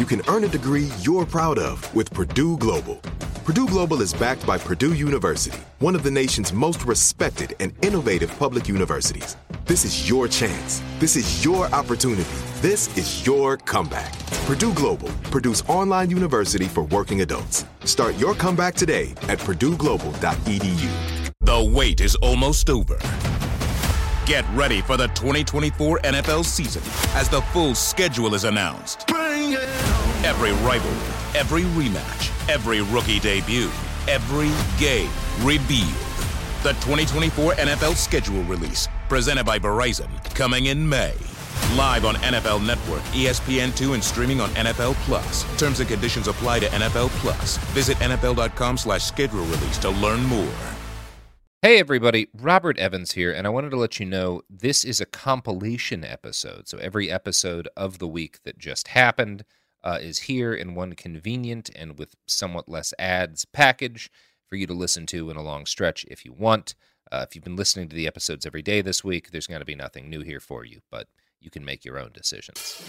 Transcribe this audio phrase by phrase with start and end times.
[0.00, 3.02] You can earn a degree you're proud of with Purdue Global.
[3.44, 8.34] Purdue Global is backed by Purdue University, one of the nation's most respected and innovative
[8.38, 9.36] public universities.
[9.66, 10.80] This is your chance.
[11.00, 12.30] This is your opportunity.
[12.62, 14.18] This is your comeback.
[14.46, 17.66] Purdue Global, Purdue's online university for working adults.
[17.84, 21.30] Start your comeback today at purdueglobal.edu.
[21.40, 22.98] The wait is almost over.
[24.24, 26.82] Get ready for the 2024 NFL season
[27.14, 29.10] as the full schedule is announced.
[30.22, 33.70] Every rivalry, every rematch, every rookie debut,
[34.06, 35.10] every game
[35.40, 35.88] revealed.
[36.62, 41.14] The 2024 NFL schedule release, presented by Verizon, coming in May.
[41.74, 45.58] Live on NFL Network, E ESPN2, and streaming on NFL Plus.
[45.58, 47.56] Terms and conditions apply to NFL Plus.
[47.72, 50.52] Visit NFL.com slash schedule release to learn more.
[51.62, 55.06] Hey everybody, Robert Evans here, and I wanted to let you know this is a
[55.06, 56.68] compilation episode.
[56.68, 59.44] So every episode of the week that just happened
[59.82, 64.10] uh, is here in one convenient and with somewhat less ads package
[64.46, 66.74] for you to listen to in a long stretch if you want.
[67.12, 69.64] Uh, if you've been listening to the episodes every day this week, there's going to
[69.64, 71.08] be nothing new here for you, but
[71.40, 72.82] you can make your own decisions.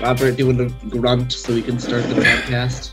[0.00, 2.92] Robert, do you want to grunt so we can start the podcast?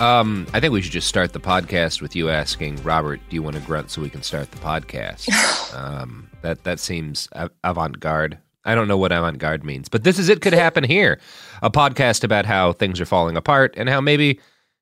[0.00, 3.42] Um, I think we should just start the podcast with you asking Robert, "Do you
[3.42, 5.28] want to grunt so we can start the podcast?"
[5.74, 7.28] um, that that seems
[7.64, 8.38] avant-garde.
[8.64, 10.40] I don't know what avant-garde means, but this is it.
[10.40, 11.20] Could happen here,
[11.62, 14.40] a podcast about how things are falling apart and how maybe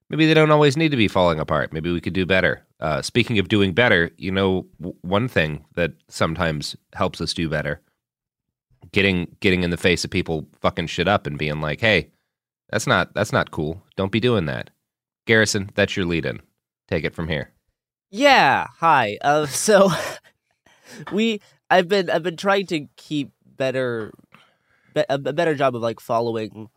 [0.09, 1.73] maybe they don't always need to be falling apart.
[1.73, 2.65] Maybe we could do better.
[2.81, 7.49] Uh, speaking of doing better, you know, w- one thing that sometimes helps us do
[7.49, 7.81] better,
[8.93, 12.11] getting getting in the face of people fucking shit up and being like, "Hey,
[12.71, 13.83] that's not that's not cool.
[13.97, 14.71] Don't be doing that."
[15.27, 16.41] Garrison, that's your lead in.
[16.89, 17.53] Take it from here.
[18.11, 18.67] Yeah.
[18.79, 19.19] Hi.
[19.21, 19.91] Uh, so
[21.13, 24.13] we, I've been, I've been trying to keep better,
[25.09, 26.69] a better job of like following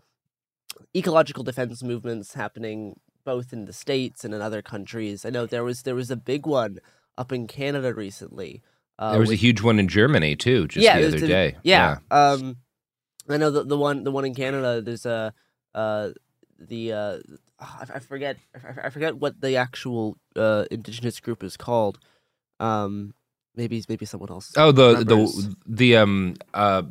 [0.95, 5.25] ecological defense movements happening both in the states and in other countries.
[5.25, 6.79] I know there was there was a big one
[7.17, 8.61] up in Canada recently.
[8.97, 11.55] Uh, there was a huge one in Germany too, just yeah, the other day.
[11.63, 11.99] Yeah.
[12.11, 12.57] Um,
[13.29, 14.81] I know the the one the one in Canada.
[14.81, 15.33] There's a
[15.75, 16.09] uh
[16.57, 17.17] the uh
[17.59, 21.99] I, I forget I, I forget what the actual uh indigenous group is called.
[22.59, 23.13] Um,
[23.59, 24.47] maybe maybe someone else.
[24.63, 25.47] Oh, the remembers.
[25.47, 26.15] the the um
[26.53, 26.83] uh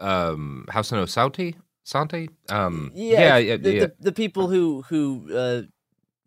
[0.00, 1.54] um House no Sante
[1.84, 3.80] Sante um yeah yeah yeah, the, yeah.
[3.80, 5.02] The, the people who who
[5.42, 5.62] uh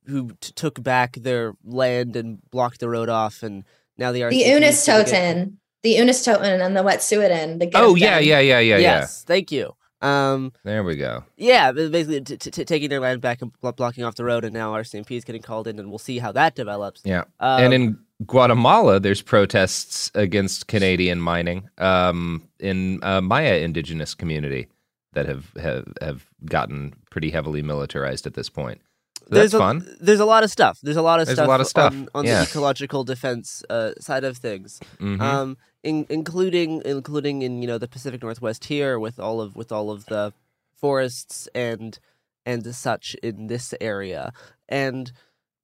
[0.06, 3.64] who t- took back their land and blocked the road off and
[3.98, 7.60] now the The RCMP is gonna get- Unistoten, the Unistoten and the Wet'suwet'en.
[7.60, 9.00] The get oh 'em yeah yeah yeah yeah yeah.
[9.00, 11.24] yes thank you um There we go.
[11.38, 14.54] Yeah, basically t- t- taking their land back and blo- blocking off the road, and
[14.54, 17.02] now RCMP is getting called in, and we'll see how that develops.
[17.04, 17.24] Yeah.
[17.40, 24.68] Um, and in Guatemala, there's protests against Canadian mining um, in uh, Maya indigenous community
[25.14, 28.82] that have, have have gotten pretty heavily militarized at this point.
[29.20, 29.98] So there's that's a, fun.
[30.00, 30.80] There's a lot of stuff.
[30.82, 32.44] There's a lot of There's a lot of stuff, on, on yeah.
[32.44, 35.22] the ecological defense uh, side of things, Mhm.
[35.22, 39.72] um, in, including including in you know the Pacific Northwest here with all of with
[39.72, 40.34] all of the
[40.76, 42.00] forests and
[42.46, 44.32] and such in this area
[44.70, 45.12] and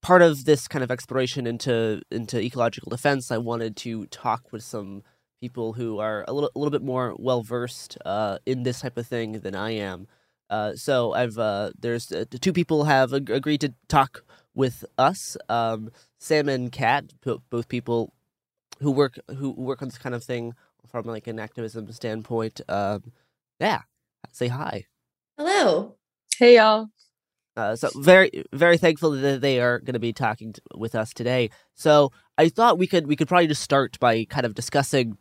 [0.04, 4.64] part of this kind of exploration into into ecological defense, I wanted to talk with
[4.64, 5.04] some
[5.42, 8.98] people who are a little a little bit more well versed uh, in this type
[8.98, 10.08] of thing than I am.
[10.52, 14.24] Uh, so I've uh, there's uh, two people have ag- agreed to talk
[14.54, 15.38] with us.
[15.50, 18.14] Um, Sam and Kat, p- both people
[18.82, 20.54] who work who work on this kind of thing
[20.88, 22.62] from like an activism standpoint.
[22.70, 23.14] Um,
[23.60, 23.82] yeah,
[24.32, 24.86] say hi.
[25.38, 25.96] Hello.
[26.38, 26.90] Hey y'all.
[27.56, 31.14] Uh, so very very thankful that they are going to be talking t- with us
[31.14, 31.50] today.
[31.76, 35.18] So I thought we could we could probably just start by kind of discussing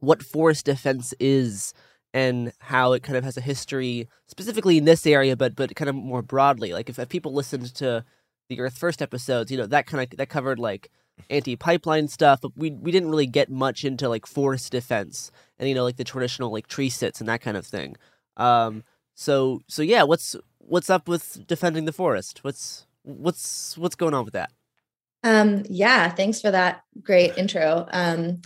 [0.00, 1.74] what forest defense is
[2.14, 5.88] and how it kind of has a history specifically in this area, but but kind
[5.88, 6.72] of more broadly.
[6.72, 8.04] Like if, if people listened to
[8.48, 10.90] the Earth First episodes, you know that kind of that covered like
[11.30, 15.74] anti-pipeline stuff, but we we didn't really get much into like forest defense and you
[15.74, 17.96] know like the traditional like tree sits and that kind of thing.
[18.36, 18.84] Um,
[19.14, 22.40] so so yeah, what's what's up with defending the forest?
[22.42, 24.50] What's what's what's going on with that?
[25.24, 27.86] Um, yeah, thanks for that great intro.
[27.92, 28.42] Um,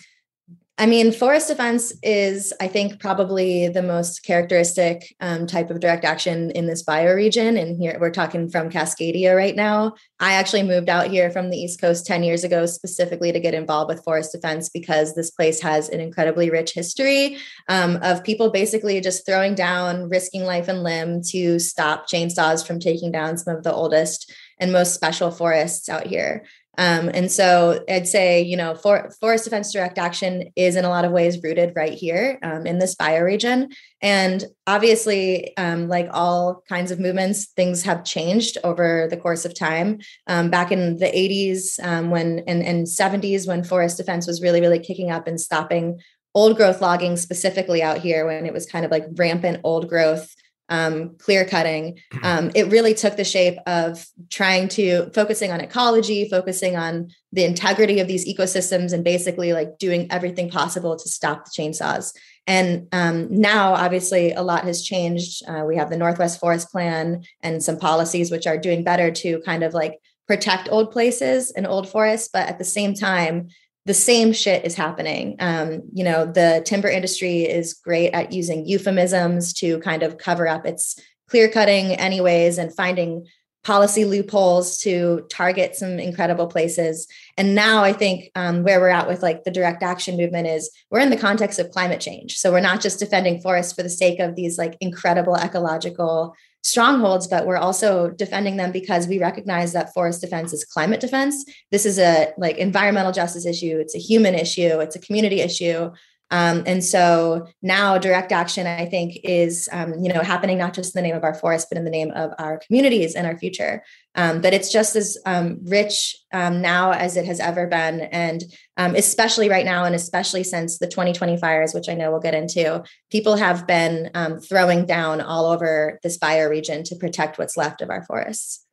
[0.79, 6.05] I mean, forest defense is, I think, probably the most characteristic um, type of direct
[6.05, 7.59] action in this bioregion.
[7.59, 9.95] And here we're talking from Cascadia right now.
[10.21, 13.55] I actually moved out here from the East Coast 10 years ago, specifically to get
[13.55, 17.39] involved with forest defense because this place has an incredibly rich history
[17.71, 22.81] um, of people basically just throwing down, risking life and limb to stop chainsaws from
[22.81, 26.45] taking down some of the oldest and most special forests out here.
[26.79, 30.89] Um, and so I'd say, you know, for, forest defense direct action is in a
[30.89, 33.73] lot of ways rooted right here um, in this bioregion.
[34.03, 39.55] And obviously, um, like all kinds of movements, things have changed over the course of
[39.55, 40.01] time.
[40.27, 44.61] Um, back in the 80s um, when and, and 70s, when forest defense was really,
[44.61, 45.99] really kicking up and stopping
[46.35, 50.35] old growth logging specifically out here when it was kind of like rampant old growth
[50.69, 56.29] um, clear cutting, um, it really took the shape of trying to focusing on ecology,
[56.29, 61.45] focusing on the integrity of these ecosystems, and basically like doing everything possible to stop
[61.45, 62.13] the chainsaws.
[62.47, 65.43] And um, now, obviously, a lot has changed.
[65.49, 69.41] Uh, we have the Northwest Forest Plan and some policies which are doing better to
[69.41, 73.49] kind of like protect old places and old forests, but at the same time,
[73.87, 75.37] the same shit is happening.
[75.39, 80.47] Um, you know, the timber industry is great at using euphemisms to kind of cover
[80.49, 81.01] up its
[81.31, 83.27] clear cutting, anyways, and finding
[83.63, 87.09] policy loopholes to target some incredible places.
[87.37, 90.71] And now I think um, where we're at with like the direct action movement is
[90.91, 92.37] we're in the context of climate change.
[92.39, 96.35] So we're not just defending forests for the sake of these like incredible ecological
[96.67, 101.45] strongholds, but we're also defending them because we recognize that forest defense is climate defense.
[101.71, 103.79] This is a like environmental justice issue.
[103.79, 104.81] It's a human issue.
[104.81, 105.93] It's a community issue.
[106.31, 110.95] Um, and so now direct action, I think, is um, you know happening not just
[110.95, 113.39] in the name of our forest, but in the name of our communities and our
[113.39, 113.83] future.
[114.17, 118.43] Um, but it's just as um, rich um, now as it has ever been, and
[118.77, 122.35] um, especially right now, and especially since the 2020 fires, which I know we'll get
[122.35, 124.11] into, people have been
[124.49, 128.66] throwing down all over this bioregion to protect what's left of our forests.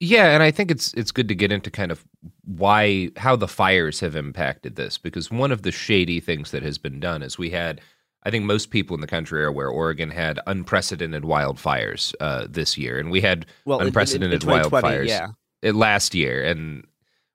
[0.00, 2.04] Yeah, and I think it's it's good to get into kind of
[2.44, 6.78] why how the fires have impacted this because one of the shady things that has
[6.78, 7.80] been done is we had
[8.22, 12.76] I think most people in the country are aware Oregon had unprecedented wildfires uh, this
[12.76, 15.28] year, and we had well, unprecedented in, in, in wildfires yeah.
[15.62, 16.86] last year, and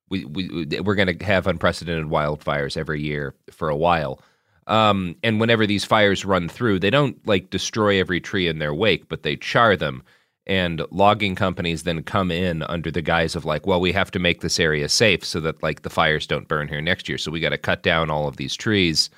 [0.09, 4.21] we, we we're going to have unprecedented wildfires every year for a while.
[4.67, 8.73] Um, and whenever these fires run through, they don't like destroy every tree in their
[8.73, 10.03] wake, but they char them
[10.45, 14.19] and logging companies then come in under the guise of like well we have to
[14.19, 17.17] make this area safe so that like the fires don't burn here next year.
[17.17, 19.09] So we got to cut down all of these trees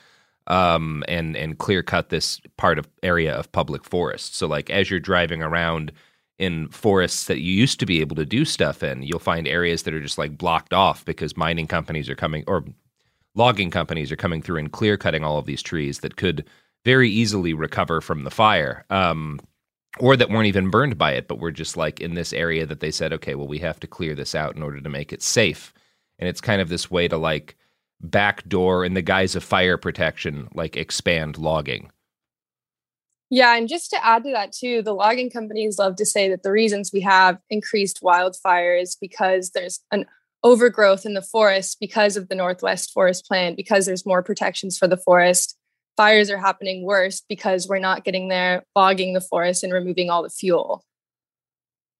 [0.48, 4.36] um, and and clear cut this part of area of public forest.
[4.36, 5.92] So like as you're driving around
[6.38, 9.84] in forests that you used to be able to do stuff in you'll find areas
[9.84, 12.66] that are just like blocked off because mining companies are coming or
[13.36, 16.46] logging companies are coming through and clear cutting all of these trees that could
[16.84, 18.86] very easily recover from the fire.
[18.90, 19.40] Um,
[20.00, 22.80] or that weren't even burned by it, but were just like in this area that
[22.80, 25.22] they said, okay, well, we have to clear this out in order to make it
[25.22, 25.74] safe.
[26.20, 27.56] And it's kind of this way to like
[28.02, 31.92] backdoor in the guise of fire protection, like expand logging.
[33.30, 36.44] Yeah, and just to add to that too, the logging companies love to say that
[36.44, 40.06] the reasons we have increased wildfires because there's an
[40.44, 44.88] overgrowth in the forest because of the Northwest Forest Plan, because there's more protections for
[44.88, 45.58] the forest
[45.98, 50.24] fires are happening worse because we're not getting there, logging the forest and removing all
[50.24, 50.84] the fuel.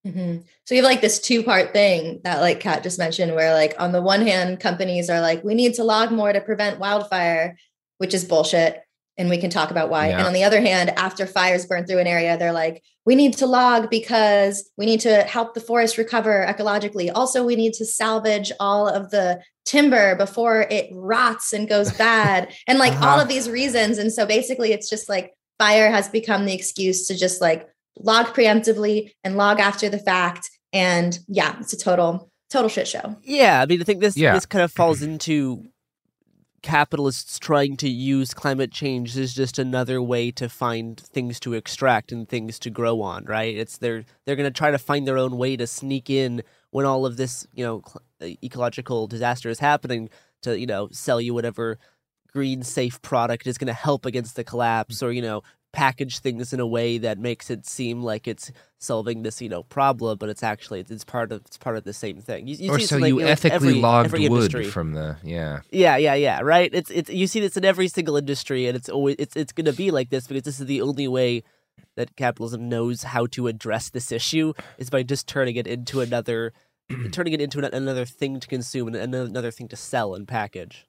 [0.06, 0.42] Mm-hmm.
[0.66, 3.74] So you have like this two part thing that like Kat just mentioned, where like
[3.80, 7.58] on the one hand, companies are like, we need to log more to prevent wildfire,
[7.98, 8.85] which is bullshit.
[9.18, 10.10] And we can talk about why.
[10.10, 10.18] Yeah.
[10.20, 13.34] And on the other hand, after fires burn through an area, they're like, we need
[13.38, 17.12] to log because we need to help the forest recover ecologically.
[17.14, 22.54] Also, we need to salvage all of the timber before it rots and goes bad,
[22.68, 23.22] and like all Uh-huh.
[23.22, 23.98] of these reasons.
[23.98, 27.68] And so basically, it's just like fire has become the excuse to just like
[27.98, 30.50] log preemptively and log after the fact.
[30.74, 33.16] And yeah, it's a total total shit show.
[33.24, 34.34] Yeah, I mean, I think this Yeah.
[34.34, 35.64] this kind of falls into
[36.66, 42.12] capitalists trying to use climate change as just another way to find things to extract
[42.12, 43.56] and things to grow on, right?
[43.56, 46.42] It's they're they're going to try to find their own way to sneak in
[46.72, 50.10] when all of this, you know, cl- uh, ecological disaster is happening
[50.42, 51.78] to, you know, sell you whatever
[52.34, 55.44] green safe product is going to help against the collapse or, you know,
[55.76, 59.64] package things in a way that makes it seem like it's solving this, you know,
[59.64, 62.48] problem, but it's actually it's, it's part of it's part of the same thing.
[62.48, 65.62] You, you or so you know, ethically every- logged every wood from the yeah.
[65.72, 66.40] Yeah, yeah, yeah.
[66.42, 66.70] Right.
[66.74, 69.66] It's it's you see this in every single industry, and it's always it's it's going
[69.66, 71.44] to be like this because this is the only way
[71.96, 76.54] that capitalism knows how to address this issue is by just turning it into another,
[77.12, 80.28] turning it into an- another thing to consume and another another thing to sell and
[80.28, 80.86] package.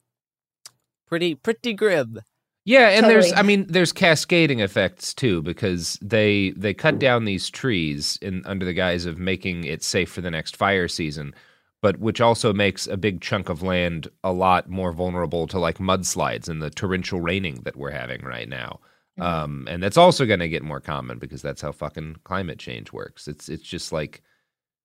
[1.09, 2.21] Pretty pretty grim.
[2.67, 7.49] Yeah, and there's I mean there's cascading effects too because they they cut down these
[7.49, 11.33] trees in under the guise of making it safe for the next fire season,
[11.81, 15.79] but which also makes a big chunk of land a lot more vulnerable to like
[15.79, 18.81] mudslides and the torrential raining that we're having right now.
[19.21, 22.93] Um, and that's also going to get more common because that's how fucking climate change
[22.93, 23.29] works.
[23.29, 24.23] It's it's just like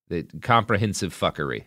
[0.07, 1.63] the comprehensive fuckery.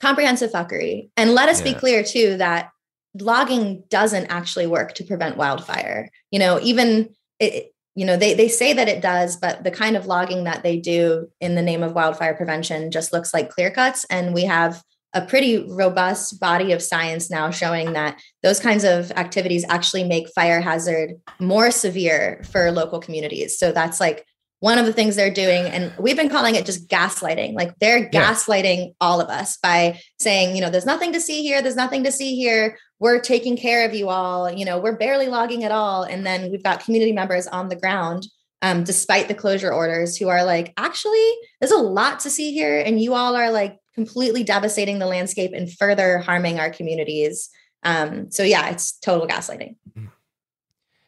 [0.00, 1.10] comprehensive fuckery.
[1.18, 2.70] And let us be clear too that
[3.20, 6.10] logging doesn't actually work to prevent wildfire.
[6.30, 9.96] You know, even it, you know, they they say that it does, but the kind
[9.96, 13.70] of logging that they do in the name of wildfire prevention just looks like clear
[13.70, 14.04] cuts.
[14.10, 14.82] And we have
[15.14, 20.28] a pretty robust body of science now showing that those kinds of activities actually make
[20.34, 23.58] fire hazard more severe for local communities.
[23.58, 24.26] So that's like
[24.60, 25.64] one of the things they're doing.
[25.64, 27.54] And we've been calling it just gaslighting.
[27.54, 28.30] Like they're Yeah.
[28.30, 31.62] gaslighting all of us by saying, you know, there's nothing to see here.
[31.62, 32.78] There's nothing to see here.
[32.98, 34.50] We're taking care of you all.
[34.50, 36.02] You know, we're barely logging at all.
[36.02, 38.26] And then we've got community members on the ground,
[38.62, 42.78] um, despite the closure orders, who are like, actually, there's a lot to see here.
[42.78, 47.48] And you all are like completely devastating the landscape and further harming our communities.
[47.82, 49.76] Um, so yeah, it's total gaslighting.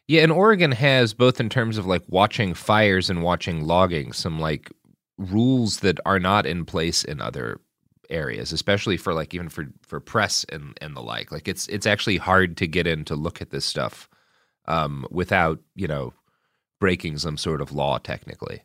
[0.09, 4.41] Yeah, and Oregon has both in terms of like watching fires and watching logging some
[4.41, 4.73] like
[5.19, 7.61] rules that are not in place in other
[8.11, 11.33] areas, especially for like even for for press and and the like.
[11.33, 14.09] Like it's it's actually hard to get in to look at this stuff
[14.67, 16.13] um, without you know
[16.81, 18.63] breaking some sort of law technically,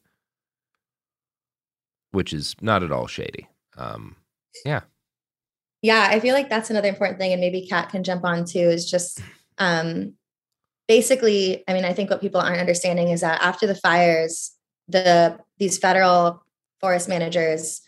[2.12, 3.48] which is not at all shady.
[3.78, 4.16] Um,
[4.66, 4.82] yeah,
[5.82, 8.60] Yeah, I feel like that's another important thing, and maybe Kat can jump on too.
[8.60, 9.22] Is just
[9.58, 10.14] um,
[10.88, 14.52] basically, I mean, I think what people aren't understanding is that after the fires,
[14.88, 16.44] the these federal
[16.80, 17.82] forest managers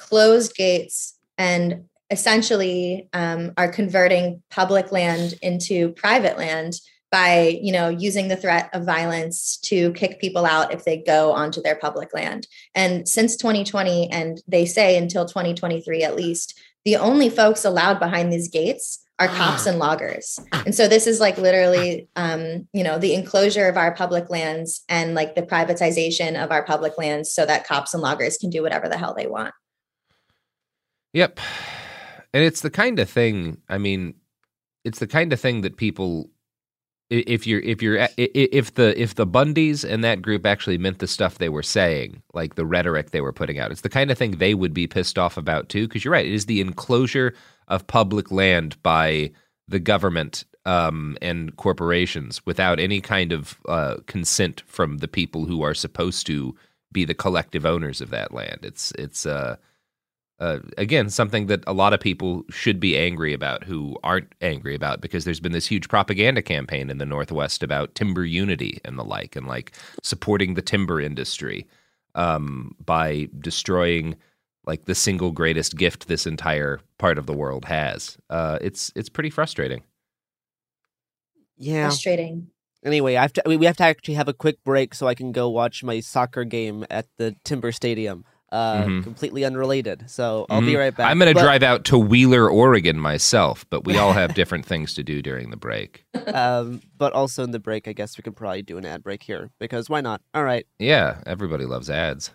[0.00, 6.74] closed gates and essentially um, are converting public land into private land
[7.10, 11.32] by you know using the threat of violence to kick people out if they go
[11.32, 12.46] onto their public land.
[12.74, 18.32] And since 2020 and they say until 2023 at least the only folks allowed behind
[18.32, 20.40] these gates are cops and loggers.
[20.64, 24.82] And so this is like literally um, you know the enclosure of our public lands
[24.88, 28.62] and like the privatization of our public lands so that cops and loggers can do
[28.62, 29.52] whatever the hell they want
[31.12, 31.40] Yep.
[32.32, 34.14] And it's the kind of thing, I mean,
[34.84, 36.30] it's the kind of thing that people
[37.10, 41.08] if you're if you're if the if the Bundys and that group actually meant the
[41.08, 44.18] stuff they were saying, like the rhetoric they were putting out, it's the kind of
[44.18, 47.34] thing they would be pissed off about too because you're right, it is the enclosure
[47.66, 49.32] of public land by
[49.66, 55.62] the government um, and corporations without any kind of uh, consent from the people who
[55.62, 56.54] are supposed to
[56.92, 58.60] be the collective owners of that land.
[58.62, 59.56] It's it's uh
[60.40, 64.74] uh, again, something that a lot of people should be angry about who aren't angry
[64.74, 68.98] about because there's been this huge propaganda campaign in the Northwest about timber unity and
[68.98, 71.66] the like, and like supporting the timber industry
[72.14, 74.16] um, by destroying
[74.66, 78.16] like the single greatest gift this entire part of the world has.
[78.30, 79.82] Uh, it's it's pretty frustrating.
[81.56, 81.88] Yeah.
[81.88, 82.48] frustrating
[82.84, 85.14] Anyway, I have to, we we have to actually have a quick break so I
[85.14, 88.24] can go watch my soccer game at the Timber Stadium.
[88.52, 89.04] Uh, Mhm.
[89.04, 90.10] completely unrelated.
[90.10, 90.78] So I'll be Mhm.
[90.78, 91.08] right back.
[91.08, 94.92] I'm going to drive out to Wheeler, Oregon myself, but we all have different things
[94.94, 96.04] to do during the break.
[96.34, 99.22] um, but also in the break, I guess we can probably do an ad break
[99.22, 100.20] here because why not?
[100.34, 100.66] All right.
[100.80, 102.32] Yeah, everybody loves ads.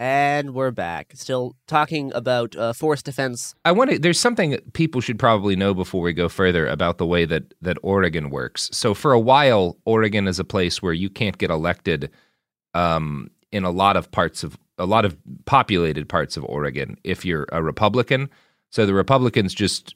[0.00, 3.54] And we're back, still talking about uh, forest defense.
[3.64, 3.98] I want to.
[3.98, 7.78] There's something people should probably know before we go further about the way that that
[7.82, 8.70] Oregon works.
[8.72, 12.10] So for a while, Oregon is a place where you can't get elected
[12.74, 17.24] um, in a lot of parts of a lot of populated parts of Oregon if
[17.24, 18.30] you're a Republican.
[18.70, 19.94] So the Republicans just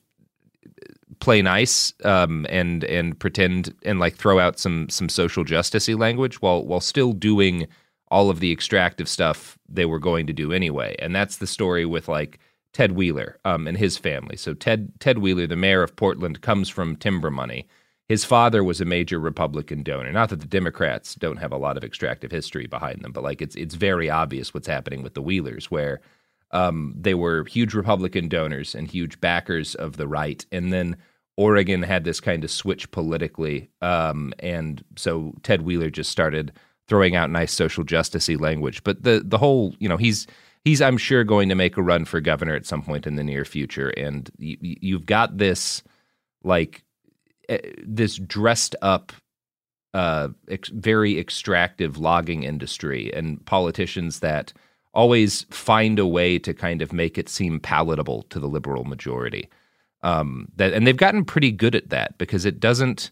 [1.20, 6.42] play nice um, and and pretend and like throw out some some social justicey language
[6.42, 7.68] while while still doing
[8.08, 10.94] all of the extractive stuff they were going to do anyway.
[10.98, 12.38] And that's the story with like
[12.72, 14.36] Ted Wheeler um, and his family.
[14.36, 17.66] So Ted Ted Wheeler, the mayor of Portland, comes from timber money.
[18.08, 20.12] His father was a major Republican donor.
[20.12, 23.40] Not that the Democrats don't have a lot of extractive history behind them, but like
[23.40, 26.00] it's it's very obvious what's happening with the Wheelers, where
[26.50, 30.96] um, they were huge Republican donors and huge backers of the right, and then
[31.36, 36.52] Oregon had this kind of switch politically, um, and so Ted Wheeler just started
[36.88, 38.84] throwing out nice social justicey language.
[38.84, 40.26] But the the whole, you know, he's
[40.64, 43.24] he's I'm sure going to make a run for governor at some point in the
[43.24, 45.82] near future, and you, you've got this
[46.44, 46.84] like
[47.84, 49.12] this dressed up.
[49.94, 54.50] Uh, ex- very extractive logging industry and politicians that
[54.94, 59.50] always find a way to kind of make it seem palatable to the liberal majority.
[60.02, 63.10] Um, that and they've gotten pretty good at that because it doesn't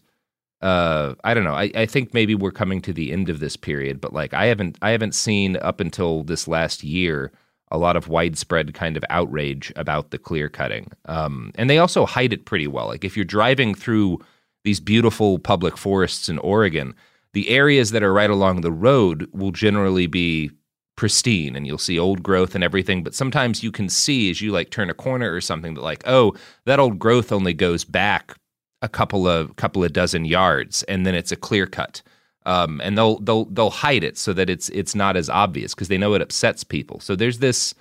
[0.61, 1.55] uh, I don't know.
[1.55, 4.45] I, I think maybe we're coming to the end of this period, but like I
[4.45, 7.31] haven't I haven't seen up until this last year
[7.71, 10.91] a lot of widespread kind of outrage about the clear cutting.
[11.05, 12.87] Um, and they also hide it pretty well.
[12.87, 14.19] Like if you're driving through
[14.63, 16.93] these beautiful public forests in Oregon,
[17.33, 20.51] the areas that are right along the road will generally be
[20.97, 24.51] pristine and you'll see old growth and everything but sometimes you can see as you
[24.51, 26.35] like turn a corner or something that like oh
[26.65, 28.35] that old growth only goes back
[28.81, 32.01] a couple of couple of dozen yards, and then it's a clear cut.
[32.45, 35.89] Um, and they'll they'll they'll hide it so that it's it's not as obvious because
[35.89, 36.99] they know it upsets people.
[36.99, 37.75] So there's this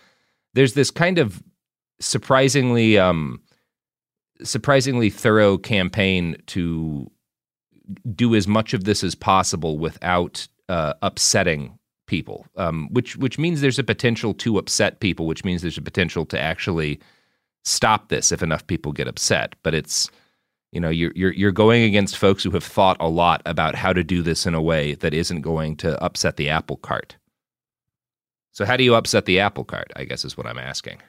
[0.55, 1.43] there's this kind of
[1.99, 3.41] surprisingly um,
[4.43, 7.11] surprisingly thorough campaign to
[8.15, 13.61] do as much of this as possible without uh, upsetting people, um, which which means
[13.61, 17.01] there's a potential to upset people, which means there's a potential to actually
[17.65, 19.55] stop this if enough people get upset.
[19.63, 20.11] But it's
[20.73, 23.93] you know, you're, you're you're going against folks who have thought a lot about how
[23.93, 27.17] to do this in a way that isn't going to upset the apple cart.
[28.53, 29.93] So, how do you upset the apple cart?
[29.97, 31.01] I guess is what I'm asking.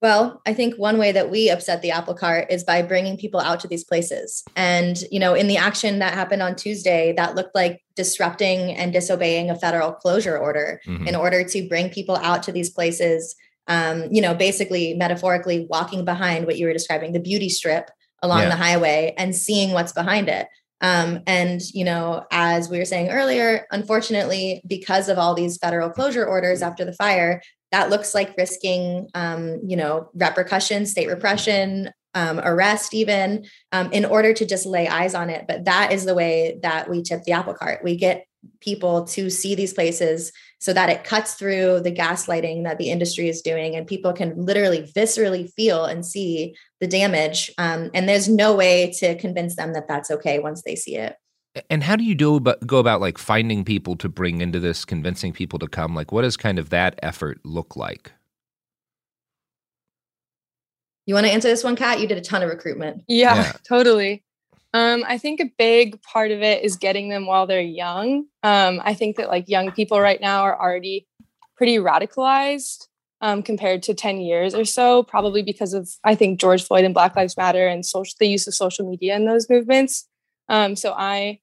[0.00, 3.40] Well, I think one way that we upset the apple cart is by bringing people
[3.40, 4.44] out to these places.
[4.54, 8.92] And, you know, in the action that happened on Tuesday, that looked like disrupting and
[8.92, 11.06] disobeying a federal closure order mm-hmm.
[11.06, 13.34] in order to bring people out to these places
[13.66, 17.90] um, you know, basically metaphorically walking behind what you were describing, the beauty strip
[18.22, 18.48] along yeah.
[18.48, 20.48] the highway and seeing what's behind it.
[20.80, 25.88] Um, and, you know, as we were saying earlier, unfortunately, because of all these federal
[25.88, 27.40] closure orders after the fire,
[27.72, 34.04] that looks like risking, um, you know, repercussions, state repression, um, arrest, even um, in
[34.04, 35.46] order to just lay eyes on it.
[35.48, 37.82] But that is the way that we tip the apple cart.
[37.82, 38.26] We get
[38.60, 40.32] people to see these places
[40.64, 44.34] so that it cuts through the gaslighting that the industry is doing and people can
[44.34, 49.74] literally viscerally feel and see the damage um, and there's no way to convince them
[49.74, 51.16] that that's okay once they see it.
[51.68, 54.86] And how do you do about, go about like finding people to bring into this
[54.86, 55.94] convincing people to come?
[55.94, 58.10] Like what does kind of that effort look like?
[61.04, 62.00] You want to answer this one kat?
[62.00, 63.02] You did a ton of recruitment.
[63.06, 63.52] Yeah, yeah.
[63.68, 64.24] totally
[64.74, 68.26] um, I think a big part of it is getting them while they're young.
[68.42, 71.06] Um, I think that like young people right now are already
[71.56, 72.88] pretty radicalized
[73.20, 76.92] um, compared to 10 years or so, probably because of, I think, George Floyd and
[76.92, 80.08] Black Lives Matter and social, the use of social media in those movements.
[80.48, 81.38] Um, so I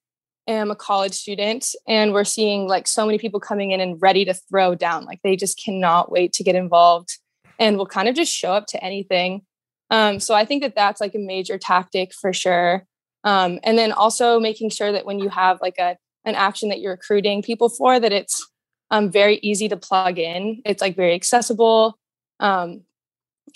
[0.46, 4.26] am a college student and we're seeing like so many people coming in and ready
[4.26, 5.06] to throw down.
[5.06, 7.18] Like they just cannot wait to get involved
[7.58, 9.44] and will kind of just show up to anything.
[9.90, 12.86] Um, so I think that that's like a major tactic for sure.
[13.24, 16.80] Um, and then also making sure that when you have like a an action that
[16.80, 18.48] you're recruiting people for, that it's
[18.92, 20.62] um, very easy to plug in.
[20.66, 21.98] It's like very accessible,
[22.40, 22.82] um,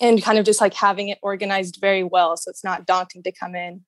[0.02, 3.32] and kind of just like having it organized very well, so it's not daunting to
[3.32, 3.82] come in.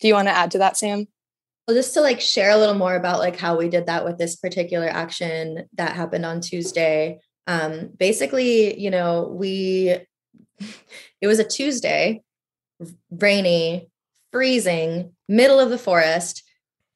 [0.00, 1.06] Do you want to add to that, Sam?
[1.66, 4.18] Well, just to like share a little more about like how we did that with
[4.18, 7.20] this particular action that happened on Tuesday.
[7.46, 9.96] Um, basically, you know, we
[11.20, 12.22] it was a Tuesday,
[13.10, 13.90] rainy,
[14.32, 16.42] freezing, middle of the forest.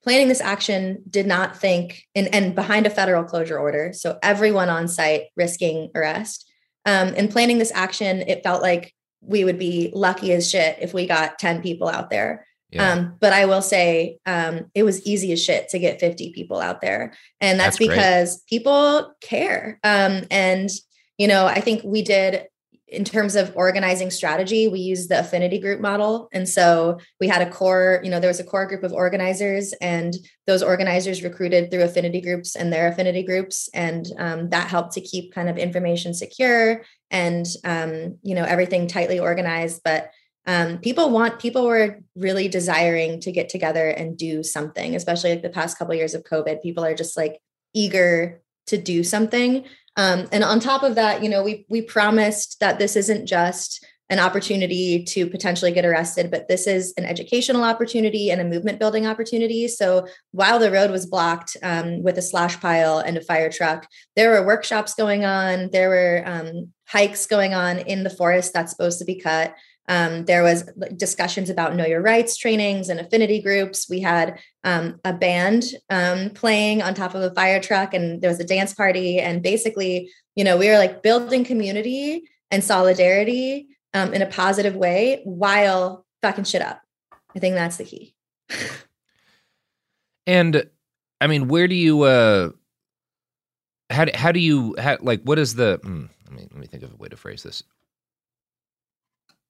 [0.03, 3.93] Planning this action did not think, and, and behind a federal closure order.
[3.93, 6.51] So everyone on site risking arrest.
[6.85, 10.93] Um, in planning this action, it felt like we would be lucky as shit if
[10.93, 12.47] we got 10 people out there.
[12.71, 12.91] Yeah.
[12.91, 16.59] Um, but I will say um, it was easy as shit to get 50 people
[16.59, 17.15] out there.
[17.41, 18.47] And that's, that's because great.
[18.49, 19.79] people care.
[19.85, 20.71] Um, and,
[21.19, 22.47] you know, I think we did
[22.93, 26.29] in terms of organizing strategy, we use the affinity group model.
[26.33, 29.73] And so we had a core, you know, there was a core group of organizers,
[29.81, 30.15] and
[30.47, 33.69] those organizers recruited through affinity groups and their affinity groups.
[33.73, 38.87] And um, that helped to keep kind of information secure and, um, you know, everything
[38.87, 39.81] tightly organized.
[39.85, 40.11] But
[40.47, 45.43] um, people want, people were really desiring to get together and do something, especially like
[45.43, 46.63] the past couple years of COVID.
[46.63, 47.41] People are just like
[47.73, 49.65] eager to do something.
[49.97, 53.85] Um, and on top of that, you know, we we promised that this isn't just
[54.13, 58.79] an opportunity to potentially get arrested, but this is an educational opportunity and a movement
[58.79, 59.67] building opportunity.
[59.69, 63.87] So while the road was blocked um, with a slash pile and a fire truck,
[64.15, 65.71] there were workshops going on.
[65.73, 69.55] There were um, hikes going on in the forest that's supposed to be cut.
[69.89, 70.63] Um, there was
[70.97, 73.89] discussions about know your rights trainings and affinity groups.
[73.89, 78.31] We had um, a band um, playing on top of a fire truck, and there
[78.31, 79.19] was a dance party.
[79.19, 84.77] And basically, you know, we were like building community and solidarity um, in a positive
[84.77, 86.81] way while fucking shit up.
[87.35, 88.15] I think that's the key.
[90.27, 90.69] and
[91.21, 92.03] I mean, where do you?
[92.03, 92.51] uh
[93.93, 96.83] how, how do you how, like what is the hmm, let me let me think
[96.83, 97.63] of a way to phrase this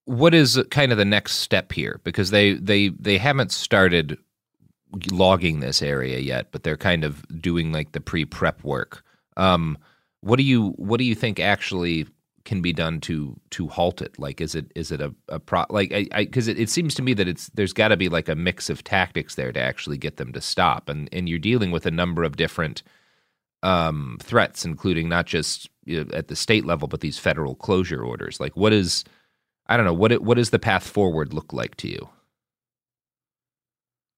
[0.04, 2.00] what is kind of the next step here?
[2.04, 4.18] Because they they they haven't started
[5.10, 9.02] logging this area yet, but they're kind of doing like the pre prep work.
[9.36, 9.78] Um,
[10.20, 12.06] what do you what do you think actually
[12.44, 14.18] can be done to to halt it?
[14.18, 17.02] Like, is it is it a, a pro like I because it, it seems to
[17.02, 19.98] me that it's there's got to be like a mix of tactics there to actually
[19.98, 22.82] get them to stop, and and you're dealing with a number of different
[23.62, 28.02] um, threats, including not just you know, at the state level, but these federal closure
[28.02, 28.40] orders.
[28.40, 29.04] Like, what is
[29.72, 32.10] I don't know what it, what does the path forward look like to you?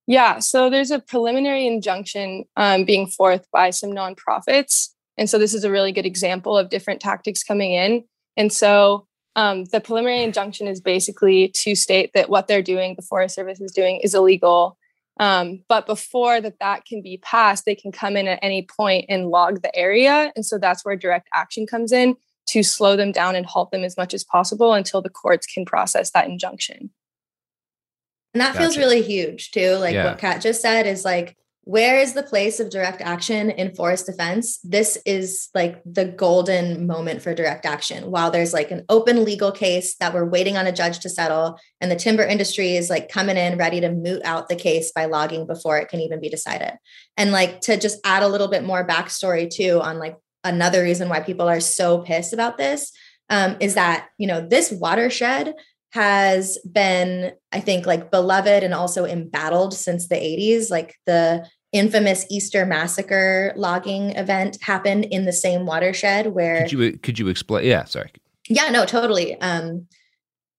[0.09, 5.55] Yeah, so there's a preliminary injunction um, being forth by some nonprofits, and so this
[5.55, 8.03] is a really good example of different tactics coming in.
[8.37, 13.03] And so um, the preliminary injunction is basically to state that what they're doing, the
[13.03, 14.77] Forest Service is doing, is illegal.
[15.21, 19.05] Um, but before that that can be passed, they can come in at any point
[19.09, 23.13] and log the area, and so that's where direct action comes in to slow them
[23.13, 26.91] down and halt them as much as possible until the courts can process that injunction.
[28.35, 28.59] And that gotcha.
[28.59, 29.77] feels really huge too.
[29.77, 30.07] Like yeah.
[30.07, 34.05] what Kat just said is like, where is the place of direct action in forest
[34.05, 34.59] defense?
[34.63, 38.11] This is like the golden moment for direct action.
[38.11, 41.59] While there's like an open legal case that we're waiting on a judge to settle,
[41.81, 45.07] and the timber industry is like coming in ready to moot out the case by
[45.07, 46.73] logging before it can even be decided.
[47.17, 51.09] And like to just add a little bit more backstory too on like another reason
[51.09, 52.93] why people are so pissed about this
[53.31, 55.55] um, is that you know this watershed
[55.93, 62.25] has been i think like beloved and also embattled since the 80s like the infamous
[62.31, 67.67] easter massacre logging event happened in the same watershed where could you could you explain
[67.67, 68.11] yeah sorry.
[68.49, 69.39] Yeah no totally.
[69.41, 69.89] Um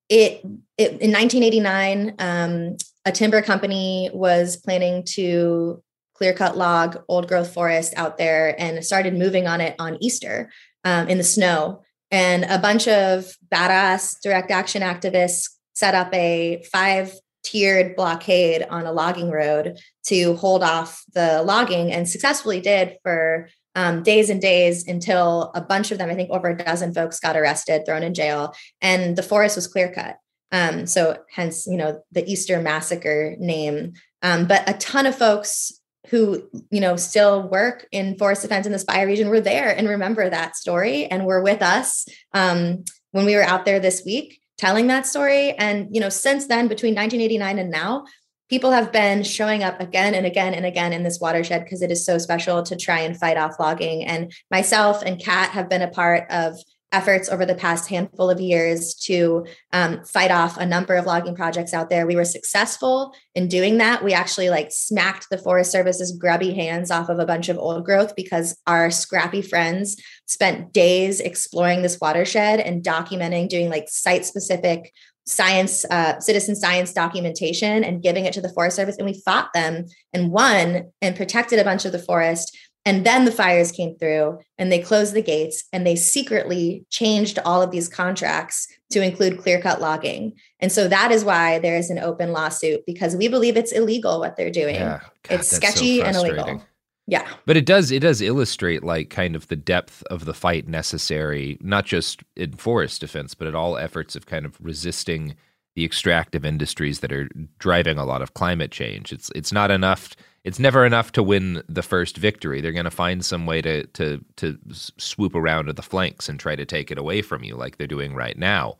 [0.09, 0.41] it,
[0.77, 5.81] it in 1989 um a timber company was planning to
[6.15, 10.49] clear cut log old growth forest out there and started moving on it on Easter
[10.83, 11.83] um, in the snow.
[12.11, 18.85] And a bunch of badass direct action activists set up a five tiered blockade on
[18.85, 24.41] a logging road to hold off the logging and successfully did for um, days and
[24.41, 28.03] days until a bunch of them, I think over a dozen folks got arrested, thrown
[28.03, 30.17] in jail, and the forest was clear cut.
[30.51, 33.93] Um, so hence, you know, the Easter massacre name.
[34.21, 35.73] Um, but a ton of folks
[36.09, 40.29] who you know still work in forest defense in the bioregion were there and remember
[40.29, 44.87] that story and were with us um, when we were out there this week telling
[44.87, 45.51] that story.
[45.53, 48.05] And you know since then between 1989 and now
[48.49, 51.91] people have been showing up again and again and again in this watershed because it
[51.91, 54.03] is so special to try and fight off logging.
[54.05, 56.55] And myself and kat have been a part of
[56.95, 61.35] efforts over the past handful of years to um, fight off a number of logging
[61.35, 62.07] projects out there.
[62.07, 64.03] We were successful in doing that.
[64.03, 67.83] We actually like smacked the Forest Service's grubby hands off of a bunch of old
[67.85, 74.25] growth because our scrappy friends spent days exploring this watershed and documenting, doing like site
[74.25, 74.91] specific
[75.27, 78.97] science, uh, citizen science documentation and giving it to the Forest Service.
[78.97, 82.55] And we fought them and won and protected a bunch of the forest
[82.85, 87.39] and then the fires came through and they closed the gates and they secretly changed
[87.43, 90.33] all of these contracts to include clear cut logging.
[90.59, 94.19] And so that is why there is an open lawsuit because we believe it's illegal
[94.19, 94.75] what they're doing.
[94.75, 94.99] Yeah.
[95.23, 96.61] God, it's sketchy so and illegal.
[97.07, 97.27] Yeah.
[97.45, 101.57] But it does it does illustrate like kind of the depth of the fight necessary,
[101.61, 105.35] not just in forest defense, but at all efforts of kind of resisting
[105.75, 109.11] the extractive industries that are driving a lot of climate change.
[109.11, 110.15] It's it's not enough.
[110.45, 112.61] It's never enough to win the first victory.
[112.61, 116.39] They're going to find some way to to to swoop around to the flanks and
[116.39, 118.77] try to take it away from you, like they're doing right now,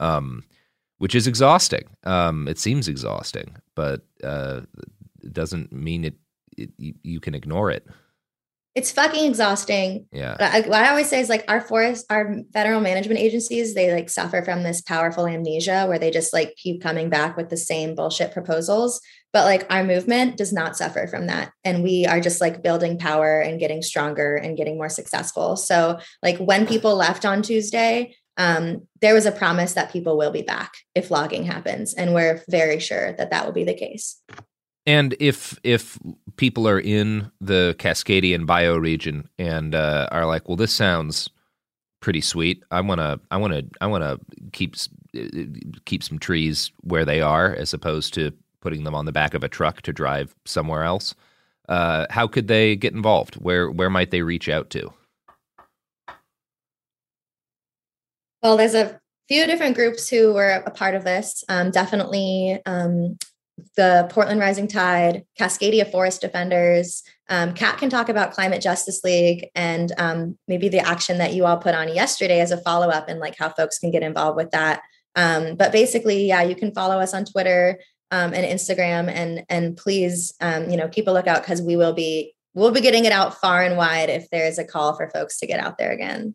[0.00, 0.44] um,
[0.98, 1.84] which is exhausting.
[2.04, 4.62] Um, it seems exhausting, but uh,
[5.22, 6.14] it doesn't mean it,
[6.56, 7.86] it you, you can ignore it.
[8.74, 10.06] It's fucking exhausting.
[10.10, 10.36] Yeah.
[10.40, 14.10] I, what I always say is like our forest, our federal management agencies, they like
[14.10, 17.94] suffer from this powerful amnesia where they just like keep coming back with the same
[17.94, 19.00] bullshit proposals.
[19.34, 21.52] But like our movement does not suffer from that.
[21.64, 25.56] And we are just like building power and getting stronger and getting more successful.
[25.56, 30.30] So like when people left on Tuesday, um, there was a promise that people will
[30.30, 31.94] be back if logging happens.
[31.94, 34.20] And we're very sure that that will be the case.
[34.86, 35.98] And if if
[36.36, 41.28] people are in the Cascadian bioregion and uh, are like, well, this sounds
[42.00, 42.62] pretty sweet.
[42.70, 44.20] I want to I want to I want to
[44.52, 44.76] keep
[45.86, 48.32] keep some trees where they are as opposed to
[48.64, 51.14] putting them on the back of a truck to drive somewhere else.
[51.68, 53.36] Uh, how could they get involved?
[53.36, 54.92] Where where might they reach out to?
[58.42, 61.44] Well, there's a few different groups who were a part of this.
[61.48, 63.16] Um, definitely um,
[63.76, 67.02] the Portland Rising Tide, Cascadia Forest Defenders.
[67.28, 71.46] Um, Kat can talk about Climate Justice League and um, maybe the action that you
[71.46, 74.36] all put on yesterday as a follow up and like how folks can get involved
[74.36, 74.82] with that.
[75.16, 77.78] Um, but basically, yeah, you can follow us on Twitter
[78.14, 81.92] um, and Instagram, and and please, um, you know, keep a lookout because we will
[81.92, 85.10] be we'll be getting it out far and wide if there is a call for
[85.10, 86.34] folks to get out there again.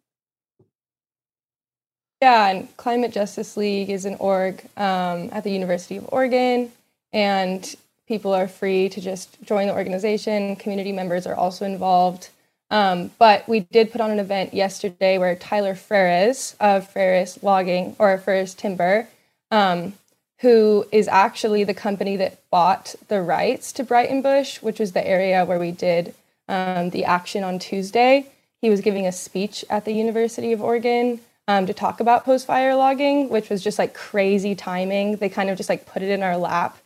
[2.22, 6.70] Yeah, and Climate Justice League is an org um, at the University of Oregon
[7.14, 7.76] and
[8.08, 10.56] people are free to just join the organization.
[10.56, 12.30] Community members are also involved.
[12.72, 17.96] Um, but we did put on an event yesterday where Tyler Freres of Freres Logging
[17.98, 19.08] or Freres Timber,
[19.50, 19.94] um,
[20.40, 25.46] who is actually the company that bought the rights to Breitenbush, which was the area
[25.46, 26.14] where we did
[26.48, 28.26] um, the action on Tuesday.
[28.62, 32.48] He was giving a speech at the University of Oregon um, to talk about post
[32.48, 35.18] fire logging, which was just like crazy timing.
[35.18, 36.78] They kind of just like put it in our lap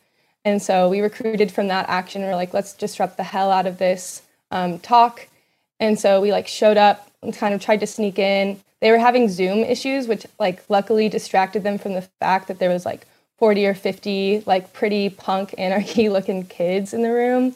[0.45, 2.21] and so we recruited from that action.
[2.21, 5.27] We are like, let's disrupt the hell out of this um, talk.
[5.79, 8.59] And so we like showed up and kind of tried to sneak in.
[8.81, 12.69] They were having Zoom issues, which like luckily distracted them from the fact that there
[12.69, 13.07] was like
[13.43, 17.53] 40 or 50 like pretty punk anarchy looking kids in the room.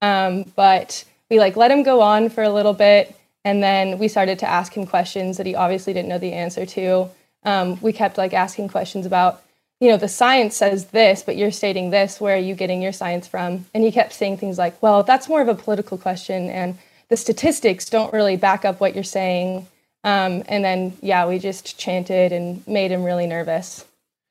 [0.00, 3.16] Um, but we like let him go on for a little bit.
[3.44, 6.64] And then we started to ask him questions that he obviously didn't know the answer
[6.64, 7.10] to.
[7.42, 9.42] Um, we kept like asking questions about
[9.80, 12.20] you know, the science says this, but you're stating this.
[12.20, 13.66] Where are you getting your science from?
[13.74, 17.16] And he kept saying things like, well, that's more of a political question, and the
[17.16, 19.66] statistics don't really back up what you're saying.
[20.04, 23.84] Um, and then, yeah, we just chanted and made him really nervous.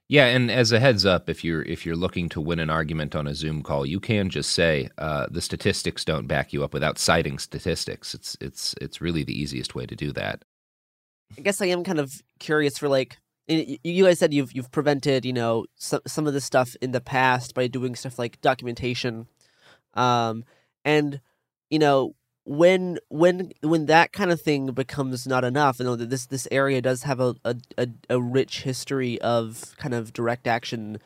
[0.09, 3.15] Yeah, and as a heads up, if you're if you're looking to win an argument
[3.15, 6.73] on a Zoom call, you can just say uh, the statistics don't back you up
[6.73, 8.13] without citing statistics.
[8.13, 10.43] It's it's it's really the easiest way to do that.
[11.37, 15.25] I guess I am kind of curious for like you guys said you've you've prevented
[15.25, 19.27] you know some some of this stuff in the past by doing stuff like documentation,
[19.93, 20.43] um,
[20.83, 21.21] and
[21.69, 22.13] you know
[22.45, 26.81] when when when that kind of thing becomes not enough, you know this this area
[26.81, 30.99] does have a a, a rich history of kind of direct action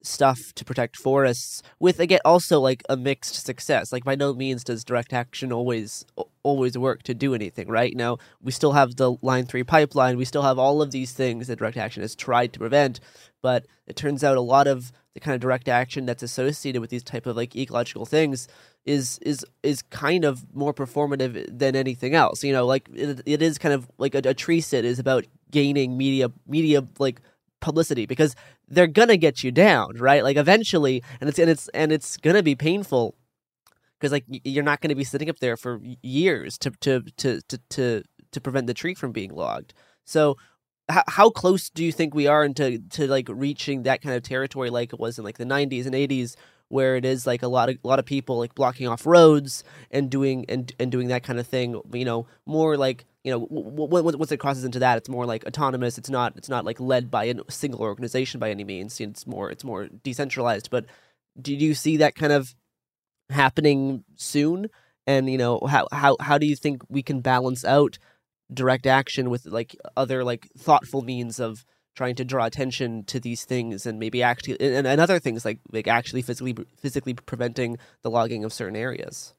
[0.00, 3.92] stuff to protect forests with again also like a mixed success.
[3.92, 6.06] Like by no means does direct action always
[6.44, 7.96] always work to do anything right?
[7.96, 10.16] Now we still have the line 3 pipeline.
[10.16, 13.00] We still have all of these things that direct action has tried to prevent
[13.42, 16.90] but it turns out a lot of the kind of direct action that's associated with
[16.90, 18.46] these type of like ecological things
[18.84, 23.42] is is is kind of more performative than anything else you know like it, it
[23.42, 27.20] is kind of like a, a tree sit is about gaining media media like
[27.60, 28.34] publicity because
[28.68, 30.22] they're gonna get you down, right?
[30.22, 33.14] Like eventually, and it's and it's and it's gonna be painful
[33.98, 37.58] because like you're not gonna be sitting up there for years to to to to
[37.70, 39.74] to, to prevent the tree from being logged.
[40.04, 40.36] So
[40.88, 44.22] how, how close do you think we are into to like reaching that kind of
[44.22, 46.34] territory like it was in like the 90s and 80s
[46.68, 49.64] where it is like a lot of a lot of people like blocking off roads
[49.90, 53.46] and doing and and doing that kind of thing you know more like you know
[53.50, 55.98] once it crosses into that it's more like autonomous.
[55.98, 59.00] It's not it's not like led by a single organization by any means.
[59.00, 60.70] It's more it's more decentralized.
[60.70, 60.86] But
[61.40, 62.54] do you see that kind of
[63.30, 64.68] happening soon?
[65.06, 67.98] And you know how how how do you think we can balance out
[68.52, 71.66] direct action with like other like thoughtful means of
[71.98, 75.58] trying to draw attention to these things and maybe actually and, and other things like
[75.72, 79.34] like actually physically physically preventing the logging of certain areas.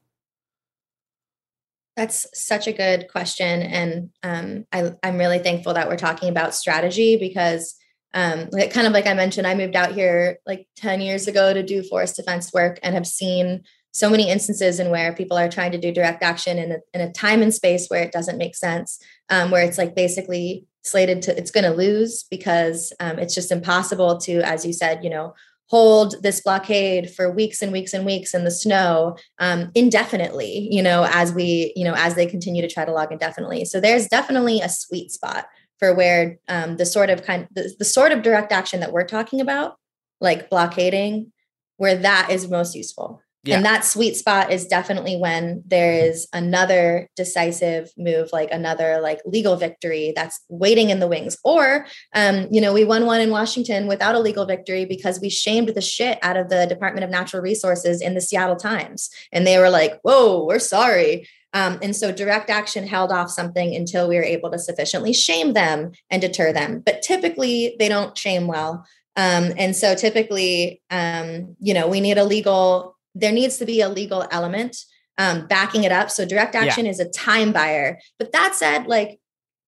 [1.96, 6.54] That's such a good question and um, I, i'm really thankful that we're talking about
[6.54, 7.74] strategy because
[8.12, 11.62] um, kind of like I mentioned, I moved out here like 10 years ago to
[11.62, 15.70] do forest defense work and have seen so many instances in where people are trying
[15.72, 18.56] to do direct action in a, in a time and space where it doesn't make
[18.56, 23.34] sense, um, where it's like basically slated to, it's going to lose because um, it's
[23.34, 25.34] just impossible to, as you said, you know,
[25.70, 30.82] hold this blockade for weeks and weeks and weeks in the snow um, indefinitely you
[30.82, 33.64] know as we you know as they continue to try to log indefinitely.
[33.64, 35.46] So there's definitely a sweet spot
[35.78, 39.06] for where um, the sort of kind the, the sort of direct action that we're
[39.06, 39.76] talking about
[40.20, 41.32] like blockading
[41.76, 43.56] where that is most useful yeah.
[43.56, 49.20] And that sweet spot is definitely when there is another decisive move, like another like
[49.24, 51.38] legal victory that's waiting in the wings.
[51.42, 55.30] Or, um, you know, we won one in Washington without a legal victory because we
[55.30, 59.08] shamed the shit out of the Department of Natural Resources in the Seattle Times.
[59.32, 61.26] And they were like, whoa, we're sorry.
[61.54, 65.54] Um, and so direct action held off something until we were able to sufficiently shame
[65.54, 66.82] them and deter them.
[66.84, 68.84] But typically they don't shame well.
[69.16, 73.80] Um, and so typically, um, you know, we need a legal there needs to be
[73.80, 74.76] a legal element
[75.18, 76.10] um, backing it up.
[76.10, 76.92] So direct action yeah.
[76.92, 77.98] is a time buyer.
[78.18, 79.20] But that said, like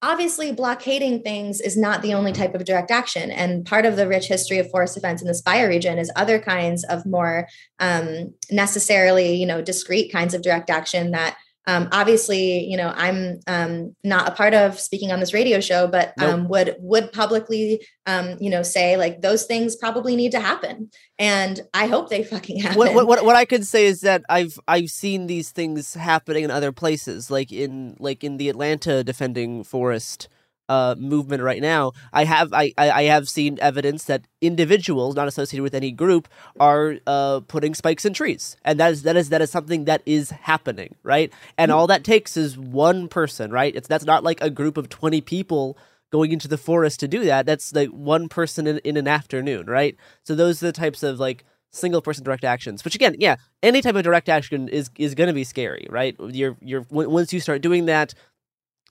[0.02, 4.08] obviously blockading things is not the only type of direct action and part of the
[4.08, 7.46] rich history of forest defense in this bioregion is other kinds of more
[7.78, 13.40] um, necessarily you know discrete kinds of direct action that um, obviously you know i'm
[13.46, 16.32] um, not a part of speaking on this radio show but nope.
[16.32, 20.90] um, would would publicly um, you know say like those things probably need to happen
[21.18, 24.58] and i hope they fucking happen what, what, what i could say is that i've
[24.68, 29.62] i've seen these things happening in other places like in like in the atlanta defending
[29.62, 30.28] forest
[30.72, 35.62] uh, movement right now, I have I, I have seen evidence that individuals not associated
[35.62, 39.42] with any group are uh, putting spikes in trees, and that is that is that
[39.42, 41.30] is something that is happening, right?
[41.58, 43.76] And all that takes is one person, right?
[43.76, 45.76] It's that's not like a group of twenty people
[46.10, 47.44] going into the forest to do that.
[47.44, 49.94] That's like one person in, in an afternoon, right?
[50.24, 53.80] So those are the types of like single person direct actions which again yeah any
[53.80, 57.40] type of direct action is is going to be scary right you're you're once you
[57.40, 58.12] start doing that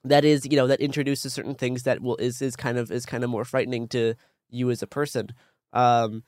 [0.03, 3.05] that is you know that introduces certain things that will is is kind of is
[3.05, 4.15] kind of more frightening to
[4.49, 5.29] you as a person.
[5.73, 6.23] Um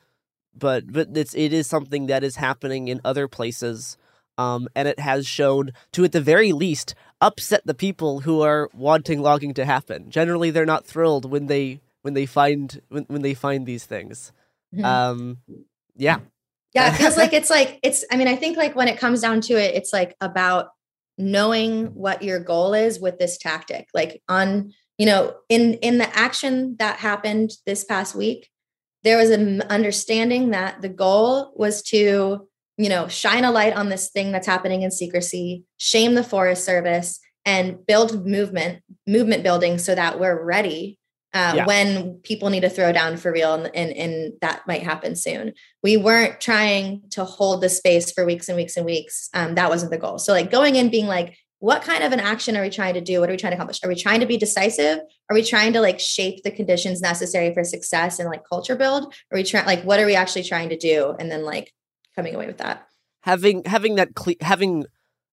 [0.56, 3.96] but but it's it is something that is happening in other places
[4.38, 8.68] um and it has shown to at the very least upset the people who are
[8.74, 10.10] wanting logging to happen.
[10.10, 14.32] Generally they're not thrilled when they when they find when, when they find these things.
[14.74, 14.84] Mm-hmm.
[14.84, 15.38] um
[15.96, 16.18] yeah.
[16.72, 19.20] Yeah it feels like it's like it's i mean i think like when it comes
[19.20, 20.70] down to it it's like about
[21.16, 23.88] knowing what your goal is with this tactic.
[23.94, 28.48] Like on you know in in the action that happened this past week
[29.02, 33.88] there was an understanding that the goal was to you know shine a light on
[33.88, 39.78] this thing that's happening in secrecy shame the forest service and build movement movement building
[39.78, 40.98] so that we're ready
[41.34, 41.66] uh, yeah.
[41.66, 45.52] when people need to throw down for real and, and, and that might happen soon.
[45.82, 49.28] We weren't trying to hold the space for weeks and weeks and weeks.
[49.34, 50.18] Um, that wasn't the goal.
[50.18, 53.00] So like going in being like what kind of an action are we trying to
[53.00, 53.20] do?
[53.20, 53.82] What are we trying to accomplish?
[53.82, 54.98] Are we trying to be decisive?
[55.30, 59.12] Are we trying to like shape the conditions necessary for success and like culture build?
[59.32, 61.16] Are we trying like what are we actually trying to do?
[61.18, 61.72] And then like
[62.14, 62.86] coming away with that.
[63.22, 64.84] Having having that cle- having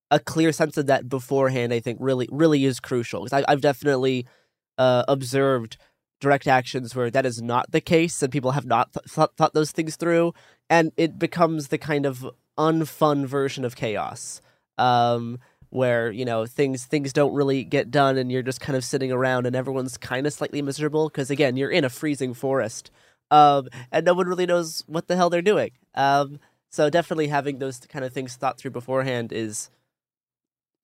[0.09, 3.23] a clear sense of that beforehand i think really really is crucial.
[3.23, 4.25] Because i've definitely
[4.77, 5.77] uh, observed
[6.21, 9.53] direct actions where that is not the case and people have not th- th- thought
[9.53, 10.33] those things through
[10.69, 12.25] and it becomes the kind of
[12.57, 14.39] unfun version of chaos
[14.77, 18.85] um, where you know things things don't really get done and you're just kind of
[18.85, 22.91] sitting around and everyone's kind of slightly miserable because again you're in a freezing forest
[23.31, 27.57] um, and no one really knows what the hell they're doing um, so definitely having
[27.57, 29.69] those kind of things thought through beforehand is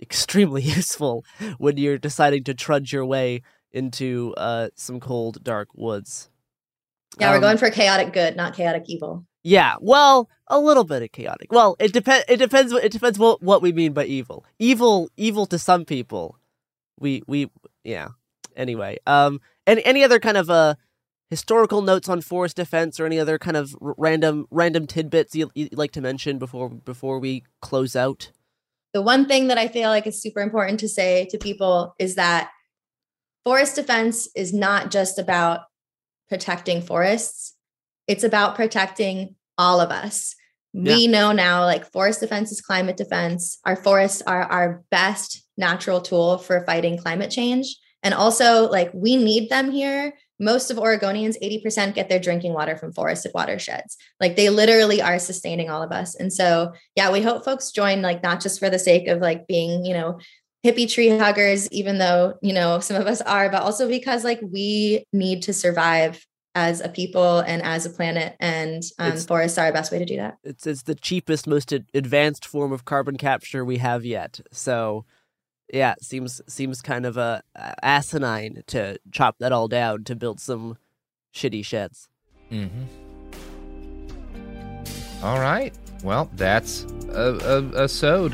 [0.02, 1.24] extremely useful
[1.58, 3.42] when you're deciding to trudge your way
[3.78, 6.30] into uh, some cold, dark woods.
[7.20, 9.26] Yeah, um, we're going for chaotic good, not chaotic evil.
[9.44, 11.52] Yeah, well, a little bit of chaotic.
[11.52, 12.26] Well, it depends.
[12.28, 12.74] It depends.
[12.74, 14.46] It depends what what we mean by evil.
[14.60, 16.38] Evil, evil to some people.
[17.00, 17.50] We we
[17.84, 18.10] yeah.
[18.56, 20.76] Anyway, um, any any other kind of uh
[21.30, 25.52] historical notes on forest defense or any other kind of r- random random tidbits you
[25.56, 28.32] you like to mention before before we close out?
[28.94, 32.16] The one thing that I feel like is super important to say to people is
[32.16, 32.50] that
[33.48, 35.62] forest defense is not just about
[36.28, 37.54] protecting forests,
[38.06, 40.36] it's about protecting all of us.
[40.74, 40.96] Yeah.
[40.96, 43.58] We know now, like forest defense is climate defense.
[43.64, 47.74] Our forests are our best natural tool for fighting climate change.
[48.04, 50.12] And also, like, we need them here.
[50.42, 53.96] Most of Oregonians, 80% get their drinking water from forested watersheds.
[54.20, 56.16] Like, they literally are sustaining all of us.
[56.16, 59.48] And so, yeah, we hope folks join, like, not just for the sake of like
[59.48, 60.20] being, you know,
[60.68, 64.40] hippie tree huggers, even though, you know, some of us are, but also because like
[64.42, 68.36] we need to survive as a people and as a planet.
[68.40, 70.38] And um, forests are our best way to do that.
[70.44, 74.40] It's it's the cheapest, most advanced form of carbon capture we have yet.
[74.52, 75.06] So,
[75.72, 77.42] yeah, it seems seems kind of uh,
[77.82, 80.78] asinine to chop that all down to build some
[81.34, 82.10] shitty sheds.
[82.52, 82.84] Mm-hmm.
[85.24, 85.74] All right.
[86.04, 88.34] Well, that's a, a, a sode.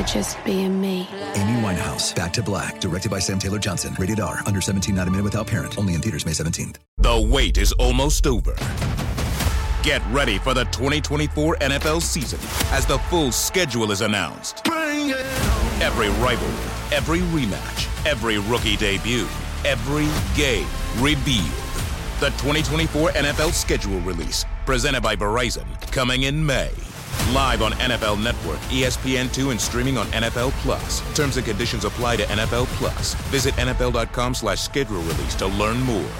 [0.00, 1.08] for just being me.
[1.34, 3.94] Amy Winehouse, Back to Black, directed by Sam Taylor Johnson.
[3.98, 5.78] Rated R, under 17, not a minute without parent.
[5.78, 6.76] Only in theaters May 17th.
[6.98, 8.54] The wait is almost over.
[9.82, 12.38] Get ready for the 2024 NFL season
[12.72, 14.66] as the full schedule is announced.
[14.68, 19.26] Every rivalry, every rematch, every rookie debut,
[19.64, 21.48] every game revealed.
[22.20, 26.70] The 2024 NFL schedule release, presented by Verizon, coming in May.
[27.32, 31.00] Live on NFL Network, E ESPN2, and streaming on NFL Plus.
[31.14, 33.14] Terms and conditions apply to NFL Plus.
[33.30, 36.10] Visit NFL.com slash schedule release to learn more.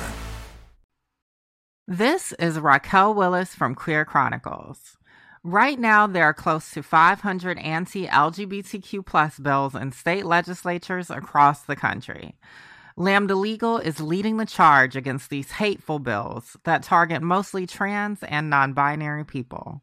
[1.86, 4.96] This is Raquel Willis from Queer Chronicles.
[5.42, 11.62] Right now, there are close to 500 anti LGBTQ plus bills in state legislatures across
[11.62, 12.36] the country.
[12.96, 18.50] Lambda Legal is leading the charge against these hateful bills that target mostly trans and
[18.50, 19.82] non binary people.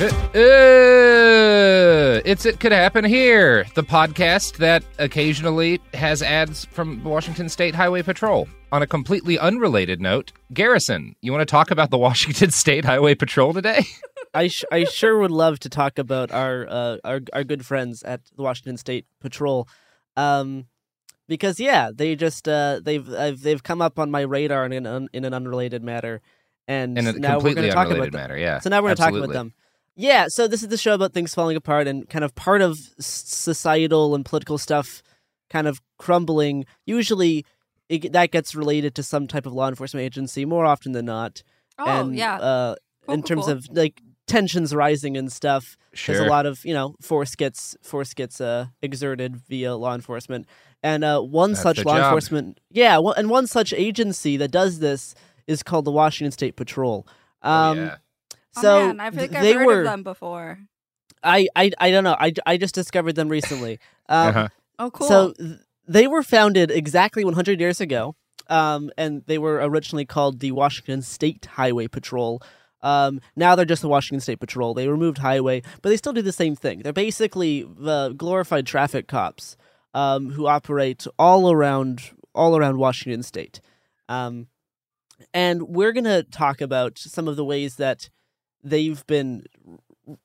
[0.00, 0.06] Uh,
[2.24, 8.02] it's It Could Happen Here, the podcast that occasionally has ads from Washington State Highway
[8.02, 8.48] Patrol.
[8.70, 13.16] On a completely unrelated note, Garrison, you want to talk about the Washington State Highway
[13.16, 13.82] Patrol today?
[14.32, 18.04] I sh- I sure would love to talk about our uh, our our good friends
[18.04, 19.66] at the Washington State Patrol,
[20.16, 20.66] um,
[21.26, 24.86] because yeah, they just uh, they've I've, they've come up on my radar in an
[24.86, 26.20] un- in an unrelated matter,
[26.68, 28.20] and now we're going to talk about them.
[28.20, 29.54] matter, yeah, So now we're going to talk about them.
[30.00, 32.78] Yeah, so this is the show about things falling apart and kind of part of
[33.00, 35.02] societal and political stuff
[35.50, 36.66] kind of crumbling.
[36.86, 37.44] Usually,
[37.88, 41.42] it, that gets related to some type of law enforcement agency more often than not.
[41.78, 42.36] Oh, and, yeah.
[42.36, 42.74] Uh,
[43.08, 43.54] Cool, in cool, terms cool.
[43.54, 45.76] of like tensions rising and stuff.
[46.06, 50.46] There's a lot of you know force gets force gets uh, exerted via law enforcement,
[50.82, 52.04] and uh, one That's such law job.
[52.04, 55.14] enforcement, yeah, one, and one such agency that does this
[55.46, 57.06] is called the Washington State Patrol.
[57.40, 57.96] Um, yeah.
[58.60, 59.80] So oh, man, I think th- I've they heard were.
[59.80, 60.58] of them before.
[61.22, 62.16] I, I I don't know.
[62.18, 63.78] I, I just discovered them recently.
[64.08, 64.48] Um, Uh-huh.
[64.78, 65.08] Oh, cool.
[65.08, 68.14] So th- they were founded exactly 100 years ago,
[68.48, 72.40] um, and they were originally called the Washington State Highway Patrol.
[72.82, 74.74] Um, now they're just the Washington State Patrol.
[74.74, 76.80] They removed highway, but they still do the same thing.
[76.80, 79.56] They're basically the glorified traffic cops
[79.94, 83.60] um, who operate all around all around Washington State.
[84.08, 84.46] Um,
[85.34, 88.10] and we're gonna talk about some of the ways that
[88.62, 89.46] they've been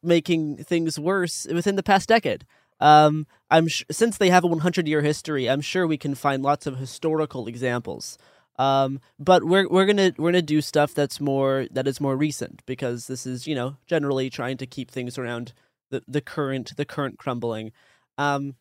[0.02, 2.46] making things worse within the past decade.
[2.80, 6.44] Um, I'm sh- since they have a 100 year history, I'm sure we can find
[6.44, 8.18] lots of historical examples.
[8.60, 12.64] Um, but we're we're gonna we're gonna do stuff that's more that is more recent
[12.68, 15.54] because this is you know generally trying to keep things around
[15.90, 17.72] the the current the current crumbling.
[18.18, 18.56] Um,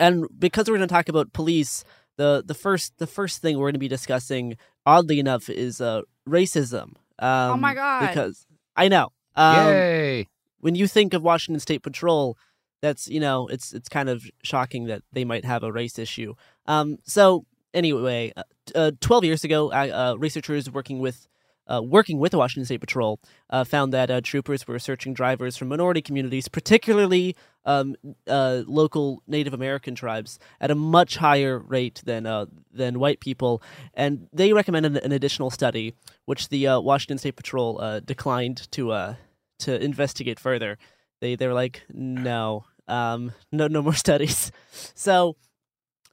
[0.00, 1.84] and because we're gonna talk about police,
[2.16, 6.02] the the first the first thing we're going to be discussing, oddly enough, is uh,
[6.26, 6.94] racism.
[7.18, 8.08] Um, Oh my God.
[8.08, 9.12] Because I know.
[9.34, 10.28] Um, Yay!
[10.60, 12.36] When you think of Washington State Patrol,
[12.80, 16.34] that's you know it's it's kind of shocking that they might have a race issue.
[16.66, 18.42] Um, so anyway, uh,
[18.74, 21.26] uh, twelve years ago, uh, researchers working with
[21.66, 25.56] uh, working with the Washington State Patrol uh, found that uh, troopers were searching drivers
[25.56, 27.94] from minority communities, particularly um,
[28.26, 33.62] uh, local Native American tribes, at a much higher rate than uh, than white people,
[33.94, 35.94] and they recommended an additional study,
[36.24, 39.16] which the uh, Washington State Patrol declined to
[39.60, 40.78] to investigate further.
[41.20, 44.50] They they were like, no, um, no, no more studies.
[44.94, 45.36] So.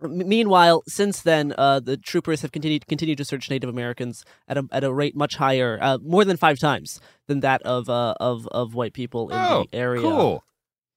[0.02, 4.66] Meanwhile, since then, uh, the troopers have continued continued to search Native Americans at a
[4.72, 8.48] at a rate much higher, uh, more than five times than that of uh, of
[8.48, 10.02] of white people in Oh, the area.
[10.02, 10.44] Oh, cool.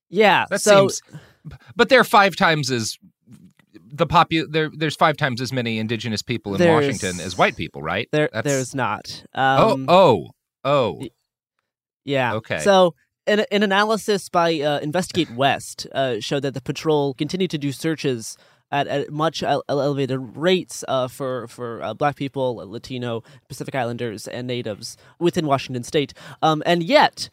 [0.09, 1.03] Yeah, That so seems.
[1.75, 2.97] But there are five times as
[3.93, 4.71] the popu- there.
[4.73, 8.09] There's five times as many indigenous people in Washington as white people, right?
[8.13, 9.25] there That's- there's not.
[9.35, 10.31] Oh, Um, oh,
[10.65, 11.03] oh.
[12.05, 12.35] Yeah.
[12.35, 12.59] Okay.
[12.61, 12.95] So,
[13.27, 17.73] an, an analysis by uh, Investigate West uh, showed that the patrol continued to do
[17.73, 18.37] searches
[18.73, 24.49] at, at much elevated rates uh, for for uh, Black people, Latino, Pacific Islanders, and
[24.49, 26.13] Natives within Washington State.
[26.43, 27.29] Um, and yet.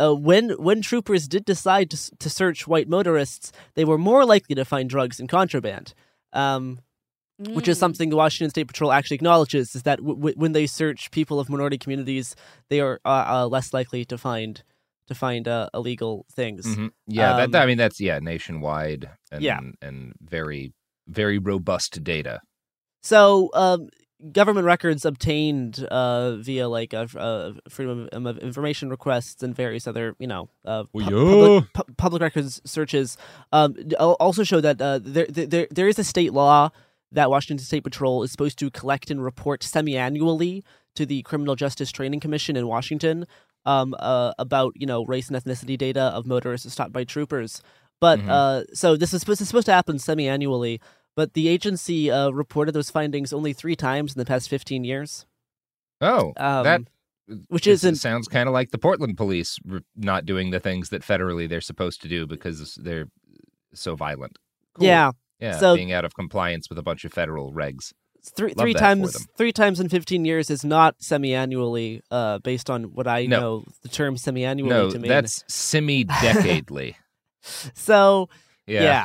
[0.00, 4.54] Uh, when when troopers did decide to, to search white motorists, they were more likely
[4.54, 5.92] to find drugs and contraband,
[6.32, 6.78] um,
[7.36, 7.80] which is Mm.
[7.80, 9.74] something the Washington State Patrol actually acknowledges.
[9.74, 12.36] Is that w- w- when they search people of minority communities,
[12.70, 14.62] they are uh, uh, less likely to find
[15.08, 16.64] to find uh, illegal things.
[16.64, 16.90] Mhm.
[17.08, 19.58] Yeah, Um, that, I mean that's yeah nationwide and Yeah.
[19.82, 20.72] and very
[21.08, 22.40] very robust data.
[23.02, 23.88] So, um,
[24.32, 30.14] government records obtained uh, via like uh, uh, freedom of, information requests and various other,
[30.18, 33.16] you know, uh, pu- public, pu- public records searches
[33.52, 36.70] um, also show that uh, there, there there is a state law
[37.12, 40.62] that Washington State Patrol is supposed to collect and report semi-annually
[40.94, 43.24] to the Criminal Justice Training Commission in Washington
[43.64, 47.62] um, uh, about you know race and ethnicity data of motorists stopped by troopers.
[48.00, 48.28] But Mhm.
[48.28, 50.80] uh, so this is supposed, this is supposed to happen semi-annually.
[51.18, 55.26] But the agency uh, reported those findings only three times in the past 15 years.
[56.00, 56.80] Oh, Um, that
[57.48, 59.58] which is- isn't- sounds kind of like the Portland police
[59.96, 63.08] not doing the things that federally they're supposed to do because they're
[63.74, 64.38] so violent.
[64.74, 64.86] Cool.
[64.86, 65.10] Yeah.
[65.40, 67.92] yeah, So- being out of compliance with a bunch of federal regs.
[68.36, 72.92] Three Love three times three times in 15 years is not semi-annually uh, based on
[72.94, 73.40] what I No.
[73.40, 75.08] know the term semi-annually No, to mean.
[75.08, 76.94] that's semi-decadely.
[77.74, 78.28] so
[78.68, 78.82] Yeah.
[78.82, 79.04] yeah.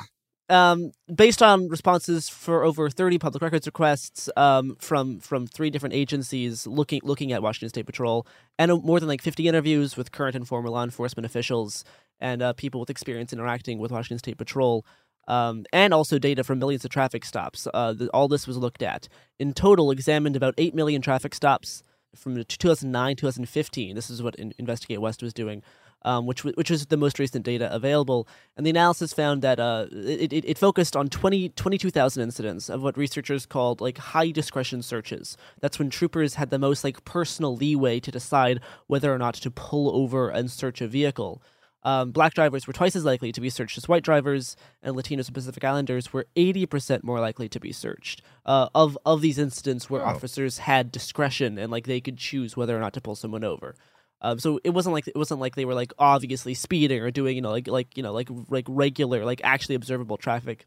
[0.49, 5.95] Um, based on responses for over 30 public records requests um, from from three different
[5.95, 8.27] agencies looking looking at Washington State Patrol,
[8.59, 11.85] and more than like 50 interviews with current and former law enforcement officials
[12.19, 14.85] and uh, people with experience interacting with Washington State Patrol,
[15.27, 17.67] um, and also data from millions of traffic stops.
[17.73, 19.07] Uh, the, all this was looked at.
[19.39, 21.83] In total, examined about 8 million traffic stops
[22.15, 23.95] from 2009 2015.
[23.95, 25.63] This is what In- Investigate West was doing
[26.03, 28.27] um, which which is the most recent data available.
[28.57, 32.81] And the analysis found that uh, it, it, it focused on 20, 22,000 incidents of
[32.83, 35.37] what researchers called like high discretion searches.
[35.61, 39.51] That's when troopers had the most like personal leeway to decide whether or not to
[39.51, 41.41] pull over and search a vehicle.
[41.85, 45.27] Um, black drivers were twice as likely to be searched as white drivers, and Latinos
[45.27, 48.21] and Pacific Islanders were 80% more likely to be searched.
[48.45, 50.05] Uh, of of these incidents where Oh.
[50.05, 53.75] officers had discretion and like they could choose whether or not to pull someone over.
[54.23, 57.35] Um, so it wasn't like it wasn't like they were like obviously speeding or doing
[57.35, 60.65] you know like like you know like like regular like actually observable traffic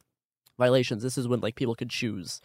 [0.59, 1.03] violations.
[1.03, 2.41] This is when like people could choose.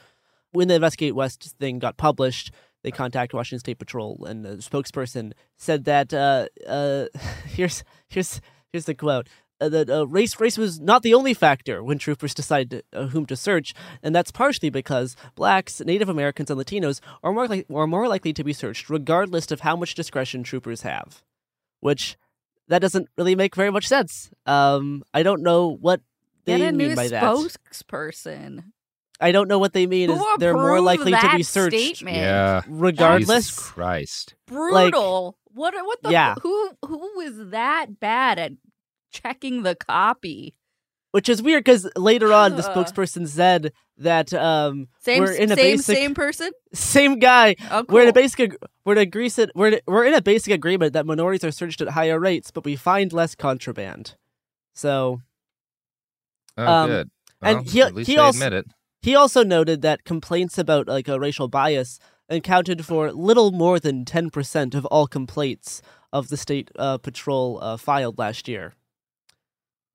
[0.52, 2.52] When the Investigate West thing got published,
[2.84, 7.06] they contacted Washington State Patrol, and the spokesperson said that uh, uh,
[7.46, 8.42] here's here's
[8.72, 9.28] here's the quote.
[9.62, 13.28] Uh, that uh, race race was not the only factor when troopers decided uh, whom
[13.28, 17.86] to search, and that's partially because blacks, Native Americans, and Latinos are more likely are
[17.86, 21.22] more likely to be searched, regardless of how much discretion troopers have.
[21.80, 22.18] Which
[22.70, 24.32] that doesn't really make very much sense.
[24.48, 26.02] Um, I don't know what
[26.46, 27.22] they Get a mean new by that.
[27.24, 28.64] spokesperson.
[29.20, 30.10] I don't know what they mean.
[30.10, 32.18] Who is they're more likely to be searched, statement?
[32.18, 32.62] Yeah.
[32.68, 33.46] regardless.
[33.50, 34.34] Jesus Christ.
[34.48, 35.38] Brutal.
[35.46, 35.76] what?
[35.76, 36.10] What the?
[36.12, 36.34] Yeah.
[36.42, 36.72] Who?
[36.88, 38.54] Who is that bad at
[39.12, 40.56] checking the copy?
[41.12, 45.22] Which is weird because later on the spokesperson said that um, Same.
[45.22, 45.76] we're in a same.
[45.76, 46.52] basic Same person.
[46.74, 47.56] same guy.
[47.70, 48.56] Oh, We're in a basic
[48.86, 51.82] we're in a grease we're in, we're in a basic agreement that minorities are searched
[51.82, 54.16] at higher rates, but we find less contraband.
[54.74, 55.22] So
[56.58, 57.10] Oh, Um, good.
[57.42, 58.66] and he- at least he also- admit it.
[59.02, 62.00] He also noted that complaints about like a racial bias
[62.30, 65.82] accounted for little more than 10% of all complaints
[66.14, 68.76] of the state uh, patrol uh, filed last year.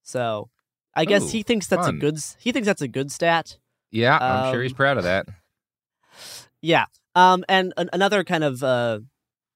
[0.07, 0.50] So,
[0.94, 1.96] I guess Ooh, he thinks that's fun.
[1.96, 3.59] a good he thinks that's a good stat.
[3.90, 5.26] Yeah, I'm sure he's Um, proud of that.
[6.62, 6.86] Yeah.
[7.14, 9.00] Um, and an- another kind of uh,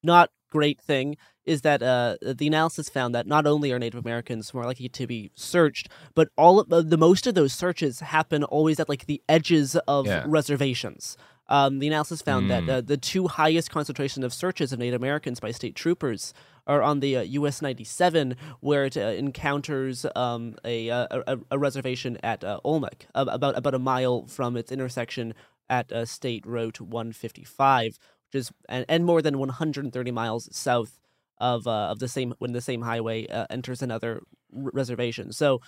[0.03, 4.53] not great thing is that uh, the analysis found that not only are Native Americans
[4.55, 8.45] more likely to be searched, but all of uh, the most of those searches happen
[8.45, 10.25] always at like the edges of Yeah.
[10.27, 11.17] reservations.
[11.51, 12.71] Um, the analysis found that Mm.
[12.71, 16.33] uh, the two highest concentration of searches of Native Americans by state troopers
[16.67, 21.59] are on the uh, US 97, where it uh, encounters um, a, uh, a, a
[21.59, 25.35] reservation at uh, Omak, about, about a mile from its intersection
[25.69, 27.99] at uh, State Road 155,
[28.29, 31.01] which is and, and more than 130 miles south
[31.39, 34.23] of uh, of the same when the same highway uh, enters another
[34.55, 35.33] r- reservation.
[35.33, 35.61] So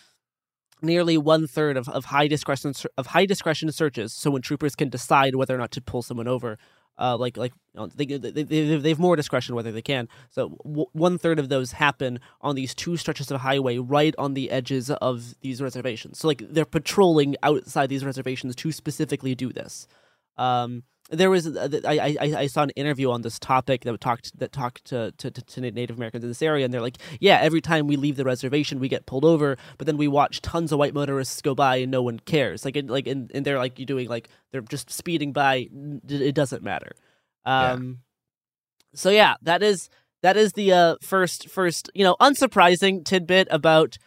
[0.83, 4.13] nearly one third of, of high discretion of high discretion searches.
[4.13, 6.59] So when troopers can decide whether or not to pull someone over,
[6.99, 10.09] uh, like like you know, they, they, they they have more discretion whether they can.
[10.31, 14.35] So w- one third of those happen on these two stretches of highway right on
[14.35, 16.19] the edges of these reservations.
[16.19, 19.87] So like they're patrolling outside these reservations to specifically do this.
[20.37, 24.39] Um, there was uh, I, I I saw an interview on this topic that talked
[24.39, 27.61] that talked to, to, to Native Americans in this area, and they're like, yeah, every
[27.61, 30.79] time we leave the reservation, we get pulled over, but then we watch tons of
[30.79, 32.65] white motorists go by and no one cares.
[32.65, 35.69] Like, like, and, and they're like, you doing like they're just speeding by.
[36.09, 36.93] It doesn't matter.
[37.45, 37.99] Um,
[38.95, 39.91] so yeah, that is
[40.23, 43.99] that is the uh, first first you know unsurprising tidbit about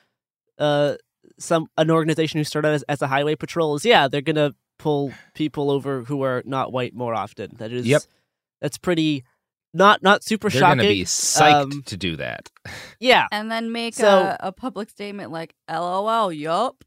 [0.58, 0.96] uh
[1.38, 5.14] some an organization who started as, as a highway patrol is yeah they're gonna pull
[5.34, 7.52] people over who are not white more often.
[7.58, 8.02] That is Yep.
[8.62, 9.24] That's pretty
[9.74, 10.78] not not super They're shocking.
[10.80, 12.50] going to be psyched Um, to do that.
[13.00, 16.84] yeah, And then make So- a, a public statement like, LOL, yup.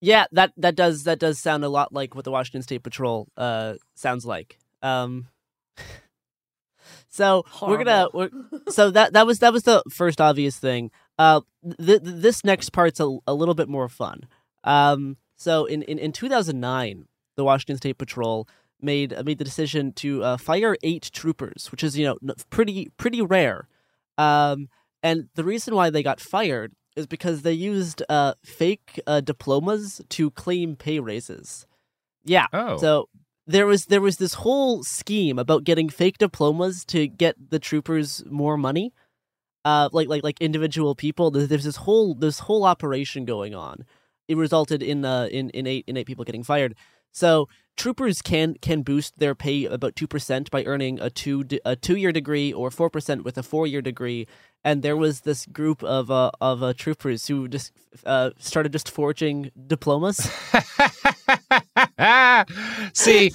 [0.00, 0.26] yeah.
[0.32, 3.74] That that does that does sound a lot like what the Washington State Patrol uh
[3.94, 4.58] sounds like.
[4.82, 5.26] Um.
[7.12, 8.30] So we're gonna we're,
[8.68, 10.90] so that that was that was the first obvious thing.
[11.18, 14.22] Uh, th- th- this next part's a, a little bit more fun.
[14.64, 18.46] Um, so in, in, in 2009, the Washington State Patrol
[18.82, 22.90] made uh, made the decision to uh, fire eight troopers, which is you know pretty
[22.98, 23.66] pretty rare.
[24.18, 24.68] Um,
[25.02, 30.02] and the reason why they got fired is because they used uh, fake uh, diplomas
[30.10, 31.66] to claim pay raises.
[32.22, 32.48] Yeah.
[32.52, 32.76] Oh.
[32.76, 33.08] So
[33.46, 38.22] there was there was this whole scheme about getting fake diplomas to get the troopers
[38.26, 38.92] more money.
[39.64, 41.30] Uh, like like like individual people.
[41.30, 43.86] There's, there's this whole this whole operation going on.
[44.30, 46.74] It resulted in uh in, in eight in eight people getting fired.
[47.12, 51.60] So troopers can can boost their pay about two percent by earning a two de-
[51.64, 54.26] a two year degree or four percent with a four year degree.
[54.62, 57.72] And there was this group of uh, of uh, troopers who just
[58.06, 60.30] uh, started just forging diplomas.
[62.94, 63.30] See,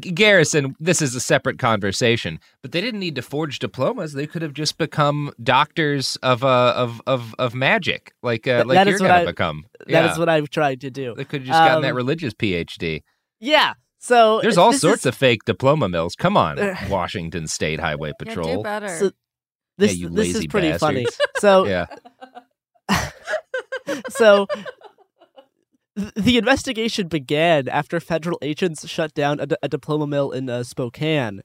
[0.00, 4.12] Garrison, this is a separate conversation, but they didn't need to forge diplomas.
[4.14, 8.76] They could have just become doctors of uh, of of of magic, like uh, like
[8.76, 9.66] that you're gonna I- become.
[9.86, 10.18] That is Yeah.
[10.18, 11.14] what I've tried to do.
[11.16, 13.02] They could have just gotten that Um, religious PhD.
[13.40, 13.74] Yeah.
[14.00, 16.14] So There's all sorts is- of fake diploma mills.
[16.14, 18.64] Come on, Washington State Highway Patrol.
[18.64, 19.10] So
[19.76, 21.04] this you this is lazy pretty funny.
[21.04, 21.20] bastards.
[21.40, 21.86] So yeah,
[24.10, 24.66] so th-
[26.16, 30.62] the investigation began after federal agents shut down a, d- a diploma mill in uh,
[30.62, 31.42] Spokane.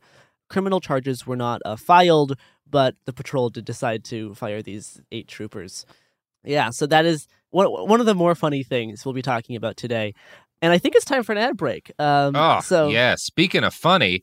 [0.50, 2.38] Criminal charges were not uh, filed,
[2.70, 5.86] but the patrol did decide to fire these eight troopers.
[6.44, 9.78] Yeah, so that is one one of the more funny things we'll be talking about
[9.78, 10.14] today.
[10.62, 11.92] And I think it's time for an ad break.
[12.00, 13.16] Um, Oh, so yeah.
[13.16, 14.22] Speaking of funny,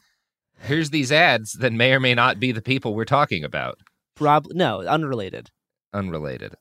[0.61, 3.79] here's these ads that may or may not be the people we're talking about.
[4.15, 5.51] prob no, unrelated.
[5.93, 6.55] Unrelated.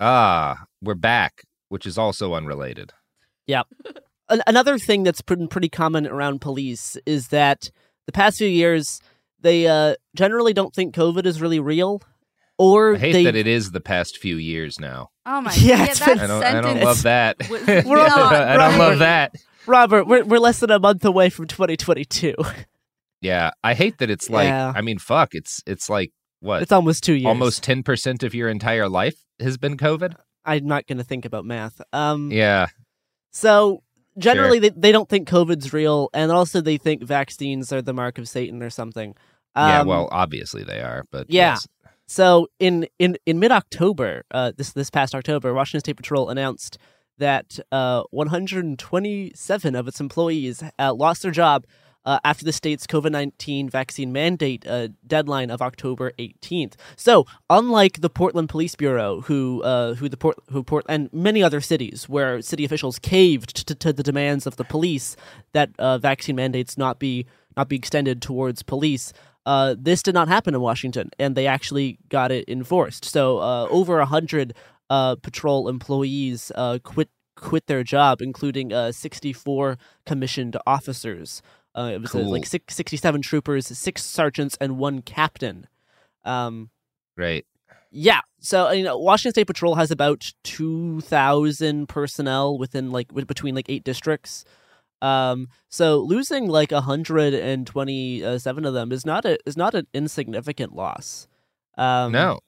[0.00, 1.42] Ah, we're back,
[1.74, 2.92] which is also unrelated.
[3.48, 3.64] Yeah.
[4.46, 7.68] Another thing that's been pretty common around police is that
[8.06, 9.00] the past few years
[9.40, 12.00] they uh, generally don't think COVID is really real,
[12.58, 15.10] or I hate they that it is the past few years now.
[15.26, 16.44] Oh my Yeah, yeah, been- I don't.
[16.44, 17.38] I don't love that.
[17.50, 18.78] We're on- not I don't Robert.
[18.78, 19.34] love that.
[19.66, 20.06] Robert.
[20.06, 22.34] We're we're less than a month away from 2022.
[23.20, 24.46] Yeah, I hate that it's like.
[24.46, 24.72] Yeah.
[24.76, 25.34] I mean, fuck.
[25.34, 26.62] It's it's like what?
[26.62, 27.26] it's almost two years.
[27.26, 30.14] almost ten percent of your entire life has been COVID.
[30.44, 31.80] I'm not going to think about math.
[31.92, 32.30] Um.
[32.30, 32.66] Yeah.
[33.30, 33.82] So
[34.18, 38.18] generally, they, they don't think COVID's real, and also they think vaccines are the mark
[38.18, 39.14] of Satan or something.
[39.56, 39.80] yeah.
[39.80, 41.52] Um, Well, obviously they are, but Yeah.
[41.52, 41.66] yes.
[42.06, 46.76] So in in in mid October, uh, this this past October, Washington State Patrol announced
[47.18, 51.64] that uh, 127 of its employees uh, lost their job
[52.04, 56.74] uh, after the state's COVID 19 vaccine mandate uh, deadline of October 18th.
[56.96, 61.42] So, unlike the Portland Police Bureau, who uh, who the Port who Port and many
[61.42, 65.16] other cities where city officials caved to, to the demands of the police
[65.52, 67.26] that uh, vaccine mandates not be
[67.56, 69.12] not be extended towards police.
[69.46, 73.04] Uh, this did not happen in Washington, and they actually got it enforced.
[73.04, 74.54] So, uh, over a hundred
[74.88, 76.52] patrol employees
[76.82, 81.42] quit quit their job, including uh, 64 commissioned officers.
[81.76, 82.30] Uh, it was uh, Cool.
[82.30, 85.66] like six, 67 troopers, six sergeants, and one captain.
[86.24, 86.70] Um,
[87.16, 87.44] Right.
[87.90, 88.20] yeah.
[88.40, 93.68] So you know, Washington State Patrol has about two thousand personnel within like between like
[93.70, 94.44] eight districts.
[95.02, 99.86] Um, so losing like hundred and twenty-seven of them is not a is not an
[99.94, 101.26] insignificant loss.
[101.76, 102.40] Um, no.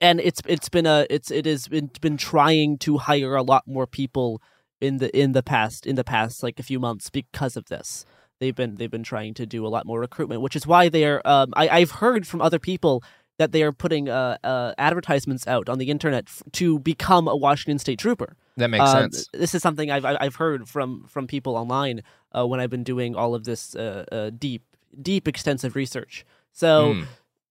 [0.00, 3.64] and it's it's been a it's it has been been trying to hire a lot
[3.66, 4.40] more people
[4.80, 8.04] in the in the past in the past like a few months because of this.
[8.40, 11.04] They've been they've been trying to do a lot more recruitment, which is why they
[11.04, 11.20] are.
[11.24, 13.02] Um, I I've heard from other people
[13.38, 17.36] that they are putting uh, uh advertisements out on the internet f- to become a
[17.36, 18.36] Washington State Trooper.
[18.56, 19.28] That makes Uh, sense.
[19.32, 22.02] This is something I've I've heard from from people online
[22.36, 24.62] uh, when I've been doing all of this uh, uh, deep
[25.02, 26.24] deep extensive research.
[26.52, 27.02] So Hmm.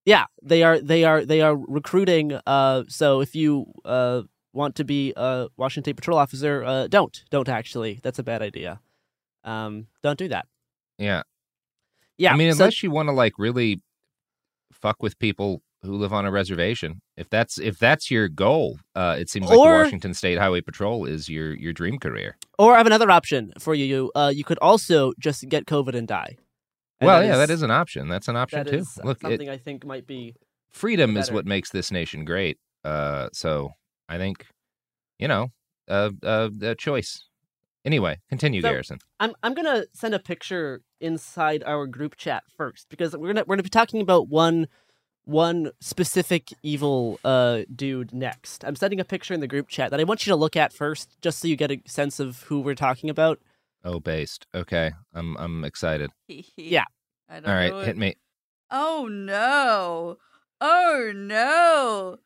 [0.04, 2.32] yeah, they are they are they are recruiting.
[2.46, 4.22] Uh, so if you uh
[4.54, 8.00] want to be a Washington State Patrol officer, uh, don't don't actually.
[8.02, 8.80] That's a bad idea.
[9.44, 10.46] Um, don't do that.
[10.98, 11.22] Yeah.
[12.16, 13.80] Yeah, I mean, so- unless you want to like really
[14.72, 17.00] fuck with people who live on a reservation.
[17.16, 20.60] If that's if that's your goal, uh, it seems like Or- the Washington State Highway
[20.60, 22.36] Patrol is your your dream career.
[22.58, 23.84] Or I have another option for you.
[23.84, 26.36] You uh, you could also just get COVID and die.
[27.00, 28.08] And well, yeah, that is an option.
[28.08, 28.78] That's an option that too.
[28.78, 30.34] is Look, it, something I think might be
[30.70, 32.58] freedom is what makes this nation great.
[32.84, 33.70] Uh, so
[34.08, 34.46] I think,
[35.18, 35.48] you know,
[35.88, 37.27] uh, uh, a choice.
[37.88, 38.98] Anyway, continue, So- Garrison.
[39.18, 43.56] I'm I'm gonna send a picture inside our group chat first because we're gonna we're
[43.56, 44.68] gonna be talking about one
[45.24, 48.62] one specific evil uh dude next.
[48.62, 50.74] I'm sending a picture in the group chat that I want you to look at
[50.74, 53.40] first, just so you get a sense of who we're talking about.
[53.82, 54.46] Oh, based.
[54.54, 56.10] Okay, I'm I'm excited.
[56.58, 56.84] Yeah.
[57.30, 58.16] I don't All right, know hit me.
[58.70, 60.18] Oh no.
[60.60, 62.18] Oh no.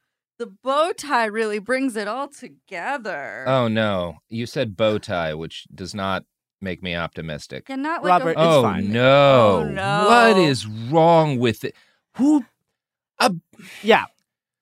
[0.42, 3.44] The bow tie really brings it all together.
[3.46, 6.24] Oh no, you said bow tie, which does not
[6.60, 7.66] make me optimistic.
[7.68, 8.90] Yeah, not like a- Robert, it's oh fine.
[8.90, 9.60] no!
[9.62, 10.06] Oh, no.
[10.08, 11.76] What is wrong with it?
[12.16, 12.44] Who?
[13.20, 13.32] A,
[13.84, 14.06] yeah,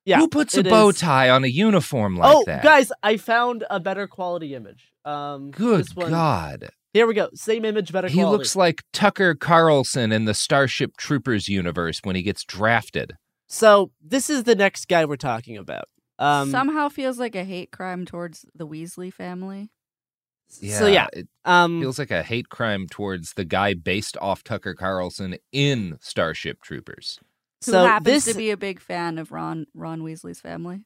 [0.05, 0.19] yeah.
[0.19, 2.63] Who puts a it bow is- tie on a uniform like oh, that?
[2.63, 4.93] guys, I found a better quality image.
[5.07, 6.69] Um, Good this one- God!
[6.93, 7.31] Here we go.
[7.33, 8.37] Same image, better He quality.
[8.37, 13.15] looks like Tucker Carlson in the Starship Troopers universe when he gets drafted.
[13.53, 15.89] So this is the next guy we're talking about.
[16.21, 19.71] Um, Somehow feels like a hate crime towards the Weasley family.
[20.61, 24.45] Yeah, So, yeah, it um, feels like a hate crime towards the guy based off
[24.45, 27.19] Tucker Carlson in Starship Troopers.
[27.67, 30.85] Who So happens this- to be a big fan of Ron Ron Weasley's family.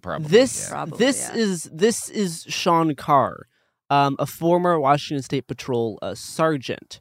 [0.00, 0.28] Probably.
[0.28, 0.70] this yeah.
[0.70, 1.40] Probably, this yeah.
[1.40, 3.46] is this is Sean Carr,
[3.90, 7.00] um, a former Washington State Patrol uh, sergeant,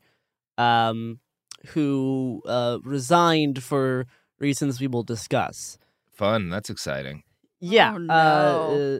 [0.58, 1.20] um,
[1.68, 4.08] who uh, resigned for
[4.42, 5.78] reasons we will discuss.
[6.14, 6.50] fun.
[6.50, 7.24] That's exciting.
[7.60, 7.94] Yeah.
[7.96, 8.14] Oh, no.
[8.14, 9.00] uh,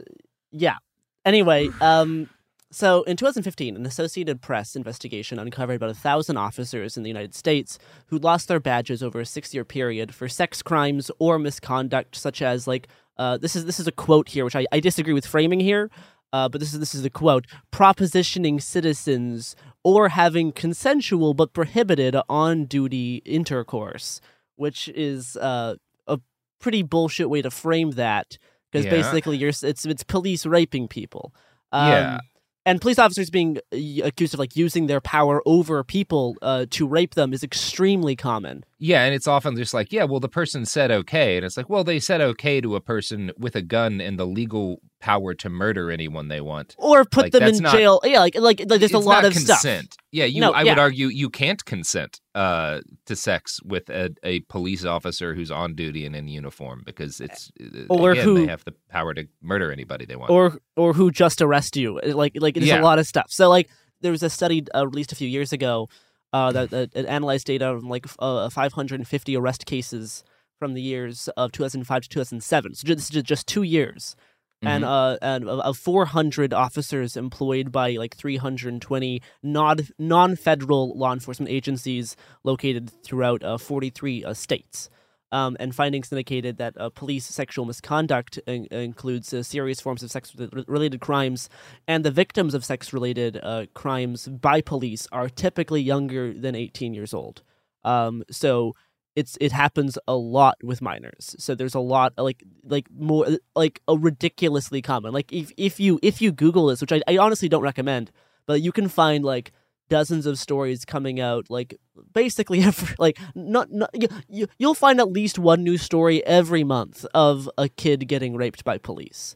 [0.50, 0.76] yeah.
[1.24, 2.28] Anyway, um,
[2.70, 7.34] so in 2015, an Associated Press investigation uncovered about a thousand officers in the United
[7.34, 12.40] States who lost their badges over a six-year period for sex crimes or misconduct, such
[12.40, 12.88] as like
[13.18, 15.90] uh, this is this is a quote here, which I, I disagree with framing here.
[16.32, 22.16] Uh, but this is this is the quote: propositioning citizens or having consensual but prohibited
[22.28, 24.20] on-duty intercourse,
[24.62, 25.74] which is uh,
[26.06, 26.18] a
[26.58, 28.38] pretty bullshit way to frame that
[28.70, 28.90] because Yeah.
[28.98, 31.34] basically you're it's it's police raping people.
[31.72, 32.18] Um, Yeah.
[32.64, 36.86] And police officers being uh, accused of like using their power over people uh, to
[36.86, 38.62] rape them is extremely common.
[38.78, 41.68] Yeah, and it's often just like, yeah, well, the person said okay, and it's like,
[41.68, 45.48] well, they said okay to a person with a gun and the legal power to
[45.50, 48.00] murder anyone they want, Or put Like, them in not- jail.
[48.04, 49.92] Yeah, like like, like there's a lot not of consent.
[49.94, 50.06] stuff.
[50.12, 50.40] Yeah, you.
[50.40, 50.72] No, I yeah.
[50.72, 55.74] would argue you can't consent uh, to sex with a, a police officer who's on
[55.74, 59.26] duty and in uniform because it's uh, Or again, who- they have the power to
[59.42, 60.30] murder anybody they want.
[60.30, 62.00] or or who just arrest you.
[62.04, 62.80] Like like there's Yeah.
[62.80, 63.26] a lot of stuff.
[63.30, 63.68] So like
[64.00, 65.88] there was a study uh, released a few years ago
[66.32, 70.24] uh, that, that analyzed data on like uh, 550 arrest cases
[70.58, 72.74] from the years of 2005 to 2007.
[72.76, 74.14] So this is just two years.
[74.62, 74.88] And Mhm.
[74.88, 81.50] uh, and of- of 400 officers employed by like 320 non non federal law enforcement
[81.50, 84.88] agencies located throughout uh, 43 uh, states.
[85.32, 90.10] Um, and findings indicated that uh, police sexual misconduct in- includes uh, serious forms of
[90.10, 90.34] sex
[90.66, 91.48] related crimes,
[91.88, 96.92] and the victims of sex related uh, crimes by police are typically younger than 18
[96.92, 97.40] years old.
[97.82, 98.74] Um, so
[99.14, 101.36] it's it happens a lot with minors.
[101.38, 105.12] So there's a lot like like more like a ridiculously common.
[105.12, 108.10] Like if if you if you Google this, which I, I honestly don't recommend,
[108.46, 109.52] but you can find like
[109.88, 111.78] dozens of stories coming out like
[112.14, 116.64] basically every like not, not you, you you'll find at least one new story every
[116.64, 119.34] month of a kid getting raped by police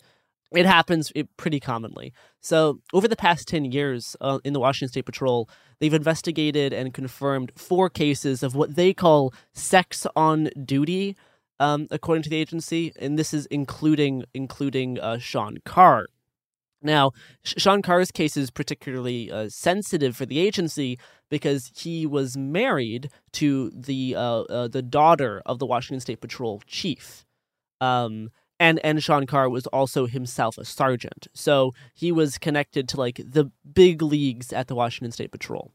[0.53, 2.13] it happens pretty commonly.
[2.41, 5.49] So, over the past 10 years uh, in the Washington State Patrol,
[5.81, 11.17] they've investigated and confirmed four cases of what they call sex on duty,
[11.59, 16.07] um, according to the agency, and this is including including uh, Sean Carr.
[16.83, 23.11] Now, Sean Carr's case is particularly uh, sensitive for the agency because he was married
[23.33, 27.25] to the uh, uh, the daughter of the Washington State Patrol chief.
[27.81, 31.29] Um, and and Sean Carr was also himself a sergeant.
[31.35, 35.73] So he was connected to like the big leagues at the Washington State Patrol.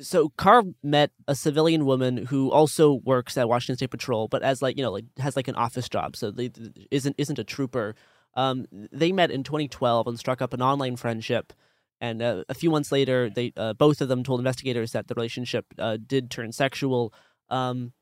[0.00, 4.62] So Carr met a civilian woman who also works at Washington State Patrol, but as
[4.62, 6.50] like you know like has like an office job, so they
[6.90, 7.94] isn't isn't a trooper.
[8.34, 11.52] Um, they met in 2012 and struck up an online friendship.
[12.00, 15.14] And uh, a few months later, they uh, both of them told investigators that the
[15.14, 17.14] relationship uh, did turn sexual.
[17.48, 17.92] Um,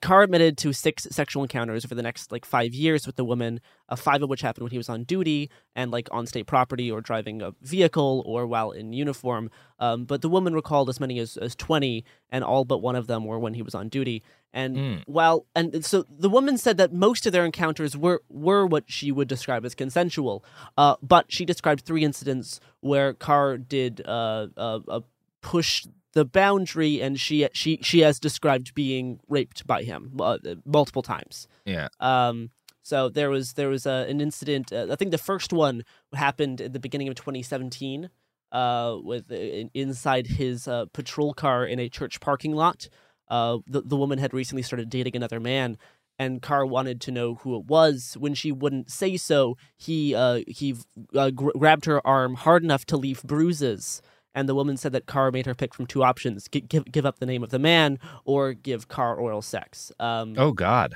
[0.00, 3.60] Carr admitted to six sexual encounters over the next like five years with the woman,
[3.88, 6.90] uh, five of which happened when he was on duty and like on state property
[6.90, 9.50] or driving a vehicle or while in uniform.
[9.78, 13.06] Um, but the woman recalled as many as, as 20, and all but one of
[13.06, 14.22] them were when he was on duty.
[14.52, 15.02] And mm.
[15.06, 19.12] while and so the woman said that most of their encounters were were what she
[19.12, 20.44] would describe as consensual,
[20.76, 25.00] uh, but she described three incidents where Carr did uh, uh,
[25.42, 25.86] push
[26.18, 31.46] the boundary, and she she she has described being raped by him uh, multiple times.
[31.64, 31.88] Yeah.
[32.00, 32.50] Um.
[32.82, 34.72] So there was there was uh, an incident.
[34.72, 38.10] Uh, I think the first one happened at the beginning of 2017.
[38.50, 42.88] Uh, with uh, inside his uh, patrol car in a church parking lot.
[43.28, 45.76] Uh, the the woman had recently started dating another man,
[46.18, 48.16] and Carr wanted to know who it was.
[48.18, 50.74] When she wouldn't say so, he uh, he
[51.14, 54.00] uh, gr- grabbed her arm hard enough to leave bruises
[54.34, 57.18] and the woman said that Carr made her pick from two options: give give up
[57.18, 59.92] the name of the man or give Carr oral sex.
[59.98, 60.94] Um, oh God,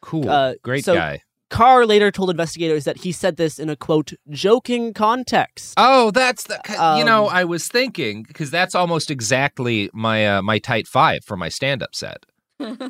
[0.00, 1.22] cool, uh, great so guy.
[1.50, 5.74] Carr later told investigators that he said this in a quote joking context.
[5.76, 10.42] Oh, that's the um, you know I was thinking because that's almost exactly my uh,
[10.42, 12.26] my tight five for my stand up set.
[12.60, 12.88] I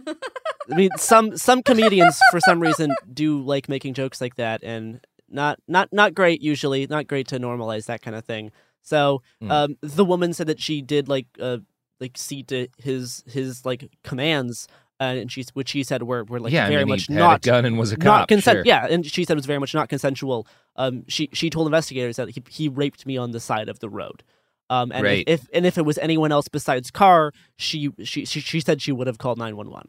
[0.68, 5.58] mean, some some comedians for some reason do like making jokes like that, and not
[5.68, 6.86] not not great usually.
[6.86, 8.50] Not great to normalize that kind of thing.
[8.84, 9.50] So mm.
[9.50, 11.58] um, the woman said that she did like uh,
[11.98, 14.68] like see to his his like commands.
[15.00, 17.44] Uh, and she, which she said were, were like yeah, very I mean, much not
[17.44, 18.58] a gun and was a cop, not consent.
[18.58, 18.62] Sure.
[18.64, 20.46] Yeah, and she said it was very much not consensual.
[20.76, 23.88] Um, she she told investigators that he, he raped me on the side of the
[23.88, 24.22] road.
[24.70, 25.24] Um, and right.
[25.26, 28.80] if, if, and if it was anyone else besides Carr, she she she, she said
[28.80, 29.88] she would have called nine one one.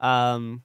[0.00, 0.62] Um,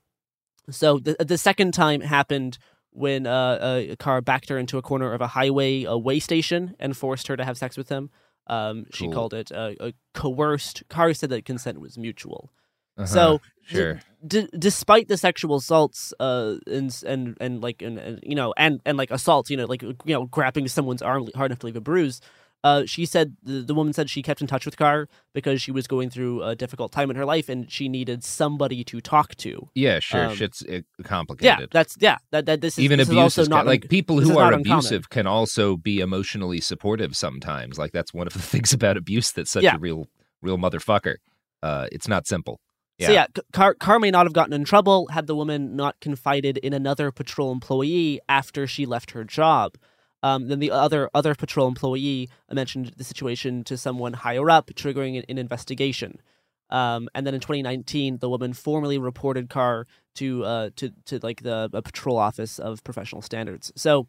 [0.70, 2.58] so the the second time happened
[2.92, 6.76] when uh, a car backed her into a corner of a highway a way station
[6.80, 8.10] and forced her to have sex with him.
[8.48, 9.14] Um, she cool.
[9.14, 10.84] called it uh, a coerced.
[10.90, 12.52] Carr said that consent was mutual.
[12.98, 13.06] Uh-huh.
[13.06, 14.02] So, sure.
[14.26, 18.54] D- d- despite the sexual assaults, uh, and and and like and, and, you know,
[18.58, 21.66] and and like assaults, you know, like you know, grabbing someone's arm hard enough to
[21.68, 22.20] leave a bruise,
[22.64, 25.72] uh, she said the, the woman said she kept in touch with Carr because she
[25.72, 29.36] was going through a difficult time in her life and she needed somebody to talk
[29.36, 29.70] to.
[29.74, 30.26] Yeah, sure.
[30.28, 31.60] Um, Shit's uh, complicated.
[31.60, 32.18] Yeah, that's yeah.
[32.32, 33.26] That, that this is even this abusive.
[33.44, 35.04] is also not like people who are abusive uncommon.
[35.10, 37.80] can also be emotionally supportive sometimes.
[37.80, 39.76] Like that's one of the things about abuse that's such Yeah.
[39.76, 40.08] a real,
[40.42, 41.16] real motherfucker.
[41.64, 42.60] Uh, it's not simple.
[42.98, 43.08] Yeah.
[43.08, 46.58] So yeah, Carr, Carr may not have gotten in trouble had the woman not confided
[46.60, 49.76] in another patrol employee after she left her job.
[50.24, 55.18] Um, then the other other patrol employee mentioned the situation to someone higher up, triggering
[55.18, 56.22] an, an investigation.
[56.70, 61.44] Um, and then in 2019, the woman formally reported Carr to uh, to to like
[61.44, 63.72] the patrol office of professional standards.
[63.76, 64.08] So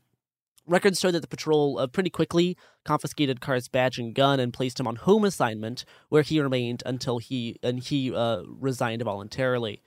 [0.66, 4.78] records show that the patrol uh, pretty quickly confiscated Carr's badge and gun and placed
[4.78, 9.82] him on home assignment, where he remained until he and he uh, resigned voluntarily.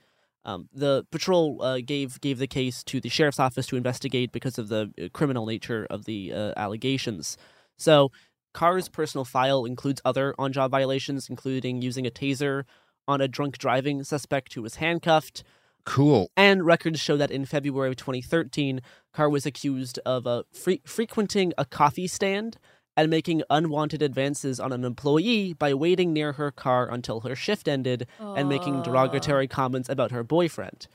[0.46, 4.58] Um, the patrol uh, gave gave the case to the sheriff's office to investigate because
[4.58, 7.36] of the uh, criminal nature of the uh, allegations.
[7.76, 8.10] So,
[8.54, 12.62] Carr's personal file includes other on-job violations, including using a taser
[13.08, 15.42] on a drunk driving suspect who was handcuffed.
[15.84, 16.30] Cool.
[16.36, 18.80] And records show that in February of 2013,
[19.12, 22.58] Carr was accused of uh, fre- frequenting a coffee stand
[22.96, 27.68] and making unwanted advances on an employee by waiting near her car until her shift
[27.68, 30.88] ended and making derogatory comments about her boyfriend.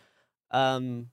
[0.49, 1.09] Um,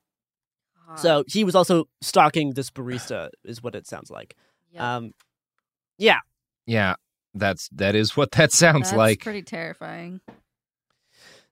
[0.97, 4.35] so he was also stalking this barista, is what it sounds like.
[4.79, 5.13] Um,
[5.99, 6.21] yeah.
[6.67, 6.95] Yeah,
[7.35, 9.21] that's that is what that sounds That's like.
[9.21, 10.21] pretty terrifying.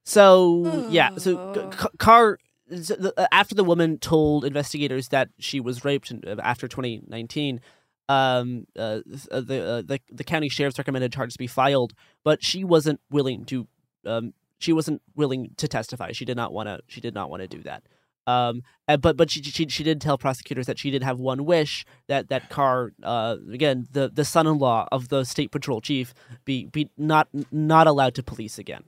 [0.05, 2.39] So yeah, so C- C- Carr
[2.82, 7.61] so the- uh, after the woman told investigators that she was raped uh, after 2019,
[8.09, 9.00] um, uh,
[9.30, 11.92] uh, the, uh, the the county sheriff's recommended charges be filed,
[12.24, 13.66] but she wasn't willing to.
[14.04, 16.12] Um, she wasn't willing to testify.
[16.12, 16.80] She did not want to.
[16.86, 17.82] She did not want to do that.
[18.26, 21.44] Um, uh, but but she, she she did tell prosecutors that she did have one
[21.44, 26.12] wish that that Carr, uh, again the the son-in-law of the state patrol chief,
[26.44, 28.84] be be not not allowed to police again.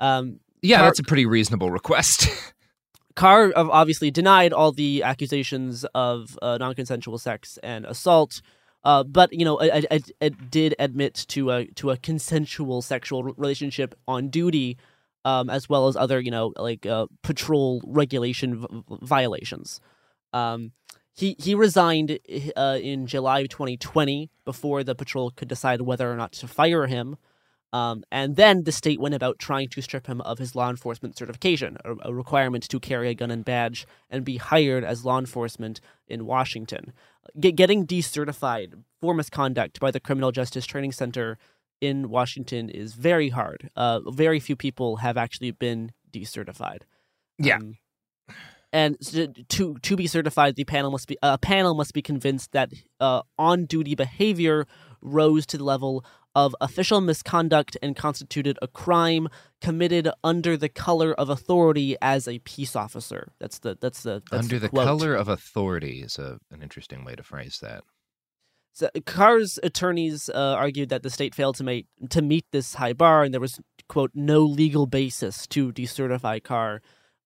[0.00, 2.28] Um, Yeah, Carr- that's a pretty reasonable request.
[3.14, 8.40] Carr obviously denied all the accusations of uh, non-consensual sex and assault,
[8.84, 13.22] uh, but you know, it, it, it did admit to a to a consensual sexual
[13.22, 14.76] relationship on duty,
[15.24, 18.68] um, as well as other you know like uh, patrol regulation v-
[19.02, 19.80] violations.
[20.32, 20.72] Um,
[21.14, 22.18] he he resigned
[22.56, 26.86] uh, in July of 2020 before the patrol could decide whether or not to fire
[26.86, 27.16] him.
[27.72, 31.18] Um, and then the state went about trying to strip him of his law enforcement
[31.18, 35.18] certification, a, a requirement to carry a gun and badge and be hired as law
[35.18, 36.92] enforcement in Washington.
[37.38, 41.36] Get, getting decertified for misconduct by the Criminal Justice Training Center
[41.80, 43.70] in Washington is very hard.
[43.76, 46.82] Uh, very few people have actually been decertified.
[47.38, 47.56] Yeah.
[47.56, 47.76] Um,
[48.72, 48.98] and
[49.48, 53.22] to to be certified, the panel must be a panel must be convinced that uh,
[53.38, 54.66] on duty behavior
[55.00, 56.04] rose to the level
[56.34, 59.28] of official misconduct and constituted a crime
[59.60, 63.32] committed under the color of authority as a peace officer.
[63.40, 64.86] That's the that's the that's Under the quote.
[64.86, 67.82] color of authority is a, an interesting way to phrase that.
[68.72, 72.92] So Carr's attorneys uh, argued that the state failed to make to meet this high
[72.92, 73.58] bar, and there was
[73.88, 76.80] quote no legal basis to decertify Carr.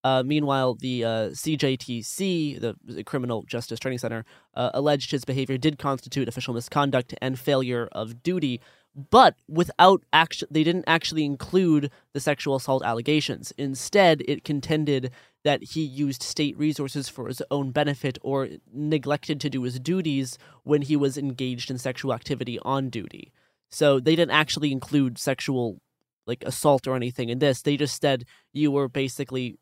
[0.05, 4.25] Uh, meanwhile, the uh, CJTC, the, the Criminal Justice Training Center,
[4.55, 8.61] uh, alleged his behavior did constitute official misconduct and failure of duty,
[8.95, 13.53] but without action, they didn't actually include the sexual assault allegations.
[13.57, 15.11] Instead, it contended
[15.45, 20.38] that he used state resources for his own benefit or neglected to do his duties
[20.62, 23.32] when he was engaged in sexual activity on duty.
[23.70, 25.80] So they didn't actually include sexual
[26.26, 27.62] like assault or anything in this.
[27.62, 29.59] They just said you were basically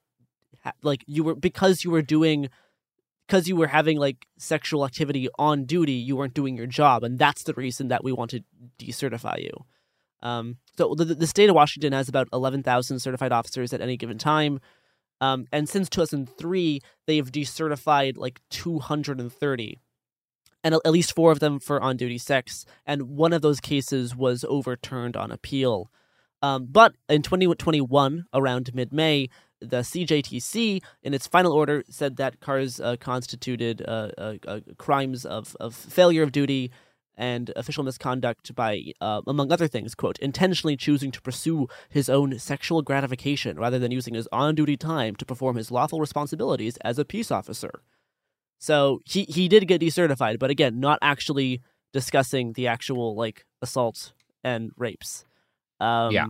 [0.82, 2.50] like you were because you were doing
[3.30, 7.16] because you were having like sexual activity on duty, you weren't doing your job, and
[7.16, 8.42] that's the reason that we want to
[8.76, 9.52] decertify you.
[10.20, 13.96] Um, so the, the state of Washington has about eleven thousand certified officers at any
[13.96, 14.58] given time,
[15.20, 21.30] um, and since two thousand three, they've decertified like two hundred and at least four
[21.30, 25.88] of them for on duty sex, and one of those cases was overturned on appeal.
[26.42, 29.28] Um, but in 2021, around mid May,
[29.61, 35.24] the CJTC, in its final order, said that Carr's uh, constituted uh, uh, uh, crimes
[35.24, 36.70] of, of failure of duty
[37.16, 42.38] and official misconduct by, uh, among other things, quote, intentionally choosing to pursue his own
[42.38, 46.98] sexual gratification rather than using his on duty time to perform his lawful responsibilities as
[46.98, 47.82] a peace officer.
[48.58, 51.61] So he, he did get decertified, but again, not actually
[51.92, 55.24] discussing the actual like assaults and rapes.
[55.78, 56.26] Um, Yeah.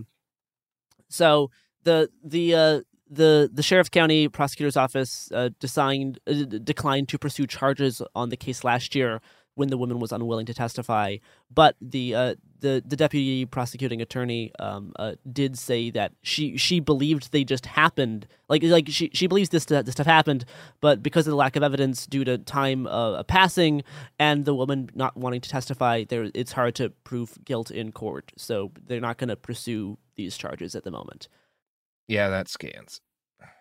[1.09, 1.51] So
[1.83, 2.81] the the uh,
[3.11, 6.33] the the sheriff county prosecutor's office uh, designed, uh,
[6.63, 9.21] declined to pursue charges on the case last year
[9.55, 11.17] when the woman was unwilling to testify.
[11.53, 16.79] But the uh, the the deputy prosecuting attorney um, uh, did say that she she
[16.79, 18.27] believed they just happened.
[18.47, 20.45] Like like she she believes this this stuff happened,
[20.79, 23.83] but because of the lack of evidence due to time uh, passing
[24.19, 28.31] and the woman not wanting to testify, there it's hard to prove guilt in court.
[28.37, 31.27] So they're not going to pursue these charges at the moment.
[32.11, 32.99] Yeah, that scans.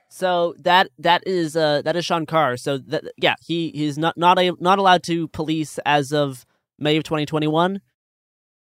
[0.08, 2.56] So that that is uh that is Sean Carr.
[2.56, 6.44] So that yeah, he he's not not a, not allowed to police as of
[6.76, 7.80] May of 2021.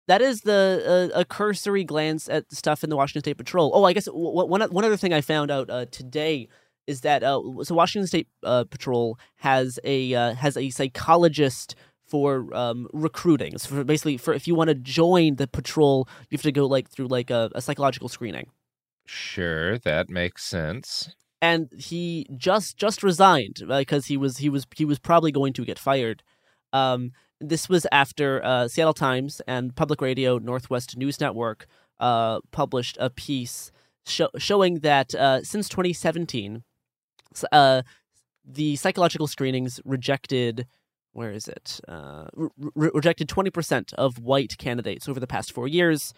[0.08, 3.70] That is the uh, a cursory glance at stuff in the Washington State Patrol.
[3.72, 6.48] Oh, I guess w- w- one one other thing I found out uh, today
[6.88, 11.76] is that uh, so Washington State uh, Patrol has a uh, has a psychologist
[12.08, 13.56] for um, recruiting.
[13.56, 16.66] So for basically, for if you want to join the patrol, you have to go
[16.66, 18.48] like through like a, a psychological screening
[19.12, 21.10] Sure, that makes sense.
[21.42, 25.64] and he just just resigned because he was he was he was probably going to
[25.64, 26.22] get fired.
[26.72, 31.66] Um, this was after uh, Seattle Times and Public Radio Northwest News Network
[31.98, 33.72] uh, published a piece
[34.06, 36.62] sho- showing that uh, since 2017,
[37.50, 37.82] uh,
[38.44, 40.66] the psychological screenings rejected.
[41.12, 41.80] Where is it?
[41.88, 42.28] Uh,
[42.76, 46.14] re- rejected 20% of white candidates over the past four years.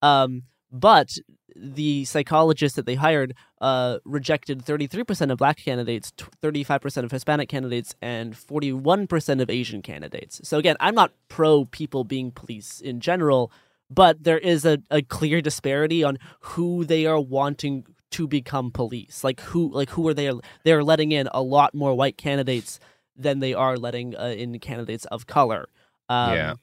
[0.00, 0.42] Um,
[0.72, 1.16] but
[1.54, 7.48] the psychologists that they hired uh, rejected 33% of black candidates, t- 35% of Hispanic
[7.48, 10.40] candidates, and 41% of Asian candidates.
[10.44, 13.52] So, again, I'm not pro people being police in general,
[13.90, 19.22] but there is a, a clear disparity on who they are wanting to become police.
[19.24, 20.30] Like who like who are they
[20.64, 22.78] they're letting in a lot more white candidates
[23.16, 25.68] than they are letting uh, in candidates of color.
[26.08, 26.54] Um, Yeah.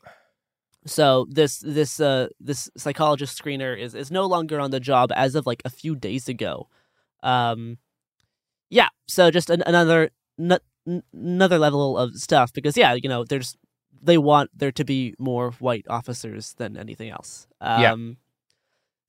[0.86, 5.36] So this this uh this psychologist screener is is no longer on the job as
[5.36, 6.68] of like a few days ago.
[7.22, 7.78] Um
[8.70, 13.58] yeah, so just an, another n- another level of stuff because yeah, you know, there's
[14.02, 17.48] they want there to be more white officers than anything else.
[17.60, 17.96] Um, Yeah.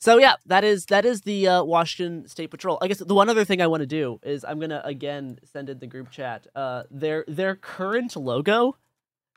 [0.02, 2.78] So yeah, that is that is the uh, Washington State Patrol.
[2.80, 5.68] I guess the one other thing I want to do is I'm gonna again send
[5.68, 6.46] in the group chat.
[6.54, 8.78] Uh, their their current logo,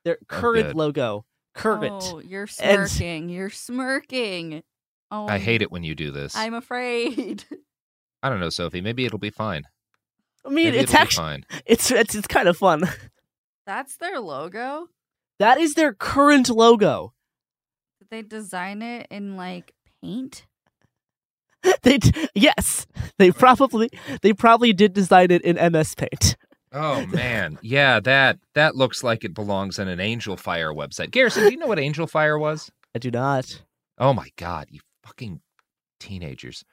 [0.05, 0.75] their current good.
[0.75, 2.03] logo, current.
[2.05, 3.29] Oh, you're And- smirking.
[3.29, 4.63] You're smirking.
[5.11, 6.35] Oh, I hate it when you do this.
[6.35, 7.43] I'm afraid.
[8.23, 8.81] I don't know, Sophie.
[8.81, 9.63] Maybe it'll be fine.
[10.45, 11.45] I mean, Maybe it's it'll be actually fine.
[11.65, 12.83] it's it's it's kind of fun.
[13.65, 14.87] That's their logo.
[15.39, 17.13] That is their current logo.
[17.99, 20.45] Did they design it in like paint?
[21.83, 22.87] They d- yes,
[23.17, 23.89] they probably
[24.21, 26.35] they probably did design it in MS Paint.
[26.73, 31.11] Oh man, yeah that that looks like it belongs in an Angelfire website.
[31.11, 32.71] Garrison, do you know what Angelfire was?
[32.95, 33.61] I do not.
[33.99, 35.39] Oh my god, you fucking
[35.99, 36.63] teenagers.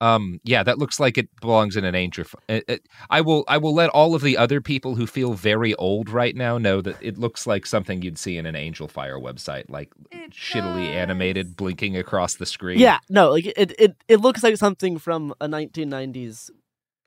[0.00, 2.22] Um, yeah, that looks like it belongs in an Angel.
[2.22, 5.34] Fi- it- it- I will, I will let all of the other people who feel
[5.34, 9.20] very old right now know that it looks like something you'd see in an Angelfire
[9.20, 9.90] website, like
[10.30, 12.78] shittily animated, blinking across the screen.
[12.78, 16.50] Yeah, no, like it it it looks like something from a 1990s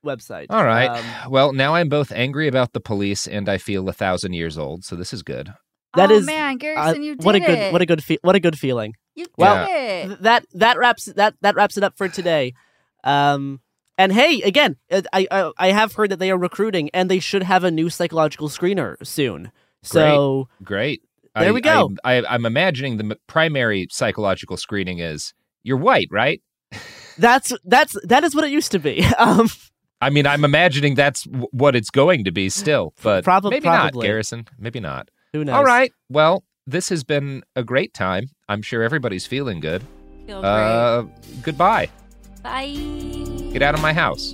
[0.06, 0.48] website.
[0.50, 0.88] All right.
[0.88, 4.58] Um, well, now I'm both angry about the police and I feel a thousand years
[4.58, 5.54] old, so this is good.
[5.96, 7.46] that oh is man, uh, Garrison, you did what a it.
[7.46, 8.96] good what a good fe- what a good feeling.
[9.16, 10.08] You well, did it.
[10.08, 12.54] th- that that wraps that that wraps it up for today.
[13.04, 13.60] Um,
[13.98, 17.20] and hey, again, uh, I, I I have heard that they are recruiting, and they
[17.20, 19.52] should have a new psychological screener soon.
[19.84, 21.02] So Great.
[21.36, 21.92] There I, we go.
[22.04, 25.34] I, I, I'm imagining the primary psychological screening is
[25.64, 26.42] you're white, right?
[27.18, 29.06] that's that's that is what it used to be.
[29.18, 29.50] Um,
[30.02, 33.62] I mean, I'm imagining that's w- what it's going to be still, but Prob- maybe
[33.68, 34.00] probably.
[34.08, 34.48] not, Garrison.
[34.58, 35.10] Maybe not.
[35.34, 35.56] who knows?
[35.56, 35.92] All right.
[36.10, 38.26] Well, this has been a great time.
[38.50, 39.84] I'm sure everybody's feeling good.
[40.26, 40.50] Feel great.
[40.50, 41.04] Uh,
[41.44, 41.90] goodbye.
[42.44, 42.74] Bye.
[43.54, 44.34] Get out of my house.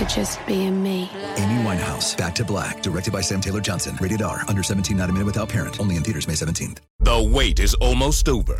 [0.00, 1.10] for just being me.
[1.36, 3.96] Amy Winehouse, Back to Black, directed by Sam Taylor Johnson.
[4.00, 5.78] Rated R, under 17, not a minute without parent.
[5.78, 6.78] Only in theaters May 17th.
[7.00, 8.58] The wait is almost over.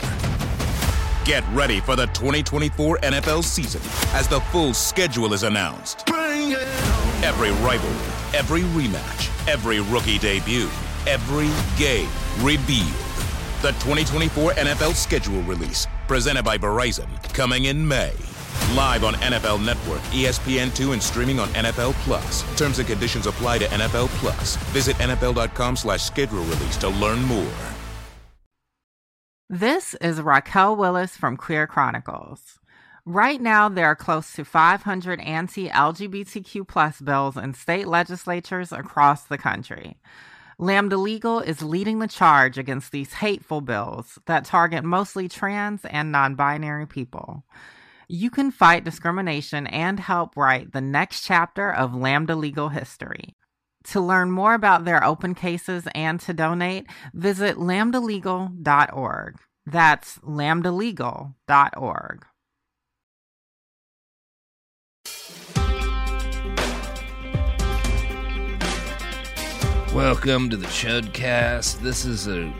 [1.24, 3.80] Get ready for the 2024 NFL season
[4.14, 6.09] as the full schedule is announced.
[6.11, 10.68] Every rivalry, every rematch, every rookie debut,
[11.07, 12.09] every game
[12.41, 12.88] revealed.
[13.62, 18.12] The 2024 NFL schedule release, presented by Verizon, coming in May.
[18.74, 22.42] Live on NFL Network, E ESPN2, and streaming on NFL Plus.
[22.57, 24.57] Terms and conditions apply to NFL Plus.
[24.72, 27.53] Visit NFL.com slash schedule release to learn more.
[29.49, 32.61] This is Raquel Willis from Queer Chronicles.
[33.04, 39.24] Right now, there are close to 500 anti LGBTQ plus bills in state legislatures across
[39.24, 39.99] the country.
[40.58, 46.12] Lambda Legal is leading the charge against these hateful bills that target mostly trans and
[46.12, 47.42] non binary people.
[48.12, 53.37] You can fight discrimination and help write the next chapter of Lambda Legal history.
[53.84, 59.37] To learn more about their open cases and to donate, visit lambdalegal.org.
[59.64, 62.26] That's lambdalegal.org.
[69.95, 71.78] Welcome to the Chudcast.
[71.78, 72.53] This is a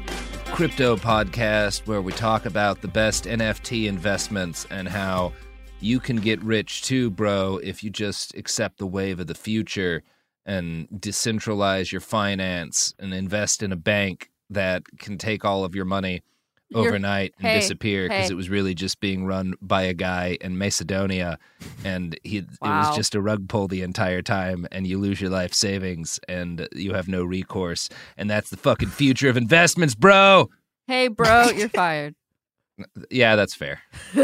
[0.53, 5.33] crypto podcast where we talk about the best NFT investments and how
[5.81, 10.03] you can get rich too, bro, if you just accept the wave of the future.
[10.47, 15.85] and decentralize your finance and invest in a bank that can take all of your
[15.85, 16.23] money
[16.71, 18.33] You're- overnight and hey, disappear because hey.
[18.33, 21.39] it was really just being run by a guy in Macedonia
[21.85, 25.31] and he it was just a rug pull the entire time and you lose your
[25.31, 30.49] life savings and you have no recourse and that's the fucking future of investments bro
[30.87, 32.15] Hey, bro, you're fired.
[33.11, 33.83] yeah that's fair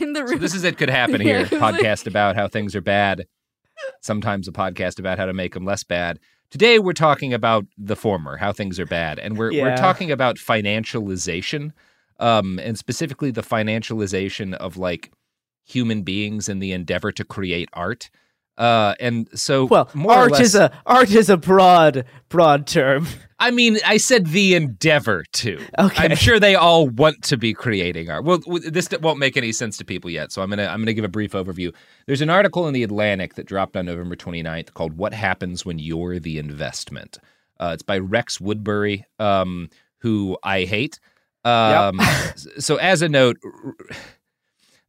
[0.00, 0.40] In the so room.
[0.40, 3.26] this is it could happen here podcast about how things are bad
[4.00, 6.18] sometimes a podcast about how to make them less bad
[6.50, 10.36] today we're talking about the former how things are bad and we're we're talking about
[10.36, 11.72] financialization
[12.20, 15.12] um and specifically the financialization of like
[15.64, 18.10] human beings in the endeavor to create art
[18.58, 23.06] uh and so Well, art less, is a art is a broad broad term.
[23.40, 25.60] I mean, I said the endeavor to.
[25.78, 26.04] Okay.
[26.04, 28.24] I'm sure they all want to be creating art.
[28.24, 31.04] Well, this won't make any sense to people yet, so I'm gonna I'm gonna give
[31.04, 31.74] a brief overview.
[32.06, 35.78] There's an article in the Atlantic that dropped on November 29th called "What Happens When
[35.80, 37.18] You're the Investment."
[37.58, 39.68] Uh, it's by Rex Woodbury, um,
[39.98, 41.00] who I hate.
[41.44, 43.36] Um, s- So, as a note.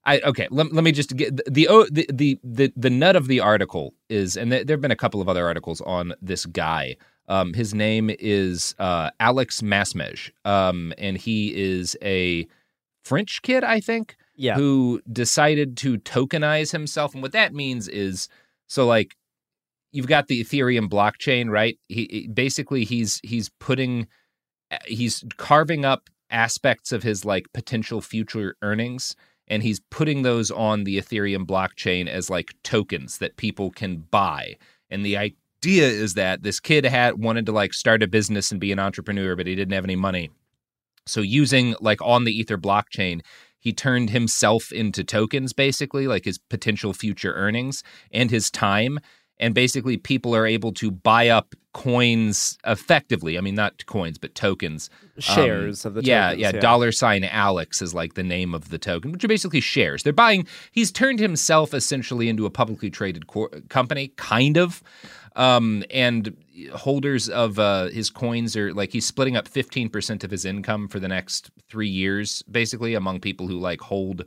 [0.06, 0.48] I okay.
[0.52, 3.94] Let, let me just get the, the the the the the nut of the article
[4.10, 6.96] is, and there have been a couple of other articles on this guy.
[7.28, 12.48] Um, his name is uh, Alex Masmej, um, and he is a
[13.04, 14.54] French kid, I think, Yeah.
[14.56, 17.14] who decided to tokenize himself.
[17.16, 18.30] And what that means is,
[18.68, 19.16] so like,
[19.92, 21.80] you've got the Ethereum blockchain, right?
[21.90, 24.08] He he- basically he's he's putting,
[24.86, 29.16] he's carving up aspects of his like potential future earnings
[29.48, 34.56] and he's putting those on the Ethereum blockchain as like tokens that people can buy.
[34.90, 38.60] And the idea is that this kid had wanted to like start a business and
[38.60, 40.30] be an entrepreneur, but he didn't have any money.
[41.06, 43.22] So using like on the Ether blockchain,
[43.60, 49.00] he turned himself into tokens basically, like his potential future earnings and his time.
[49.38, 53.38] And basically, people are able to buy up coins effectively.
[53.38, 54.90] I mean, not coins, but tokens.
[55.18, 56.52] Um, Shares of the yeah, tokens, yeah.
[56.54, 56.60] yeah.
[56.62, 60.02] Dollar sign Alex is like the name of the token, which are basically shares.
[60.02, 60.48] They're buying.
[60.72, 64.82] He's turned himself essentially into a publicly traded cor- company, kind of.
[65.36, 66.38] Um, and
[66.74, 71.02] holders of uh, his coins are like he's splitting up 15% of his income for
[71.02, 74.24] the next three years, basically, among people who like hold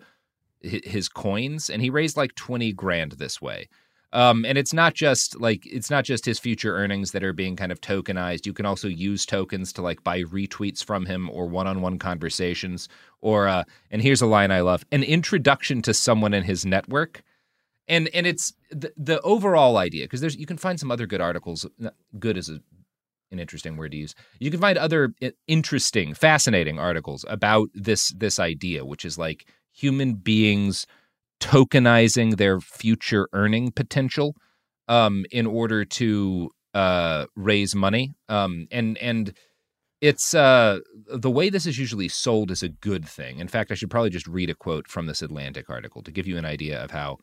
[0.61, 1.71] his coins.
[1.71, 3.71] And he raised like 20 grand this way.
[4.13, 7.57] Um, and it's not just like it's not just his future earnings that are being
[7.57, 8.47] kind of tokenized.
[8.47, 12.89] You can also use tokens to like buy retweets from him or one-on-one conversations.
[13.21, 17.23] Or uh, and here's a line I love: an introduction to someone in his network.
[17.87, 21.21] And and it's the the overall idea because there's you can find some other good
[21.21, 21.67] articles.
[22.19, 22.61] Good is a
[23.31, 24.15] an interesting word to use.
[24.41, 25.13] You can find other
[25.47, 30.87] interesting, fascinating articles about this this idea, which is like human beings
[31.41, 34.35] tokenizing their future earning potential
[34.89, 38.15] um, in order to uh, raise money.
[38.29, 39.35] Um, and and
[40.01, 40.79] it's uh,
[41.09, 43.39] the way this is usually sold is a good thing.
[43.39, 46.27] In fact, I should probably just read a quote from this Atlantic article to give
[46.27, 47.19] you an idea of how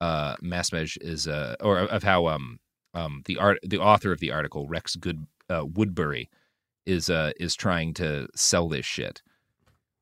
[0.00, 2.58] uh, Masmej is, uh, or of how um,
[2.94, 6.30] um, the art, the author of the article, Rex Good uh, Woodbury,
[6.86, 9.22] is uh, is trying to sell this shit.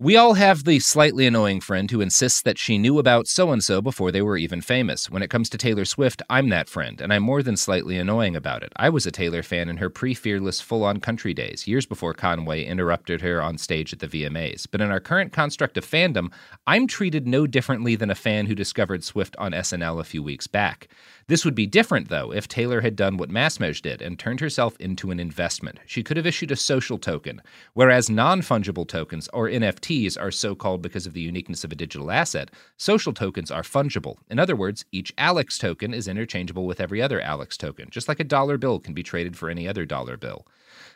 [0.02, 3.62] We all have the slightly annoying friend who insists that she knew about so and
[3.62, 5.08] so before they were even famous.
[5.08, 8.34] When it comes to Taylor Swift, I'm that friend, and I'm more than slightly annoying
[8.34, 8.72] about it.
[8.74, 12.14] I was a Taylor fan in her pre fearless full on country days, years before
[12.14, 14.66] Kanye interrupted her on stage at the VMAs.
[14.68, 16.32] But in our current construct of fandom,
[16.66, 20.48] I'm treated no differently than a fan who discovered Swift on SNL a few weeks
[20.48, 20.88] back.
[21.28, 24.76] This would be different, though, if Taylor had done what Masmej did and turned herself
[24.80, 25.78] into an investment.
[25.86, 27.40] She could have issued a social token,
[27.74, 31.74] whereas non fungible tokens, or NFTs, are so called because of the uniqueness of a
[31.74, 32.50] digital asset.
[32.76, 34.16] Social tokens are fungible.
[34.30, 38.20] In other words, each Alex token is interchangeable with every other Alex token, just like
[38.20, 40.46] a dollar bill can be traded for any other dollar bill.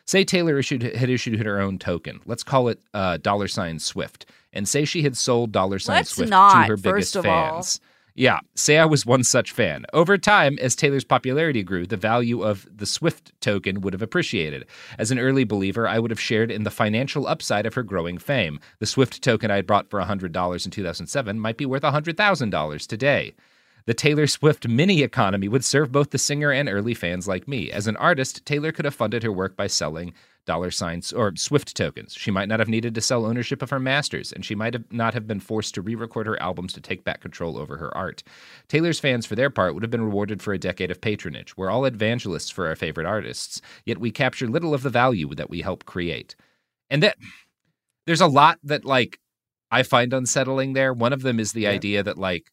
[0.05, 2.21] Say Taylor issued, had issued her own token.
[2.25, 6.11] Let's call it uh, dollar sign Swift, and say she had sold dollar sign Let's
[6.11, 7.79] Swift not, to her biggest fans.
[7.81, 7.87] all.
[8.19, 9.85] Yeah, say I was one such fan.
[9.93, 14.65] Over time, as Taylor's popularity grew, the value of the Swift token would have appreciated.
[14.97, 18.17] As an early believer, I would have shared in the financial upside of her growing
[18.17, 18.59] fame.
[18.79, 23.35] The Swift token I had bought for $100 in 2007 might be worth $100,000 today.
[23.85, 27.71] The Taylor Swift mini economy would serve both the singer and early fans like me.
[27.71, 30.15] As an artist, Taylor could have funded her work by selling
[30.47, 32.13] dollar signs or Swift tokens.
[32.13, 34.91] She might not have needed to sell ownership of her masters, and she might have
[34.91, 38.23] not have been forced to re-record her albums to take back control over her art.
[38.67, 41.55] Taylor's fans, for their part, would have been rewarded for a decade of patronage.
[41.55, 45.51] We're all evangelists for our favorite artists, yet we capture little of the value that
[45.51, 46.35] we help create.
[46.89, 47.17] And that
[48.07, 49.19] there's a lot that like
[49.69, 50.93] I find unsettling there.
[50.93, 52.51] One of them is the idea that like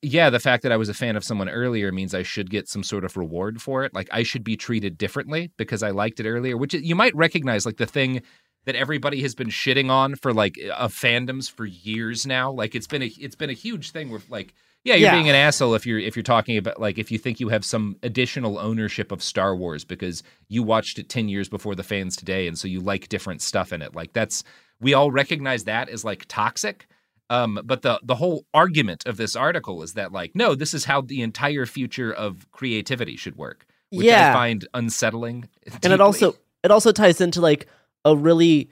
[0.00, 2.68] yeah, the fact that I was a fan of someone earlier means I should get
[2.68, 3.94] some sort of reward for it.
[3.94, 7.66] Like I should be treated differently because I liked it earlier, which you might recognize
[7.66, 8.22] like the thing
[8.64, 12.50] that everybody has been shitting on for like eh, of fandoms for years now.
[12.52, 14.54] Like it's been a it's been a huge thing where like
[14.84, 15.14] yeah, you're Yeah.
[15.14, 17.64] being an asshole if you're if you're talking about like if you think you have
[17.64, 22.16] some additional ownership of Star Wars because you watched it 10 years before the fans
[22.16, 23.94] today and so you like different stuff in it.
[23.96, 24.44] Like that's
[24.80, 26.86] we all recognize that as like toxic.
[27.32, 30.84] Um, but the the whole argument of this article is that like no, this is
[30.84, 34.32] how the entire future of creativity should work, which I Yeah.
[34.34, 35.48] find unsettling.
[35.66, 35.94] and deeply.
[35.94, 37.66] it also it also ties into like
[38.04, 38.70] a really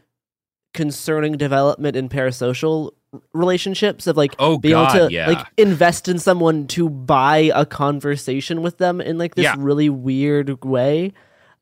[0.74, 2.92] concerning development in parasocial
[3.32, 5.26] relationships of like Oh, being able to yeah.
[5.28, 9.56] like invest in someone to buy a conversation with them in like this Yeah.
[9.58, 11.12] really weird way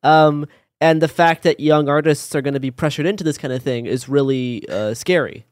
[0.02, 0.46] um
[0.80, 3.62] and the fact that young artists are going to be pressured into this kind of
[3.62, 5.46] thing is really uh, scary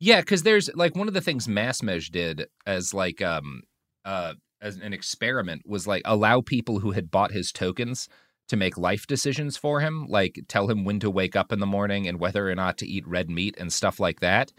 [0.00, 3.62] Yeah, because there's like one of the things Masmej did as like um
[4.04, 8.08] uh as an experiment was like allow people who had bought his tokens
[8.48, 11.66] to make life decisions for him, like tell him when to wake up in the
[11.66, 14.52] morning and whether or not to eat red meat and stuff like that.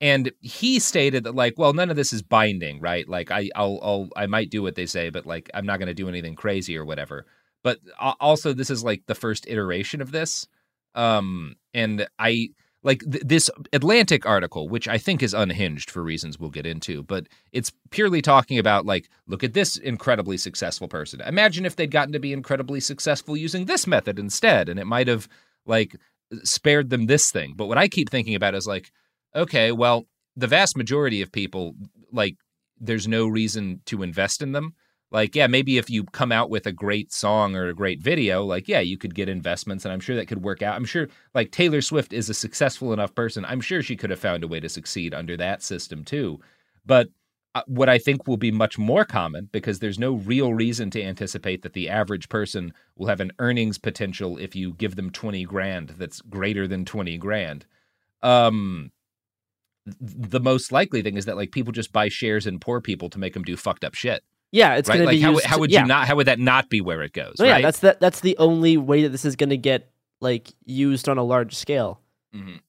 [0.00, 3.08] And he stated that like, well, none of this is binding, right?
[3.08, 5.88] Like I I'll, I'll I might do what they say, but like I'm not going
[5.88, 7.26] to do anything crazy or whatever.
[7.64, 7.78] But
[8.20, 10.48] also this is like the first iteration of this.
[10.96, 12.50] Um and I
[12.82, 17.02] like th- this Atlantic article, which I think is unhinged for reasons we'll get into,
[17.02, 21.20] but it's purely talking about like, look at this incredibly successful person.
[21.20, 25.08] Imagine if they'd gotten to be incredibly successful using this method instead, and it might
[25.08, 25.28] have
[25.66, 25.96] like
[26.42, 27.54] spared them this thing.
[27.54, 28.90] But what I keep thinking about is like,
[29.34, 31.74] okay, well, the vast majority of people
[32.12, 32.36] like
[32.80, 34.74] there's no reason to invest in them.
[35.12, 38.44] Like, yeah, maybe if you come out with a great song or a great video,
[38.44, 40.76] like, yeah, you could get investments, and I'm sure that could work out.
[40.76, 43.44] I'm sure, like, Taylor Swift is a successful enough person.
[43.44, 46.38] I'm sure she could have found a way to succeed under that system too.
[46.86, 47.08] But
[47.56, 51.02] uh, what I think will be much more common, because there's no real reason to
[51.02, 55.44] anticipate that the average person will have an earnings potential if you give them 20
[55.44, 57.66] grand that's greater than 20 grand.
[58.22, 58.92] Um,
[60.00, 63.18] the most likely thing is that like people just buy shares in poor people to
[63.18, 64.22] make them do fucked up shit.
[64.52, 64.96] Yeah it's right?
[64.96, 65.82] going to be how, used how would yeah.
[65.82, 66.06] you not?
[66.08, 67.36] How would that not be where it goes?
[67.38, 67.58] No, right?
[67.58, 69.90] yeah that's the, that's the only way that this is going to get
[70.20, 72.00] like used on a large scale
[72.34, 72.60] Mhm.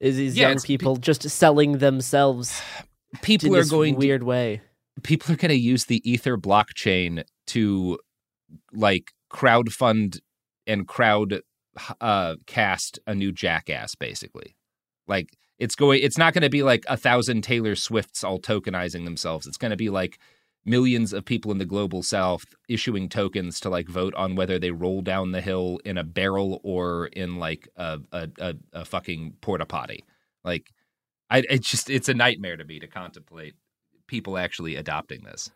[0.00, 2.60] is these Yeah, young people just selling themselves
[3.22, 4.60] people in are going to- weird way
[5.02, 7.98] people are going to use the ether blockchain to
[8.72, 10.20] like crowdfund
[10.66, 11.40] and crowd
[12.00, 14.56] uh cast a new jackass basically
[15.08, 19.04] like it's going it's not going to be like a thousand taylor swifts all tokenizing
[19.04, 20.18] themselves it's going to be like
[20.64, 24.70] millions of people in the global south issuing tokens to like vote on whether they
[24.70, 29.34] roll down the hill in a barrel or in like a a, a, a fucking
[29.40, 30.04] porta potty.
[30.44, 30.72] Like
[31.30, 33.54] i it's just it's a nightmare to me to contemplate
[34.06, 35.50] people actually adopting this.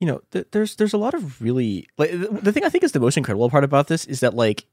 [0.00, 2.84] You know, th- there's there's a lot of really like the, the thing I think
[2.84, 4.66] is the most incredible part about this is that like,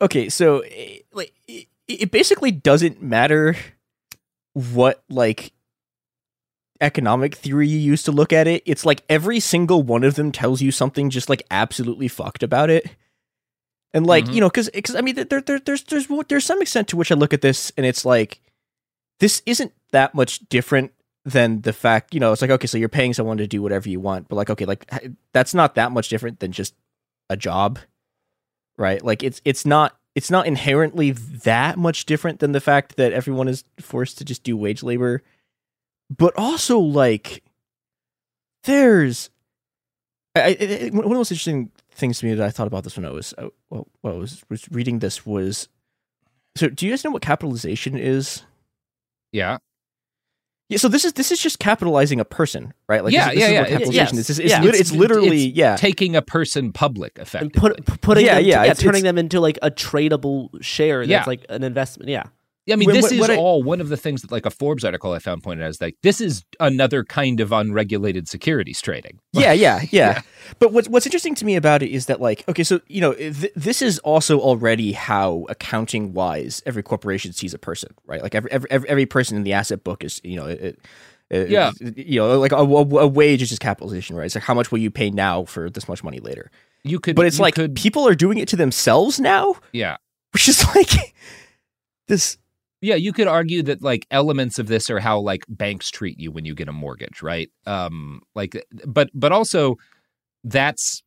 [0.00, 3.56] okay, so eh, like it, it basically doesn't matter
[4.52, 5.52] what like
[6.80, 8.62] economic theory you use to look at it.
[8.66, 12.70] It's like every single one of them tells you something just like absolutely fucked about
[12.70, 12.88] it.
[13.92, 14.34] And like Mhm.
[14.34, 17.12] you know, because because I mean, there, there there's there's there's some extent to which
[17.12, 18.40] I look at this and it's like
[19.20, 20.92] this isn't that much different
[21.24, 23.88] than the fact you know it's like okay so you're paying someone to do whatever
[23.88, 24.90] you want but like okay like
[25.32, 26.74] that's not that much different than just
[27.30, 27.78] a job
[28.76, 33.12] right like it's it's not it's not inherently that much different than the fact that
[33.14, 35.22] everyone is forced to just do wage labor
[36.16, 37.42] but also like
[38.64, 39.30] there's
[40.36, 40.46] I, I,
[40.86, 43.04] I- one of the most interesting things to me that I thought about this when
[43.06, 45.68] I was uh, well, when I was was reading this was
[46.56, 48.42] so do you guys know what capitalization is?
[49.32, 49.58] Yeah.
[50.70, 53.04] Yeah, so this is this is just capitalizing a person, right?
[53.04, 53.60] Like yeah, this, is- this yeah, is yeah.
[53.60, 54.30] what capitalization yes, is.
[54.30, 54.62] It's, it's, yeah.
[54.62, 55.76] lit- it's literally it's yeah.
[55.76, 57.60] taking a person public and effectively.
[57.60, 60.48] put, p- putting Yeah, them, yeah, yeah, it's- turning it's- them into like a tradable
[60.62, 61.24] share that's Yeah.
[61.26, 62.28] like an investment yeah Yeah,
[62.72, 64.46] I mean, When- this when- is when I- all one of the things that, like,
[64.46, 68.26] a Forbes article I found pointed out is like this is another kind of unregulated
[68.28, 69.18] securities trading.
[69.32, 70.22] yeah, yeah, yeah, Yeah.
[70.58, 73.12] But what's what's interesting to me about it is that like okay, so you know
[73.12, 78.22] th- this is also already how accounting wise every corporation sees a person, right?
[78.22, 80.78] Like every every every, person in the asset book is you know it,
[81.30, 81.72] it, Yeah.
[81.96, 84.24] you know like a, a, a wage is just capitalization, right?
[84.26, 86.50] It's like how much will you pay now for this much money later?
[86.82, 89.96] You could, But it's like could- people are doing it to themselves now, yeah,
[90.32, 91.14] which is like
[92.08, 92.38] this.
[92.84, 92.94] Yeah.
[92.96, 96.44] You could argue that like elements of this are how like banks treat you when
[96.44, 97.50] you get a mortgage, right?
[97.66, 99.76] Um, like, but but also
[100.42, 101.02] that's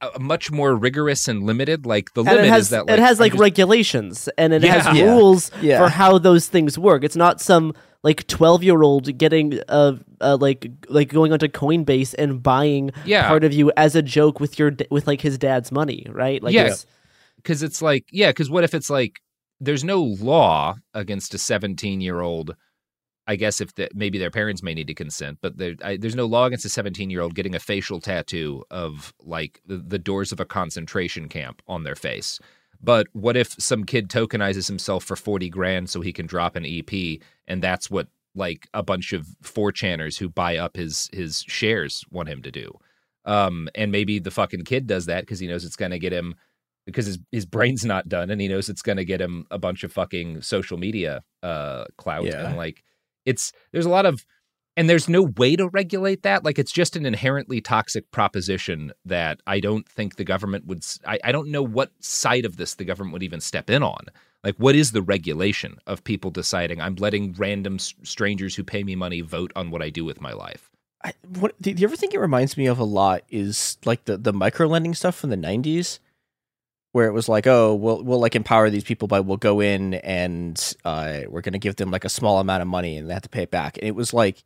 [0.00, 1.86] a- much more rigorous and limited.
[1.86, 4.62] Like the and limit has is that like, it has like just- regulations and it
[4.62, 4.80] Yeah.
[4.82, 5.04] has Yeah.
[5.14, 5.78] rules Yeah.
[5.82, 7.72] for how those things work it's not some
[8.02, 13.26] like 12 year old getting uh, uh like like going onto Coinbase and buying Yeah.
[13.28, 16.42] part of you as a joke with your with like his dad's money, right?
[16.42, 16.86] Like yeah, it's-
[17.36, 19.20] because it's like yeah, because what if it's like
[19.60, 22.54] there's no law against a 17 year old.
[23.28, 26.14] I guess if the, maybe their parents may need to consent, but there, I, there's
[26.14, 29.98] no law against a 17 year old getting a facial tattoo of like the, the
[29.98, 32.38] doors of a concentration camp on their face.
[32.80, 36.66] But what if some kid tokenizes himself for 40 grand so he can drop an
[36.66, 42.04] EP and that's what like a bunch of 4chaners who buy up his his shares
[42.10, 42.70] want him to do.
[43.24, 46.12] Um and maybe the fucking kid does that because he knows it's going to get
[46.12, 46.34] him
[46.86, 49.58] because his his brain's not done and he knows it's going to get him a
[49.58, 52.46] bunch of fucking social media uh clout Yeah.
[52.48, 52.82] and like
[53.26, 54.24] it's there's a lot of
[54.78, 56.44] and there's no way to regulate that.
[56.44, 61.18] Like it's just an inherently toxic proposition that i don't think the government would I,
[61.24, 64.06] I don't know what side of this the government would even step in on.
[64.44, 68.94] Like what is the regulation of people deciding i'm letting random strangers who pay me
[68.94, 70.70] money vote on what i do with my life
[71.04, 74.16] I, what the, the other thing it reminds me of a lot is like the
[74.16, 75.98] the micro lending stuff from the '90s,
[76.96, 79.92] where it was like, oh, we'll we'll like empower these people by we'll go in
[79.92, 83.12] and uh, we're going to give them like a small amount of money and they
[83.12, 83.76] have to pay it back.
[83.76, 84.42] And it was like,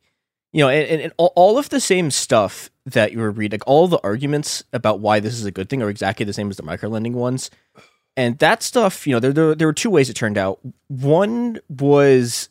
[0.51, 3.87] you know, and, and, all, of the same stuff that you were reading, like all
[3.87, 6.63] the arguments about why this is a good thing are exactly the same as the
[6.63, 7.49] micro lending ones.
[8.17, 10.59] And that stuff, you know, there, there there were two ways it turned out.
[10.89, 12.49] One was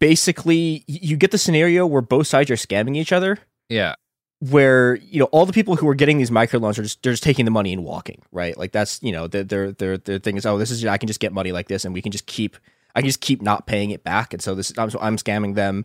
[0.00, 3.38] basically you get the scenario where both sides are scamming each other
[3.68, 3.94] yeah
[4.40, 7.24] where you know all the people who are getting these microloans are just they're just
[7.24, 8.56] taking the money and walking right?
[8.56, 11.08] Like that's you know their their their, their thing is oh this is i can
[11.08, 12.56] just get money like this and we can just keep
[12.94, 14.32] i can just keep not paying it back.
[14.32, 15.84] And so this i'm, so I'm scamming them.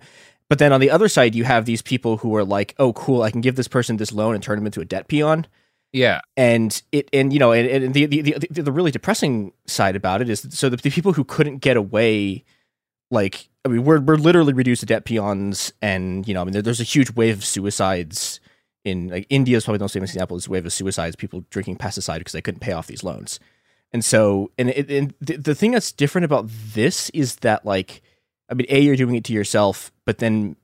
[0.49, 3.23] But then on the other side you have these people who are like oh cool
[3.23, 5.47] i can give this person this loan and turn them into a debt peon.
[5.91, 6.21] Yeah.
[6.37, 10.21] And it and you know and, and the, the the the really depressing side about
[10.21, 12.43] it is so the, the people who couldn't get away
[13.09, 16.53] like I mean we're we're literally reduced to debt peons and you know I mean
[16.53, 18.39] there, there's a huge wave of suicides
[18.85, 21.77] in like India is probably the most famous example is wave of suicides people drinking
[21.77, 23.39] pesticide because they couldn't pay off these loans
[23.91, 28.01] and so and, it, and the, the thing that's different about this is that like
[28.49, 30.55] I mean a you're doing it to yourself but then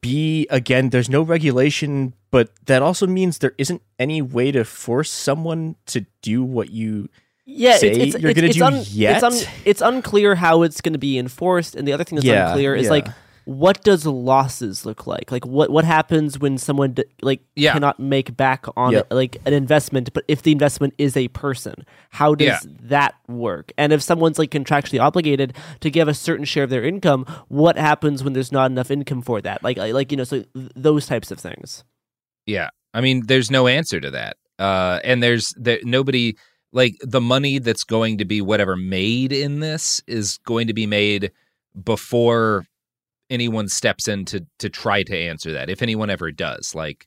[0.00, 5.10] B again there's no regulation but that also means there isn't any way to force
[5.10, 7.08] someone to do what you
[7.52, 9.22] yeah, say it's, it's, you're gonna do un- yet.
[9.22, 12.24] It's, un- it's unclear how it's going to be enforced, and the other thing that's
[12.24, 12.90] Yeah, unclear is yeah.
[12.90, 13.08] like
[13.44, 15.30] what does losses look like?
[15.32, 17.72] Like what what happens when someone d- like Yeah.
[17.72, 19.06] cannot make back on Yep.
[19.10, 22.58] it, like an investment, but if the investment is a person, how does Yeah.
[22.82, 23.72] that work?
[23.78, 27.76] And if someone's like contractually obligated to give a certain share of their income, what
[27.76, 29.62] happens when there's not enough income for that?
[29.62, 31.84] Like like you know, so th- those types of things.
[32.46, 32.70] Yeah.
[32.94, 34.36] I mean, there's no answer to that.
[34.58, 36.36] Uh, and there's there, nobody
[36.72, 40.86] like the money that's going to be whatever made in this is going to be
[40.86, 41.32] made
[41.84, 42.64] before
[43.30, 45.70] anyone steps in to to try to answer that.
[45.70, 47.06] If anyone ever does, like,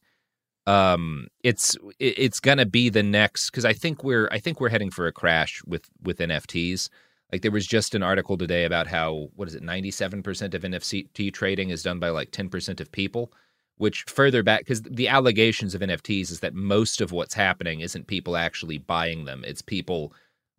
[0.66, 4.92] um, it's it's gonna be the next because I think we're I think we're heading
[4.92, 6.90] for a crash with with NFTs.
[7.32, 10.54] Like there was just an article today about how what is it, ninety seven percent
[10.54, 13.32] of NFT trading is done by like ten percent of people
[13.78, 18.08] which further back because the allegations of NFTs is that most of what's happening isn't
[18.08, 19.44] people actually buying them.
[19.46, 20.14] It's people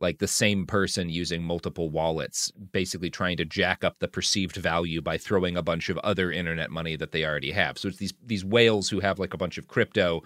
[0.05, 5.01] like the same person using multiple wallets, basically trying to jack up the perceived value
[5.01, 7.79] by throwing a bunch of other internet money that they already have.
[7.79, 10.23] So it's these these whales who have like a bunch of crypto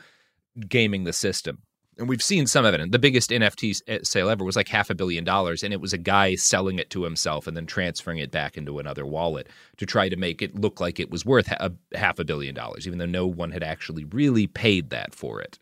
[0.69, 1.63] gaming the system.
[1.97, 2.81] And we've seen some of it.
[2.81, 5.63] And the biggest NFT eh, sale ever was like half a billion dollars.
[5.63, 8.79] And it was a guy selling it to himself and then transferring it back into
[8.79, 9.49] another wallet
[9.79, 12.87] to try to make it look like it was worth a, half a billion dollars,
[12.87, 15.59] even though no one had actually really paid that for it.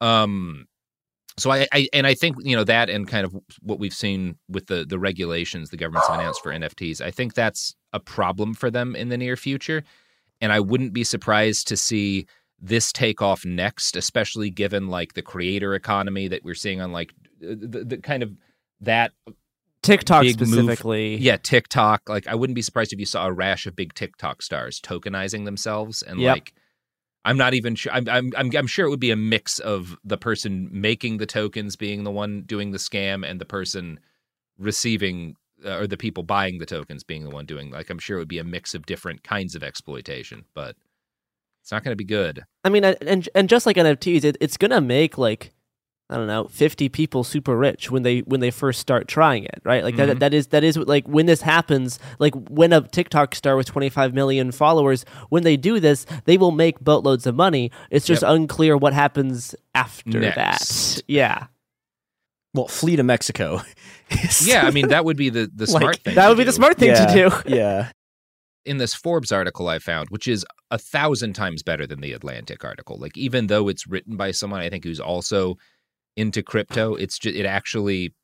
[0.00, 0.66] Um,
[1.36, 4.36] so I, I and I think you know that and kind of what we've seen
[4.48, 7.00] with the the regulations the government's have announced for NFTs.
[7.00, 9.82] I think that's a problem for them in the near future,
[10.40, 12.26] and I wouldn't be surprised to see
[12.60, 17.12] this take off next, especially given like the creator economy that we're seeing on like
[17.40, 18.32] the, the kind of
[18.80, 19.12] that
[19.82, 21.16] TikTok big move- specifically.
[21.16, 22.08] Yeah, TikTok.
[22.08, 25.44] Like I wouldn't be surprised if you saw a rash of big TikTok stars tokenizing
[25.44, 26.32] themselves and Yep.
[26.36, 26.54] like
[27.24, 27.92] I'm not even sure.
[27.92, 31.74] I'm, I'm I'm sure it would be a mix of the person making the tokens
[31.76, 33.98] being the one doing the scam and the person
[34.58, 37.70] receiving uh, or the people buying the tokens being the one doing.
[37.70, 40.76] Like I'm sure it would be a mix of different kinds of exploitation, but
[41.62, 42.44] it's not going to be good.
[42.62, 45.53] I mean, and- and just like NFTs, it, it's gonna make like
[46.10, 49.60] I don't know, fifty people super rich when they when they first start trying it,
[49.64, 49.82] right?
[49.82, 50.06] Like Mhm.
[50.08, 53.66] that that is that is like when this happens, like when a TikTok star with
[53.66, 57.70] twenty five million followers, when they do this, they will make boatloads of money.
[57.90, 58.30] It's just Yep.
[58.32, 60.96] unclear what happens after Next.
[60.96, 61.02] that.
[61.08, 61.46] Yeah.
[62.52, 63.62] well, flee to Mexico.
[64.42, 66.14] yeah, I mean that would be the the Like, smart thing.
[66.16, 67.36] that to would be the smart thing yeah, to do.
[67.56, 67.90] Yeah.
[68.66, 72.62] in this Forbes article I found, which is a thousand times better than the Atlantic
[72.64, 72.98] article.
[72.98, 75.56] Like even though it's written by someone I think who's also
[76.16, 78.14] into crypto, it's just it actually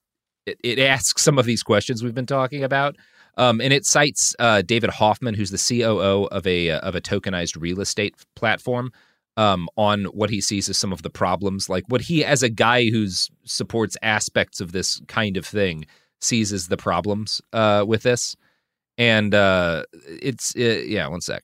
[0.47, 2.97] it, it asks some of these questions we've been talking about.
[3.37, 7.01] Um, and it cites uh, David Hoffman, who's the COO of a uh, of a
[7.01, 8.93] tokenized real estate platform,
[9.37, 12.49] um, on what he sees as some of the problems, like what he, as a
[12.49, 15.87] guy who's supports aspects of this kind of thing,
[16.21, 18.37] sees as the problems uh, with this
[19.01, 21.09] and uh, it's uh, yeah.
[21.09, 21.43] One sec.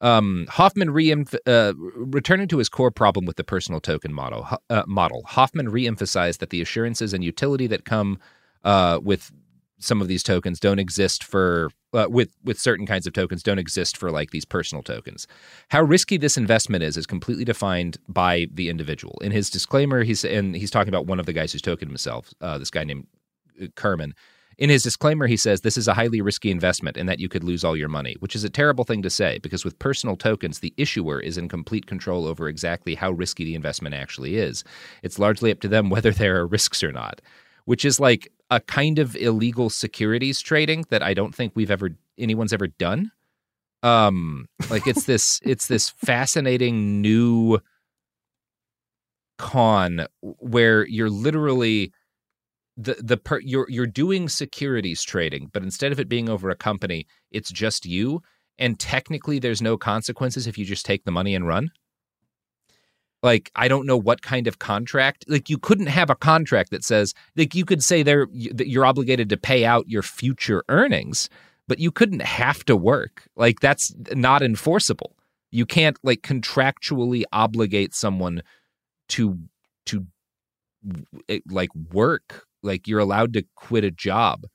[0.00, 1.12] Um, Hoffman re
[1.46, 4.46] uh, returning to his core problem with the personal token model.
[4.70, 5.22] Uh, model.
[5.26, 8.18] Hoffman reemphasized that the assurances and utility that come
[8.64, 9.32] uh, with
[9.78, 13.58] some of these tokens don't exist for uh, with with certain kinds of tokens don't
[13.58, 15.26] exist for like these personal tokens.
[15.68, 19.18] How risky this investment is is completely defined by the individual.
[19.22, 22.32] In his disclaimer, he's and he's talking about one of the guys who's tokened himself.
[22.40, 23.06] Uh, this guy named
[23.62, 24.14] uh, Kerman.
[24.58, 27.44] In his disclaimer, he says this is a highly risky investment and that you could
[27.44, 30.58] lose all your money, which is a terrible thing to say because with personal tokens,
[30.58, 34.64] the issuer is in complete control over exactly how risky the investment actually is.
[35.04, 37.20] It's largely up to them whether there are risks or not,
[37.66, 41.90] which is like a kind of illegal securities trading that I don't think we've ever
[42.18, 43.12] anyone's ever done.
[43.84, 47.60] Um, like it's this it's this fascinating new
[49.38, 51.92] con where you're literally
[52.78, 56.54] the the per, you're you're doing securities trading, but instead of it being over a
[56.54, 58.22] company, it's just you,
[58.56, 61.70] and technically there's no consequences if you just take the money and run.
[63.20, 65.24] Like I don't know what kind of contract.
[65.26, 68.86] Like you couldn't have a contract that says like you could say there that you're
[68.86, 71.28] obligated to pay out your future earnings,
[71.66, 73.26] but you couldn't have to work.
[73.34, 75.16] Like that's not enforceable.
[75.50, 78.42] You can't like contractually obligate someone
[79.08, 79.36] to
[79.86, 80.06] to
[81.50, 84.46] like work like you're allowed to quit a job.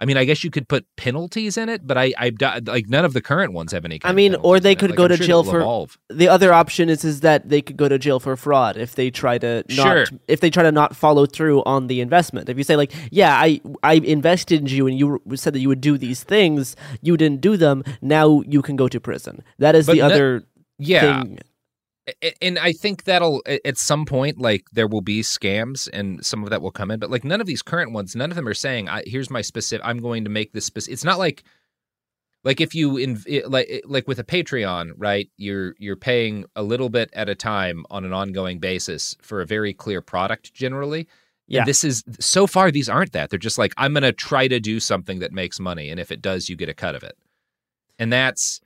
[0.00, 2.32] I mean, I guess you could put penalties in it, but I, I
[2.66, 4.00] like none of the current ones have any.
[4.00, 5.60] Kind I mean, or they could Like, go I'm to sure jail for.
[5.60, 5.96] evolve.
[6.10, 9.10] The other option is is that they could go to jail for fraud if they
[9.10, 10.06] try to not Sure.
[10.26, 12.48] if they try to not follow through on the investment.
[12.48, 15.68] If you say like, yeah, I I invested in you and you said that you
[15.68, 17.84] would do these things, you didn't do them.
[18.02, 19.42] Now you can go to prison.
[19.58, 20.44] That is But the no- other
[20.76, 21.22] yeah.
[21.22, 21.38] thing.
[22.42, 26.50] And I think that'll at some point like there will be scams and some of
[26.50, 28.54] that will come in, but like none of these current ones, none of them are
[28.54, 29.86] saying, I, "Here's my specific.
[29.86, 31.44] I'm going to make this specific." It's not like
[32.44, 35.30] like if you in like like with a Patreon, right?
[35.38, 39.46] You're you're paying a little bit at a time on an ongoing basis for a
[39.46, 41.08] very clear product generally.
[41.46, 41.60] Yeah.
[41.60, 43.30] And this is so far these aren't that.
[43.30, 46.12] They're just like I'm going to try to do something that makes money and if
[46.12, 47.16] it does you get a cut of it.
[47.98, 48.60] And that's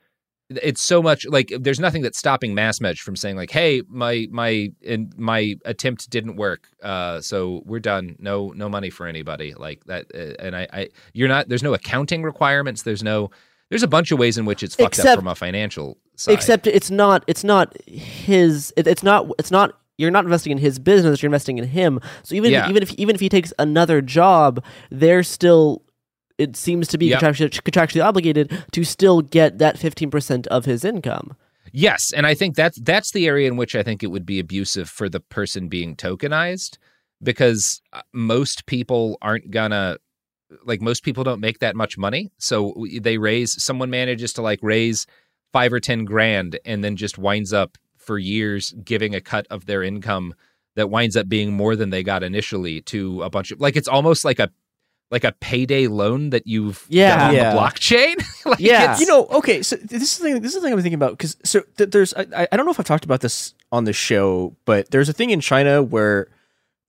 [0.49, 4.71] it's so much like there's nothing that's stopping Masmej from saying like, "Hey, my my
[4.85, 8.15] and my attempt didn't work, uh, so we're done.
[8.19, 11.73] No no money for anybody like that." Uh, and I, I you're not there's no
[11.73, 12.81] accounting requirements.
[12.81, 13.29] There's no
[13.69, 16.33] there's a bunch of ways in which it's fucked up from a financial side.
[16.33, 20.57] Except it's not it's not his it, it's not it's not you're not investing in
[20.57, 21.99] his business, you're investing in him.
[22.23, 22.63] So even Yeah.
[22.63, 25.83] if, even if even if he takes another job, they're still
[26.39, 27.21] it seems to be Yep.
[27.21, 31.35] contractually, contractually obligated to still get that 15% of his income.
[31.71, 34.39] Yes, and I think that's that's the area in which I think it would be
[34.39, 36.77] abusive for the person being tokenized
[37.21, 39.97] because uh, most people aren't gonna
[40.65, 42.31] like most people don't make that much money.
[42.39, 45.05] So they raise someone manages to like raise
[45.53, 49.67] 5 or 10 grand and then just winds up for years giving a cut of
[49.67, 50.33] their income
[50.75, 53.87] that winds up being more than they got initially to a bunch of like it's
[53.87, 54.49] almost like a
[55.11, 57.15] like a payday loan that you've Yeah.
[57.17, 57.53] done on Yeah.
[57.53, 58.15] the blockchain.
[58.45, 58.83] like Yeah.
[58.83, 60.93] it's- You know, okay, so this is the thing, this is the thing I'm thinking
[60.95, 63.53] about because so th- there's I, I- I don't know if I've talked about this
[63.71, 66.27] on the show, but there's a thing in China where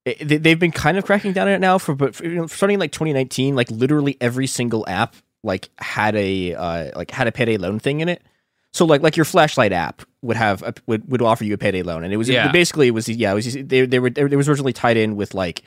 [0.04, 2.34] it, they- they've been kind of cracking down on it now for but for, you
[2.34, 7.10] know, starting in like 2019, like literally every single app like had a uh, like
[7.10, 8.22] had a payday loan thing in it.
[8.72, 11.82] So like like your flashlight app would have a, would would offer you a payday
[11.82, 12.52] loan, and it was Yeah.
[12.52, 15.32] basically it was yeah it was they they were they was originally tied in with
[15.34, 15.62] like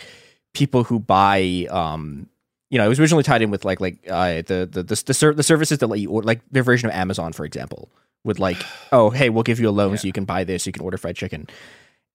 [0.53, 2.29] people who buy um
[2.73, 5.13] you know, it was originally tied in with like like uh, the the the the,
[5.13, 7.87] ser- the services that let you order, like their version of Amazon, for example,
[8.23, 8.57] would like,
[8.91, 10.97] oh, hey, we'll give you a loan so you can buy this, you can order
[10.97, 11.47] fried chicken.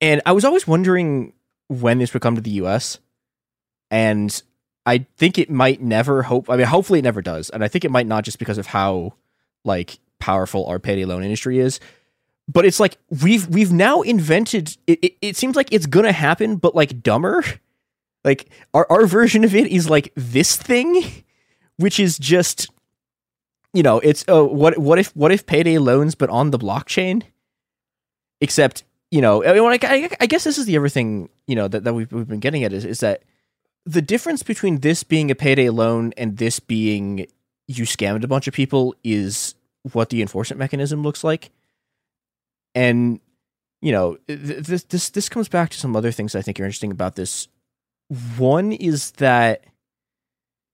[0.01, 1.33] And I was always wondering
[1.69, 2.99] when this would come to the U.S.
[3.93, 4.43] And
[4.85, 6.25] I think it might never.
[6.25, 7.51] Hope I mean, hopefully it never does.
[7.51, 9.15] And I think it might not just because of how
[9.65, 11.79] like powerful our payday loan industry is.
[12.49, 14.77] But it's like we've we've now invented.
[14.89, 17.45] It, it, it seems like it's gonna happen, but like dumber.
[18.29, 21.25] Like our our version of it is like this thing,
[21.79, 22.69] which is just
[23.73, 27.23] you know, it's oh what what if what if payday loans but on the blockchain?
[28.43, 31.85] Except, you know, I, mean, I, I guess this is the everything, you know, that,
[31.85, 33.23] that we've, we've been getting at is, is that
[33.87, 37.27] the difference between this being a payday loan and this being
[37.67, 39.55] you scammed a bunch of people is
[39.93, 41.51] what the enforcement mechanism looks like.
[42.75, 43.21] And
[43.81, 46.65] you know, th- this this this comes back to some other things I think are
[46.65, 47.49] interesting about this.
[48.37, 49.65] One is that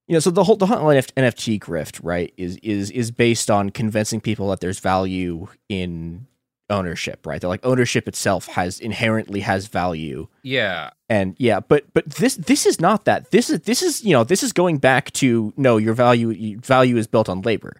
[0.07, 3.71] you know, so the whole the whole NFT grift, right, is is is based on
[3.71, 6.27] convincing people that there's value in
[6.69, 7.41] ownership, right?
[7.41, 10.27] That like ownership itself has inherently has value.
[10.43, 10.91] Yeah.
[11.09, 13.31] And yeah, but but this this is not that.
[13.31, 16.97] This is this is you know this is going back to no, your value value
[16.97, 17.75] is built on labor,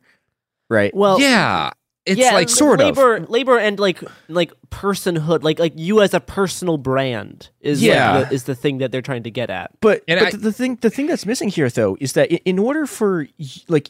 [0.69, 0.93] right?
[0.95, 1.71] Well, yeah,
[2.05, 2.97] it's yeah, like sort of.
[2.97, 8.17] labor, labor, and like like personhood, like like you as a personal brand is Yeah.
[8.17, 9.71] like the, is the thing that they're trying to get at.
[9.81, 12.29] But, And but I- the- the thing the thing that's missing here though is that
[12.31, 13.27] in, in order for
[13.67, 13.89] like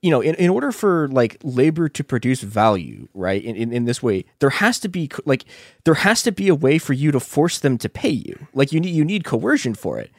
[0.00, 3.84] you know in, in order for like labor to produce value right in, in, in
[3.84, 5.44] this way there has to be like
[5.84, 8.72] there has to be a way for you to force them to pay you like
[8.72, 10.10] you need you need coercion for it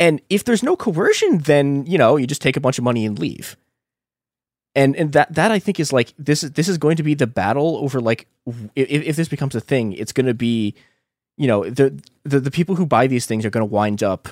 [0.00, 3.04] and if there's no coercion then you know you just take a bunch of money
[3.06, 3.56] and leave
[4.74, 7.14] and and that that I think is like this is this is going to be
[7.14, 8.26] the battle over like
[8.74, 10.74] if, if this becomes a thing it's going to be
[11.36, 14.28] you know the, the the people who buy these things are going to wind up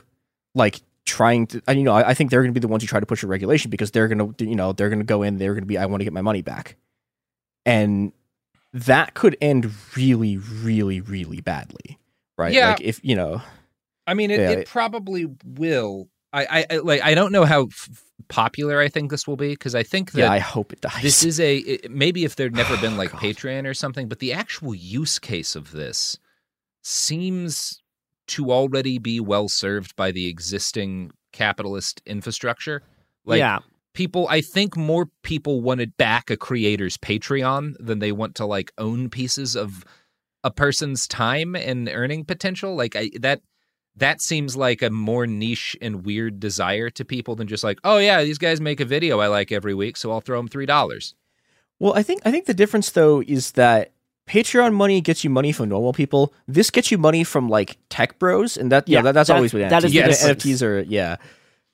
[0.55, 2.83] like trying to and you know I, I think they're going to be the ones
[2.83, 5.05] who try to push a regulation because they're going to you know they're going to
[5.05, 6.77] go in they're going to be I want to get my money back
[7.67, 8.13] and
[8.73, 11.99] that could end really really really badly
[12.39, 12.71] right Yeah.
[12.71, 13.43] like if you know
[14.05, 16.09] I mean, it, Yeah, it it- probably will.
[16.33, 17.03] I, I, like.
[17.03, 20.21] I don't know how f- popular I think this will be because I think that
[20.21, 23.11] yeah I hope it dies this is a it- maybe if there'd never been like
[23.11, 26.19] Patreon or something, but the actual use case of this
[26.83, 27.81] seems
[28.29, 32.83] to already be well served by the existing capitalist infrastructure.
[33.25, 33.61] Like Yeah.
[33.95, 38.73] people I think more people wanted back a creator's Patreon than they want to like
[38.79, 39.85] own pieces of
[40.45, 42.75] a person's time and earning potential.
[42.75, 43.43] Like I that
[43.97, 47.99] that seems like a more niche and weird desire to people than just like, oh
[47.99, 50.67] yeah, these guys make a video I like every week, so I'll throw them three
[50.67, 51.15] dollars.
[51.79, 53.93] Well, I think I think the difference though is that
[54.29, 56.33] Patreon money gets you money from normal people.
[56.47, 59.37] This gets you money from like tech bros, and that yeah, Yeah, that, that's that-
[59.37, 59.85] always what that NFTs.
[59.87, 60.45] is the yeah, difference.
[60.45, 61.17] NFTs are yeah,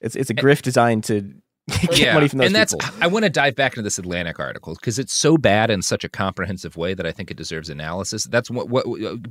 [0.00, 1.34] it's it's a eh grift designed to
[1.90, 2.96] get money from those and that's people.
[3.00, 6.04] I want to dive back into this Atlantic article because it's so bad in such
[6.04, 8.24] a comprehensive way that I think it deserves analysis.
[8.24, 8.86] That's what what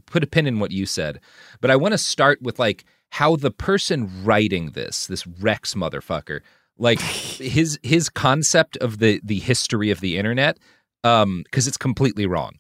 [0.06, 1.20] put a pin in what you said,
[1.62, 6.42] but I want to start with like how the person writing this, this Rex motherfucker,
[6.78, 10.58] like his his concept of the the history of the internet,
[11.04, 12.54] um, because it's completely wrong.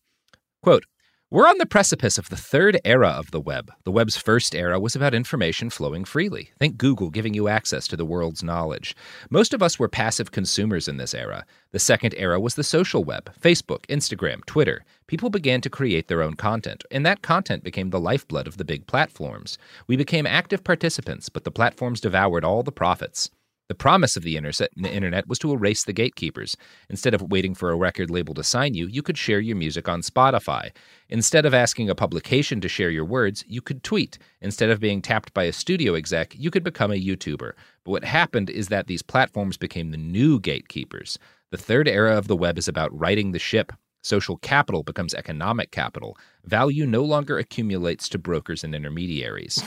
[0.63, 0.85] Quote.
[1.29, 3.69] We're on the precipice of the third era of the web.
[3.83, 6.51] The web's first era was about information flowing freely.
[6.57, 8.95] Think Google giving you access to the world's knowledge.
[9.29, 11.45] Most of us were passive consumers in this era.
[11.71, 14.85] The second era was the social web Facebook, Instagram, Twitter.
[15.05, 18.63] People began to create their own content, and that content became the lifeblood of the
[18.63, 19.57] big platforms.
[19.85, 23.31] We became active participants, but the platforms devoured all the profits.
[23.69, 26.55] The promise of the internet was to erase the gatekeepers.
[26.89, 29.89] Instead of waiting for a record label to sign you, you could share your music
[29.89, 30.71] on Spotify.
[31.09, 34.17] Instead of asking a publication to share your words, you could tweet.
[34.39, 37.51] Instead of being tapped by a studio exec, you could become a YouTuber.
[37.83, 41.19] But what happened is that these platforms became the new gatekeepers.
[41.51, 43.73] The third era of the web is about righting the ship.
[44.01, 46.17] Social capital becomes economic capital.
[46.45, 49.61] Value no longer accumulates to brokers and intermediaries.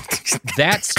[0.56, 0.94] That's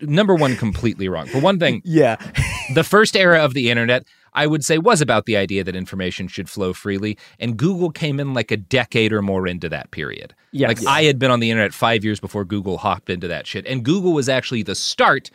[0.00, 1.26] number one completely wrong.
[1.26, 2.16] For one thing, yeah.
[2.74, 6.28] the first era of the internet, I would say, was about the idea that information
[6.28, 10.34] should flow freely, and Google came in like a decade or more into that period.
[10.52, 10.68] Yes.
[10.68, 13.66] Like I had been on the internet five years before Google hopped into that shit,
[13.66, 15.30] and Google was actually the start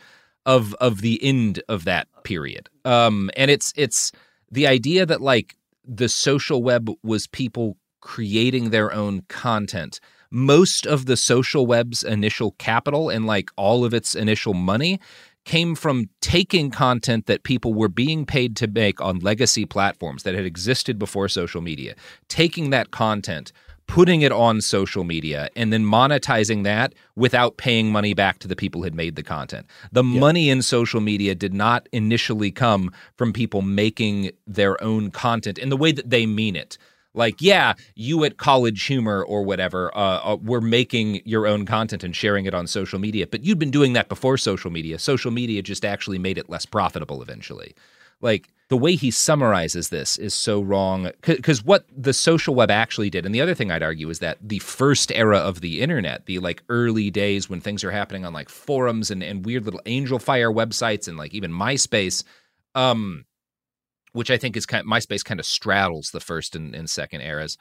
[0.46, 2.68] of of the end of that period.
[2.84, 4.12] Um, and it's it's
[4.50, 10.00] the idea that like the social web was people creating their own content.
[10.34, 14.98] Most of the social web's initial capital and like all of its initial money
[15.44, 20.34] came from taking content that people were being paid to make on legacy platforms that
[20.34, 21.94] had existed before social media,
[22.28, 23.52] taking that content,
[23.86, 28.56] putting it on social media, and then monetizing that without paying money back to the
[28.56, 29.66] people who had made the content.
[29.90, 35.58] The money in social media did not initially come from people making their own content
[35.58, 36.78] in the way that they mean it.
[37.14, 42.04] Like, yeah, you at College Humor or whatever uh, uh, were making your own content
[42.04, 44.98] and sharing it on social media, but you'd been doing that before social media.
[44.98, 47.74] Social media just actually made it less profitable eventually.
[48.20, 53.10] Like, the way he summarizes this is so wrong because what the social web actually
[53.10, 56.24] did, and the other thing I'd argue is that the first era of the internet,
[56.24, 59.82] the like early days when things are happening on like forums and, and weird little
[59.84, 62.24] Angelfire websites and like even MySpace,
[62.74, 63.26] um,
[64.12, 67.56] which I think is kind MySpace kind of straddles the first and, and second eras.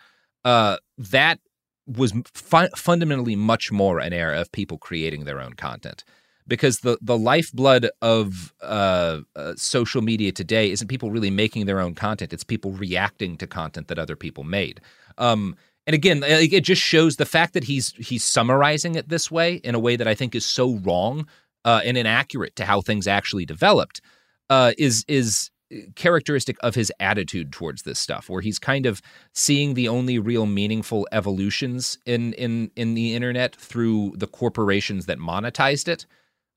[0.45, 1.39] Uh, that
[1.87, 6.03] was fu- fundamentally much more an era of people creating their own content.
[6.47, 11.79] because the the lifeblood of uh, uh, social media today isn't people really making their
[11.79, 14.81] own content; it's people reacting to content that other people made.
[15.17, 15.55] Um,
[15.87, 19.75] and again, it just shows the fact that he's he's summarizing it this way in
[19.75, 21.27] a way that I think is so wrong
[21.65, 24.01] uh, and inaccurate to how things actually developed
[24.49, 25.49] uh, is is
[25.95, 29.01] characteristic of his attitude towards this stuff where he's kind of
[29.33, 35.17] seeing the only real meaningful evolutions in in in the internet through the corporations that
[35.17, 36.05] monetized it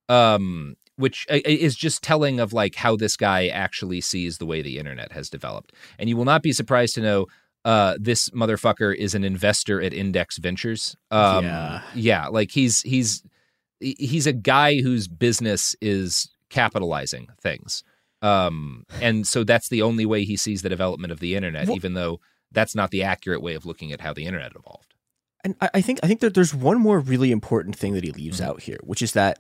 [0.09, 4.79] um which is just telling of like how this guy actually sees the way the
[4.79, 7.27] internet has developed and you will not be surprised to know
[7.65, 10.97] uh, this motherfucker is an investor at Index Ventures.
[11.11, 11.81] Um, Yeah.
[11.95, 13.23] yeah, like he's he's
[13.81, 17.83] he's a guy whose business is capitalizing things.
[18.25, 21.77] Um, and so that's the only way he sees the development of the internet, Well-
[21.77, 22.21] even though
[22.53, 24.95] that's not the accurate way of looking at how the internet evolved.
[25.45, 28.13] And I, I think I think that there's one more really important thing that he
[28.13, 28.51] leaves Mm-hmm.
[28.51, 29.39] out here, which is that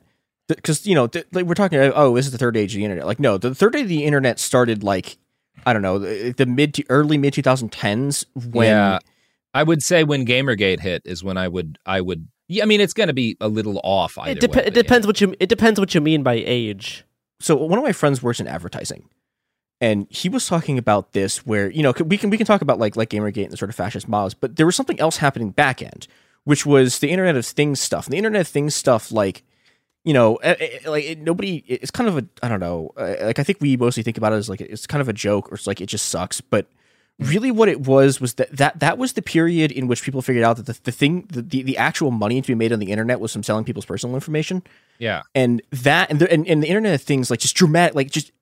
[0.48, 2.84] because you know th- like we're talking oh this is the third age of the
[2.84, 5.16] internet like no the third age of the internet started like
[5.64, 8.98] I don't know the, the mid to early mid 2010s when yeah,
[9.54, 12.28] I would say when GamerGate hit is when I would I would.
[12.48, 14.64] Yeah, I mean it's going to be a little off either It, dep- way.
[14.66, 17.04] it depends what you it depends what you mean by age.
[17.44, 19.08] So one of my friends works in advertising
[19.80, 22.78] and he was talking about this where you know we can we can talk about
[22.78, 25.50] like like gamergate and the sort of fascist mobs, but there was something else happening
[25.50, 26.06] back end
[26.44, 28.06] which was the internet of things stuff.
[28.06, 29.42] And the internet of things stuff like
[30.04, 33.42] you know eh, eh, like nobody it's kind of a i don't know like i
[33.42, 35.66] think we mostly think about it as like it's kind of a joke or it's
[35.66, 36.66] like it just sucks but
[37.20, 40.44] really what it was was that that, that was the period in which people figured
[40.44, 42.90] out that the, the thing the, the, the actual money to be made on the
[42.90, 44.62] internet was from selling people's personal information
[44.98, 45.22] Yeah.
[45.34, 48.32] and that and the, and, and the internet of things like just dramatic like just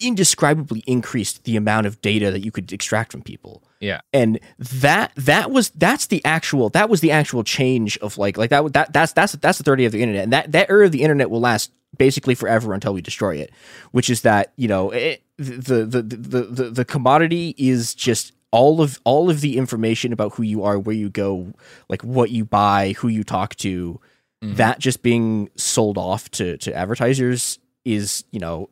[0.00, 4.00] indescribably increased the amount of data that you could extract from people Yeah.
[4.12, 8.50] and that that was that's the actual that was the actual change of like like
[8.50, 10.92] that that that's that's that's the 30 of the internet and that that era of
[10.92, 13.50] the internet will last basically forever until we destroy it
[13.92, 18.80] which is that you know it, the, the the the the commodity is just all
[18.82, 21.52] of all of the information about who you are where you go
[21.88, 24.00] like what you buy who you talk to.
[24.44, 24.56] Mm-hmm.
[24.56, 28.68] That just being sold off to to advertisers is you know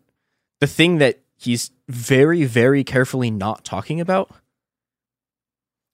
[0.61, 4.31] the thing that he's very very carefully not talking about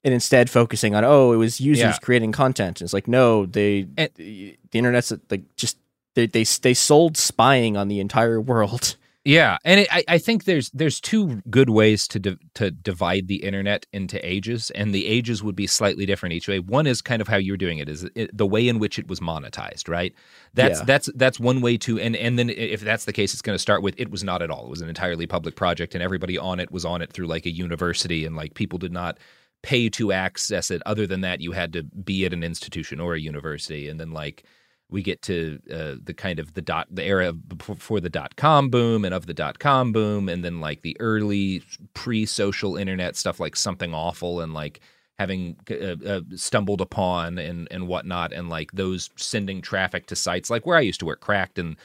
[0.03, 1.97] and instead focusing on oh it was users Yeah.
[2.03, 2.81] creating content.
[2.81, 3.83] And it's like no they
[4.17, 5.79] the internet's like just
[6.15, 10.44] they, they they sold spying on the entire world Yeah, and it, I, I think
[10.44, 15.05] there's there's two good ways to di- to divide the internet into ages, and the
[15.07, 16.61] ages would be slightly different each way.
[16.61, 19.09] One is kind of how you're doing it, is it, the way in which it
[19.09, 20.15] was monetized, right?
[20.55, 20.85] That's Yeah.
[20.85, 23.61] that's that's one way to, and and then if that's the case, it's going to
[23.61, 24.66] start with it was not at all.
[24.66, 27.47] It was an entirely public project, and everybody on it was on it through like
[27.47, 29.19] a university, and like people did not
[29.65, 30.82] pay to access it.
[30.86, 34.12] Other than that, you had to be at an institution or a university, and then
[34.12, 34.44] like
[34.89, 38.71] we get to uh, the kind of the dot the era before the dot com
[38.71, 41.63] boom and of the dot com boom and then like the early
[41.95, 44.81] pre-social internet stuff like something awful and like
[45.19, 50.67] having uh, uh, StumbleUpon and and whatnot and like those sending traffic to sites like
[50.67, 51.77] where I used to work cracked and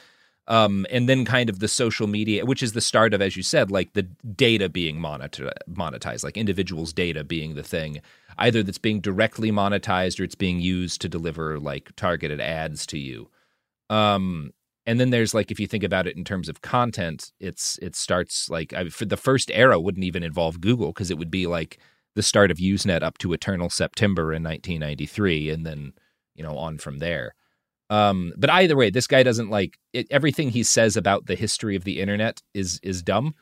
[0.48, 3.42] um and then kind of the social media which is the start of as you
[3.42, 8.00] said like the data being monetized like individuals data being the thing
[8.38, 12.98] either that's being directly monetized or it's being used to deliver like targeted ads to
[12.98, 13.30] you.
[13.90, 14.52] Um
[14.86, 17.94] and then there's like if you think about it in terms of content it's it
[17.94, 21.46] starts like I, for the first era wouldn't even involve google because it would be
[21.46, 21.78] like
[22.14, 25.92] the start of usenet up to eternal september in 1993 and then
[26.34, 27.34] you know on from there.
[27.90, 31.76] Um but either way this guy doesn't like it, everything he says about the history
[31.76, 33.34] of the internet is is dumb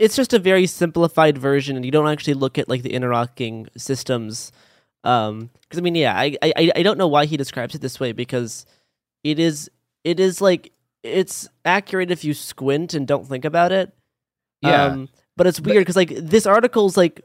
[0.00, 3.68] It's just a very simplified version, and you don't actually look at like the interlocking
[3.76, 4.50] systems.
[5.04, 8.00] Um, because I mean, yeah, I, I I don't know why he describes it this
[8.00, 8.64] way because
[9.22, 9.70] it is
[10.02, 10.72] it is like
[11.02, 13.92] it's accurate if you squint and don't think about it.
[14.62, 14.84] Yeah.
[14.86, 17.20] Um, but it's weird because like this article's like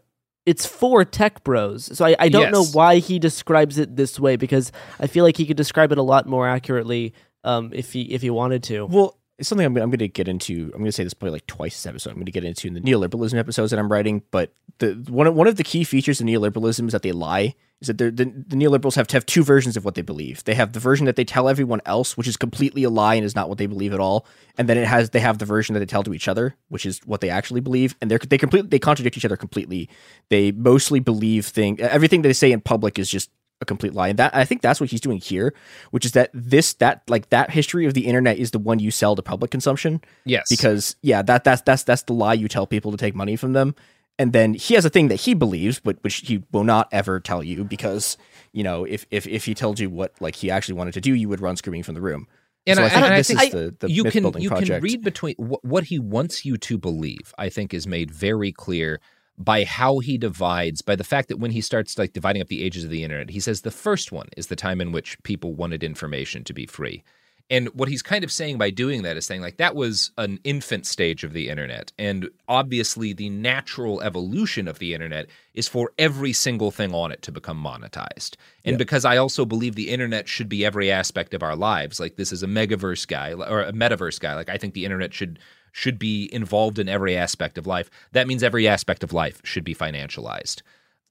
[0.46, 4.36] it's for tech bros, so I, I don't know why he describes it this way
[4.36, 7.14] because I feel like he could describe it a lot more accurately
[7.46, 8.86] um if he if he wanted to.
[8.86, 10.72] Well, it's something I'm, I'm going to get into.
[10.74, 12.12] I'm going to say this probably like twice this episode.
[12.12, 14.24] I'm going to get into in the neoliberalism episodes that I'm writing.
[14.32, 17.56] But the one of, one of the key features of neoliberalism is that they lie.
[17.82, 20.42] Is that the the neoliberals have to have two versions of what they believe.
[20.46, 23.26] They have the version that they tell everyone else, which is completely a lie and
[23.26, 24.26] is not what they believe at all.
[24.58, 26.86] And then it has they have the version that they tell to each other, which
[26.86, 27.96] is what they actually believe.
[28.00, 29.90] And they're they completely they contradict each other completely.
[30.30, 33.30] They mostly believe thing everything they say in public is just
[33.62, 34.10] a complete lie.
[34.10, 35.54] And that I think that's what he's doing here,
[35.92, 38.92] which is that this that like that history of the internet is the one you
[38.92, 40.02] sell to public consumption.
[40.26, 40.48] Yes.
[40.50, 43.54] Because yeah, that that's that's that's the lie you tell people to take money from
[43.54, 43.76] them.
[44.18, 47.20] And then he has a thing that he believes, but which he will not ever
[47.20, 48.18] tell you because,
[48.54, 51.14] you know, if if if he told you what like he actually wanted to do,
[51.14, 52.28] you would run screaming from the room.
[52.68, 54.50] And so I, I, think and I this think is the, the you can you
[54.50, 54.70] project.
[54.70, 57.34] can read between wh- what he wants you to believe.
[57.38, 59.02] I think is made very clear
[59.38, 62.64] by how he divides by the fact that when he starts like dividing up the
[62.64, 65.54] ages of the internet, he says the first one is the time in which people
[65.54, 67.04] wanted information to be free.
[67.48, 70.40] And what he's kind of saying by doing that is saying like that was an
[70.44, 71.92] infant stage of the internet.
[72.00, 77.22] And obviously the natural evolution of the internet is for every single thing on it
[77.22, 78.36] to become monetized.
[78.64, 78.78] And Yeah.
[78.78, 82.32] because I also believe the internet should be every aspect of our lives, like this
[82.32, 85.38] is a megaverse guy or a metaverse guy, like I think the internet should
[85.76, 87.90] should be involved in every aspect of life.
[88.14, 90.62] That means every aspect of life should be financialized.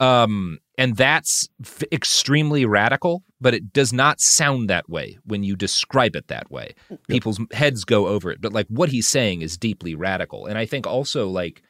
[0.00, 5.54] Um, and that's f- extremely radical, but it does not sound that way when you
[5.54, 6.74] describe it that way.
[7.08, 10.46] People's heads go over it, but like what he's saying is deeply radical.
[10.46, 11.62] And I think also like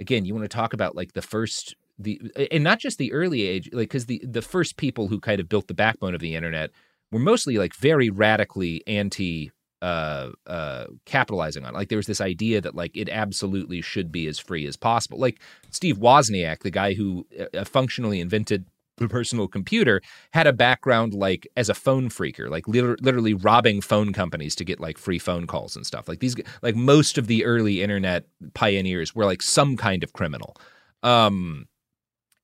[0.00, 2.20] again, you want to talk about like the first the
[2.50, 5.48] and not just the early age, like because the the first people who kind of
[5.48, 6.72] built the backbone of the internet
[7.12, 11.74] were mostly like very radically anti uh uh capitalizing on.
[11.74, 15.18] Like there was this idea that like it absolutely should be as free as possible.
[15.18, 15.40] Like
[15.70, 18.64] steve wozniak the guy who uh, functionally invented
[18.98, 20.00] the personal computer
[20.32, 24.64] had a background like as a phone phreaker like liter- literally robbing phone companies to
[24.64, 26.08] get like free phone calls and stuff.
[26.08, 28.24] Like these like most of the early internet
[28.54, 30.56] pioneers were like some kind of criminal.
[31.02, 31.66] Um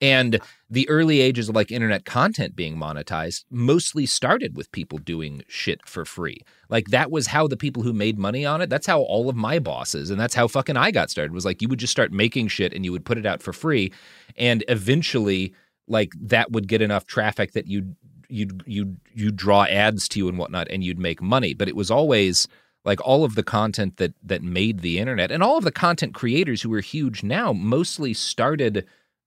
[0.03, 5.45] and the early ages of like internet content being monetized mostly started with people doing
[5.47, 6.41] shit for free.
[6.69, 9.37] Like that was how the people who made money on it, that's how all of
[9.37, 12.13] my bosses and that's how fucking I got started was like you would just start
[12.13, 13.93] making shit and you would put it out for free
[14.37, 15.55] and eventually
[15.87, 17.95] like that would get enough traffic that you'd
[18.29, 21.55] you'd you'd you'd draw ads to you and whatnot and you'd make money.
[21.55, 22.49] But it was always
[22.85, 26.15] like all of the content that that made the internet and all of the content
[26.15, 28.85] creators who are huge now mostly started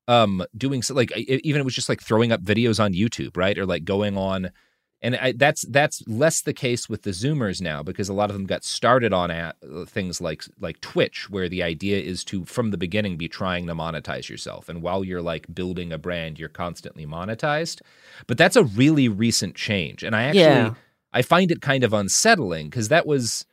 [0.07, 3.57] um doing so like even it was just like throwing up videos on YouTube, right?
[3.57, 4.51] Or like going on
[5.01, 8.35] and I, that's that's less the case with the Zoomers now because a lot of
[8.35, 9.55] them got started on at,
[9.85, 13.75] things like like Twitch, where the idea is to from the beginning be trying to
[13.75, 17.81] monetize yourself, and while you're like building a brand, you're constantly monetized.
[18.25, 20.73] But that's a really recent change, and I actually Yeah.
[21.13, 23.45] I find it kind of unsettling because that was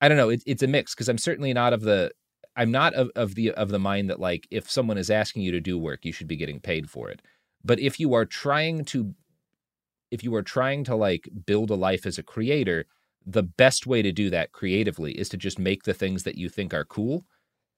[0.00, 0.30] I don't know.
[0.30, 2.10] It, it's a mix because I'm certainly not of the
[2.56, 5.52] I'm not of, of the of the mind that like if someone is asking you
[5.52, 7.20] to do work, you should be getting paid for it.
[7.64, 9.14] But if you are trying to
[10.10, 12.86] if you are trying to like build a life as a creator,
[13.26, 16.48] the best way to do that creatively is to just make the things that you
[16.48, 17.24] think are cool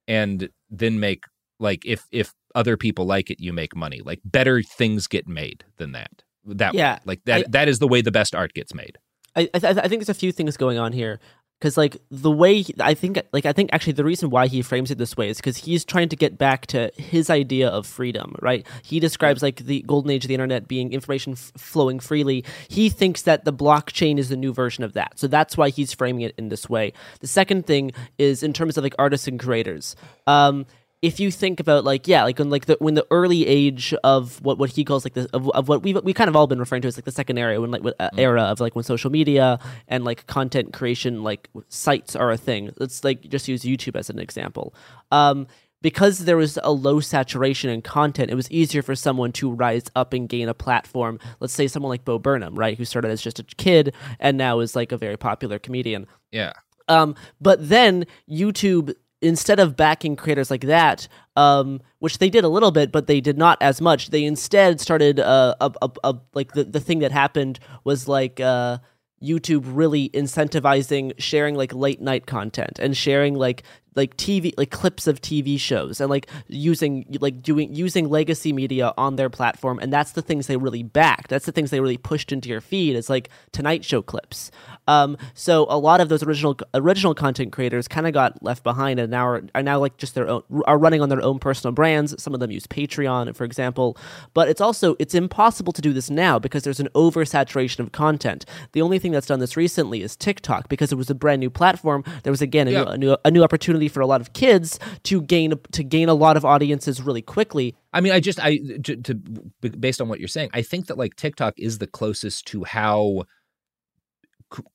[0.08, 1.24] and then make
[1.58, 4.00] like if if other people like it, you make money.
[4.04, 6.22] Like better things get made than that.
[6.44, 6.78] That way.
[6.80, 8.98] Yeah, like that I- that is the way the best art gets made.
[9.34, 11.18] I I, th- I think there's a few things going on here
[11.58, 14.62] because like the way he- I think like I think actually the reason why he
[14.62, 17.86] frames it this way is because he's trying to get back to his idea of
[17.86, 18.66] freedom, right?
[18.82, 22.44] He describes like the golden age of the internet being information f- flowing freely.
[22.68, 25.92] He thinks that the blockchain is the new version of that, so that's why he's
[25.92, 26.92] framing it in this way.
[27.20, 29.96] The second thing is in terms of like artists and creators.
[30.26, 30.66] Um,
[31.06, 34.42] if you think about like yeah like when like the when the early age of
[34.42, 36.58] what what he calls like the of, of what we we kind of all been
[36.58, 38.82] referring to as like the second era when like with, uh, era of like when
[38.82, 43.62] social media and like content creation like sites are a thing let's like just use
[43.62, 44.74] youtube as an example
[45.12, 45.46] um
[45.82, 49.84] because there was a low saturation in content, it was easier for someone to rise
[49.94, 51.20] up and gain a platform.
[51.38, 54.58] Let's say someone like Bo Burnham, right, who started as just a kid and now
[54.60, 56.06] is like a very popular comedian.
[56.32, 56.54] Yeah.
[56.88, 62.48] Um, but then YouTube, instead of backing creators like that, um, which they did a
[62.48, 64.10] little bit, but they did not as much.
[64.10, 68.40] They instead started uh, a, a, a like the the thing that happened was like.
[68.40, 68.78] Uh,
[69.22, 73.62] YouTube really incentivizing sharing like late night content and sharing like
[73.96, 78.92] like TV like clips of TV shows and like using like doing using legacy media
[78.96, 81.28] on their platform and that's the things they really backed.
[81.30, 82.96] That's the things they really pushed into your feed.
[82.96, 84.50] It's like Tonight Show clips.
[84.88, 89.00] Um, so a lot of those original original content creators kind of got left behind
[89.00, 91.72] and now are, are now like just their own are running on their own personal
[91.72, 92.14] brands.
[92.22, 93.96] Some of them use Patreon, for example.
[94.34, 98.44] But it's also it's impossible to do this now because there's an oversaturation of content.
[98.72, 101.50] The only thing that's done this recently is TikTok because it was a brand new
[101.50, 102.04] platform.
[102.22, 102.84] There was again a, Yeah.
[102.84, 106.08] new, a new a new opportunity for a lot of kids to gain to gain
[106.08, 107.74] a lot of audiences really quickly.
[107.92, 110.98] I mean, I just I to, to based on what you're saying, I think that
[110.98, 113.24] like TikTok is the closest to how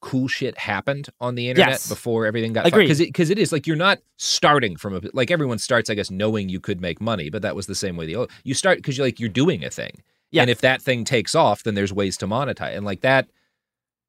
[0.02, 1.88] cool shit happened on the internet Yes.
[1.88, 5.32] before everything got because it because it is like you're not starting from a like
[5.32, 8.06] everyone starts I guess knowing you could make money, but that was the same way
[8.06, 10.42] the old you start because you're like you're doing a thing, Yeah.
[10.42, 13.30] and if that thing takes off, then there's ways to monetize and like that.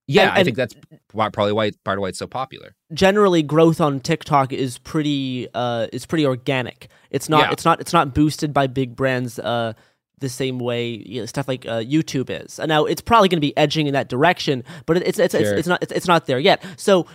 [0.08, 0.74] Yeah, And- I think that's
[1.12, 2.74] why, probably why part of why it's so popular.
[2.92, 6.88] generally growth on TikTok is pretty uh is pretty organic.
[7.10, 7.52] It's not Yeah.
[7.52, 9.74] it's not it's not boosted by big brands uh
[10.18, 12.60] the same way you know, stuff like uh, YouTube is.
[12.60, 15.48] And now it's probably going to be edging in that direction, but it's it's, it's,
[15.48, 15.56] Sure.
[15.58, 16.62] it's not it's, it's not there yet.
[16.76, 17.06] So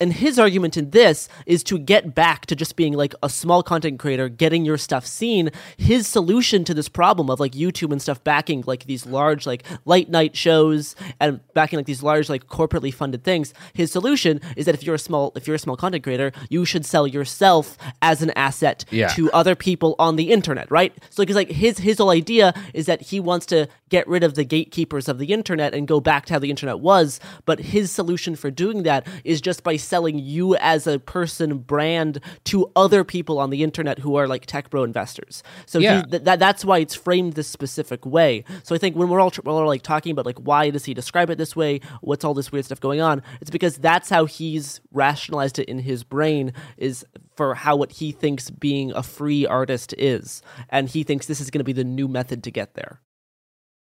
[0.00, 3.62] and his argument in this is to get back to just being like a small
[3.62, 5.50] content creator, getting your stuff seen.
[5.76, 9.64] His solution to this problem of like YouTube and stuff backing like these large like
[9.84, 13.54] late night shows and backing like these large like corporately funded things.
[13.72, 16.64] His solution is that if you're a small if you're a small content creator, you
[16.64, 19.08] should sell yourself as an asset Yeah.
[19.08, 20.92] to other people on the internet, right?
[21.10, 24.34] So because like his his whole idea is that he wants to get rid of
[24.34, 27.90] the gatekeepers of the internet and go back to how the internet was, but his
[27.90, 33.02] solution for doing that is just by selling you as a person brand to other
[33.02, 35.42] people on the internet who are like tech bro investors.
[35.66, 38.44] So he- th- that that's why it's framed this specific way.
[38.62, 40.84] So I think when we're all tr- we're all like talking about like why does
[40.84, 41.80] he describe it this way?
[42.02, 43.22] What's all this weird stuff going on?
[43.40, 47.04] It's because that's how he's rationalized it in his brain is
[47.34, 51.50] for how what he thinks being a free artist is, and he thinks this is
[51.50, 53.00] going to be the new method to get there.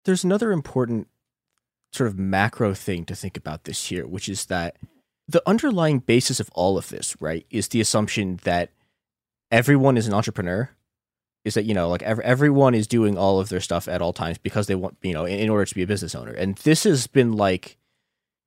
[0.05, 1.09] there's another important
[1.93, 4.77] sort of macro thing to think about this year, which is that
[5.31, 8.71] the underlying basis of all of this, right, is the assumption that
[9.51, 10.71] everyone is an entrepreneur.
[11.43, 14.13] Is that you know like ev- everyone is doing all of their stuff at all
[14.13, 16.57] times because they want you know in, in order to be a business owner, and
[16.59, 17.79] this has been like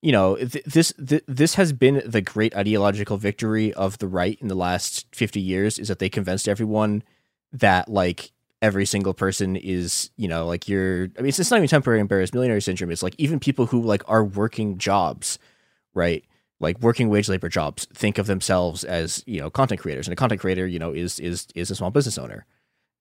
[0.04, 4.38] you know th- this th- this has been the great ideological victory of the right
[4.42, 7.02] in the last 50 years is that they convinced everyone
[7.52, 8.32] that like
[8.62, 12.00] every single person is you know like you're i mean it's, it's not even temporary
[12.00, 15.40] embarrassed millionaire syndrome it's like even people who like are working jobs
[15.94, 16.26] right
[16.64, 20.16] like working wage labor jobs think of themselves as you know content creators and a
[20.16, 22.46] content creator you know is is is a small business owner.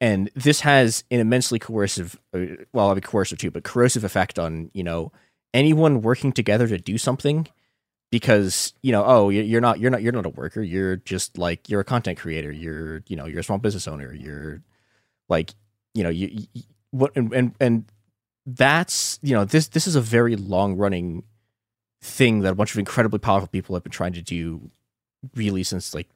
[0.01, 2.40] And this has an immensely coercive uh,
[2.74, 5.12] well i mean coercive too but corrosive effect on you know
[5.55, 7.47] anyone working together to do something
[8.10, 10.62] because you know oh you- you're not you're not you're not a worker.
[10.62, 12.51] You're just like you're a content creator.
[12.52, 14.12] You're you know you're a small business owner.
[14.12, 14.62] You're
[15.28, 15.55] like
[15.94, 17.84] you know you, you what and, and and
[18.44, 21.22] that's you know this this is a very long running
[22.03, 24.70] thing that a bunch of incredibly powerful people have been trying to do
[25.37, 26.09] really since like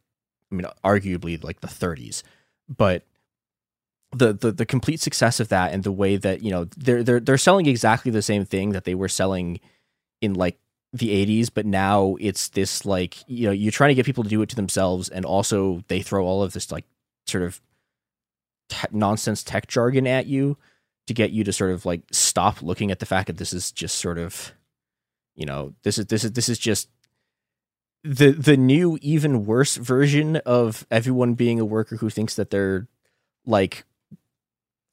[0.50, 2.22] i mean arguably like the 30s
[2.68, 3.04] but
[4.12, 7.20] the, the the complete success of that and the way that you know they're they're
[7.20, 9.60] they're selling exactly the same thing that they were selling
[10.20, 10.58] in like
[10.92, 14.30] the 80s but now it's this like you know you're trying to get people to
[14.30, 16.84] do it to themselves and also they throw all of this like
[17.26, 17.60] sort of
[18.68, 20.56] te- nonsense tech jargon at you
[21.06, 23.70] to get you to sort of like stop looking at the fact that this is
[23.70, 24.52] just sort of
[25.36, 26.88] you know this is this is this is just
[28.04, 32.88] the the new even worse version of everyone being a worker who thinks that they're
[33.44, 33.84] like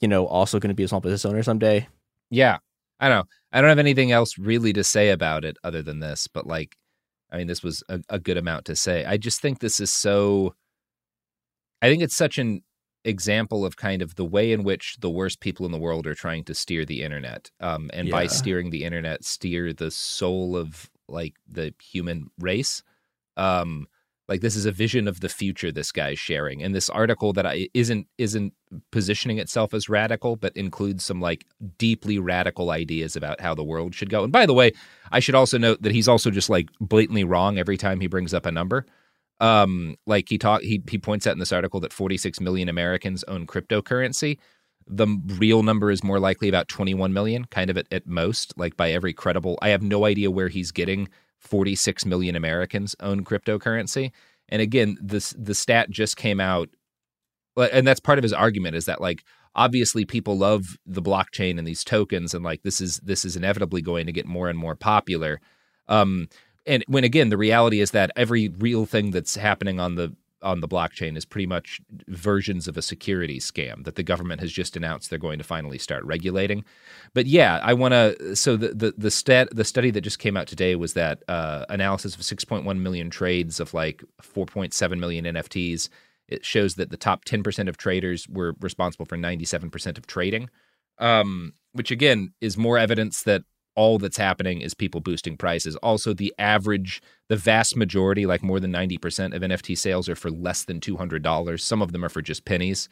[0.02, 1.88] you know also going to be a small business owner someday
[2.30, 2.58] Yeah.
[3.00, 3.26] I don't know.
[3.52, 6.78] I don't have anything else really to say about it other than this, but like,
[7.32, 9.06] I mean, this was a, a good amount to say.
[9.06, 10.56] I just think this is so,
[11.82, 12.64] I think it's such an
[13.06, 16.16] example of kind of the way in which the worst people in the world are
[16.16, 17.52] trying to steer the internet.
[17.60, 22.84] Um, and by steering the internet, steer the soul of like the human race.
[23.36, 23.88] Um,
[24.30, 27.46] like this is a vision of the future this guy's sharing and this article that
[27.46, 28.54] I, isn't isn't
[28.92, 31.46] positioning itself as radical but includes some like
[31.78, 34.72] deeply radical ideas about how the world should go and by the way
[35.12, 38.34] i should also note that he's also just like blatantly wrong every time he brings
[38.34, 38.86] up a number
[39.44, 43.24] um like he talk he, he points out in this article that 46 million americans
[43.26, 44.38] own cryptocurrency
[44.86, 45.08] the
[45.38, 48.92] real number is more likely about 21 million kind of at, at most like by
[48.92, 51.08] every credible i have no idea where he's getting
[51.44, 54.12] 46 million Americans own cryptocurrency.
[54.50, 56.70] And again, this the stat just came out
[57.58, 61.68] and that's part of his argument is that like obviously people love the blockchain and
[61.68, 64.76] these tokens and like this is this is inevitably going to get more and more
[64.76, 65.40] popular.
[65.88, 66.28] Um
[66.66, 70.60] and when again the reality is that every real thing that's happening on the on
[70.60, 74.76] the blockchain is pretty much versions of a security scam that the government has just
[74.76, 76.64] announced they're going to finally start regulating.
[77.14, 78.36] But yeah, I want to.
[78.36, 81.66] So the the the stat the study that just came out today was that uh,
[81.70, 85.90] analysis of 6.1 million trades of like 4.7 million NFTs.
[86.28, 90.50] It shows that the top 10% of traders were responsible for 97% of trading,
[90.98, 93.44] um, which again is more evidence that
[93.76, 95.76] all that's happening is people boosting prices.
[95.78, 100.30] Also, the average, the vast majority, like more than 90% of NFT sales are for
[100.30, 101.60] less than $200.
[101.60, 102.90] Some of them are for just pennies.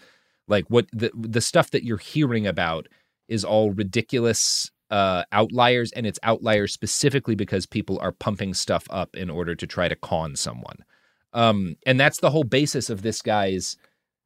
[0.47, 2.87] Like what the the stuff that you're hearing about
[3.27, 9.15] is all ridiculous uh, outliers, and it's outliers specifically because people are pumping stuff up
[9.15, 10.77] in order to try to con someone.
[11.33, 13.77] Um, and that's the whole basis of this guy's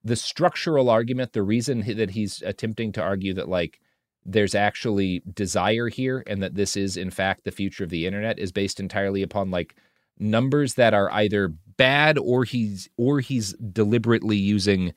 [0.03, 1.33] the structural argument.
[1.33, 3.79] The reason that he's attempting to argue that like
[4.25, 8.39] there's actually desire here and that this is in fact the future of the internet
[8.39, 9.75] is based entirely upon like
[10.17, 14.93] numbers that are either bad or he's or he's deliberately using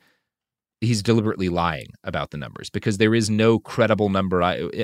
[0.81, 4.41] he's deliberately lying about the numbers because there is no credible number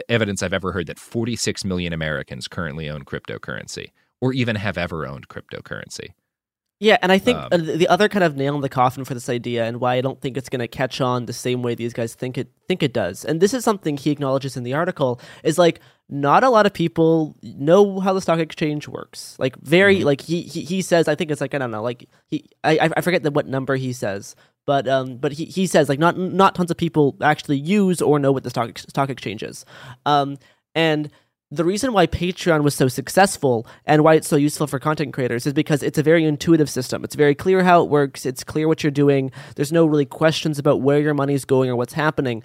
[0.10, 3.92] evidence I've ever heard that 46 million Americans currently own cryptocurrency
[4.22, 6.10] or even have ever owned cryptocurrency.
[6.80, 9.14] Yeah, and I think Um, uh, the other kind of nail in the coffin for
[9.14, 11.74] this idea, and why I don't think it's going to catch on the same way
[11.74, 14.74] these guys think it think it does, and this is something he acknowledges in the
[14.74, 15.80] article, is like
[16.10, 19.38] not a lot of people know how the stock exchange works.
[19.40, 22.10] Like very like he, he he says, I think it's like I don't know, like
[22.28, 24.36] he I I forget the, what number he says,
[24.66, 28.20] but um but he, he says like not not tons of people actually use or
[28.20, 29.64] know what the stock stock exchange is,
[30.06, 30.38] um
[30.76, 31.10] and
[31.52, 35.46] the reason why Patreon was so successful and why it's so useful for content creators
[35.46, 37.04] is because it's a very intuitive system.
[37.04, 38.26] It's very clear how it works.
[38.26, 39.32] It's clear what you're doing.
[39.56, 42.42] There's no really questions about where your money's going or what's happening.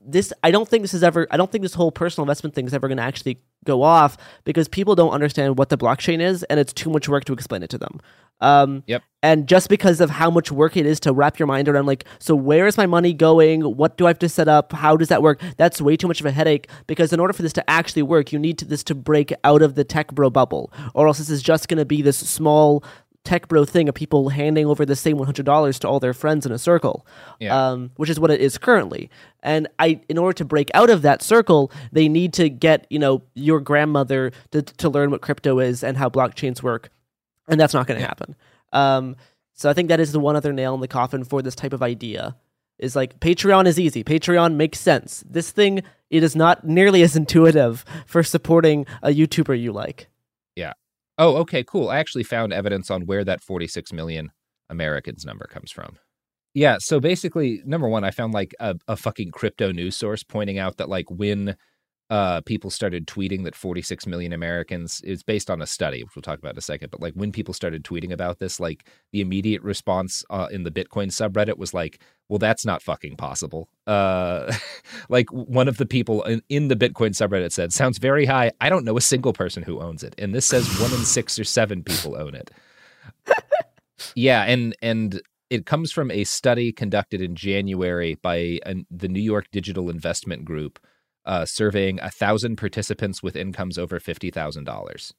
[0.00, 2.66] This I don't think this is ever I don't think this whole personal investment thing
[2.66, 6.42] is ever going to actually go off because people don't understand what the blockchain is
[6.44, 8.00] and it's too much work to explain it to them.
[8.40, 9.02] Um, yep.
[9.22, 12.04] And just because of how much work it is to wrap your mind around, like,
[12.18, 13.62] so where is my money going?
[13.62, 14.72] What do I have to set up?
[14.72, 15.40] How does that work?
[15.56, 18.32] That's way too much of a headache because in order for this to actually work,
[18.32, 21.30] you need to, this to break out of the tech bro bubble, or else this
[21.30, 22.84] is just going to be this small
[23.26, 26.52] tech bro thing of people handing over the same $100 to all their friends in
[26.52, 27.06] a circle,
[27.40, 27.70] Yeah.
[27.70, 29.10] um, which is what it is currently.
[29.42, 32.98] And I, in order to break out of that circle, they need to get, you
[32.98, 36.88] know, your grandmother to, to learn what crypto is and how blockchains work
[37.48, 38.34] and that's not going to happen.
[38.72, 39.16] Um,
[39.54, 41.72] so I think that is the one other nail in the coffin for this type
[41.72, 42.36] of idea.
[42.78, 44.04] Is like Patreon is easy.
[44.04, 45.24] Patreon makes sense.
[45.30, 50.08] This thing it is not nearly as intuitive for supporting a YouTuber you like.
[50.56, 50.72] Yeah.
[51.18, 51.88] Oh, okay, cool.
[51.88, 54.30] I actually found evidence on where that 46 million
[54.68, 55.96] Americans number comes from.
[56.54, 60.58] Yeah, so basically, number one, I found like a, a fucking crypto news source pointing
[60.58, 61.56] out that like when
[62.08, 66.22] uh, people started tweeting that 46 million Americans is based on a study, which we'll
[66.22, 66.90] talk about in a second.
[66.90, 70.70] But like when people started tweeting about this, like the immediate response uh, in the
[70.70, 74.52] Bitcoin subreddit was like, "Well, that's not fucking possible." Uh,
[75.08, 78.52] like one of the people in, in the Bitcoin subreddit said, "Sounds very high.
[78.60, 81.38] I don't know a single person who owns it." And this says one in six
[81.38, 82.52] or seven people own it.
[84.14, 85.20] yeah, and and
[85.50, 90.44] it comes from a study conducted in January by an, the New York Digital Investment
[90.44, 90.78] Group
[91.26, 95.12] uh, surveying a thousand participants with incomes over fifty thousand dollars.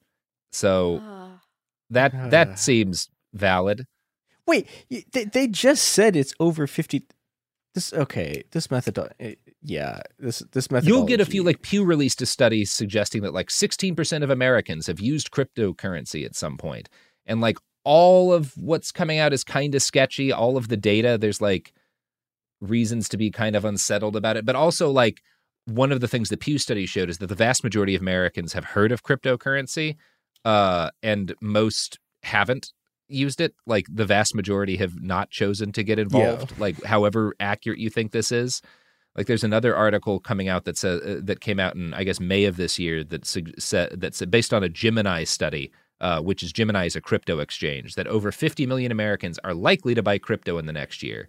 [0.52, 1.42] So ah.
[1.90, 2.30] that ah.
[2.30, 3.86] that seems valid.
[4.46, 4.68] Wait,
[5.12, 7.04] they, they just said it's over 50
[7.78, 11.86] this okay, this method eh, yeah, this this method You'll get a few like Pew
[11.86, 16.58] released a study suggesting that like sixteen percent of Americans have used cryptocurrency at some
[16.58, 16.90] point,
[17.28, 20.32] and like all of what's coming out is kind of sketchy.
[20.32, 21.72] All of the data, there's like
[22.62, 25.22] reasons to be kind of unsettled about it, but also like
[25.68, 28.54] one of the things the Pew study showed is that the vast majority of Americans
[28.54, 29.98] have heard of cryptocurrency,
[30.46, 32.72] uh, and most haven't
[33.10, 33.54] used it.
[33.66, 36.58] Like the vast majority have not chosen to get involved.
[36.60, 38.62] Like however accurate you think this is.
[39.16, 42.20] Like there's another article coming out that says uh, that came out in I guess
[42.20, 46.54] May of this year that said that's based on a Gemini study, uh, which is
[46.54, 50.58] Gemini is a crypto exchange that over 50 million Americans are likely to buy crypto
[50.60, 51.28] in the next year,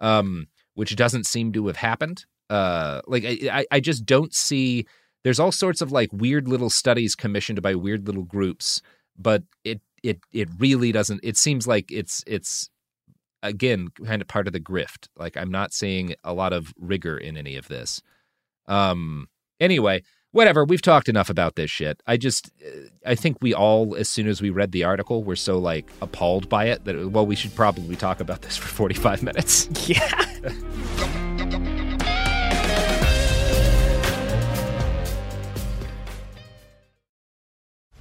[0.00, 2.24] um, which doesn't seem to have happened.
[2.50, 4.86] Uh, like I, I- I just don't see.
[5.24, 8.80] There's all sorts of like weird little studies commissioned by weird little groups,
[9.18, 11.20] but it it it really doesn't.
[11.22, 12.70] It seems like it's it's
[13.42, 15.08] again kind of part of the grift.
[15.16, 18.00] Like I'm not seeing a lot of rigor in any of this.
[18.66, 19.28] Um.
[19.60, 20.64] Anyway, whatever.
[20.64, 22.00] We've talked enough about this shit.
[22.06, 22.52] I just,
[23.04, 26.48] I think we all, as soon as we read the article, were so like appalled
[26.48, 29.68] by it that well, we should probably talk about this for 45 minutes.
[29.88, 31.24] Yeah.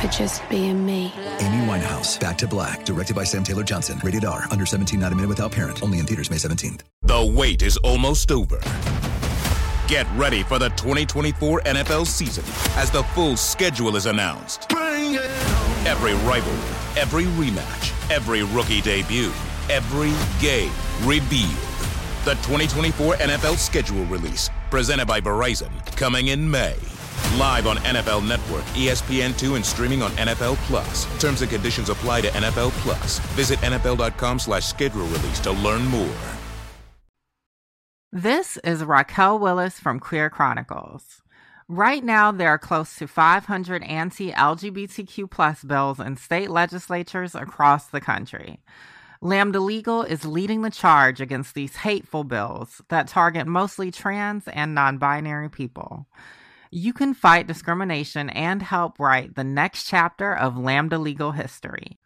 [0.00, 1.12] for just being me.
[1.40, 4.00] Amy Winehouse, Back to Black, directed by Sam Taylor Johnson.
[4.02, 5.82] Rated R, under 17, not a minute without parent.
[5.82, 6.80] Only in theaters May 17th.
[7.02, 8.60] The wait is almost over.
[9.88, 12.44] Get ready for the 2024 NFL season
[12.80, 14.70] as the full schedule is announced.
[14.72, 19.32] Every rivalry, every rematch, every rookie debut,
[19.68, 20.72] every game
[21.02, 21.50] revealed.
[22.24, 26.76] The 2024 NFL schedule release, presented by Verizon, coming in May.
[27.38, 31.06] Live on NFL Network, E ESPN2, and streaming on NFL Plus.
[31.20, 33.18] Terms and conditions apply to NFL Plus.
[33.36, 36.16] Visit NFL.com slash schedule release to learn more.
[38.12, 41.22] This is Raquel Willis from Queer Chronicles.
[41.68, 47.86] Right now, there are close to 500 anti LGBTQ plus bills in state legislatures across
[47.86, 48.58] the country.
[49.22, 54.74] Lambda Legal is leading the charge against these hateful bills that target mostly trans and
[54.74, 56.08] non binary people.
[56.72, 61.98] You can fight discrimination and help write the next chapter of Lambda Legal history.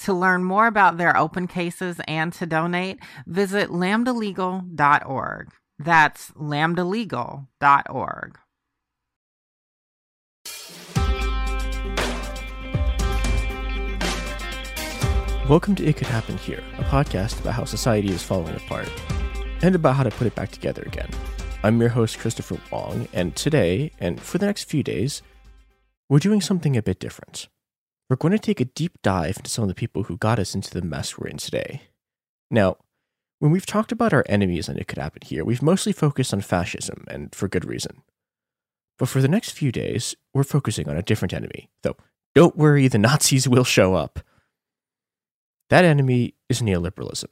[0.00, 5.48] To learn more about their open cases and to donate, visit lambdalegal.org.
[5.78, 8.38] That's lambdalegal.org.
[15.48, 18.92] Welcome to It Could Happen Here, a podcast about how society is falling apart
[19.62, 21.08] and about how to put it back together again.
[21.62, 25.20] I'm your host, Christopher Wong, and today, and for the next few days,
[26.08, 27.48] we're doing something a bit different.
[28.08, 30.54] We're going to take a deep dive into some of the people who got us
[30.54, 31.82] into the mess we're in today.
[32.50, 32.78] Now,
[33.40, 36.40] when we've talked about our enemies and It Could Happen Here, we've mostly focused on
[36.40, 38.02] fascism, and for good reason.
[38.98, 41.96] But for the next few days, we're focusing on a different enemy, though
[42.34, 44.20] don't worry, the Nazis will show up.
[45.68, 47.28] That enemy is neoliberalism.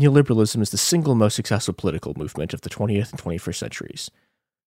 [0.00, 4.10] Neoliberalism is the single most successful political movement of the 20th and 21st centuries.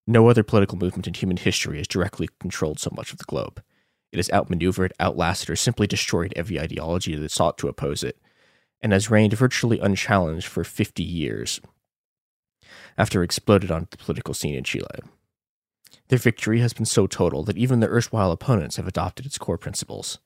[0.08, 3.62] No other political movement in human history has directly controlled so much of the globe.
[4.12, 8.18] It has outmaneuvered, outlasted, or simply destroyed every ideology that sought to oppose it,
[8.82, 11.62] and has reigned virtually unchallenged for 50 years
[12.98, 14.88] after it exploded onto the political scene in Chile.
[16.08, 19.58] Their victory has been so total that even their erstwhile opponents have adopted its core
[19.58, 20.18] principles.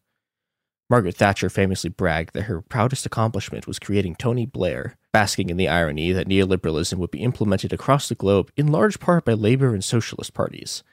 [0.89, 5.67] Margaret Thatcher famously bragged that her proudest accomplishment was creating Tony Blair, basking in the
[5.67, 9.83] irony that neoliberalism would be implemented across the globe in large part by labor and
[9.83, 10.83] socialist parties.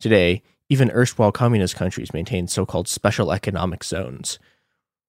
[0.00, 4.38] Today, even erstwhile communist countries maintain so called special economic zones,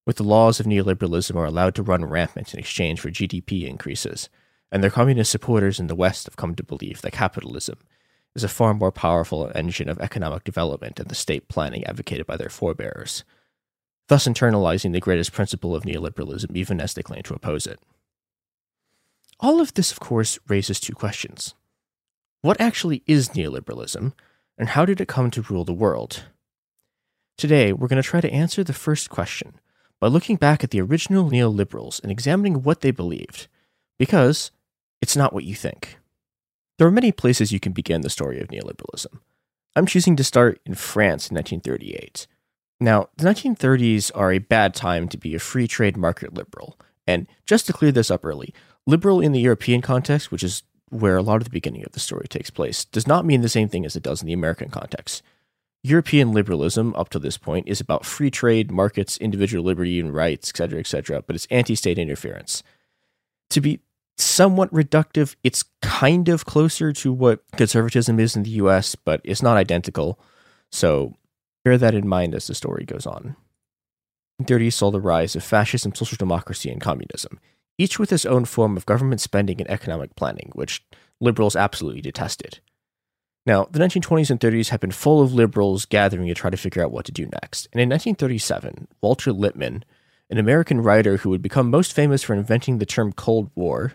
[0.05, 4.29] with the laws of neoliberalism are allowed to run rampant in exchange for GDP increases,
[4.71, 7.77] and their communist supporters in the West have come to believe that capitalism
[8.35, 12.35] is a far more powerful engine of economic development than the state planning advocated by
[12.35, 13.23] their forebears
[14.07, 17.79] thus internalizing the greatest principle of neoliberalism even as they claim to oppose it.
[19.39, 21.55] All of this, of course, raises two questions.
[22.41, 24.13] What actually is neoliberalism,
[24.57, 26.23] and how did it come to rule the world?
[27.37, 29.59] Today, we're going to try to answer the first question
[29.99, 33.47] by looking back at the original neoliberals and examining what they believed,
[33.97, 34.51] because
[35.01, 35.97] it's not what you think.
[36.77, 39.19] There are many places you can begin the story of neoliberalism.
[39.75, 42.27] I'm choosing to start in France in 1938.
[42.79, 46.77] Now, the 1930s are a bad time to be a free trade market liberal.
[47.07, 48.53] And just to clear this up early,
[48.85, 51.99] liberal in the European context, which is where a lot of the beginning of the
[51.99, 54.69] story takes place, does not mean the same thing as it does in the American
[54.69, 55.23] context.
[55.83, 60.49] European liberalism, up to this point, is about free trade, markets, individual liberty and rights,
[60.49, 62.63] etc., etc., but it's anti state interference.
[63.51, 63.81] To be
[64.17, 69.43] somewhat reductive, it's kind of closer to what conservatism is in the US, but it's
[69.43, 70.19] not identical.
[70.71, 71.13] So
[71.65, 73.35] bear that in mind as the story goes on.
[74.41, 77.39] 1930s saw the rise of fascism, social democracy, and communism,
[77.77, 80.85] each with its own form of government spending and economic planning, which
[81.19, 82.59] liberals absolutely detested.
[83.45, 86.83] Now, the 1920s and 30s had been full of liberals gathering to try to figure
[86.83, 87.67] out what to do next.
[87.73, 89.83] And in 1937, Walter Lippmann,
[90.29, 93.93] an American writer who would become most famous for inventing the term Cold War,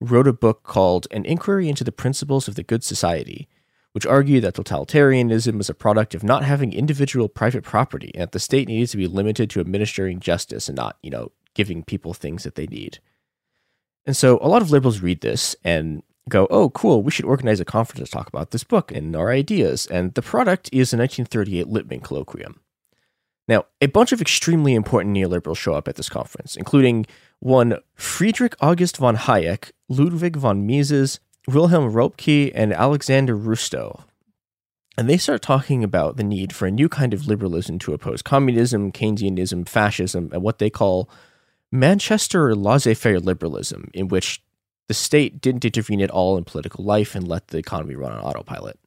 [0.00, 3.48] wrote a book called An Inquiry into the Principles of the Good Society,
[3.92, 8.32] which argued that totalitarianism was a product of not having individual private property and that
[8.32, 12.14] the state needed to be limited to administering justice and not, you know, giving people
[12.14, 12.98] things that they need.
[14.06, 17.60] And so a lot of liberals read this and go, oh, cool, we should organize
[17.60, 19.86] a conference to talk about this book and our ideas.
[19.86, 22.56] And the product is a 1938 Lippmann colloquium.
[23.48, 27.06] Now, a bunch of extremely important neoliberals show up at this conference, including
[27.40, 34.04] one Friedrich August von Hayek, Ludwig von Mises, Wilhelm Röpke, and Alexander Rustow.
[34.96, 38.22] And they start talking about the need for a new kind of liberalism to oppose
[38.22, 41.08] communism, Keynesianism, fascism, and what they call
[41.72, 44.42] Manchester laissez faire liberalism, in which
[44.88, 48.20] the state didn't intervene at all in political life and let the economy run on
[48.20, 48.78] autopilot.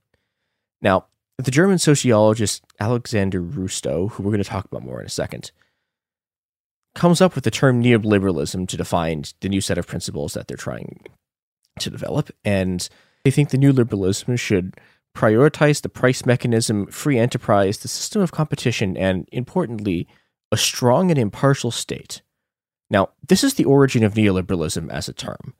[0.82, 1.07] Now,
[1.38, 5.52] the German sociologist Alexander Rustow, who we're going to talk about more in a second,
[6.94, 10.56] comes up with the term neoliberalism to define the new set of principles that they're
[10.56, 11.02] trying
[11.80, 12.32] to develop.
[12.44, 12.88] And
[13.24, 14.76] they think the new liberalism should
[15.16, 20.08] prioritize the price mechanism, free enterprise, the system of competition, and importantly,
[20.52, 22.22] a strong and impartial state.
[22.90, 25.54] Now, this is the origin of neoliberalism as a term.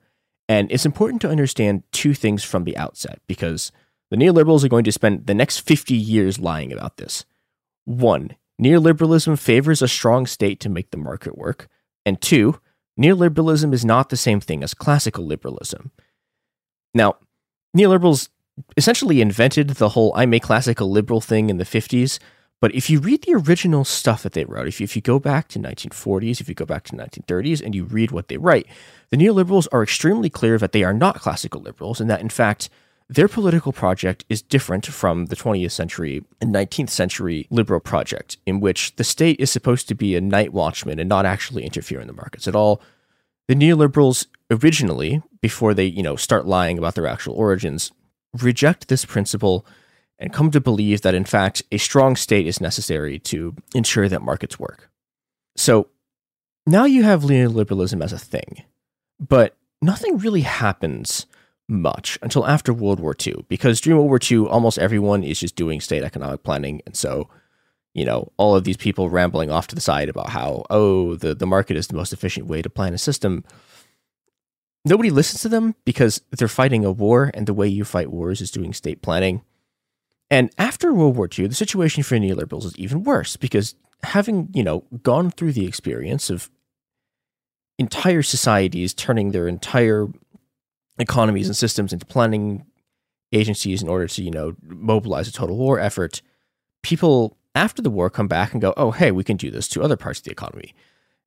[0.48, 3.72] And it's important to understand two things from the outset because
[4.10, 7.24] the neoliberals are going to spend the next 50 years lying about this.
[7.84, 11.68] One, neoliberalism favors a strong state to make the market work.
[12.04, 12.60] And two,
[13.00, 15.90] neoliberalism is not the same thing as classical liberalism.
[16.96, 17.16] Now,
[17.76, 18.30] neoliberals
[18.76, 22.18] essentially invented the whole I'm a classical liberal thing in the 50s.
[22.58, 25.18] But if you read the original stuff that they wrote, if you, if you go
[25.18, 28.66] back to 1940s, if you go back to 1930s, and you read what they write,
[29.10, 32.70] the neoliberals are extremely clear that they are not classical liberals, and that in fact
[33.10, 38.58] their political project is different from the 20th century and 19th century liberal project, in
[38.58, 42.06] which the state is supposed to be a night watchman and not actually interfere in
[42.06, 42.80] the markets at all.
[43.48, 47.92] The neoliberals originally, before they you know start lying about their actual origins,
[48.32, 49.66] reject this principle
[50.18, 54.22] and come to believe that, in fact, a strong state is necessary to ensure that
[54.22, 54.90] markets work.
[55.56, 55.88] So
[56.66, 58.62] now you have neoliberalism as a thing,
[59.20, 61.26] but nothing really happens
[61.68, 65.56] much until after World War II, because during World War II, almost everyone is just
[65.56, 66.80] doing state economic planning.
[66.86, 67.28] And so,
[67.96, 71.34] you know, all of these people rambling off to the side about how, oh, the,
[71.34, 73.44] the market is the most efficient way to plan a system
[74.86, 78.40] nobody listens to them because they're fighting a war, and the way you fight wars
[78.40, 79.42] is doing state planning.
[80.30, 84.62] And after World War II, the situation for neoliberals is even worse because having, you
[84.62, 86.50] know, gone through the experience of
[87.78, 90.06] entire societies turning their entire
[90.98, 92.64] economies and systems into planning
[93.32, 96.22] agencies in order to, you know, mobilize a total war effort,
[96.82, 99.82] people after the war come back and go, oh, hey, we can do this to
[99.82, 100.74] other parts of the economy.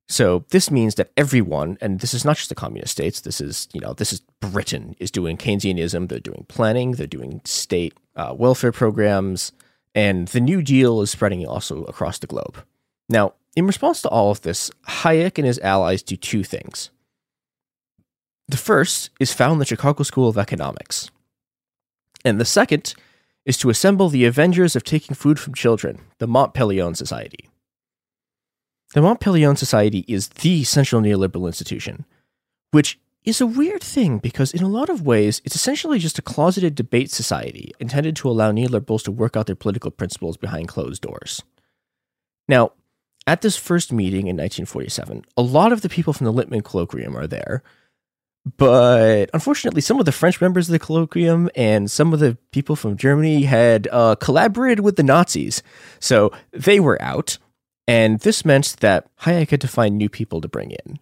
[0.08, 3.68] So this means that everyone, and this is not just the communist states, this is,
[3.72, 8.34] you know, this is Britain is doing Keynesianism, they're doing planning, they're doing state uh,
[8.36, 9.52] welfare programs,
[9.94, 12.64] and the New Deal is spreading also across the globe.
[13.08, 16.90] Now, in response to all of this, Hayek and his allies do two things.
[18.48, 21.10] The first is found the Chicago School of Economics.
[22.24, 22.94] And the second
[23.44, 27.48] is to assemble the Avengers of Taking Food from Children, the Mont Pelerin Society.
[28.94, 32.04] The Mont Pelerin Society is the central neoliberal institution,
[32.70, 36.22] which is a weird thing because, in a lot of ways, it's essentially just a
[36.22, 41.02] closeted debate society intended to allow neoliberals to work out their political principles behind closed
[41.02, 41.42] doors.
[42.48, 42.72] Now,
[43.26, 47.14] at this first meeting in 1947, a lot of the people from the Lippmann Colloquium
[47.14, 47.62] are there,
[48.56, 52.74] but unfortunately, some of the French members of the colloquium and some of the people
[52.74, 55.62] from Germany had uh, collaborated with the Nazis,
[55.98, 57.38] so they were out.
[57.86, 61.00] And this meant that Hayek had to find new people to bring in.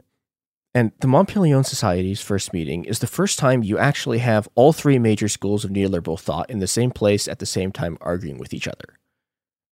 [0.75, 4.73] And the Mont Pelerin Society's first meeting is the first time you actually have all
[4.73, 8.39] three major schools of neoliberal thought in the same place at the same time arguing
[8.39, 8.99] with each other.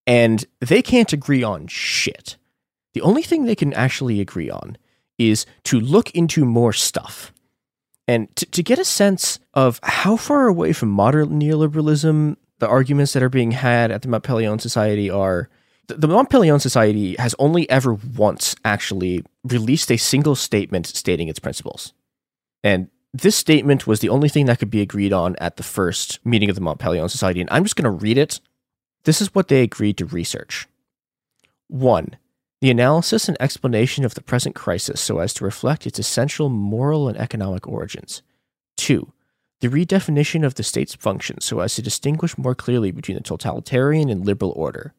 [0.06, 2.36] And they can't agree on shit.
[2.94, 4.78] The only thing they can actually agree on
[5.18, 7.32] is to look into more stuff.
[8.08, 13.12] And to, to get a sense of how far away from modern neoliberalism the arguments
[13.12, 15.48] that are being had at the Mont Pelerin Society are,
[15.88, 21.38] the Mont Pelerin Society has only ever once actually released a single statement stating its
[21.38, 21.92] principles.
[22.64, 26.24] And this statement was the only thing that could be agreed on at the first
[26.24, 27.40] meeting of the Mont Pelerin Society.
[27.40, 28.40] And I'm just going to read it.
[29.04, 30.66] This is what they agreed to research.
[31.68, 32.16] One,
[32.60, 37.08] the analysis and explanation of the present crisis so as to reflect its essential moral
[37.08, 38.22] and economic origins.
[38.76, 39.12] Two,
[39.60, 44.08] the redefinition of the state's functions so as to distinguish more clearly between the totalitarian
[44.08, 44.94] and liberal order.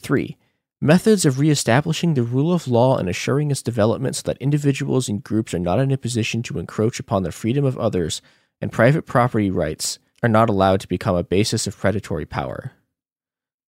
[0.00, 0.36] 3.
[0.80, 5.22] Methods of reestablishing the rule of law and assuring its development so that individuals and
[5.22, 8.22] groups are not in a position to encroach upon the freedom of others
[8.60, 12.72] and private property rights are not allowed to become a basis of predatory power.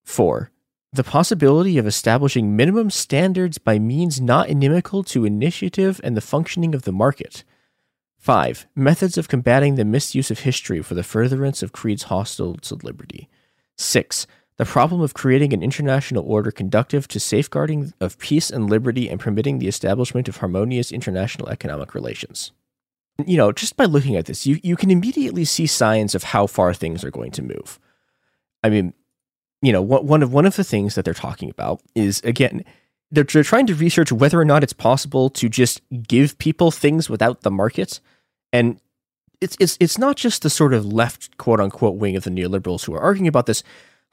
[0.04, 0.50] 4.
[0.92, 6.74] The possibility of establishing minimum standards by means not inimical to initiative and the functioning
[6.74, 7.44] of the market.
[8.18, 8.66] 5.
[8.76, 13.28] Methods of combating the misuse of history for the furtherance of creeds hostile to liberty.
[13.78, 14.26] 6
[14.58, 19.18] the problem of creating an international order conductive to safeguarding of peace and liberty and
[19.18, 22.52] permitting the establishment of harmonious international economic relations.
[23.26, 26.46] You know, just by looking at this, you, you can immediately see signs of how
[26.46, 27.80] far things are going to move.
[28.62, 28.94] I mean,
[29.62, 32.64] you know, one of one of the things that they're talking about is again,
[33.12, 37.08] they're, they're trying to research whether or not it's possible to just give people things
[37.08, 38.00] without the market.
[38.52, 38.80] And
[39.40, 42.84] it's it's it's not just the sort of left quote unquote wing of the neoliberals
[42.84, 43.62] who are arguing about this.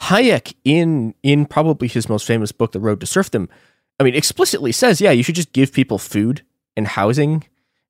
[0.01, 3.49] Hayek in in probably his most famous book, The Road to Serfdom,
[3.99, 6.43] I mean, explicitly says, yeah, you should just give people food
[6.77, 7.43] and housing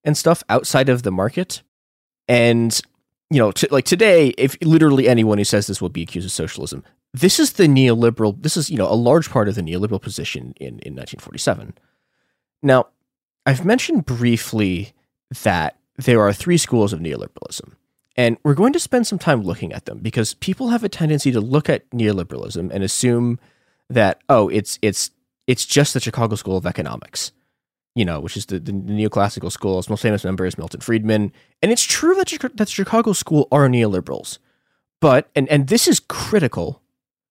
[0.04, 1.62] and stuff outside of the market.
[2.28, 2.80] And
[3.30, 6.32] you know, t- like today, if literally anyone who says this will be accused of
[6.32, 6.84] socialism,
[7.14, 8.42] this is the neoliberal.
[8.42, 11.74] This is you know a large part of the neoliberal position in in 1947.
[12.62, 12.88] Now,
[13.46, 14.94] I've mentioned briefly
[15.44, 17.74] that there are three schools of neoliberalism.
[18.16, 21.32] And we're going to spend some time looking at them because people have a tendency
[21.32, 23.40] to look at neoliberalism and assume
[23.90, 25.12] that, oh, it's it's
[25.48, 27.32] it's just the Chicago School of Economics,
[27.96, 29.80] you know, which is the, the neoclassical school.
[29.80, 31.32] Its most famous member is Milton Friedman.
[31.62, 34.38] And it's true that, that the Chicago School are neoliberals.
[35.02, 36.82] But, and, and this is critical,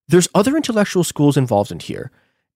[0.09, 2.11] there's other intellectual schools involved in here.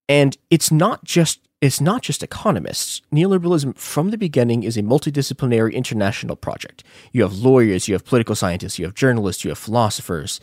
[0.09, 3.03] And it's not just it's not just economists.
[3.13, 6.83] Neoliberalism from the beginning is a multidisciplinary international project.
[7.13, 10.41] You have lawyers, you have political scientists, you have journalists, you have philosophers,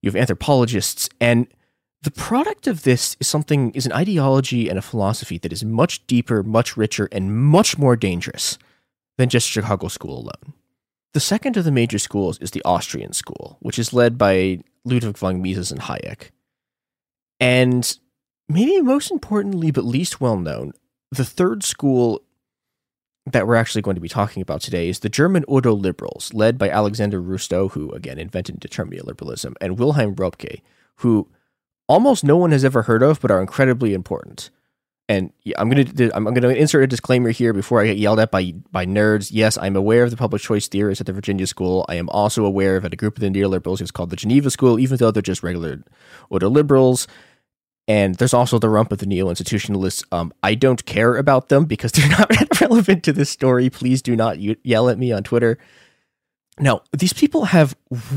[0.00, 1.48] you have anthropologists, and
[2.00, 6.06] the product of this is something is an ideology and a philosophy that is much
[6.06, 8.58] deeper, much richer, and much more dangerous
[9.18, 10.54] than just Chicago School alone.
[11.12, 15.16] The second of the major schools is the Austrian school, which is led by Ludwig
[15.16, 16.30] von Mises and Hayek.
[17.40, 17.98] And
[18.48, 20.72] maybe most importantly, but least well known,
[21.10, 22.22] the third school
[23.26, 26.58] that we're actually going to be talking about today is the German Ordo Liberals, led
[26.58, 30.60] by Alexander Rustow, who again invented determinate liberalism, and Wilhelm Röpke,
[30.96, 31.28] who
[31.88, 34.50] almost no one has ever heard of, but are incredibly important.
[35.06, 38.54] And I'm gonna I'm gonna insert a disclaimer here before I get yelled at by
[38.72, 39.28] by nerds.
[39.30, 41.84] Yes, I'm aware of the public choice theorists at the Virginia School.
[41.90, 44.78] I am also aware of a group of the neoliberals who's called the Geneva School,
[44.78, 45.82] even though they're just regular
[46.30, 47.06] order liberals.
[47.86, 50.04] And there's also the rump of the neo institutionalists.
[50.10, 53.68] Um, I don't care about them because they're not relevant to this story.
[53.68, 55.58] Please do not yell at me on Twitter.
[56.58, 57.76] Now, these people have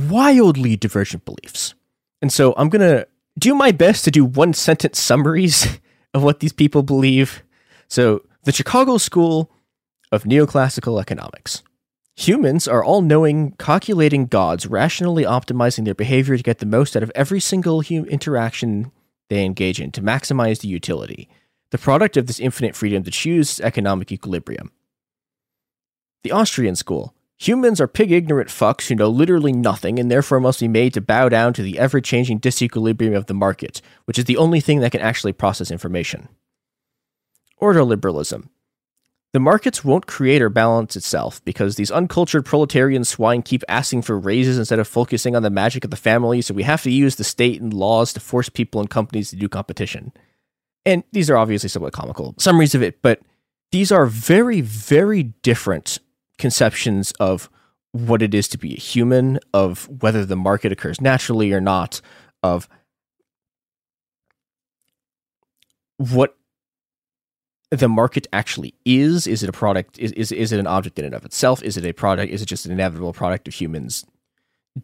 [0.09, 1.73] wildly divergent beliefs.
[2.21, 3.07] And so I'm going to
[3.37, 5.79] do my best to do one sentence summaries
[6.17, 7.43] of what these people believe.
[7.87, 9.51] So, the Chicago School
[10.11, 11.63] of Neoclassical Economics.
[12.17, 17.03] Humans are all knowing, calculating gods, rationally optimizing their behavior to get the most out
[17.03, 18.91] of every single hum- interaction
[19.29, 21.29] they engage in to maximize the utility,
[21.71, 24.71] the product of this infinite freedom to choose economic equilibrium.
[26.23, 27.13] The Austrian school.
[27.39, 31.01] Humans are pig ignorant fucks who know literally nothing and therefore must be made to
[31.01, 34.79] bow down to the ever changing disequilibrium of the market, which is the only thing
[34.79, 36.29] that can actually process information.
[37.61, 38.49] Ordoliberalism.
[39.33, 44.17] The markets won't create or balance itself because these uncultured proletarian swine keep asking for
[44.17, 47.17] raises instead of focusing on the magic of the family, so we have to use
[47.17, 50.11] the state and laws to force people and companies to do competition.
[50.87, 53.19] And these are obviously somewhat comical summaries of it, but
[53.71, 55.99] these are very, very different
[56.37, 57.49] conceptions of
[57.91, 62.01] what it is to be a human, of whether the market occurs naturally or not,
[62.43, 62.67] of
[65.97, 66.37] what
[67.71, 69.27] the market actually is.
[69.27, 69.97] Is it a product?
[69.99, 71.63] Is, is, is it an object in and of itself?
[71.63, 72.31] Is it a product?
[72.31, 74.05] Is it just an inevitable product of humans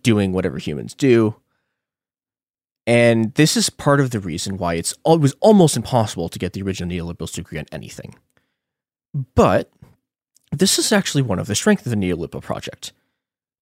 [0.01, 1.35] doing whatever humans do?
[2.85, 6.53] And this is part of the reason why it's it was almost impossible to get
[6.53, 8.15] the original neoliberals to agree on anything.
[9.35, 9.71] But
[10.59, 12.93] this is actually one of the strengths of the neoliberal project.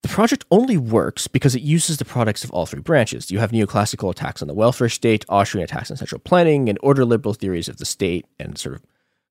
[0.03, 3.29] The project only works because it uses the products of all three branches.
[3.29, 7.05] You have neoclassical attacks on the welfare state, Austrian attacks on central planning, and order
[7.05, 8.83] liberal theories of the state and sort of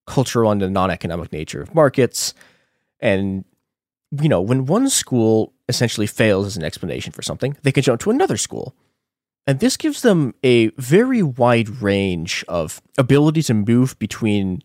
[0.06, 2.34] cultural and the non-economic nature of markets.
[3.00, 3.44] And
[4.20, 8.00] you know, when one school essentially fails as an explanation for something, they can jump
[8.02, 8.74] to another school.
[9.46, 14.62] And this gives them a very wide range of ability to move between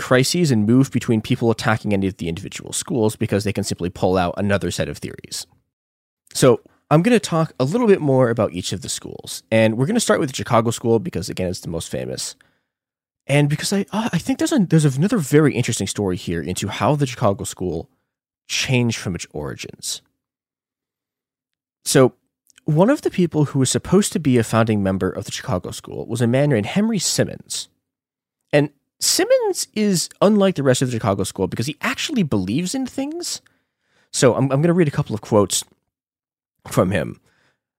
[0.00, 3.90] crises and move between people attacking any of the individual schools because they can simply
[3.90, 5.46] pull out another set of theories.
[6.34, 6.60] So,
[6.92, 9.44] I'm going to talk a little bit more about each of the schools.
[9.52, 12.34] And we're going to start with the Chicago School because, again, it's the most famous
[13.30, 16.96] and because I I think there's a there's another very interesting story here into how
[16.96, 17.88] the Chicago School
[18.48, 20.02] changed from its origins.
[21.84, 22.14] So,
[22.64, 25.70] one of the people who was supposed to be a founding member of the Chicago
[25.70, 27.68] School was a man named Henry Simons.
[28.52, 28.70] And
[29.00, 33.40] Simons is unlike the rest of the Chicago School because he actually believes in things.
[34.12, 35.64] So, I'm, I'm going to read a couple of quotes
[36.68, 37.20] from him.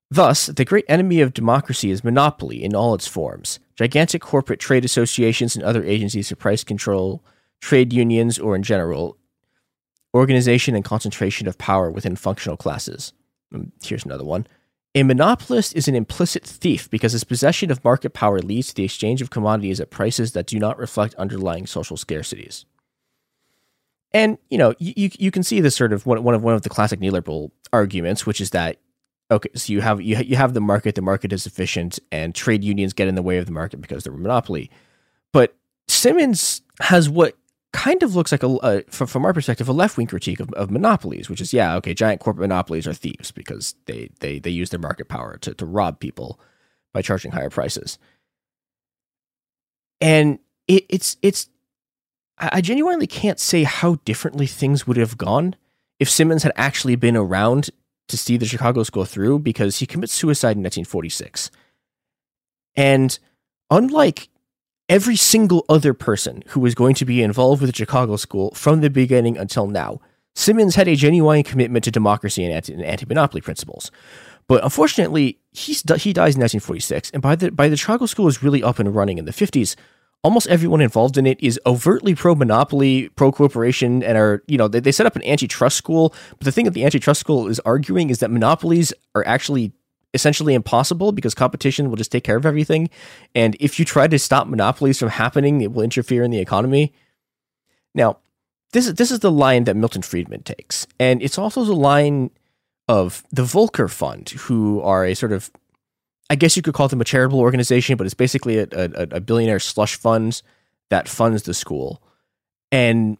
[0.09, 3.59] Thus, the great enemy of democracy is monopoly in all its forms.
[3.77, 7.23] Gigantic corporate trade associations and other agencies for price control,
[7.61, 9.17] trade unions, or in general,
[10.13, 13.13] organization and concentration of power within functional classes.
[13.55, 14.47] Um, here's another one.
[14.93, 18.83] A monopolist is an implicit thief because his possession of market power leads to the
[18.83, 22.65] exchange of commodities at prices that do not reflect underlying social scarcities.
[24.13, 26.69] And you know, you you can see this sort of one, of one of the
[26.69, 28.77] classic neoliberal arguments, which is that
[29.31, 32.61] okay, so you have you you have the market, the market is efficient, and trade
[32.61, 34.69] unions get in the way of the market because they're a monopoly.
[35.31, 35.55] But
[35.87, 37.37] Simons has what
[37.73, 40.51] kind of looks like a, a from, from our perspective a left wing critique of,
[40.53, 44.49] of, monopolies, which is yeah okay giant corporate monopolies are thieves because they they they
[44.49, 46.39] use their market power to to rob people
[46.93, 47.97] by charging higher prices,
[50.01, 51.49] and it, it's it's
[52.37, 55.55] I genuinely can't say how differently things would have gone
[55.99, 57.69] if Simons had actually been around
[58.07, 61.51] to see the Chicago School through because he commits suicide in 1946,
[62.75, 63.17] and
[63.69, 64.27] unlike
[64.91, 68.81] every single other person who was going to be involved with the Chicago School from
[68.81, 70.01] the beginning until now.
[70.35, 73.89] Simons had a genuine commitment to democracy and anti monopoly principles.
[74.47, 78.43] But unfortunately, he's, he dies in 1946, and by the, by the Chicago School is
[78.43, 79.77] really up and running in the 50s,
[80.23, 84.67] almost everyone involved in it is overtly pro monopoly, pro corporation, and are, you know,
[84.67, 86.13] they, they set up an antitrust school.
[86.31, 89.71] But the thing that the antitrust school is arguing is that monopolies are actually
[90.13, 92.89] essentially impossible because competition will just take care of everything.
[93.33, 96.93] And if you try to stop monopolies from happening, it will interfere in the economy.
[97.93, 98.17] Now,
[98.73, 102.31] this is this is the line that Milton Friedman takes, and it's also the line
[102.87, 105.51] of the Volker Fund, who are a sort of,
[106.29, 109.19] I guess you could call them a charitable organization, but it's basically a, a, a
[109.19, 110.41] billionaire slush fund
[110.89, 112.01] that funds the school,
[112.71, 113.17] and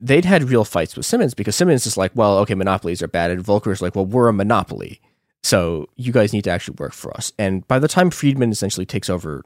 [0.00, 3.30] they'd had real fights with Simons because Simons is like, well, okay, monopolies are bad,
[3.30, 5.00] and Volker is like, well, we're a monopoly.
[5.42, 7.32] So you guys need to actually work for us.
[7.38, 9.42] And by the time Friedman essentially takes over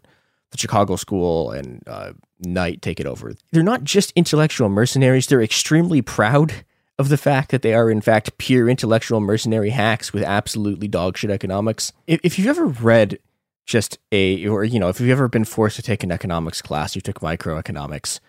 [0.50, 5.26] the Chicago School and uh, Knight take it over, they're not just intellectual mercenaries.
[5.26, 6.64] They're extremely proud
[6.98, 11.30] of the fact that they are in fact pure intellectual mercenary hacks with absolutely dogshit
[11.30, 11.92] economics.
[12.06, 13.18] If, if you've ever read
[13.66, 16.94] just a, or you know, if you've ever been forced to take an economics class,
[16.94, 18.20] you took microeconomics.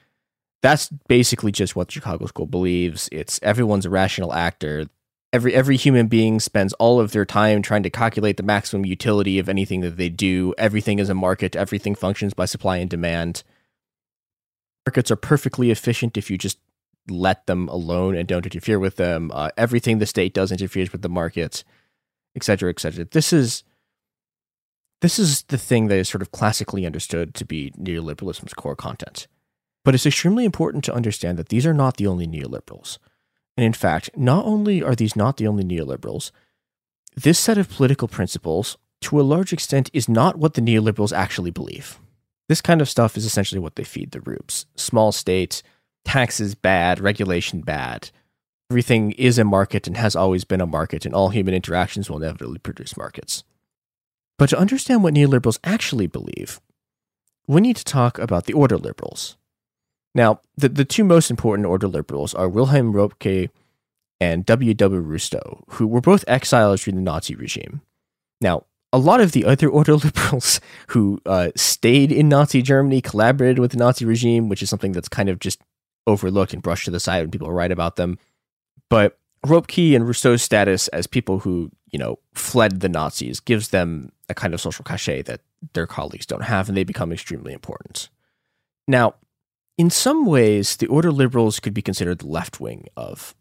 [0.62, 3.08] That's basically just what the Chicago School believes.
[3.12, 4.88] It's everyone's a rational actor
[5.34, 9.40] every every human being spends all of their time trying to calculate the maximum utility
[9.40, 10.54] of anything that they do.
[10.58, 11.56] Everything is a market.
[11.56, 13.44] Everything functions by supply and demand.
[14.86, 16.60] Markets are perfectly efficient if you just
[17.10, 19.32] let them alone and don't interfere with them.
[19.34, 21.64] Uh, everything the state does interferes with the market,
[22.36, 23.06] etc., etc.
[23.06, 23.64] This is
[25.02, 29.28] this is the thing that is sort of classically understood to be neoliberalism's core content.
[29.86, 32.98] But it's extremely important to understand that these are not the only neoliberals.
[33.58, 36.32] And in fact, not only are these not the only neoliberals,
[37.16, 41.50] this set of political principles, to a large extent, is not what the neoliberals actually
[41.50, 42.00] believe.
[42.48, 44.68] This kind of stuff is essentially what they feed the rubes.
[44.76, 45.64] Small states,
[46.06, 48.12] taxes bad, regulation bad.
[48.70, 52.18] Everything is a market and has always been a market, and all human interactions will
[52.18, 53.44] inevitably produce markets.
[54.38, 56.62] But to understand what neoliberals actually believe,
[57.48, 59.38] we need to talk about the order liberals.
[60.16, 63.50] Now, the, the two most important order liberals are Wilhelm Röpke
[64.20, 64.74] and W.
[64.74, 65.04] W.
[65.04, 67.82] Rustow, who were both exiles during the Nazi regime.
[68.42, 73.60] Now, a lot of the other order liberals who uh, stayed in Nazi Germany collaborated
[73.60, 75.62] with the Nazi regime, which is something that's kind of just
[76.08, 78.18] overlooked and brushed to the side when people write about them.
[78.90, 84.12] But Röpke and Rustow's status as people who, you know, fled the Nazis gives them
[84.30, 85.42] a kind of social cachet that
[85.74, 88.10] their colleagues don't have, and they become extremely important.
[88.88, 89.16] Now,
[89.78, 93.36] in some ways, the order liberals could be considered the left wing of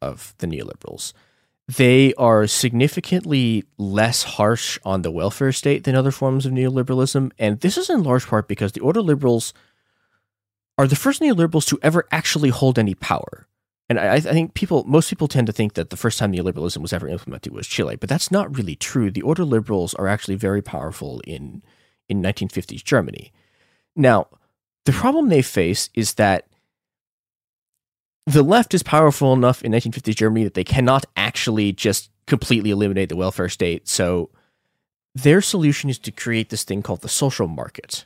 [0.00, 1.12] of the neoliberals.
[1.68, 7.60] They are significantly less harsh on the welfare state than other forms of neoliberalism, and
[7.60, 9.54] this is in large part because the order liberals
[10.76, 13.46] are the first neoliberals to ever actually hold any power.
[13.88, 16.78] And I, I, think people, most people tend to think that the first time neoliberalism
[16.78, 19.10] was ever implemented was Chile, but that's not really true.
[19.10, 21.62] The order liberals are actually very powerful in
[22.08, 23.32] in 1950s Germany.
[23.94, 24.26] Now,
[24.84, 26.46] the problem they face is that
[28.26, 33.08] the left is powerful enough in 1950s Germany that they cannot actually just completely eliminate
[33.08, 33.88] the welfare state.
[33.88, 34.30] So
[35.14, 38.04] their solution is to create this thing called the social market.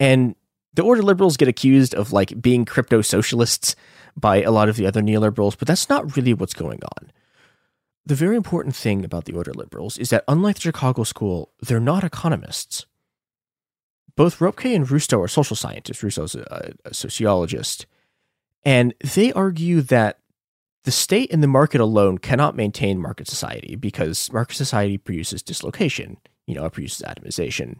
[0.00, 0.34] And
[0.74, 3.76] the order liberals get accused of like being crypto socialists
[4.16, 7.12] by a lot of the other neoliberals, but that's not really what's going on.
[8.04, 11.78] The very important thing about the order liberals is that unlike the Chicago School, they're
[11.78, 12.86] not economists
[14.16, 16.02] both Röpke and Rustow are social scientists.
[16.02, 17.86] Rustow's a, a sociologist.
[18.64, 20.18] And they argue that
[20.84, 26.18] the state and the market alone cannot maintain market society because market society produces dislocation.
[26.46, 27.76] You know, it produces atomization,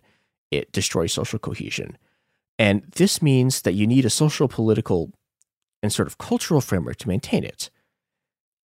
[0.50, 1.98] it destroys social cohesion.
[2.58, 5.10] And this means that you need a social, political,
[5.82, 7.70] and sort of cultural framework to maintain it.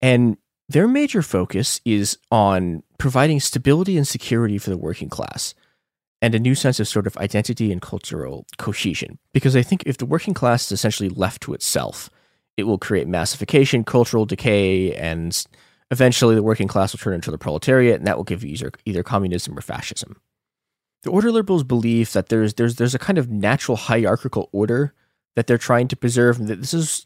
[0.02, 0.38] And
[0.70, 5.56] their major focus is on providing stability and security for the working class
[6.22, 9.20] and a new sense of sort of identity and cultural cohesion.
[9.34, 12.10] Because I think if the working class is essentially left to itself,
[12.58, 15.46] it will create massification, cultural decay, and
[15.92, 18.72] eventually the working class will turn into the proletariat, and that will give you either,
[18.86, 20.20] either communism or fascism.
[21.04, 24.94] The order liberals believe that there's there's there's a kind of natural hierarchical order
[25.36, 27.06] that they're trying to preserve, and that this is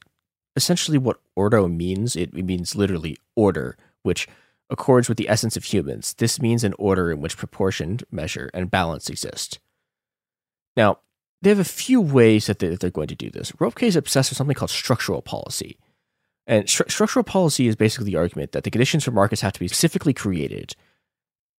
[0.56, 2.16] essentially what ordo means.
[2.16, 4.28] It, it means literally order, which
[4.72, 6.16] accords with the essence of humans.
[6.16, 9.60] This means an order in which proportioned measure and balance exist.
[10.76, 11.00] Now,
[11.42, 13.52] they have a few ways that they're going to do this.
[13.54, 15.78] Ropke is obsessed with something called structural policy.
[16.48, 19.60] And stru- structural policy is basically the argument that the conditions for markets have to
[19.60, 20.76] be specifically created.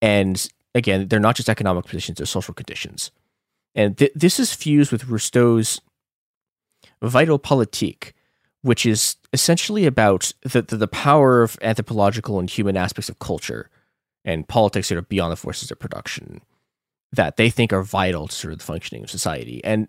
[0.01, 3.11] And again, they're not just economic conditions, they're social conditions.
[3.75, 5.81] And th- this is fused with Rustow's
[7.03, 8.13] Vital Politique,
[8.63, 13.69] which is essentially about the, the, the power of anthropological and human aspects of culture
[14.25, 16.41] and politics that are beyond the forces of production
[17.13, 19.63] that they think are vital to sort of the functioning of society.
[19.65, 19.89] And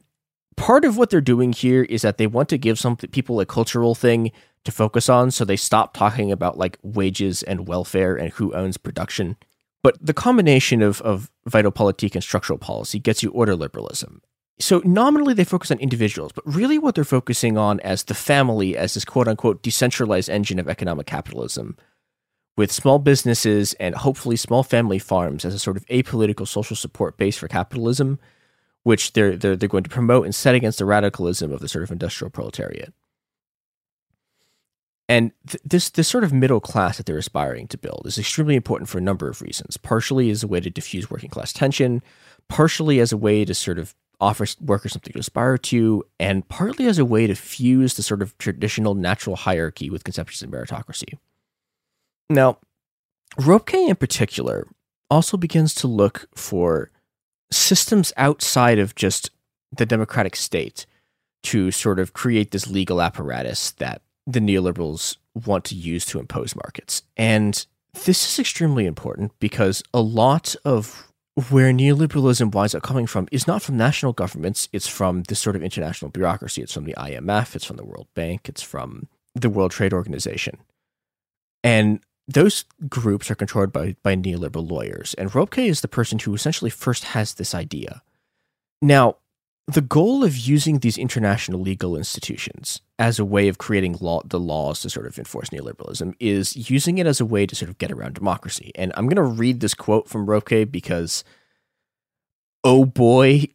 [0.57, 3.45] part of what they're doing here is that they want to give some people a
[3.45, 4.31] cultural thing
[4.65, 8.77] to focus on, so they stop talking about like wages and welfare and who owns
[8.77, 9.35] production.
[9.81, 14.21] But the combination of, of vital politique and structural policy gets you order liberalism.
[14.59, 18.77] So nominally they focus on individuals, but really what they're focusing on as the family
[18.77, 21.77] as this quote unquote decentralized engine of economic capitalism
[22.55, 27.17] with small businesses and hopefully small family farms as a sort of apolitical social support
[27.17, 28.19] base for capitalism,
[28.83, 31.83] which they're, they're, they're going to promote and set against the radicalism of the sort
[31.83, 32.93] of industrial proletariat.
[35.09, 38.55] And th- this this sort of middle class that they're aspiring to build is extremely
[38.55, 39.75] important for a number of reasons.
[39.75, 42.01] Partially as a way to diffuse working class tension,
[42.47, 43.93] partially as a way to sort of
[44.23, 48.21] offer workers something to aspire to, and partly as a way to fuse the sort
[48.21, 51.17] of traditional natural hierarchy with conceptions of meritocracy.
[52.29, 52.57] Now,
[53.37, 54.67] Ropke in particular
[55.09, 56.89] also begins to look for
[57.51, 59.29] systems outside of just
[59.75, 60.85] the democratic state
[61.43, 66.55] to sort of create this legal apparatus that the neoliberals want to use to impose
[66.55, 67.03] markets.
[67.17, 67.65] And
[68.05, 71.11] this is extremely important because a lot of
[71.49, 75.55] where neoliberalism winds up coming from is not from national governments, it's from this sort
[75.55, 76.61] of international bureaucracy.
[76.61, 80.59] It's from the IMF, it's from the World Bank, it's from the World Trade Organization.
[81.63, 85.13] And those groups are controlled by, by neoliberal lawyers.
[85.15, 88.01] And Ropke is the person who essentially first has this idea.
[88.81, 89.17] Now,
[89.67, 94.39] the goal of using these international legal institutions as a way of creating law, the
[94.39, 97.77] laws to sort of enforce neoliberalism is using it as a way to sort of
[97.77, 98.71] get around democracy.
[98.75, 101.23] And I'm going to read this quote from Ropke because,
[102.63, 103.45] oh boy,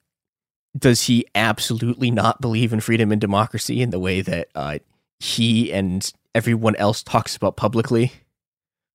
[0.76, 4.78] does he absolutely not believe in freedom and democracy in the way that uh,
[5.20, 8.12] he and everyone else talks about publicly.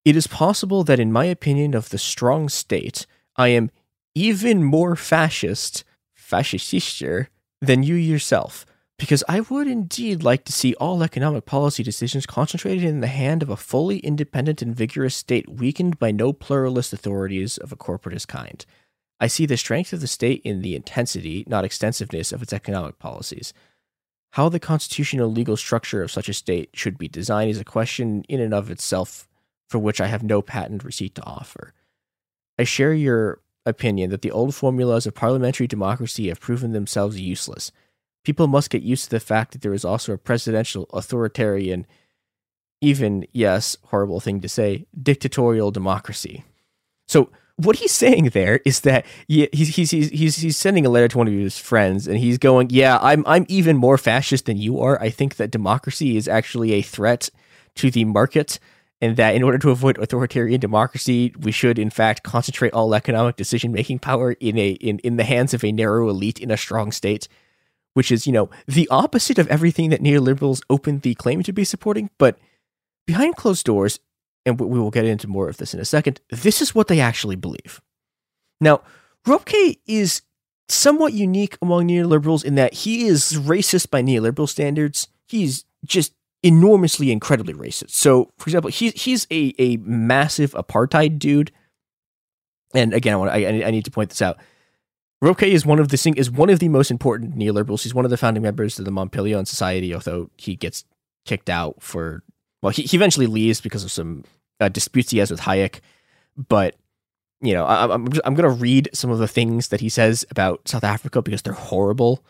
[0.06, 3.72] It is possible that, in my opinion of the strong state, I am
[4.16, 5.83] even more fascist
[6.34, 7.28] fascistischer
[7.62, 8.66] than you yourself,
[8.98, 13.44] because I would indeed like to see all economic policy decisions concentrated in the hand
[13.44, 18.28] of a fully independent and vigorous state weakened by no pluralist authorities of a corporatist
[18.28, 18.66] kind.
[19.20, 23.00] I see the strength of the state in the intensity, not extensiveness, of its economic
[23.00, 23.53] policies.
[24.32, 28.24] How the constitutional legal structure of such a state should be designed is a question
[28.28, 29.28] in and of itself
[29.70, 31.74] for which I have no patent receipt to offer.
[32.58, 37.72] I share your opinion that the old formulas of parliamentary democracy have proven themselves useless.
[38.24, 41.85] People must get used to the fact that there is also a presidential, authoritarian,
[42.82, 46.43] even, yes, horrible thing to say, dictatorial democracy.
[47.08, 51.17] So, what he's saying there is that he's, he's, he's, he's sending a letter to
[51.17, 54.80] one of his friends and he's going, Yeah, I'm, I'm even more fascist than you
[54.80, 55.00] are.
[55.00, 57.30] I think that democracy is actually a threat
[57.75, 58.59] to the market
[59.03, 63.35] and that in order to avoid authoritarian democracy, we should in fact concentrate all economic
[63.35, 66.56] decision making power in a in, in the hands of a narrow elite in a
[66.56, 67.27] strong state,
[67.95, 72.09] which is, you know, the opposite of everything that neoliberals openly claim to be supporting,
[72.17, 72.40] but
[73.06, 73.99] behind closed doors,
[74.45, 77.01] and we will get into more of this in a second, this is what they
[77.01, 77.82] actually believe.
[78.61, 78.83] Now,
[79.27, 80.22] Ropke is
[80.69, 85.09] somewhat unique among neoliberals in that he is racist by neoliberal standards.
[85.27, 87.91] He's just enormously, incredibly racist.
[87.91, 91.51] So, for example, he's he's a a massive apartheid dude.
[92.75, 94.38] And again, I, want, I, I need to point this out.
[95.23, 97.83] Ropke is one of the is one of the most important neoliberals.
[97.83, 100.83] He's one of the founding members of the Mont Pelerin Society, although he gets
[101.25, 102.23] kicked out for
[102.61, 104.23] well, he, he eventually leaves because of some
[104.59, 105.80] uh, disputes he has with Hayek.
[106.35, 106.75] But
[107.41, 110.25] you know, I, I'm I'm going to read some of the things that he says
[110.30, 112.23] about South Africa because they're horrible.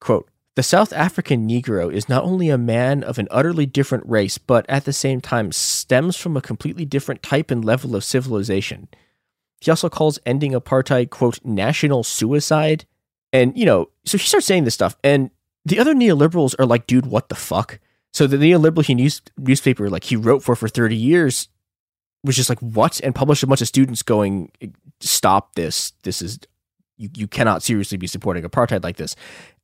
[0.00, 4.38] Quote: The South African Negro is not only a man of an utterly different race,
[4.38, 8.86] but at the same time stems from a completely different type and level of civilization.
[9.60, 12.84] He also calls ending apartheid quote national suicide,
[13.32, 15.30] and you know, so he starts saying this stuff, and
[15.64, 17.80] the other neoliberals are like, dude, what the fuck?
[18.12, 21.48] So the neoliberal news, newspaper like he wrote for for 30 years
[22.22, 24.50] was just like what and published a bunch of students going
[25.00, 26.38] stop this this is
[26.96, 29.14] you, you cannot seriously be supporting apartheid like this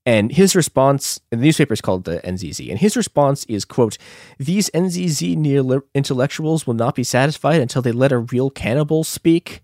[0.07, 3.99] and his response and the newspaper is called the nzz and his response is quote
[4.39, 9.63] these nzz neo intellectuals will not be satisfied until they let a real cannibal speak.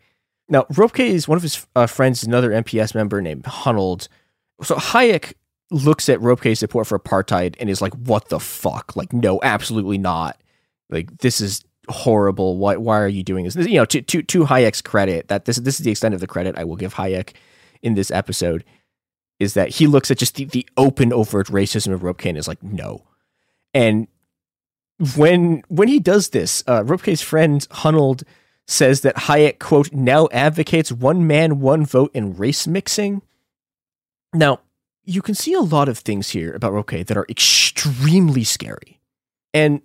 [0.49, 4.09] Now ropke is one of his uh, friends another mps member named hunold
[4.63, 5.35] so hayek
[5.71, 8.95] looks at ropke's support for apartheid and is like what the fuck?
[8.97, 10.41] Like no absolutely not.
[10.91, 12.57] Like this is horrible.
[12.57, 13.57] Why why are you doing this?
[13.57, 16.27] You know, to to to Hayek's credit, that this this is the extent of the
[16.27, 17.35] credit I will give Hayek
[17.83, 18.65] in this episode
[19.39, 22.49] is that he looks at just the, the open overt racism of Ropke and is
[22.49, 23.05] like, no.
[23.75, 24.09] And
[25.17, 28.23] when when he does this, uh, friend Hunold
[28.67, 33.23] says that Hayek quote now advocates one man one vote and race mixing.
[34.33, 34.61] Now
[35.05, 39.01] you can see a lot of things here about Ropke that are extremely scary,
[39.53, 39.83] and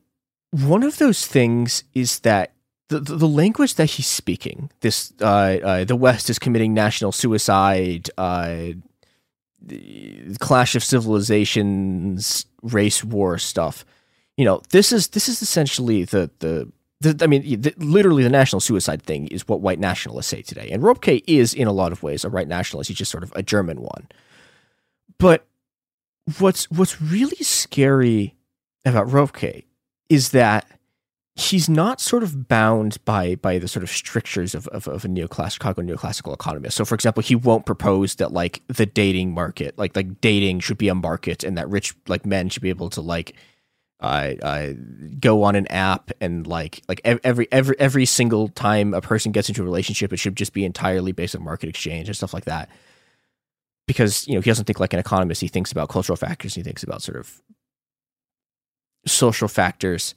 [0.51, 2.53] one of those things is that
[2.89, 7.11] the, the, the language that he's speaking, this uh, uh, the West is committing national
[7.11, 8.71] suicide, uh,
[10.39, 13.85] clash of civilizations, race war stuff.
[14.37, 16.71] You know, this is this is essentially the the.
[17.19, 20.69] I mean, literally, the national suicide thing is what white nationalists say today.
[20.69, 22.89] And Ropke is, in a lot of ways, a white nationalist.
[22.89, 24.07] He's just sort of a German one.
[25.17, 25.47] But
[26.37, 28.35] what's what's really scary
[28.85, 29.63] about Ropke
[30.09, 30.67] is that
[31.35, 35.07] he's not sort of bound by by the sort of strictures of, of, of a
[35.07, 36.77] neoclassical Chicago neoclassical economist.
[36.77, 40.77] So for example, he won't propose that like the dating market, like like dating should
[40.77, 43.35] be a market and that rich like men should be able to like
[44.01, 44.73] uh, uh,
[45.19, 49.47] go on an app and like like every every every single time a person gets
[49.47, 52.45] into a relationship, it should just be entirely based on market exchange and stuff like
[52.45, 52.69] that.
[53.87, 56.55] Because you know he doesn't think like an economist; he thinks about cultural factors.
[56.55, 57.41] He thinks about sort of
[59.05, 60.15] social factors.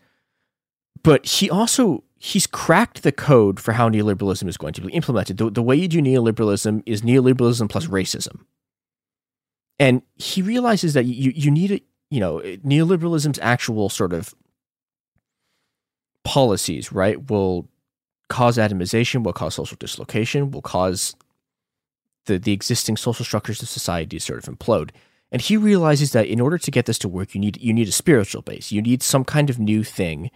[1.03, 5.37] But he also he's cracked the code for how neoliberalism is going to be implemented.
[5.37, 8.45] The, the way you do neoliberalism is neoliberalism plus racism.
[9.79, 14.35] And he realizes that you you need a you know neoliberalism's actual sort of
[16.25, 17.69] policies, right, will
[18.29, 21.15] cause atomization, will cause social dislocation, will cause
[22.27, 24.91] the the existing social structures of society to sort of implode.
[25.31, 27.89] And he realizes that in order to get this to work, you need you need
[27.89, 28.73] a spiritual base.
[28.73, 30.31] You need some kind of new thing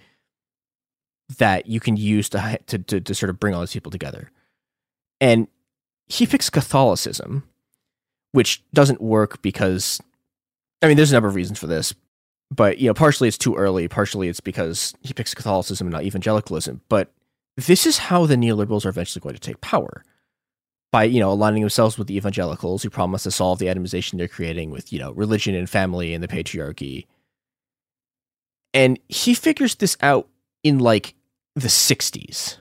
[1.37, 4.31] that you can use to to to, to sort of bring all these people together.
[5.21, 5.49] And
[6.07, 7.45] he picks Catholicism,
[8.33, 10.01] which doesn't work because
[10.83, 11.95] I mean there's a number of reasons for this.
[12.51, 16.05] But you know, partially it's too early, partially it's because he picks Catholicism and not
[16.05, 16.81] evangelicalism.
[16.89, 17.13] But
[17.57, 20.05] this is how the neoliberals are eventually going to take power
[20.91, 24.29] by you know aligning themselves with the evangelicals who promise to solve the atomization they're
[24.29, 27.07] creating with you know religion and family and the patriarchy
[28.75, 30.29] and he figures this out
[30.63, 31.15] in like
[31.61, 32.59] the 60s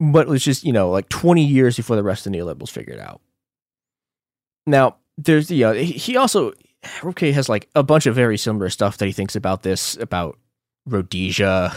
[0.00, 2.70] but it was just you know like 20 years before the rest of the neoliberals
[2.70, 3.20] figured out.
[4.66, 6.52] Now there's the uh, he also
[7.00, 10.38] Ropke has like a bunch of very similar stuff that he thinks about this about
[10.86, 11.72] Rhodesia.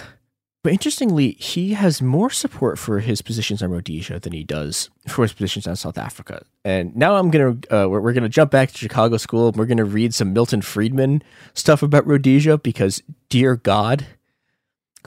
[0.63, 5.21] But interestingly, he has more support for his positions on Rhodesia than he does for
[5.21, 6.43] his positions on South Africa.
[6.65, 9.49] And now I'm gonna uh, we're, we're, gonna jump back to Chicago School.
[9.49, 11.23] And we're gonna read some Milton Friedman
[11.53, 14.07] stuff about Rhodesia because, dear God,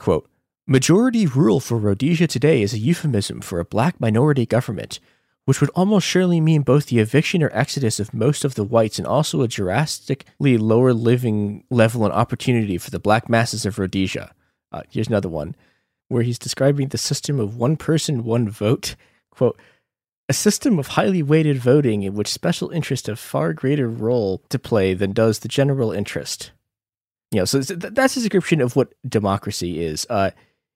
[0.01, 0.27] quote.
[0.67, 4.99] Majority rule for Rhodesia today is a euphemism for a black minority government,
[5.45, 8.97] which would almost surely mean both the eviction or exodus of most of the whites
[8.97, 14.33] and also a drastically lower living level and opportunity for the black masses of Rhodesia.
[14.71, 15.55] Uh, here's another one
[16.07, 18.95] where he's describing the system of one person, one vote.
[19.29, 19.57] Quote,
[20.27, 24.57] a system of highly weighted voting in which special interests have far greater role to
[24.57, 26.51] play than does the general interest.
[27.31, 30.05] You know, so that's his description of what democracy is.
[30.09, 30.31] Uh,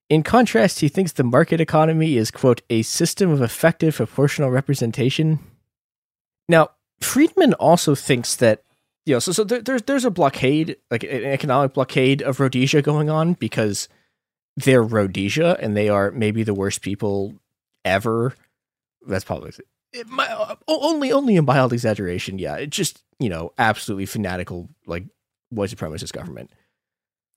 [0.09, 5.39] in contrast, he thinks the market economy is, quote, a system of effective proportional representation.
[6.47, 6.69] Now,
[7.01, 8.61] Friedman also thinks that
[9.05, 12.81] you know, so so there, there's there's a blockade, like an economic blockade of Rhodesia
[12.81, 13.87] going on because
[14.57, 17.35] they're Rhodesia and they are maybe the worst people
[17.83, 18.33] ever.
[19.05, 19.51] That's probably
[19.93, 22.39] it, my, only only a mild exaggeration.
[22.39, 25.03] Yeah, it's just you know absolutely fanatical like
[25.49, 26.51] white supremacist government.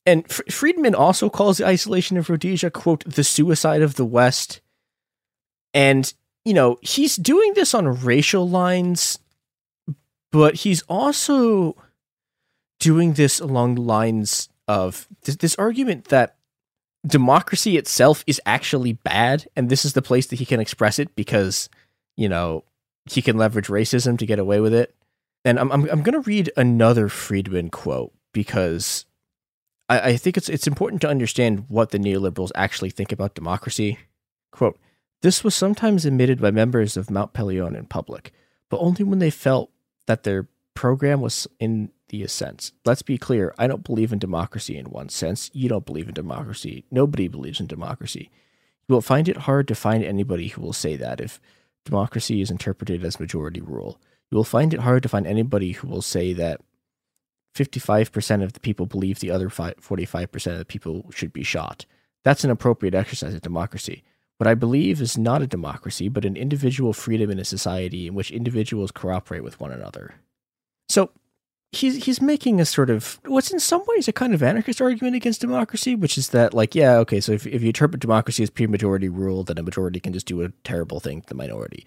[0.07, 4.61] And F- Friedman also calls the isolation of Rhodesia, quote, the suicide of the West.
[5.75, 6.13] And,
[6.45, 9.19] you know, he's doing this on racial lines,
[10.33, 11.77] but he's also
[12.81, 16.37] doing this along the lines of this, this argument that
[17.07, 19.47] democracy itself is actually bad.
[19.57, 21.69] And this is the place that he can express it because,
[22.17, 22.65] you know,
[23.05, 24.95] he can leverage racism to get away with it.
[25.45, 29.07] And I'm, I'm, I'm going to read another Friedman quote because
[29.89, 33.99] I, I think it's it's important to understand what the neoliberals actually think about democracy.
[34.51, 34.79] Quote,
[35.23, 38.33] this was sometimes admitted by members of Mont Pelerin in public,
[38.69, 39.71] but only when they felt
[40.07, 42.73] that their program was in the ascent.
[42.85, 45.51] Let's be clear, I don't believe in democracy in one sense.
[45.53, 46.85] You don't believe in democracy.
[46.91, 48.31] Nobody believes in democracy.
[48.89, 51.41] You will find it hard to find anybody who will say that if
[51.89, 54.01] democracy is interpreted as majority rule.
[54.31, 56.61] You will find it hard to find anybody who will say that
[57.57, 61.87] 55% of the people believe the other 45% of the people should be shot.
[62.25, 64.05] That's an appropriate exercise of democracy.
[64.37, 68.15] What I believe is not a democracy, but an individual freedom in a society in
[68.15, 70.15] which individuals cooperate with one another.
[70.89, 71.11] So
[71.73, 75.17] he's he's making a sort of what's in some ways a kind of anarchist argument
[75.17, 78.51] against democracy, which is that like, yeah, okay, so if, if you interpret democracy as
[78.51, 81.87] pure majority rule, then a majority can just do a terrible thing to the minority.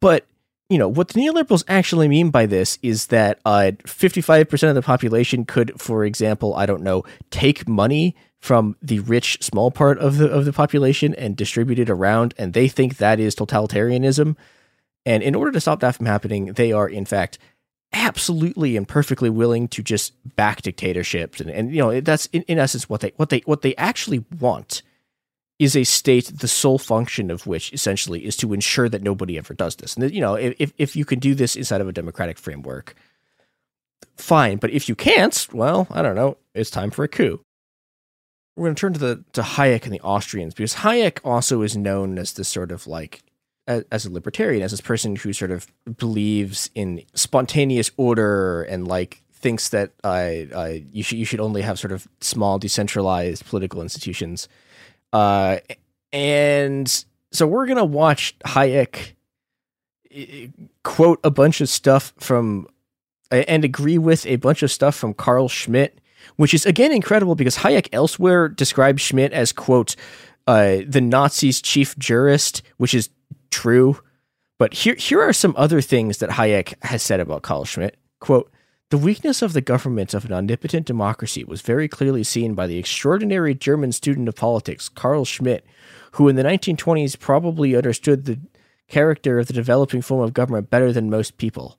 [0.00, 0.26] But
[0.68, 4.82] you know, what the neoliberals actually mean by this is that uh, 55% of the
[4.82, 10.18] population could, for example, I don't know, take money from the rich small part of
[10.18, 14.36] the of the population and distribute it around, and they think that is totalitarianism.
[15.04, 17.38] And in order to stop that from happening, they are in fact
[17.92, 22.58] absolutely and perfectly willing to just back dictatorships, and, and you know that's in, in
[22.58, 24.82] essence what they what they what they actually want
[25.58, 29.54] is a state the sole function of which essentially is to ensure that nobody ever
[29.54, 29.96] does this.
[29.96, 32.94] And you know, if if you can do this inside of a democratic framework,
[34.16, 34.58] fine.
[34.58, 36.36] But if you can't, well, I don't know.
[36.54, 37.40] It's time for a coup.
[38.56, 41.76] We're going to turn to the to Hayek and the Austrians because Hayek also is
[41.76, 43.22] known as this sort of like
[43.66, 45.66] as, a libertarian, as this person who sort of
[45.98, 51.78] believes in spontaneous order and like thinks that uh, you should you should only have
[51.78, 54.48] sort of small decentralized political institutions.
[55.12, 55.58] Uh,
[56.12, 59.12] and so we're gonna watch Hayek
[60.82, 62.66] quote a bunch of stuff from
[63.30, 66.00] and agree with a bunch of stuff from Carl Schmitt,
[66.36, 69.96] which is again incredible because Hayek elsewhere describes Schmitt as quote
[70.46, 73.10] uh, the Nazis' chief jurist, which is
[73.56, 73.98] true.
[74.58, 77.96] But here here are some other things that Hayek has said about Carl Schmitt.
[78.20, 78.50] Quote,
[78.90, 82.78] the weakness of the government of an omnipotent democracy was very clearly seen by the
[82.78, 85.66] extraordinary German student of politics, Carl Schmitt,
[86.12, 88.38] who in the 1920s probably understood the
[88.88, 91.78] character of the developing form of government better than most people.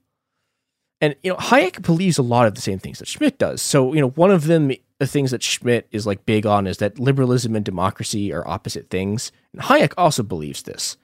[0.99, 3.61] And you know, Hayek believes a lot of the same things that Schmitt does.
[3.61, 6.77] So, you know, one of them the things that Schmitt is like big on is
[6.77, 9.31] that liberalism and democracy are opposite things.
[9.53, 10.97] And Hayek also believes this.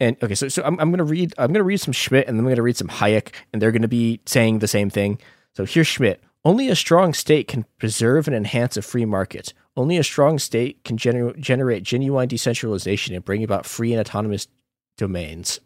[0.00, 2.44] And okay, so so I'm, I'm gonna read I'm gonna read some Schmitt and then
[2.44, 5.18] I'm gonna read some Hayek, and they're gonna be saying the same thing.
[5.54, 6.22] So here's Schmitt.
[6.44, 9.52] Only a strong state can preserve and enhance a free market.
[9.76, 14.48] Only a strong state can gener- generate genuine decentralization and bring about free and autonomous
[14.96, 15.60] domains.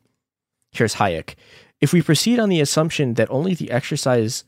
[0.73, 1.35] Here's Hayek.
[1.81, 4.45] If we proceed on the assumption that only the exercises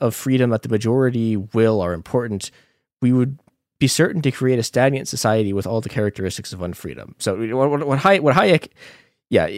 [0.00, 2.50] of freedom that the majority will are important,
[3.00, 3.38] we would
[3.78, 7.14] be certain to create a stagnant society with all the characteristics of unfreedom.
[7.18, 8.68] So what, what, Hayek, what Hayek,
[9.28, 9.48] yeah,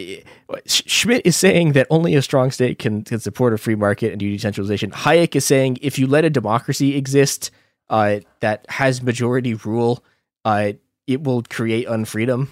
[0.65, 4.19] Schmitt is saying that only a strong state can, can support a free market and
[4.19, 4.91] do decentralization.
[4.91, 7.51] Hayek is saying if you let a democracy exist
[7.89, 10.03] uh, that has majority rule,
[10.43, 10.73] uh,
[11.07, 12.49] it will create unfreedom.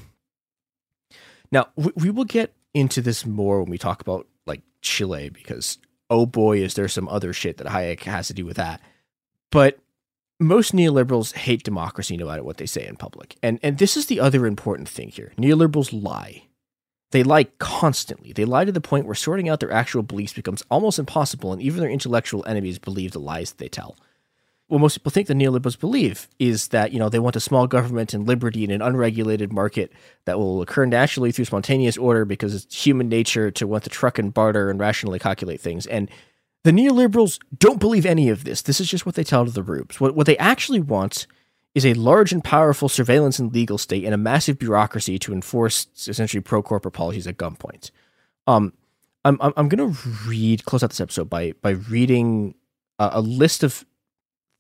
[1.52, 5.80] Now we, we will get into this more when we talk about like Chile because
[6.10, 8.82] oh boy, is there some other shit that Hayek has to do with that.
[9.52, 9.80] But
[10.40, 13.36] most neoliberals hate democracy no matter what they say in public.
[13.42, 15.34] And and this is the other important thing here.
[15.38, 16.44] Neoliberals lie.
[17.12, 18.34] They lie constantly.
[18.34, 21.62] They lie to the point where sorting out their actual beliefs becomes almost impossible, and
[21.62, 23.96] even their intellectual enemies believe the lies that they tell.
[24.68, 27.68] What most people think the neoliberals believe is that, you know, they want a small
[27.68, 29.94] government and liberty in an unregulated market
[30.26, 34.20] that will occur naturally through spontaneous order because it's human nature to want to truck
[34.20, 35.88] and barter and rationally calculate things.
[35.88, 36.10] And
[36.68, 38.62] the neoliberals don't believe any of this.
[38.62, 40.02] This is just what they tell to the rubes.
[40.02, 41.26] What, what they actually want
[41.74, 45.88] is a large and powerful surveillance and legal state and a massive bureaucracy to enforce
[46.10, 47.92] essentially pro corporate policies at gunpoint.
[48.48, 48.74] Um,
[49.24, 49.98] I'm I'm, I'm going to
[50.28, 52.56] read close out this episode by by reading
[53.00, 53.86] a, a list of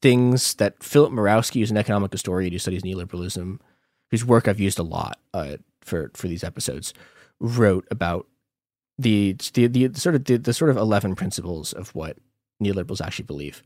[0.02, 3.60] things that Philip Mirowski, who's an economic historian who studies neoliberalism,
[4.11, 6.94] whose work I've used a lot uh, for for these episodes,
[7.42, 8.27] wrote about
[8.98, 12.17] the the, the sort of the, the sort of 11 principles of what
[12.61, 13.64] neoliberals actually believe.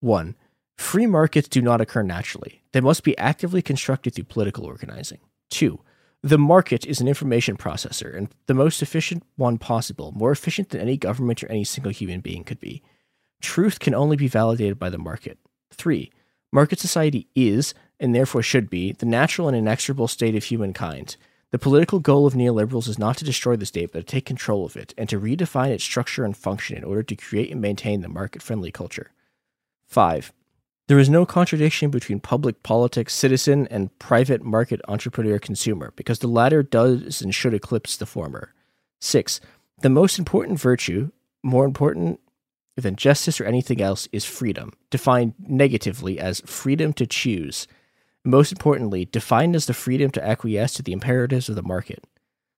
[0.00, 0.36] One,
[0.80, 2.62] Free markets do not occur naturally.
[2.72, 5.18] They must be actively constructed through political organizing.
[5.50, 5.80] Two,
[6.22, 10.80] the market is an information processor and the most efficient one possible, more efficient than
[10.80, 12.82] any government or any single human being could be.
[13.42, 15.38] Truth can only be validated by the market.
[15.70, 16.10] Three,
[16.50, 21.18] market society is, and therefore should be, the natural and inexorable state of humankind.
[21.50, 24.64] The political goal of neoliberals is not to destroy the state, but to take control
[24.64, 28.02] of it and to redefine its structure and function in order to create and maintain
[28.02, 29.10] the market friendly culture.
[29.88, 30.32] 5.
[30.86, 36.28] There is no contradiction between public politics, citizen, and private market entrepreneur consumer, because the
[36.28, 38.54] latter does and should eclipse the former.
[39.00, 39.40] 6.
[39.82, 41.10] The most important virtue,
[41.42, 42.20] more important
[42.76, 47.66] than justice or anything else, is freedom, defined negatively as freedom to choose.
[48.24, 52.04] Most importantly, defined as the freedom to acquiesce to the imperatives of the market.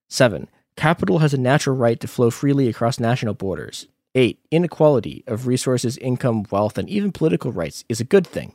[0.09, 0.49] 7.
[0.77, 3.87] Capital has a natural right to flow freely across national borders.
[4.15, 4.39] 8.
[4.51, 8.55] Inequality of resources, income, wealth, and even political rights is a good thing.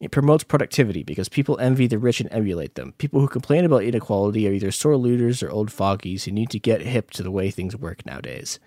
[0.00, 2.92] It promotes productivity because people envy the rich and emulate them.
[2.98, 6.60] People who complain about inequality are either sore looters or old fogies who need to
[6.60, 8.60] get hip to the way things work nowadays.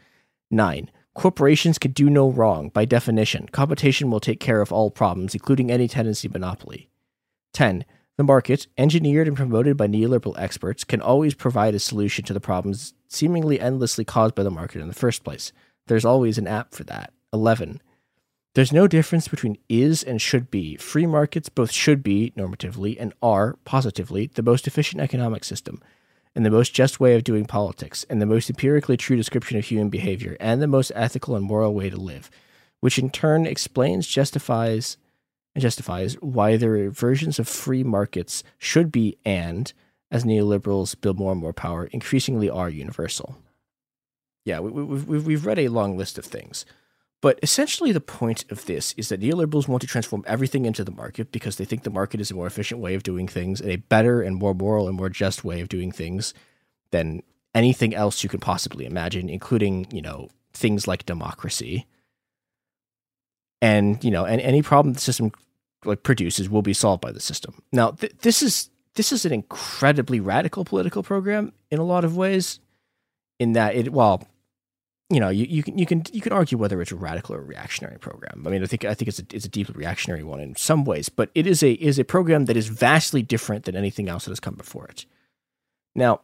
[0.52, 0.92] 9.
[1.14, 2.70] Corporations can do no wrong.
[2.70, 6.90] By definition, competition will take care of all problems, including any tendency monopoly.
[7.54, 7.86] 10.
[8.18, 12.40] The market, engineered and promoted by neoliberal experts, can always provide a solution to the
[12.40, 15.52] problems seemingly endlessly caused by the market in the first place.
[15.88, 17.14] There's always an app for that.
[17.34, 17.82] 11.
[18.54, 20.76] There's no difference between is and should be.
[20.76, 25.82] Free markets both should be, normatively, and are, positively, the most efficient economic system,
[26.36, 29.66] and the most just way of doing politics, and the most empirically true description of
[29.66, 32.30] human behavior, and the most ethical and moral way to live,
[32.82, 34.98] which in turn explains, justifies,
[35.56, 39.74] and justifies why there are versions of free markets should be and,
[40.10, 43.38] as neoliberals build more and more power, increasingly are universal.
[44.46, 46.66] Yeah, we, we've, we've read a long list of things.
[47.22, 50.92] But essentially, the point of this is that neoliberals want to transform everything into the
[50.92, 53.70] market because they think the market is a more efficient way of doing things and
[53.70, 56.34] a better and more moral and more just way of doing things
[56.90, 57.22] than
[57.54, 61.86] anything else you can possibly imagine, including, you know, things like democracy.
[63.62, 65.32] And, you know, and any problem the system
[65.86, 67.62] like produces will be solved by the system.
[67.72, 72.18] Now, th- this is this is an incredibly radical political program in a lot of
[72.18, 72.60] ways
[73.40, 74.24] in that it well
[75.12, 77.40] you know, you, you can you can you can argue whether it's a radical or
[77.40, 78.44] a reactionary program.
[78.46, 80.86] I mean, I think I think it's a, it's a deeply reactionary one in some
[80.86, 84.24] ways, but it is a is a program that is vastly different than anything else
[84.24, 85.06] that has come before it.
[85.96, 86.22] Now,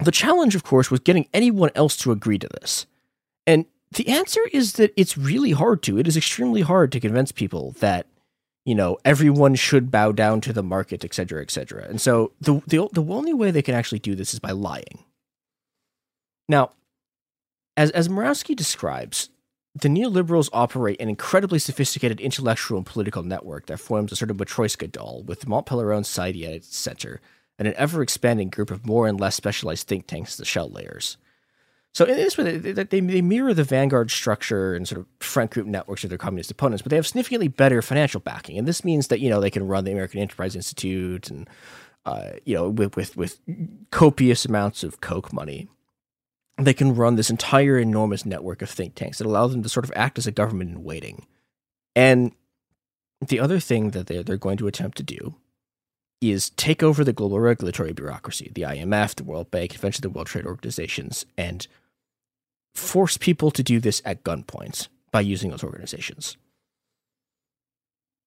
[0.00, 2.84] the challenge, of course, was getting anyone else to agree to this,
[3.46, 5.98] and the answer is that it's really hard to.
[5.98, 8.06] It is extremely hard to convince people that
[8.64, 11.84] you know everyone should bow down to the market, et cetera, et cetera.
[11.84, 15.04] And so the the the only way they can actually do this is by lying.
[16.48, 16.70] Now,
[17.76, 19.30] as, as Mirowski describes,
[19.74, 24.36] the neoliberals operate an incredibly sophisticated intellectual and political network that forms a sort of
[24.36, 27.20] Matryoshka doll, with Mont Pelerin Society at its center,
[27.58, 30.70] and an ever expanding group of more and less specialized think tanks as the shell
[30.70, 31.16] layers.
[31.94, 35.52] So in this way, they, they, they mirror the vanguard structure and sort of front
[35.52, 38.84] group networks of their communist opponents, but they have significantly better financial backing, and this
[38.84, 41.48] means that you know they can run the American Enterprise Institute and
[42.04, 43.38] uh, you know with, with with
[43.90, 45.68] copious amounts of Koch money
[46.56, 49.84] they can run this entire enormous network of think tanks that allow them to sort
[49.84, 51.26] of act as a government in waiting.
[51.96, 52.32] And
[53.20, 55.34] the other thing that they're, they're going to attempt to do
[56.20, 60.28] is take over the global regulatory bureaucracy, the IMF, the World Bank, eventually the World
[60.28, 61.66] Trade Organizations, and
[62.74, 66.36] force people to do this at gunpoint by using those organizations.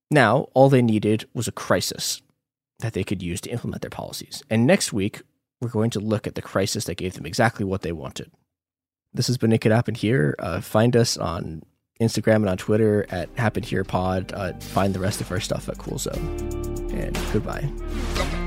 [0.09, 2.21] Now, all they needed was a crisis
[2.79, 4.43] that they could use to implement their policies.
[4.49, 5.21] And next week,
[5.59, 8.31] we're going to look at the crisis that gave them exactly what they wanted.
[9.13, 10.35] This has been It Could Happen Here.
[10.39, 11.63] Uh, find us on
[11.99, 14.31] Instagram and on Twitter at Happen Here Pod.
[14.33, 16.37] Uh, find the rest of our stuff at Cool Zone.
[16.93, 18.46] And goodbye.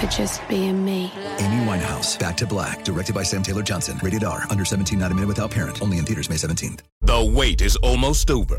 [0.00, 1.12] for just being me.
[1.38, 3.98] Amy Winehouse, Back to Black, directed by Sam Taylor Johnson.
[4.02, 5.80] Rated R, under 17, not a minute without parent.
[5.82, 6.80] Only in theaters May 17th.
[7.02, 8.58] The wait is almost over.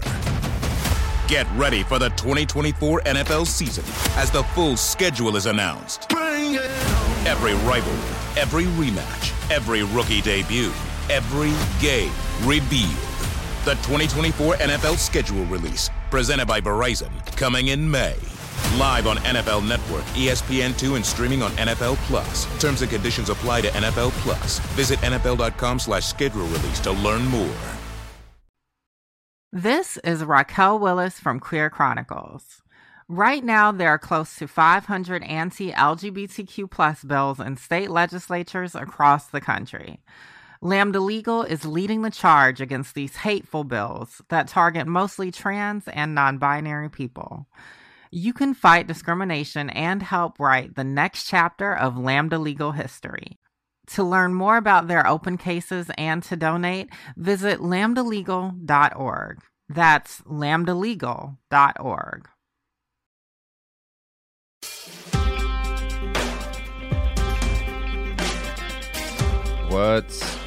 [1.28, 3.84] Get ready for the 2024 NFL season
[4.18, 6.12] as the full schedule is announced.
[6.12, 10.72] Every rivalry, every rematch, every rookie debut,
[11.10, 12.12] every game
[12.46, 12.96] revealed.
[13.66, 18.16] The 2024 NFL schedule release, presented by Verizon, coming in May.
[18.78, 22.46] Live on NFL Network, E ESPN2, and streaming on NFL Plus.
[22.60, 24.60] Terms and conditions apply to NFL Plus.
[24.76, 27.56] Visit NFL.com slash schedule release to learn more.
[29.54, 32.62] This is Raquel Willis from Queer Chronicles.
[33.10, 39.28] Right now, there are close to 500 anti LGBTQ plus bills in state legislatures across
[39.28, 40.02] the country.
[40.62, 46.14] Lambda Legal is leading the charge against these hateful bills that target mostly trans and
[46.14, 47.48] non binary people.
[48.12, 53.38] You can fight discrimination and help write the next chapter of Lambda Legal history.
[53.88, 59.38] To learn more about their open cases and to donate, visit lambdalegal.org.
[59.70, 62.30] That's lambdalegal.org.
[69.70, 70.47] What's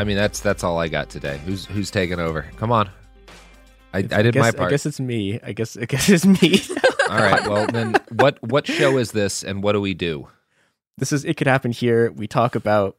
[0.00, 1.38] I mean that's that's all I got today.
[1.44, 2.46] Who's who's taking over?
[2.56, 2.88] Come on.
[3.92, 4.68] I, I did guess, my part.
[4.68, 5.40] I guess it's me.
[5.42, 6.60] I guess I guess it's me.
[7.10, 7.46] all right.
[7.46, 10.28] Well then what what show is this and what do we do?
[11.00, 12.12] this is it could happen here.
[12.12, 12.96] We talk about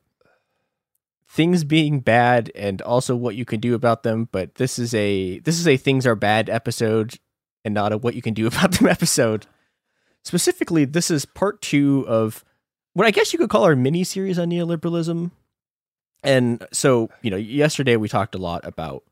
[1.29, 5.39] things being bad and also what you can do about them, but this is a
[5.39, 7.15] this is a things are bad episode
[7.63, 9.45] and not a what you can do about them episode.
[10.23, 12.43] Specifically, this is part 2 of
[12.93, 15.31] what I guess you could call our mini series on neoliberalism.
[16.23, 19.03] And so, you know, yesterday we talked a lot about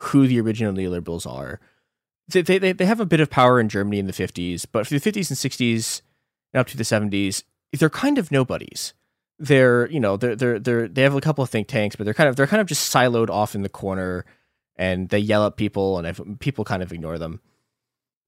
[0.00, 1.60] who the original neoliberals are.
[2.28, 4.98] They, they, they have a bit of power in Germany in the 50s, but for
[4.98, 6.02] the 50s and 60s
[6.52, 8.92] and up to the 70s, they're kind of nobodies.
[9.38, 12.14] They're, you know, they're, they're, they're, they have a couple of think tanks, but they're
[12.14, 14.26] kind of, they're kind of just siloed off in the corner
[14.76, 17.40] and they yell at people and people kind of ignore them.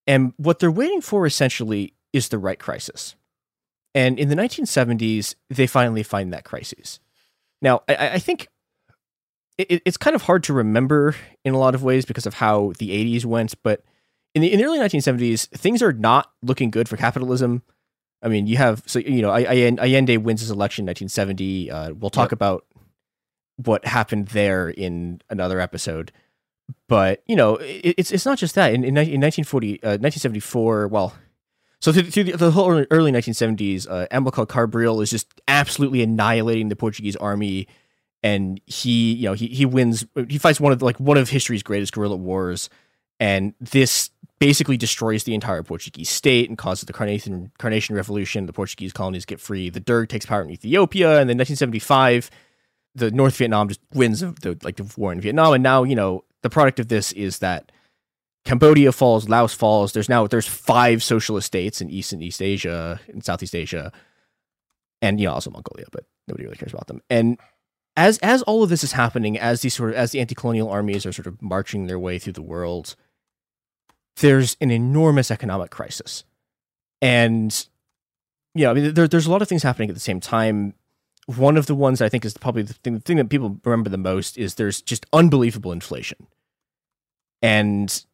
[0.06, 3.14] And what they're waiting for essentially is the right crisis.
[3.94, 7.00] And in the 1970s, they finally find that crisis.
[7.62, 8.48] Now, I, I think
[9.58, 11.14] it, it's kind of hard to remember
[11.44, 13.82] in a lot of ways because of how the 80s went, but
[14.34, 17.62] in the, in the early 1970s, things are not looking good for capitalism.
[18.22, 21.70] I mean, you have, so, you know, Allende wins his election in 1970.
[21.70, 22.32] Uh, we'll talk Yep.
[22.32, 22.66] about
[23.56, 26.12] what happened there in another episode.
[26.89, 28.72] But, you know, it, it's it's not just that.
[28.72, 31.14] In, in, in 1940, uh, 1974, well,
[31.81, 36.02] so through, through the, the whole early- early 1970s, uh, Amilcar Cabral is just absolutely
[36.02, 37.67] annihilating the Portuguese army,
[38.23, 40.05] and he, you know, he he wins.
[40.28, 42.68] He fights one of like one of history's greatest guerrilla wars,
[43.18, 48.44] and this basically destroys the entire Portuguese state and causes the Carnation Carnation Revolution.
[48.44, 49.70] The Portuguese colonies get free.
[49.70, 52.31] The Derg takes power in Ethiopia, and then 1975,
[52.94, 56.25] the North Vietnam just wins the like the war in Vietnam, and now you know
[56.42, 57.73] the product of this is that
[58.50, 59.92] Cambodia falls, Laos falls.
[59.92, 63.92] There's now there's five socialist states in East and East Asia, in Southeast Asia,
[65.00, 67.00] and you know also Mongolia, but nobody really cares about them.
[67.08, 67.38] And
[67.96, 71.06] as as all of this is happening, as these sort of as the anti-colonial armies
[71.06, 72.96] are sort of marching their way through the world,
[74.16, 76.24] there's an enormous economic crisis,
[77.00, 77.68] and
[78.56, 80.74] you know, I mean, there, there's a lot of things happening at the same time.
[81.26, 83.90] One of the ones I think is probably the thing, the thing that people remember
[83.90, 86.26] the most is there's just unbelievable inflation,
[87.40, 88.04] and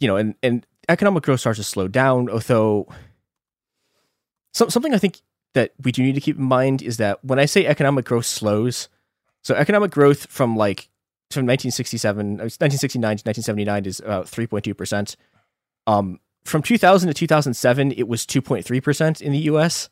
[0.00, 2.28] you know, and and economic growth starts to slow down.
[2.30, 2.88] Although,
[4.52, 5.20] some, something I think
[5.54, 8.26] that we do need to keep in mind is that when I say economic growth
[8.26, 8.88] slows,
[9.42, 10.88] so economic growth from like
[11.30, 15.16] from 1967, uh, 1969 to 1979 is about 3.2 percent.
[15.86, 19.90] Um, from 2000 to 2007, it was 2.3 percent in the U.S.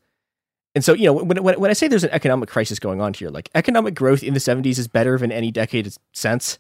[0.75, 3.15] And so, you know, when, when when I say there's an economic crisis going on
[3.15, 6.59] here, like economic growth in the 70s is better than any decade since,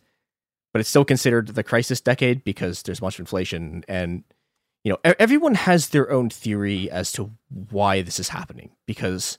[0.76, 4.24] but it's still considered the crisis decade because there's much inflation and
[4.84, 7.30] you know, everyone has their own theory as to
[7.70, 9.38] why this is happening because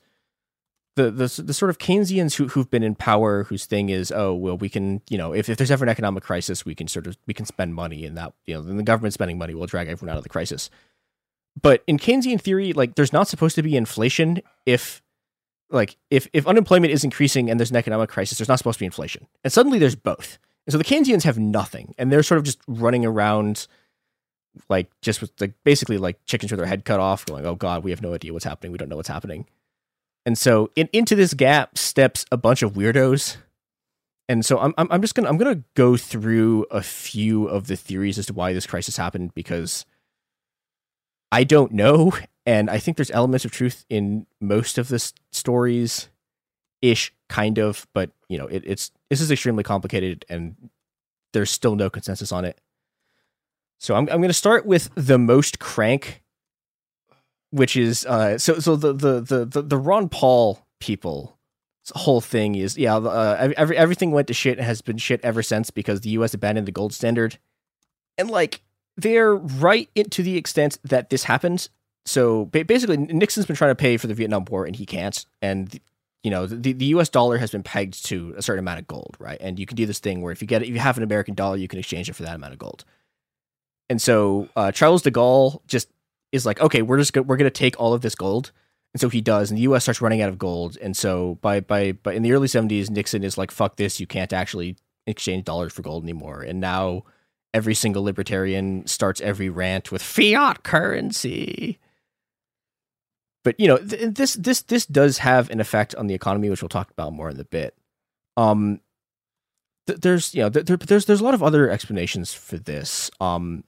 [0.96, 4.34] the the the sort of Keynesians who who've been in power, whose thing is, oh
[4.34, 7.06] well, we can, you know, if, if there's ever an economic crisis, we can sort
[7.06, 9.68] of we can spend money, and that you know, then the government spending money will
[9.68, 10.72] drag everyone out of the crisis.
[11.62, 15.04] But in Keynesian theory, like there's not supposed to be inflation if
[15.70, 18.82] like if if unemployment is increasing and there's an economic crisis, there's not supposed to
[18.82, 20.40] be inflation, and suddenly there's both.
[20.68, 23.68] And so the Keynesians have nothing, and they're sort of just running around
[24.70, 27.84] like just with like basically like chickens with their head cut off, going, "Oh God,
[27.84, 28.74] we have no idea what's happening.
[28.74, 29.48] We don't know what's happening."
[30.26, 33.38] And so in, into this gap steps a bunch of weirdos.
[34.28, 38.18] And so I'm, I'm just gonna I'm gonna go through a few of the theories
[38.18, 39.86] as to why this crisis happened because
[41.32, 42.12] I don't know,
[42.46, 46.10] and I think there's elements of truth in most of the stories,
[46.82, 50.56] ish, kind of, but you know it, it's this is extremely complicated, and
[51.34, 52.60] there's still no consensus on it.
[53.80, 56.24] So I'm I'm gonna start with the most crank
[57.52, 61.38] which is uh so so the the the the, the Ron Paul people
[61.96, 65.42] whole thing is yeah uh, every everything went to shit and has been shit ever
[65.42, 67.38] since because the US abandoned the gold standard.
[68.18, 68.62] And like
[68.98, 71.70] they're right into the extent that this happened
[72.06, 75.26] so basically Nixon's been trying to pay for the Vietnam War and he can't.
[75.42, 75.80] And
[76.24, 79.16] you know the, the US dollar has been pegged to a certain amount of gold
[79.20, 81.04] right and you can do this thing where if you get if you have an
[81.04, 82.84] American dollar you can exchange it for that amount of gold
[83.90, 85.90] and so uh, Charles de Gaulle just
[86.32, 88.52] is like, okay, we're just go- we're gonna take all of this gold,
[88.94, 89.84] and so he does, and the U.S.
[89.84, 93.24] starts running out of gold, and so by by by in the early '70s, Nixon
[93.24, 97.04] is like, fuck this, you can't actually exchange dollars for gold anymore, and now
[97.54, 101.80] every single libertarian starts every rant with fiat currency.
[103.44, 106.62] But you know, th- this this this does have an effect on the economy, which
[106.62, 107.76] we'll talk about more in a bit.
[108.36, 108.82] Um,
[109.88, 113.10] th- there's you know, th- there, there's there's a lot of other explanations for this.
[113.22, 113.64] Um,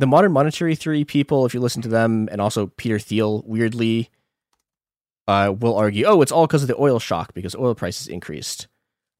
[0.00, 4.10] the modern monetary theory people, if you listen to them, and also Peter Thiel, weirdly,
[5.28, 8.66] uh, will argue, oh, it's all because of the oil shock because oil prices increased.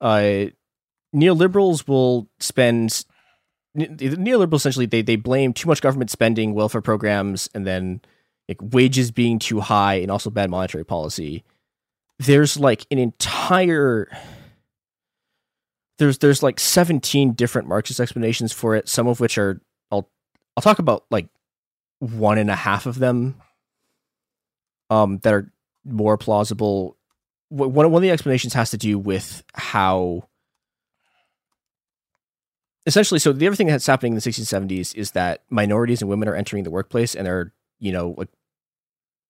[0.00, 0.46] Uh,
[1.14, 3.04] neoliberals will spend.
[3.76, 8.00] ne- neoliberals essentially they they blame too much government spending, welfare programs, and then
[8.48, 11.44] like wages being too high, and also bad monetary policy.
[12.18, 14.08] There's like an entire
[15.98, 20.08] there's there's like 17 different Marxist explanations for it, some of which are I'll
[20.56, 21.28] I'll talk about like
[22.00, 23.36] one and a half of them
[24.90, 25.52] um that are
[25.84, 26.97] more plausible.
[27.48, 30.28] One one of the explanations has to do with how
[32.86, 36.28] essentially so the other thing that's happening in the 1670s is that minorities and women
[36.28, 37.52] are entering the workplace and they're
[37.84, 38.30] you know like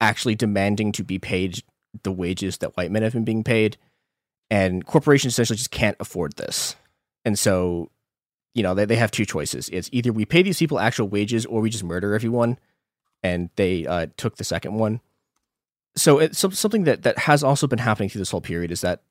[0.01, 1.63] actually demanding to be paid
[2.03, 3.77] the wages that white men have been being paid
[4.51, 6.77] and corporations essentially just can't afford this.
[7.25, 7.91] And so
[8.55, 9.69] you know they, they have two choices.
[9.71, 12.59] It's either we pay these people actual wages or we just murder everyone
[13.23, 15.01] and they uh, took the second one.
[15.97, 19.03] So it's something that that has also been happening through this whole period is that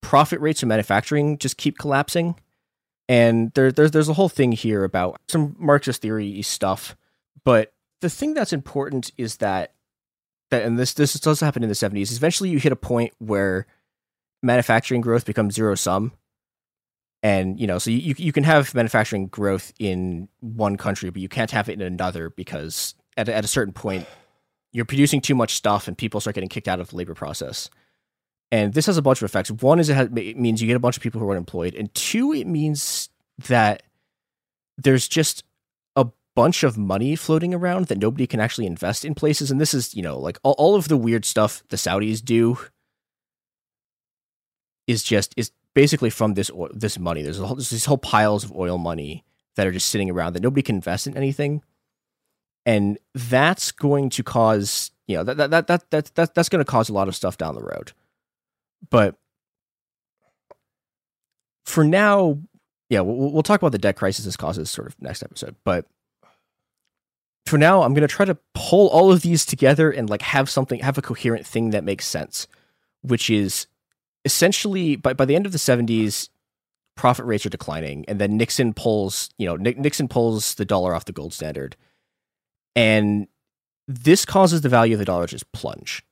[0.00, 2.36] profit rates in manufacturing just keep collapsing.
[3.08, 6.94] And there, there's there's a whole thing here about some marxist theory stuff
[7.44, 9.74] but the thing that's important is that
[10.50, 13.12] that and this this does happen in the 70s is eventually you hit a point
[13.18, 13.66] where
[14.42, 16.12] manufacturing growth becomes zero sum.
[17.22, 21.28] And you know so you, you can have manufacturing growth in one country but you
[21.28, 24.06] can't have it in another because at, a- at a certain point
[24.72, 27.70] you're producing too much stuff and people start getting kicked out of the labor process.
[28.52, 29.50] And this has a bunch of effects.
[29.50, 31.74] One is it, has, it means you get a bunch of people who are unemployed.
[31.74, 33.08] And two it means
[33.48, 33.82] that
[34.76, 35.42] there's just
[36.38, 39.94] bunch of money floating around that nobody can actually invest in places and this is
[39.96, 42.56] you know like all, all of the weird stuff the saudis do
[44.88, 47.22] is just is basically from this this money.
[47.22, 50.42] There's whole, there's these whole piles of oil money that are just sitting around that
[50.42, 51.62] nobody can invest in anything,
[52.66, 56.64] and that's going to cause you know that that that that, that, that that's going
[56.64, 57.92] to cause a lot of stuff down the road.
[58.90, 59.16] But
[61.64, 62.40] for now,
[62.88, 65.54] yeah, we'll, we'll talk about the debt crisis as causes sort of next episode.
[65.62, 65.86] But
[67.48, 70.48] for now, I'm going to try to pull all of these together and like have
[70.48, 72.46] something, have a coherent thing that makes sense,
[73.02, 73.66] which is
[74.24, 76.28] essentially by, by the end of the 70s
[76.96, 81.04] profit rates are declining and then nixon pulls you know nixon pulls the dollar off
[81.04, 81.76] the gold standard.
[82.74, 83.28] And
[83.86, 86.02] this causes the value of the dollar to just plunge.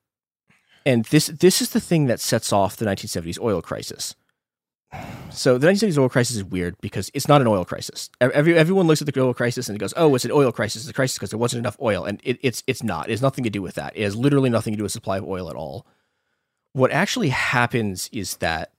[0.85, 4.15] And this this is the thing that sets off the 1970s oil crisis
[5.31, 8.87] so the 1970s oil crisis is weird because it's not an oil crisis Every, everyone
[8.87, 11.19] looks at the oil crisis and goes oh it's an oil crisis it's a crisis
[11.19, 13.63] because there wasn't enough oil and it, it's it's not it has nothing to do
[13.63, 15.87] with that it has literally nothing to do with supply of oil at all
[16.73, 18.73] what actually happens is that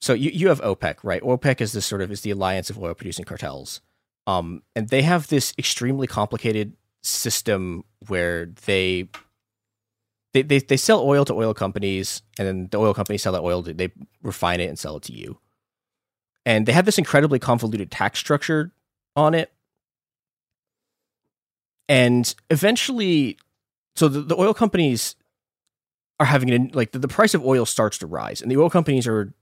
[0.00, 1.22] so you, you have OPEC, right?
[1.22, 3.80] OPEC is this sort of is the alliance of oil producing cartels.
[4.26, 9.08] Um, and they have this extremely complicated system where they
[10.36, 13.42] they, they they sell oil to oil companies, and then the oil companies sell that
[13.42, 13.62] oil.
[13.62, 13.90] To, they
[14.22, 15.38] refine it and sell it to you.
[16.44, 18.72] And they have this incredibly convoluted tax structure
[19.16, 19.52] on it.
[21.88, 23.38] And eventually,
[23.94, 25.16] so the, the oil companies
[26.20, 28.70] are having an, like the, the price of oil starts to rise, and the oil
[28.70, 29.32] companies are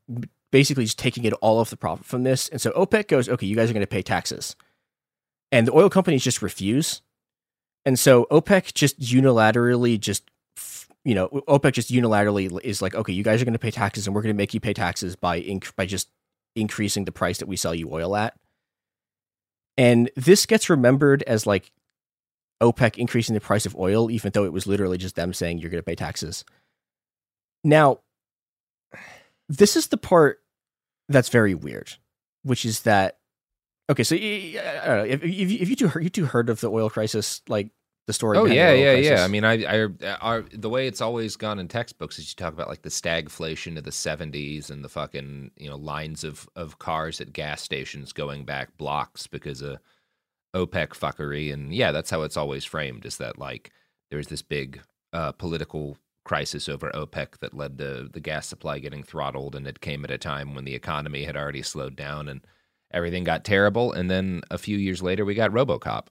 [0.51, 2.49] basically just taking it all of the profit from this.
[2.49, 4.57] And so OPEC goes, okay, you guys are going to pay taxes,
[5.51, 7.03] and the oil companies just refuse.
[7.87, 10.31] And so OPEC just unilaterally just
[11.05, 14.07] you know, OPEC just unilaterally is like, okay, you guys are going to pay taxes,
[14.07, 16.08] and we're going to make you pay taxes by inc- by just
[16.57, 18.34] increasing the price that we sell you oil at.
[19.76, 21.73] And this gets remembered as like
[22.62, 25.70] OPEC increasing the price of oil, even though it was literally just them saying you're
[25.70, 26.44] going to pay taxes.
[27.65, 28.00] Now,
[29.49, 30.41] this is the part
[31.08, 31.94] that's very weird,
[32.44, 33.18] which is that
[33.91, 34.05] okay.
[34.05, 36.89] So I don't know if, if, if you two you two heard of the oil
[36.89, 37.70] crisis, like
[38.07, 38.36] the story.
[38.36, 39.10] Oh yeah, yeah, crisis.
[39.10, 39.24] yeah.
[39.24, 42.52] I mean, I, I, I, the way it's always gone in textbooks is you talk
[42.52, 46.78] about like the stagflation of the '70s and the fucking you know lines of of
[46.78, 49.78] cars at gas stations going back blocks because of
[50.55, 53.07] OPEC fuckery, and yeah, that's how it's always framed.
[53.07, 53.73] Is that like
[54.10, 54.81] there's this big
[55.12, 59.81] uh, political crisis over OPEC that led to the gas supply getting throttled, and it
[59.81, 62.47] came at a time when the economy had already slowed down and
[62.92, 66.07] everything got terrible, and then a few years later we got RoboCop.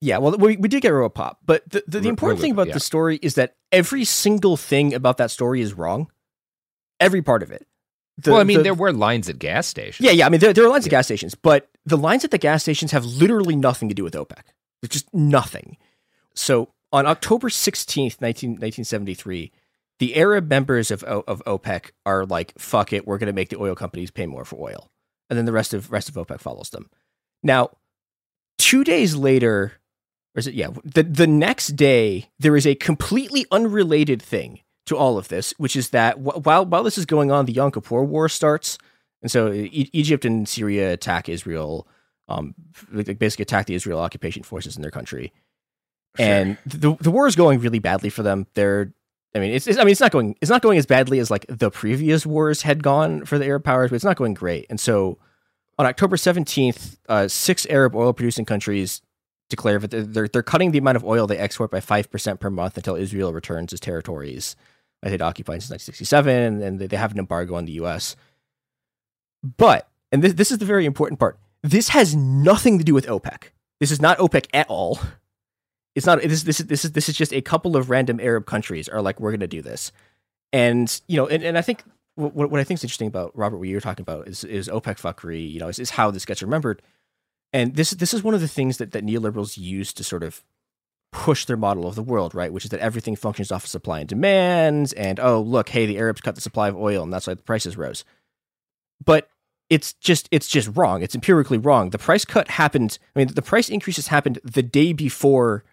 [0.00, 2.68] Yeah, well, we, we did get RoboCop, pop, but the, the, the important thing about
[2.68, 2.74] yeah.
[2.74, 6.10] the story is that every single thing about that story is wrong.
[7.00, 7.66] Every part of it.
[8.18, 10.04] The- well, I mean, the- there were lines at gas stations.
[10.04, 10.26] Yeah, yeah.
[10.26, 12.62] I mean, there, there are lines at gas stations, but the lines at the gas
[12.62, 14.42] stations have literally nothing to do with OPEC.
[14.82, 15.78] There's just nothing.
[16.34, 19.52] So on October 16th, 19, 1973,
[19.98, 23.58] the Arab members of, of OPEC are like, fuck it, we're going to make the
[23.58, 24.90] oil companies pay more for oil.
[25.30, 26.90] And then the rest of rest of OPEC follows them.
[27.42, 27.70] Now,
[28.58, 29.72] two days later,
[30.36, 34.96] or is it, yeah, the, the next day, there is a completely unrelated thing to
[34.96, 37.72] all of this, which is that wh- while, while this is going on, the Yom
[37.72, 38.78] Kippur War starts.
[39.22, 41.88] And so e- Egypt and Syria attack Israel,
[42.28, 42.54] um,
[42.92, 45.32] like basically attack the Israel occupation forces in their country.
[46.18, 48.46] And the the war is going really badly for them.
[48.54, 48.92] They're,
[49.34, 51.30] I mean, it's, it's I mean, it's not going it's not going as badly as
[51.30, 54.66] like the previous wars had gone for the Arab powers, but it's not going great.
[54.70, 55.18] And so,
[55.78, 59.02] on October seventeenth, uh, six Arab oil producing countries
[59.48, 62.50] declare that they're, they're cutting the amount of oil they export by five percent per
[62.50, 64.56] month until Israel returns its territories
[65.02, 68.16] that they'd occupied since 1967, and they they have an embargo on the U.S.
[69.42, 71.38] But and this this is the very important part.
[71.62, 73.50] This has nothing to do with OPEC.
[73.80, 74.98] This is not OPEC at all.
[75.94, 76.20] It's not.
[76.22, 79.02] This this is this is this is just a couple of random Arab countries are
[79.02, 79.92] like we're going to do this,
[80.52, 81.82] and you know, and, and I think
[82.16, 85.00] what what I think is interesting about Robert, what you're talking about is is OPEC
[85.00, 85.50] fuckery.
[85.50, 86.82] You know, is, is how this gets remembered,
[87.56, 90.44] and this this is one of the things that that neoliberals use to sort of
[91.10, 92.52] push their model of the world, right?
[92.52, 95.96] Which is that everything functions off of supply and demand, and oh look, hey, the
[95.96, 98.04] Arabs cut the supply of oil, and that's why the prices rose.
[99.02, 99.30] But
[99.70, 101.02] it's just it's just wrong.
[101.02, 101.90] It's empirically wrong.
[101.90, 102.98] The price cut happened.
[103.14, 105.64] I mean, the price increases happened the day before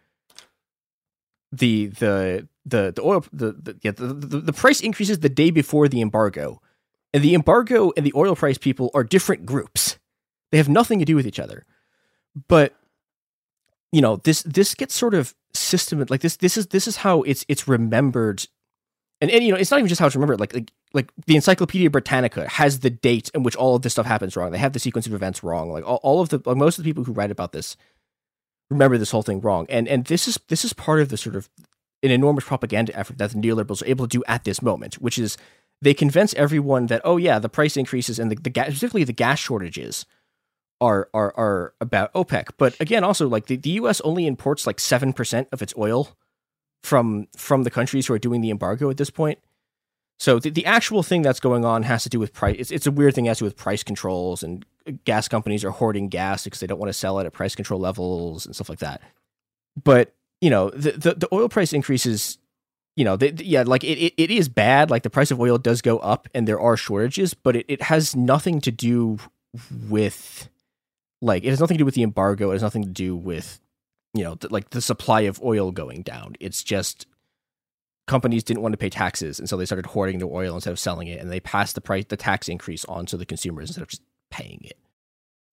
[1.51, 5.51] the the the the oil the the, yeah, the, the the price increases the day
[5.51, 6.61] before the embargo,
[7.13, 9.99] and the embargo and the oil price people are different groups.
[10.51, 11.65] They have nothing to do with each other.
[12.47, 12.73] But
[13.91, 17.21] you know this this gets sort of system like this this is this is how
[17.23, 18.47] it's it's remembered.
[19.21, 21.35] And, and you know it's not even just how it's remembered like like like the
[21.35, 24.51] encyclopedia britannica has the date in which all of this stuff happens wrong.
[24.51, 25.71] They have the sequence of events wrong.
[25.71, 27.77] Like all, all of the like, most of the people who write about this
[28.69, 29.65] remember this whole thing wrong.
[29.69, 31.49] And and this is this is part of the sort of
[32.03, 35.17] an enormous propaganda effort that the neoliberals are able to do at this moment which
[35.17, 35.37] is
[35.81, 39.13] they convince everyone that oh yeah the price increases and the, the gas particularly the
[39.13, 40.05] gas shortages
[40.83, 42.49] are are are about OPEC.
[42.57, 46.09] But again, also like the, the US only imports like seven percent of its oil
[46.83, 49.39] from from the countries who are doing the embargo at this point.
[50.19, 52.55] So the, the actual thing that's going on has to do with price.
[52.59, 55.65] It's, it's a weird thing has to do with price controls and uh, gas companies
[55.65, 58.53] are hoarding gas because they don't want to sell it at price control levels and
[58.55, 59.01] stuff like that.
[59.83, 62.37] But you know the the, the oil price increases.
[62.95, 64.91] You know, the, the- yeah, like it, it, it is bad.
[64.91, 67.81] Like the price of oil does go up and there are shortages, but it, it
[67.83, 69.17] has nothing to do
[69.89, 70.47] with
[71.23, 72.51] like it has nothing to do with the embargo.
[72.51, 73.59] It has nothing to do with
[74.13, 76.35] you know th- like the supply of oil going down.
[76.39, 77.07] It's just
[78.05, 80.79] companies didn't want to pay taxes, and so they started hoarding the oil instead of
[80.79, 83.81] selling it, and they passed the price the tax increase on to the consumers instead
[83.81, 84.77] of just paying it.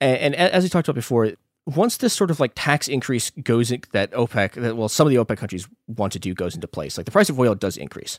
[0.00, 1.32] And, and as we talked about before,
[1.66, 5.12] once this sort of like tax increase goes in, that OPEC, that, well, some of
[5.12, 7.76] the OPEC countries want to do goes into place, like the price of oil does
[7.76, 8.18] increase,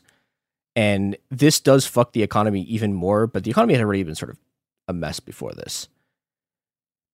[0.74, 3.26] and this does fuck the economy even more.
[3.26, 4.38] But the economy had already been sort of
[4.88, 5.88] a mess before this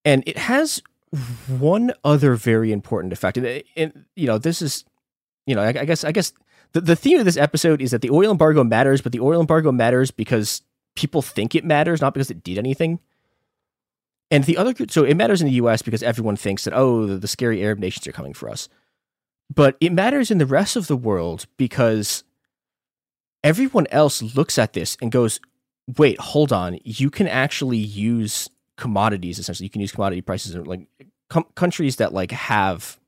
[0.08, 0.82] and it has
[1.58, 3.36] one other very important effect.
[3.36, 4.86] And, and you know, this is,
[5.46, 6.32] you know, I, I guess, I guess
[6.72, 9.38] the, the theme of this episode is that the oil embargo matters, but the oil
[9.38, 10.62] embargo matters because
[10.96, 13.00] people think it matters, not because it did anything.
[14.30, 15.82] And the other, so it matters in the U.S.
[15.82, 18.70] because everyone thinks that oh, the, the scary Arab nations are coming for us.
[19.54, 22.24] But it matters in the rest of the world because
[23.44, 25.38] everyone else looks at this and goes,
[25.98, 26.78] wait, hold on.
[26.82, 28.48] You can actually use
[28.78, 29.66] commodities, essentially.
[29.66, 30.88] You can use commodity prices like
[31.28, 32.98] com- countries that like have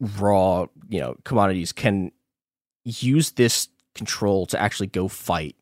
[0.00, 2.12] raw, you know, commodities can
[2.84, 5.56] use this control to actually go fight,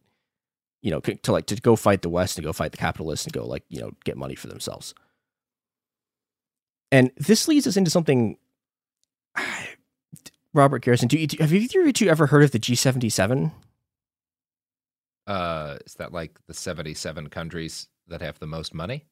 [0.82, 3.32] you know, to like to go fight the West and go fight the capitalists and
[3.32, 4.94] go like, you know, get money for themselves.
[6.92, 8.36] And this leads us into something
[10.54, 13.50] Robert Garrison, do you, have either of you ever heard of the G77?
[15.26, 19.04] Uh, is that like the 77 countries that have the most money?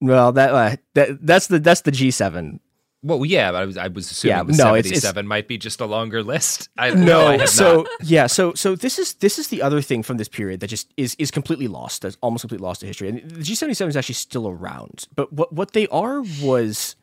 [0.00, 2.58] Well, that uh, that that's the that's the G7.
[3.04, 5.48] Well, yeah, but I was I was assuming Yeah, the no, it's- 77 it's- might
[5.48, 6.68] be just a longer list.
[6.78, 10.02] I, no, I have so yeah, so so this is this is the other thing
[10.02, 12.02] from this period that just is is completely lost.
[12.02, 13.08] That's almost completely lost to history.
[13.08, 16.94] And the G seventy seven is actually still around, but what what they are was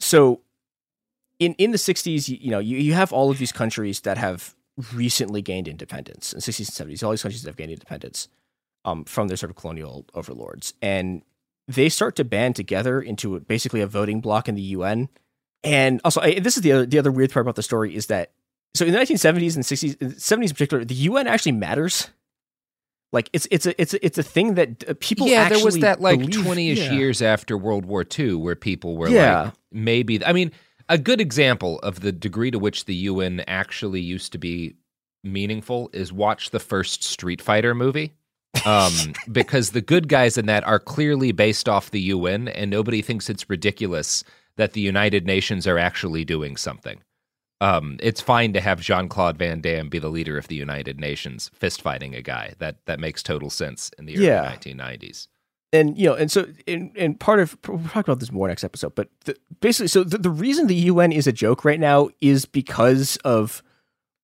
[0.00, 0.40] so
[1.38, 4.18] in in the sixties, you, you know, you, you have all of these countries that
[4.18, 4.54] have
[4.92, 7.02] recently gained independence in sixties and seventies.
[7.02, 8.28] All these countries that have gained independence
[8.84, 11.22] um, from their sort of colonial overlords, and
[11.68, 15.08] they start to band together into basically a voting bloc in the UN.
[15.64, 18.06] And also, I, this is the other the other weird part about the story is
[18.06, 18.32] that
[18.74, 22.08] so in the 1970s and 60s, 70s in particular, the UN actually matters.
[23.12, 25.78] Like it's it's a it's a, it's a thing that uh, people yeah, there was
[25.80, 26.92] that like believe- 20ish yeah.
[26.92, 29.42] years after World War II where people were Yeah.
[29.42, 30.24] like, maybe.
[30.24, 30.50] I mean,
[30.88, 34.76] a good example of the degree to which the UN actually used to be
[35.22, 38.14] meaningful is watch the first Street Fighter movie.
[38.66, 38.92] Um,
[39.30, 43.28] because the good guys in that are clearly based off the UN, and nobody thinks
[43.30, 44.22] it's ridiculous
[44.56, 47.00] that the United Nations are actually doing something.
[47.60, 50.98] Um, it's fine to have Jean Claude Van Damme be the leader of the United
[51.00, 52.54] Nations, fist fighting a guy.
[52.58, 54.52] That that makes total sense in the early Yeah.
[54.52, 55.28] 1990s.
[55.72, 58.64] and you know, and so and, and part of we'll talk about this more next
[58.64, 62.10] episode, but the, basically, so the, the reason the UN is a joke right now
[62.20, 63.62] is because of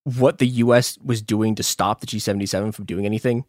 [0.05, 0.99] what the U.S.
[1.03, 3.45] was doing to stop the G77 from doing anything.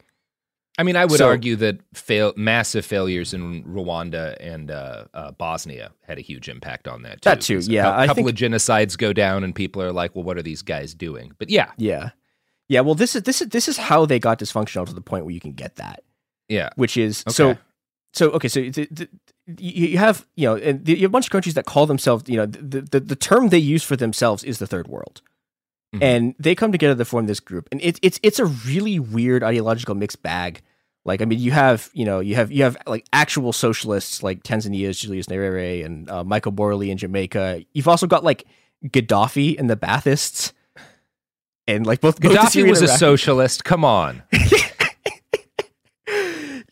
[0.79, 5.31] I mean, I would So- argue that fail, massive failures in Rwanda and uh, uh,
[5.31, 7.21] Bosnia had a huge impact on that.
[7.21, 9.91] Too, That too, a yeah, I couple think- of genocides go down, and people are
[9.91, 12.11] like, "Well, what are these guys doing?" But yeah, Yeah,
[12.69, 12.79] yeah.
[12.81, 15.33] Well, this is this is this is how they got dysfunctional to the point where
[15.33, 16.03] you can get that.
[16.47, 17.59] yeah, which is so Okay.
[18.13, 19.07] so okay so the, the,
[19.57, 22.23] you have you know and the, you have a bunch of countries that call themselves
[22.27, 25.21] you know the, the the term they use for themselves is the third world
[25.95, 26.03] Mhm.
[26.03, 29.43] and they come together to form this group and it's it's it's a really weird
[29.43, 30.61] ideological mixed bag
[31.09, 34.43] like i mean you have you know you have you have like actual socialists like
[34.43, 38.45] tanzania's julius nyerere and uh, michael borley in jamaica you've also got like
[38.85, 40.53] gaddafi and the baathists
[41.69, 43.63] and like both both Gaddafi Syrian was a socialist.
[43.63, 44.23] Come on,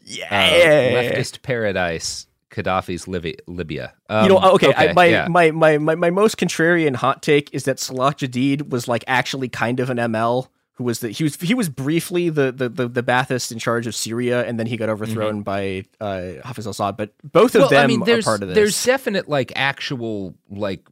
[0.03, 2.25] yeah Uh, leftist paradise.
[2.49, 3.35] Gaddafi's Libya.
[3.45, 3.93] Libya.
[4.09, 5.27] Um, you know, okay, I, my, yeah.
[5.27, 9.47] my, my my my most contrarian hot take is that Salah Jadid was like actually
[9.47, 12.87] kind of an ML who was the he was he was briefly the the the,
[12.87, 16.97] the Baathist in charge of Syria, and then he got overthrown by uh, Hafiz al-Assad.
[16.97, 17.59] But both of Mm-hmm.
[17.61, 18.55] well, them I mean, there's, are part of this.
[18.55, 20.87] There's definite like actual like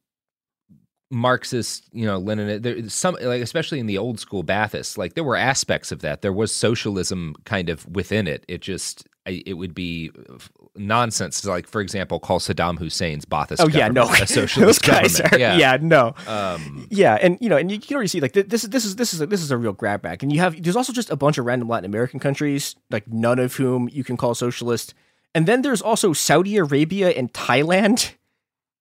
[1.12, 2.62] Marxist, you know, Lenin.
[2.64, 6.24] There some like especially in the old school Baathists, like there were aspects of that.
[6.24, 8.44] There was socialism kind of within it.
[8.48, 10.12] It just it would be
[10.76, 13.58] nonsense to like, for example, call Saddam Hussein's Baathist.
[13.60, 15.44] Oh yeah, no, a socialist those guys government.
[15.44, 18.64] are yeah, no, Um, yeah, and you know, and you can already see like this
[18.64, 20.62] is this is this is a, this is a real grab bag, and you have
[20.62, 24.04] there's also just a bunch of random Latin American countries, like none of whom you
[24.04, 24.94] can call socialist,
[25.34, 28.14] and then there's also Saudi Arabia and Thailand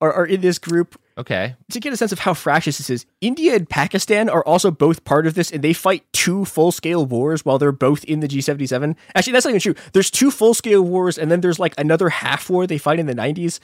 [0.01, 1.01] are, are in this group.
[1.17, 4.73] Okay, to get a sense of how fractious this is, India and Pakistan are also
[4.73, 8.19] both part of this, and they fight two full scale wars while they're both in
[8.19, 8.97] the G77.
[9.15, 9.75] Actually, that's not even true.
[9.93, 13.07] There's two full scale wars, and then there's like another half war they fight in
[13.07, 13.61] the 90s.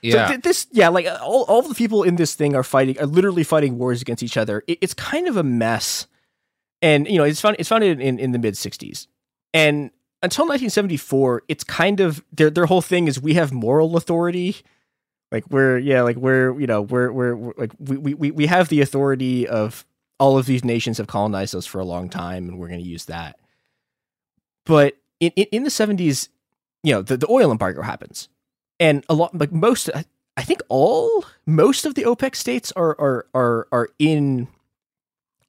[0.00, 0.26] Yeah.
[0.26, 3.06] So th- this, yeah, like all, all the people in this thing are fighting, are
[3.06, 4.64] literally fighting wars against each other.
[4.66, 6.06] It, it's kind of a mess.
[6.80, 9.08] And, you know, it's found, it's founded in, in the mid 60s.
[9.52, 9.90] And
[10.22, 14.62] until 1974, it's kind of, their, their whole thing is we have moral authority
[15.32, 18.68] like we're yeah like we're you know we're we're, we're like we, we we have
[18.68, 19.84] the authority of
[20.20, 22.86] all of these nations have colonized us for a long time and we're going to
[22.86, 23.38] use that.
[24.64, 26.28] But in, in in the 70s
[26.82, 28.28] you know the, the oil embargo happens.
[28.80, 33.26] And a lot like most I- think all most of the opec states are are
[33.34, 34.48] are are in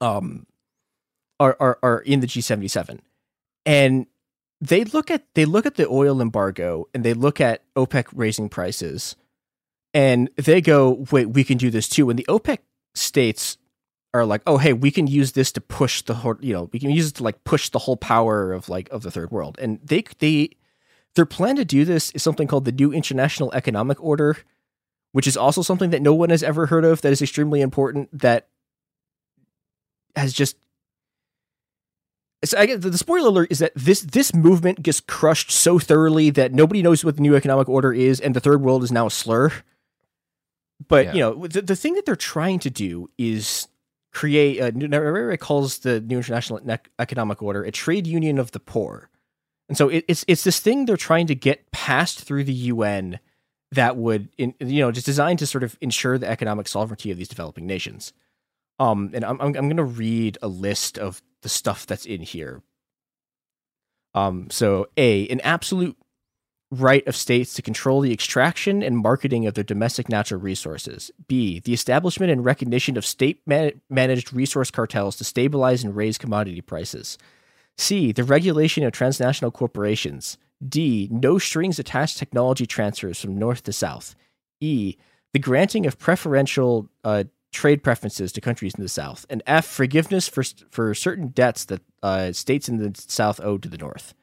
[0.01, 0.45] um
[1.39, 2.99] are are, are in the g77
[3.65, 4.07] and
[4.61, 8.47] they look at they look at the oil embargo and they look at OPEC raising
[8.47, 9.15] prices
[9.95, 12.59] and they go, "Wait, we can do this too." And the OPEC
[12.93, 13.57] states
[14.13, 16.79] are like, "Oh, hey, we can use this to push the whole, you know, we
[16.79, 19.57] can use it to like push the whole power of like of the third world."
[19.59, 20.49] And they they
[21.15, 24.37] their plan to do this is something called the New International Economic Order,
[25.13, 28.09] which is also something that no one has ever heard of that is extremely important
[28.19, 28.49] that
[30.15, 30.57] has just
[32.43, 36.29] so I the, the spoiler alert is that this this movement gets crushed so thoroughly
[36.31, 39.07] that nobody knows what the new economic order is, and the third world is now
[39.07, 39.51] a slur.
[40.87, 41.13] But Yeah.
[41.13, 43.67] you know, the, the thing that they're trying to do is
[44.11, 44.61] create.
[44.61, 46.59] Uh, Nyerere calls the new international
[46.99, 49.09] economic order a trade union of the poor,
[49.69, 53.19] and so it, it's it's this thing they're trying to get passed through the UN
[53.71, 57.17] that would, in, you know, just designed to sort of ensure the economic sovereignty of
[57.17, 58.13] these developing nations.
[58.79, 62.21] Um, and I'm I'm, I'm going to read a list of the stuff that's in
[62.21, 62.61] here.
[64.13, 65.97] Um, so a an absolute
[66.81, 71.11] right of states to control the extraction and marketing of their domestic natural resources.
[71.27, 76.17] B the establishment and recognition of state man- managed resource cartels to stabilize and raise
[76.17, 77.17] commodity prices.
[77.77, 80.37] C the regulation of transnational corporations.
[80.67, 84.15] D no strings attached technology transfers from north to south.
[84.59, 84.95] E
[85.33, 90.27] the granting of preferential uh, trade preferences to countries in the South, and F, forgiveness
[90.27, 94.13] for for certain debts that uh, states in the South owe to the North.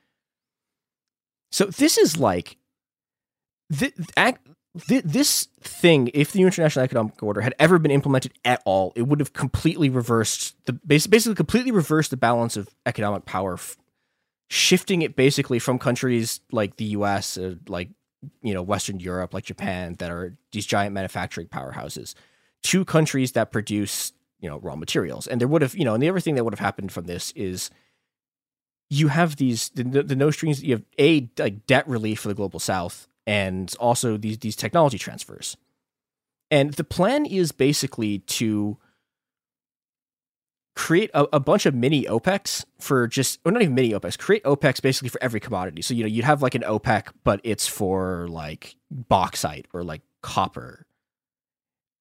[1.52, 2.56] So this is like
[3.68, 6.10] this thing.
[6.14, 9.90] If the International Economic Order had ever been implemented at all, it would have completely
[9.90, 13.58] reversed the basically completely reversed the balance of economic power,
[14.48, 17.90] shifting it basically from countries like the U.S., uh, like
[18.42, 22.14] you know Western Europe, like Japan, that are these giant manufacturing powerhouses
[22.62, 26.02] to countries that produce you know raw materials and there would have you know and
[26.02, 27.70] the other thing that would have happened from this is
[28.92, 32.34] you have these the, the, no strings you have a like debt relief for the
[32.34, 35.56] global south and also these these technology transfers
[36.50, 38.76] and the plan is basically to
[40.74, 44.44] create a, a bunch of mini OPECs for just, or not even mini OPECs, create
[44.44, 45.82] OPECs basically for every commodity.
[45.82, 50.02] So, you know, you'd have like an OPEC, but it's for like bauxite or like
[50.22, 50.86] copper.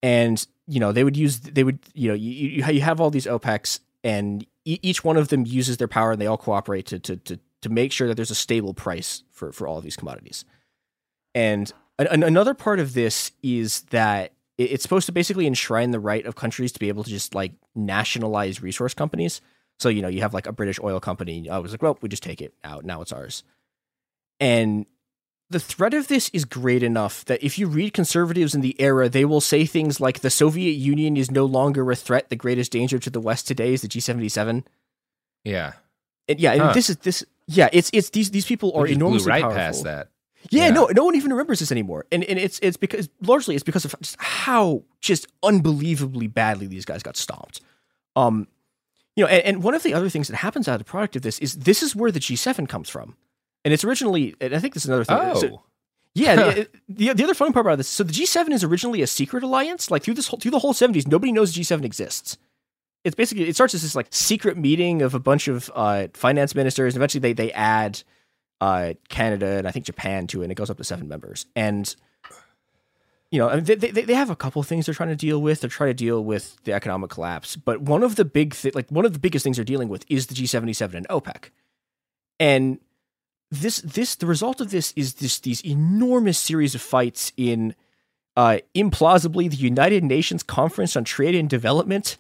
[0.03, 3.28] And, you know, they would use, they would, you know, you, you have all these
[3.28, 6.99] OPECs and e- each one of them uses their power and they all cooperate to,
[6.99, 9.95] to, to, to make sure that there's a stable price for, for all of these
[9.95, 10.45] commodities.
[11.33, 15.99] And an, an- another part of this is that it's supposed to basically enshrine the
[15.99, 19.41] right of countries to be able to just like nationalize resource companies.
[19.80, 21.47] So, you know, you have like a British oil company.
[21.49, 22.85] Oh, I was like, well, we just take it out.
[22.85, 23.43] Now it's ours.
[24.39, 24.85] And
[25.51, 29.07] the threat of this is great enough that if you read conservatives in the era,
[29.09, 32.30] they will say things like the Soviet Union is no longer a threat.
[32.30, 34.63] The greatest danger to the West today is the G77.
[35.43, 35.73] Yeah.
[36.27, 36.73] And yeah, and Huh.
[36.73, 37.23] this is this.
[37.47, 39.57] Yeah, it's it's these these people are We just blew enormously right powerful.
[39.57, 40.07] past that.
[40.49, 40.69] Yeah, Yeah.
[40.71, 43.83] no, no one even remembers this anymore, and and it's it's because largely it's because
[43.85, 47.61] of just how just unbelievably badly these guys got stomped.
[48.15, 48.47] Um,
[49.15, 51.15] you know, and, and one of the other things that happens out of the product
[51.15, 53.17] of this is this is where the G7 comes from,
[53.64, 55.17] and it's originally, and I think this is another thing.
[55.19, 55.33] Oh.
[55.40, 55.61] so-
[56.14, 59.07] yeah, the, the the other funny part about this, so the G7 is originally a
[59.07, 59.90] secret alliance.
[59.90, 62.38] Like through this whole, through the whole 70s, nobody knows G7 exists.
[63.03, 66.53] It's basically it starts as this like secret meeting of a bunch of uh, finance
[66.53, 68.03] ministers, and eventually they they add
[68.59, 71.45] uh, Canada and I think Japan to it, and it goes up to seven members.
[71.56, 71.95] And
[73.31, 75.15] you know, I mean, they, they they have a couple of things they're trying to
[75.15, 75.61] deal with.
[75.61, 78.90] They're trying to deal with the economic collapse, but one of the big thi- like
[78.90, 81.45] one of the biggest things they're dealing with is the G77 and OPEC.
[82.40, 82.80] And
[83.51, 87.75] this this the result of this is this these enormous series of fights in
[88.38, 92.17] uh, implausibly the United Nations Conference on Trade and Development,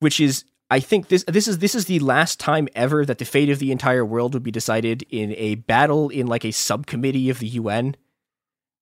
[0.00, 3.26] which is I think this this is this is the last time ever that the
[3.26, 7.28] fate of the entire world would be decided in a battle in like a subcommittee
[7.28, 7.94] of the UN.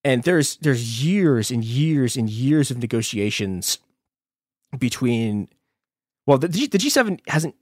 [0.05, 3.79] And there's there's years and years and years of negotiations
[4.79, 5.49] between
[6.27, 7.57] well the the G7 hasn't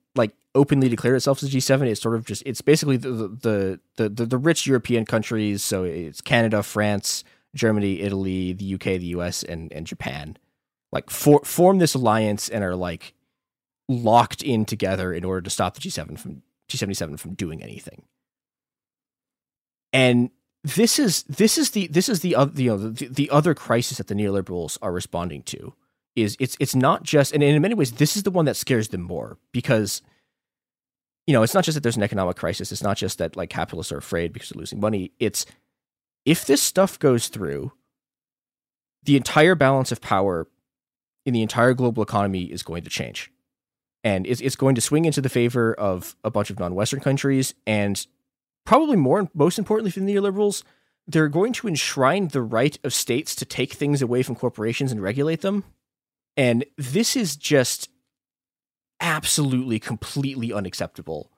[0.59, 4.09] openly declared itself as a G7 it's sort of just it's basically the the the
[4.09, 9.43] the, the rich European countries so it's Canada France Germany Italy the UK the US
[9.43, 10.37] and and Japan.
[10.91, 13.15] Like for, form this alliance and are like
[13.89, 18.03] locked in together in order to stop the G7 from G77 from doing anything.
[19.93, 20.31] And
[20.65, 23.99] this is this is the this is the other you know the, the other crisis
[23.99, 25.75] that the neoliberals are responding to
[26.17, 28.89] is it's it's not just and in many ways this is the one that scares
[28.89, 30.03] them more because
[31.29, 33.51] you know it's not just that there's an economic crisis it's not just that like
[33.51, 35.45] capitalists are afraid because they're losing money it's
[36.25, 37.71] if this stuff goes through
[39.05, 40.49] the entire balance of power
[41.27, 43.31] in the entire global economy is going to change
[44.03, 47.55] and it's, it's going to swing into the favor of a bunch of non-western countries
[47.67, 48.07] and
[48.65, 50.63] probably more most importantly for the neoliberals,
[51.07, 55.03] they're going to enshrine the right of states to take things away from corporations and
[55.03, 55.65] regulate them.
[56.37, 57.89] And this is just
[59.01, 61.31] absolutely completely unacceptable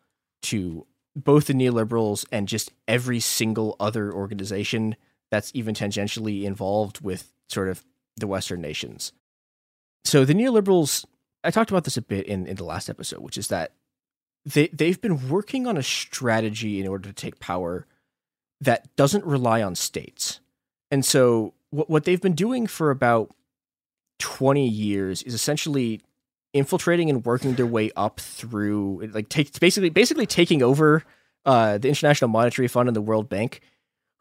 [0.43, 4.97] to both the neoliberals and just every single other organization
[5.31, 7.85] that's even tangentially involved with sort of
[8.17, 9.13] the Western nations.
[10.05, 11.05] So the neoliberals,
[11.45, 13.73] I talked about this a bit in, in the last episode, which is that
[14.47, 17.87] they they've been working on a strategy in order to take power
[18.61, 20.41] that doesn't rely on states.
[20.91, 23.35] And so what what they've been doing for about
[24.19, 26.01] 20 years is essentially
[26.53, 31.05] infiltrating and working their way up through like take basically basically taking over
[31.45, 33.61] uh, the International Monetary Fund and the World Bank,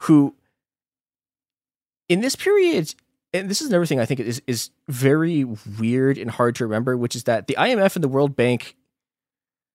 [0.01, 0.35] who
[2.07, 2.93] in this period,
[3.33, 5.45] and this is another thing I think is is very
[5.79, 8.75] weird and hard to remember, which is that the IMF and the World Bank,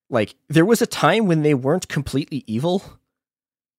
[0.09, 2.83] like there was a time when they weren't completely evil.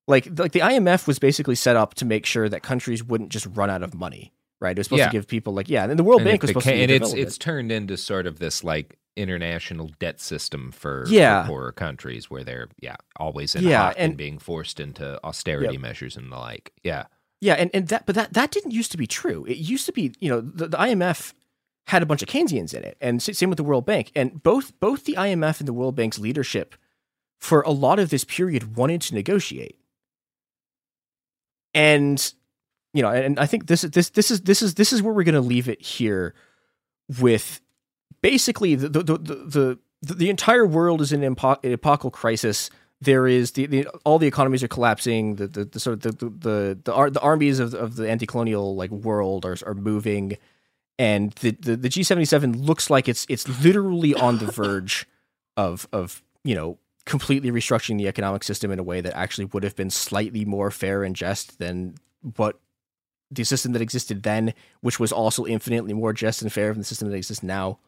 [0.08, 3.46] Like like the IMF was basically set up to make sure that countries wouldn't just
[3.46, 4.76] run out of money right?
[4.76, 5.06] It was supposed Yeah.
[5.06, 7.12] to give people like yeah, and the World And Bank was supposed to and it's
[7.12, 11.46] it's turned into sort of this like international debt system for, for Yeah.
[11.46, 15.80] poorer countries where they're yeah always in Yeah, and, and- being forced into austerity Yep.
[15.80, 16.72] measures and the like.
[16.84, 17.04] Yeah,
[17.40, 19.44] Yeah, and, and that but that that didn't used to be true.
[19.46, 21.32] It used to be, you know, the, the IMF
[21.86, 24.10] had a bunch of Keynesians in it, and same with the World Bank.
[24.16, 26.74] And both both the IMF and the World Bank's leadership
[27.38, 29.78] for a lot of this period wanted to negotiate.
[31.74, 32.32] And
[32.96, 35.24] you know, and I think this this this is this is this is where we're
[35.24, 36.34] going to leave it here
[37.20, 37.60] with
[38.22, 42.70] basically the the the the, the, the entire world is in an epo- epochal crisis.
[43.02, 45.36] There is the, the all the economies are collapsing.
[45.36, 48.74] The the, the sort of the the the, ar- the armies of of the anti-colonial
[48.74, 50.38] like world are are moving,
[50.98, 55.06] and the the, the G seventy seven looks like it's it's literally on the verge
[55.58, 59.62] of of you know completely restructuring the economic system in a way that actually would
[59.64, 61.94] have been slightly more fair and just than
[62.36, 62.58] what
[63.30, 66.84] the system that existed then, which was also infinitely more just and fair than the
[66.84, 67.78] system that exists now.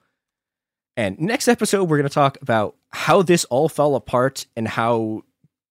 [0.97, 5.23] And next episode, we're going to talk about how this all fell apart and how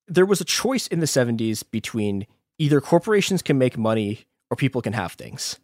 [0.07, 2.25] there was a choice in the 70s between
[2.57, 5.59] either corporations can make money or people can have things.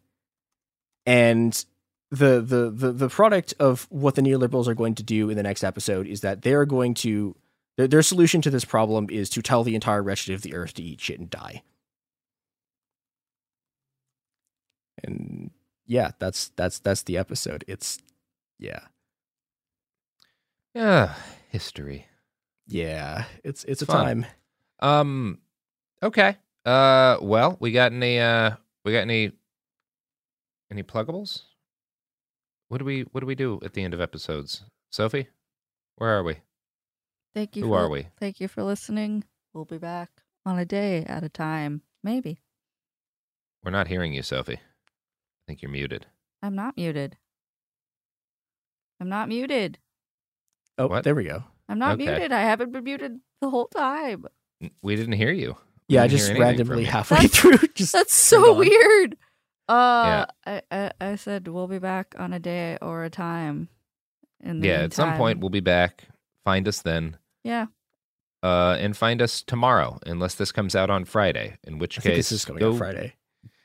[1.06, 1.66] And
[2.12, 5.44] the, the, the, the product of what the neoliberals are going to do in the
[5.44, 7.36] next episode is that they are going to,
[7.78, 10.74] their, their solution to this problem is to tell the entire wretched of the earth
[10.76, 11.64] to eat shit and die.
[15.04, 15.52] And
[15.86, 17.64] yeah, that's that's that's the episode.
[17.68, 18.00] It's
[18.60, 18.80] yeah.
[20.74, 21.16] yeah,
[21.50, 22.08] history.
[22.68, 24.06] Yeah, it's it's a Fun.
[24.06, 24.26] time.
[24.80, 25.40] Um,
[26.02, 26.38] okay.
[26.66, 28.20] Uh, well, we got any?
[28.20, 28.52] Uh,
[28.86, 29.32] we got any?
[30.72, 31.44] Any pluggables?
[32.70, 33.02] What do we?
[33.12, 34.64] What do we do at the end of episodes?
[34.90, 35.28] Sophie,
[35.98, 36.38] where are we?
[37.36, 37.64] Thank you.
[37.64, 38.08] Who for, are we?
[38.20, 39.24] Thank you for listening.
[39.54, 40.10] We'll be back
[40.46, 42.40] on a day at a time, maybe.
[43.64, 44.60] We're not hearing you, Sophie.
[45.44, 46.06] I think you're muted.
[46.42, 47.18] I'm not muted.
[49.00, 49.80] I'm not muted.
[50.78, 51.04] Oh, What?
[51.04, 51.44] there we go.
[51.68, 52.06] I'm not Okay.
[52.06, 52.32] muted.
[52.32, 54.26] I haven't been muted the whole time.
[54.62, 55.58] N- We didn't hear you.
[55.90, 56.92] We Yeah, didn't hear just anything from randomly you.
[56.92, 57.68] halfway That's- through.
[57.76, 58.58] Just That's turned so on.
[58.60, 59.18] weird.
[59.68, 60.62] Uh, Yeah.
[60.72, 63.70] I, I I said we'll be back on a day or a time.
[64.42, 66.06] In the Yeah, at some point we'll be back.
[66.44, 67.18] Find us then.
[67.44, 67.68] Yeah.
[68.42, 71.58] Uh, and find us tomorrow, unless this comes out on Friday.
[71.64, 73.14] In which I case, think this is coming go out Friday.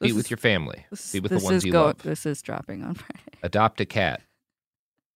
[0.00, 0.86] Be with is- your family.
[0.90, 2.02] This, Be with the ones you go- love.
[2.02, 3.38] This is dropping on Friday.
[3.42, 4.22] Adopt a cat.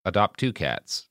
[0.05, 1.07] Adopt two cats.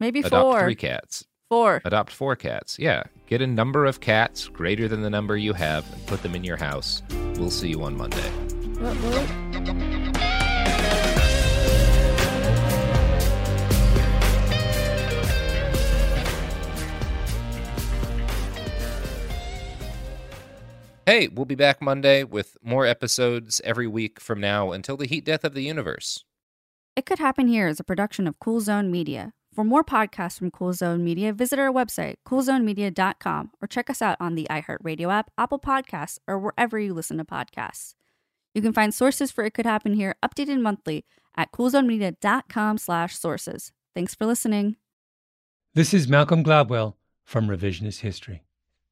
[0.00, 0.60] Maybe Adopt four.
[0.62, 1.24] three cats.
[1.50, 1.80] Four.
[1.84, 2.78] Adopt four cats.
[2.78, 3.04] Yeah.
[3.26, 6.44] Get a number of cats greater than the number you have and put them in
[6.44, 7.02] your house.
[7.36, 8.30] We'll see you on Monday.
[8.78, 10.37] What, what?
[21.08, 25.24] Hey, we'll be back Monday with more episodes every week from now until the heat
[25.24, 26.22] death of the universe.
[26.96, 29.32] It Could Happen Here is a production of Cool Zone Media.
[29.54, 34.18] For more podcasts from Cool Zone Media, visit our website, coolzonemedia.com, or check us out
[34.20, 37.94] on the iHeartRadio app, Apple Podcasts, or wherever you listen to podcasts.
[38.54, 41.06] You can find sources for It Could Happen Here updated monthly
[41.38, 43.72] at coolzonemedia.com slash sources.
[43.94, 44.76] Thanks for listening.
[45.72, 48.42] This is Malcolm Gladwell from Revisionist History.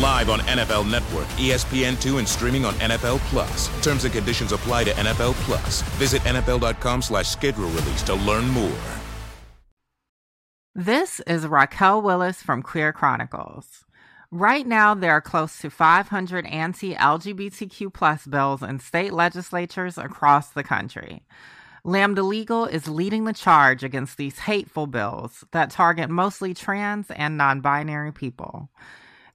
[0.00, 3.68] Live on NFL Network, ESPN2, and streaming on NFL Plus.
[3.82, 5.82] Terms and conditions apply to NFL Plus.
[5.98, 8.78] Visit NFL.com slash schedule release to learn more.
[10.74, 13.86] This is Raquel Willis from Queer Chronicles.
[14.30, 20.50] Right now, there are close to 500 anti LGBTQ plus bills in state legislatures across
[20.50, 21.22] the country.
[21.84, 27.38] Lambda Legal is leading the charge against these hateful bills that target mostly trans and
[27.38, 28.68] non binary people.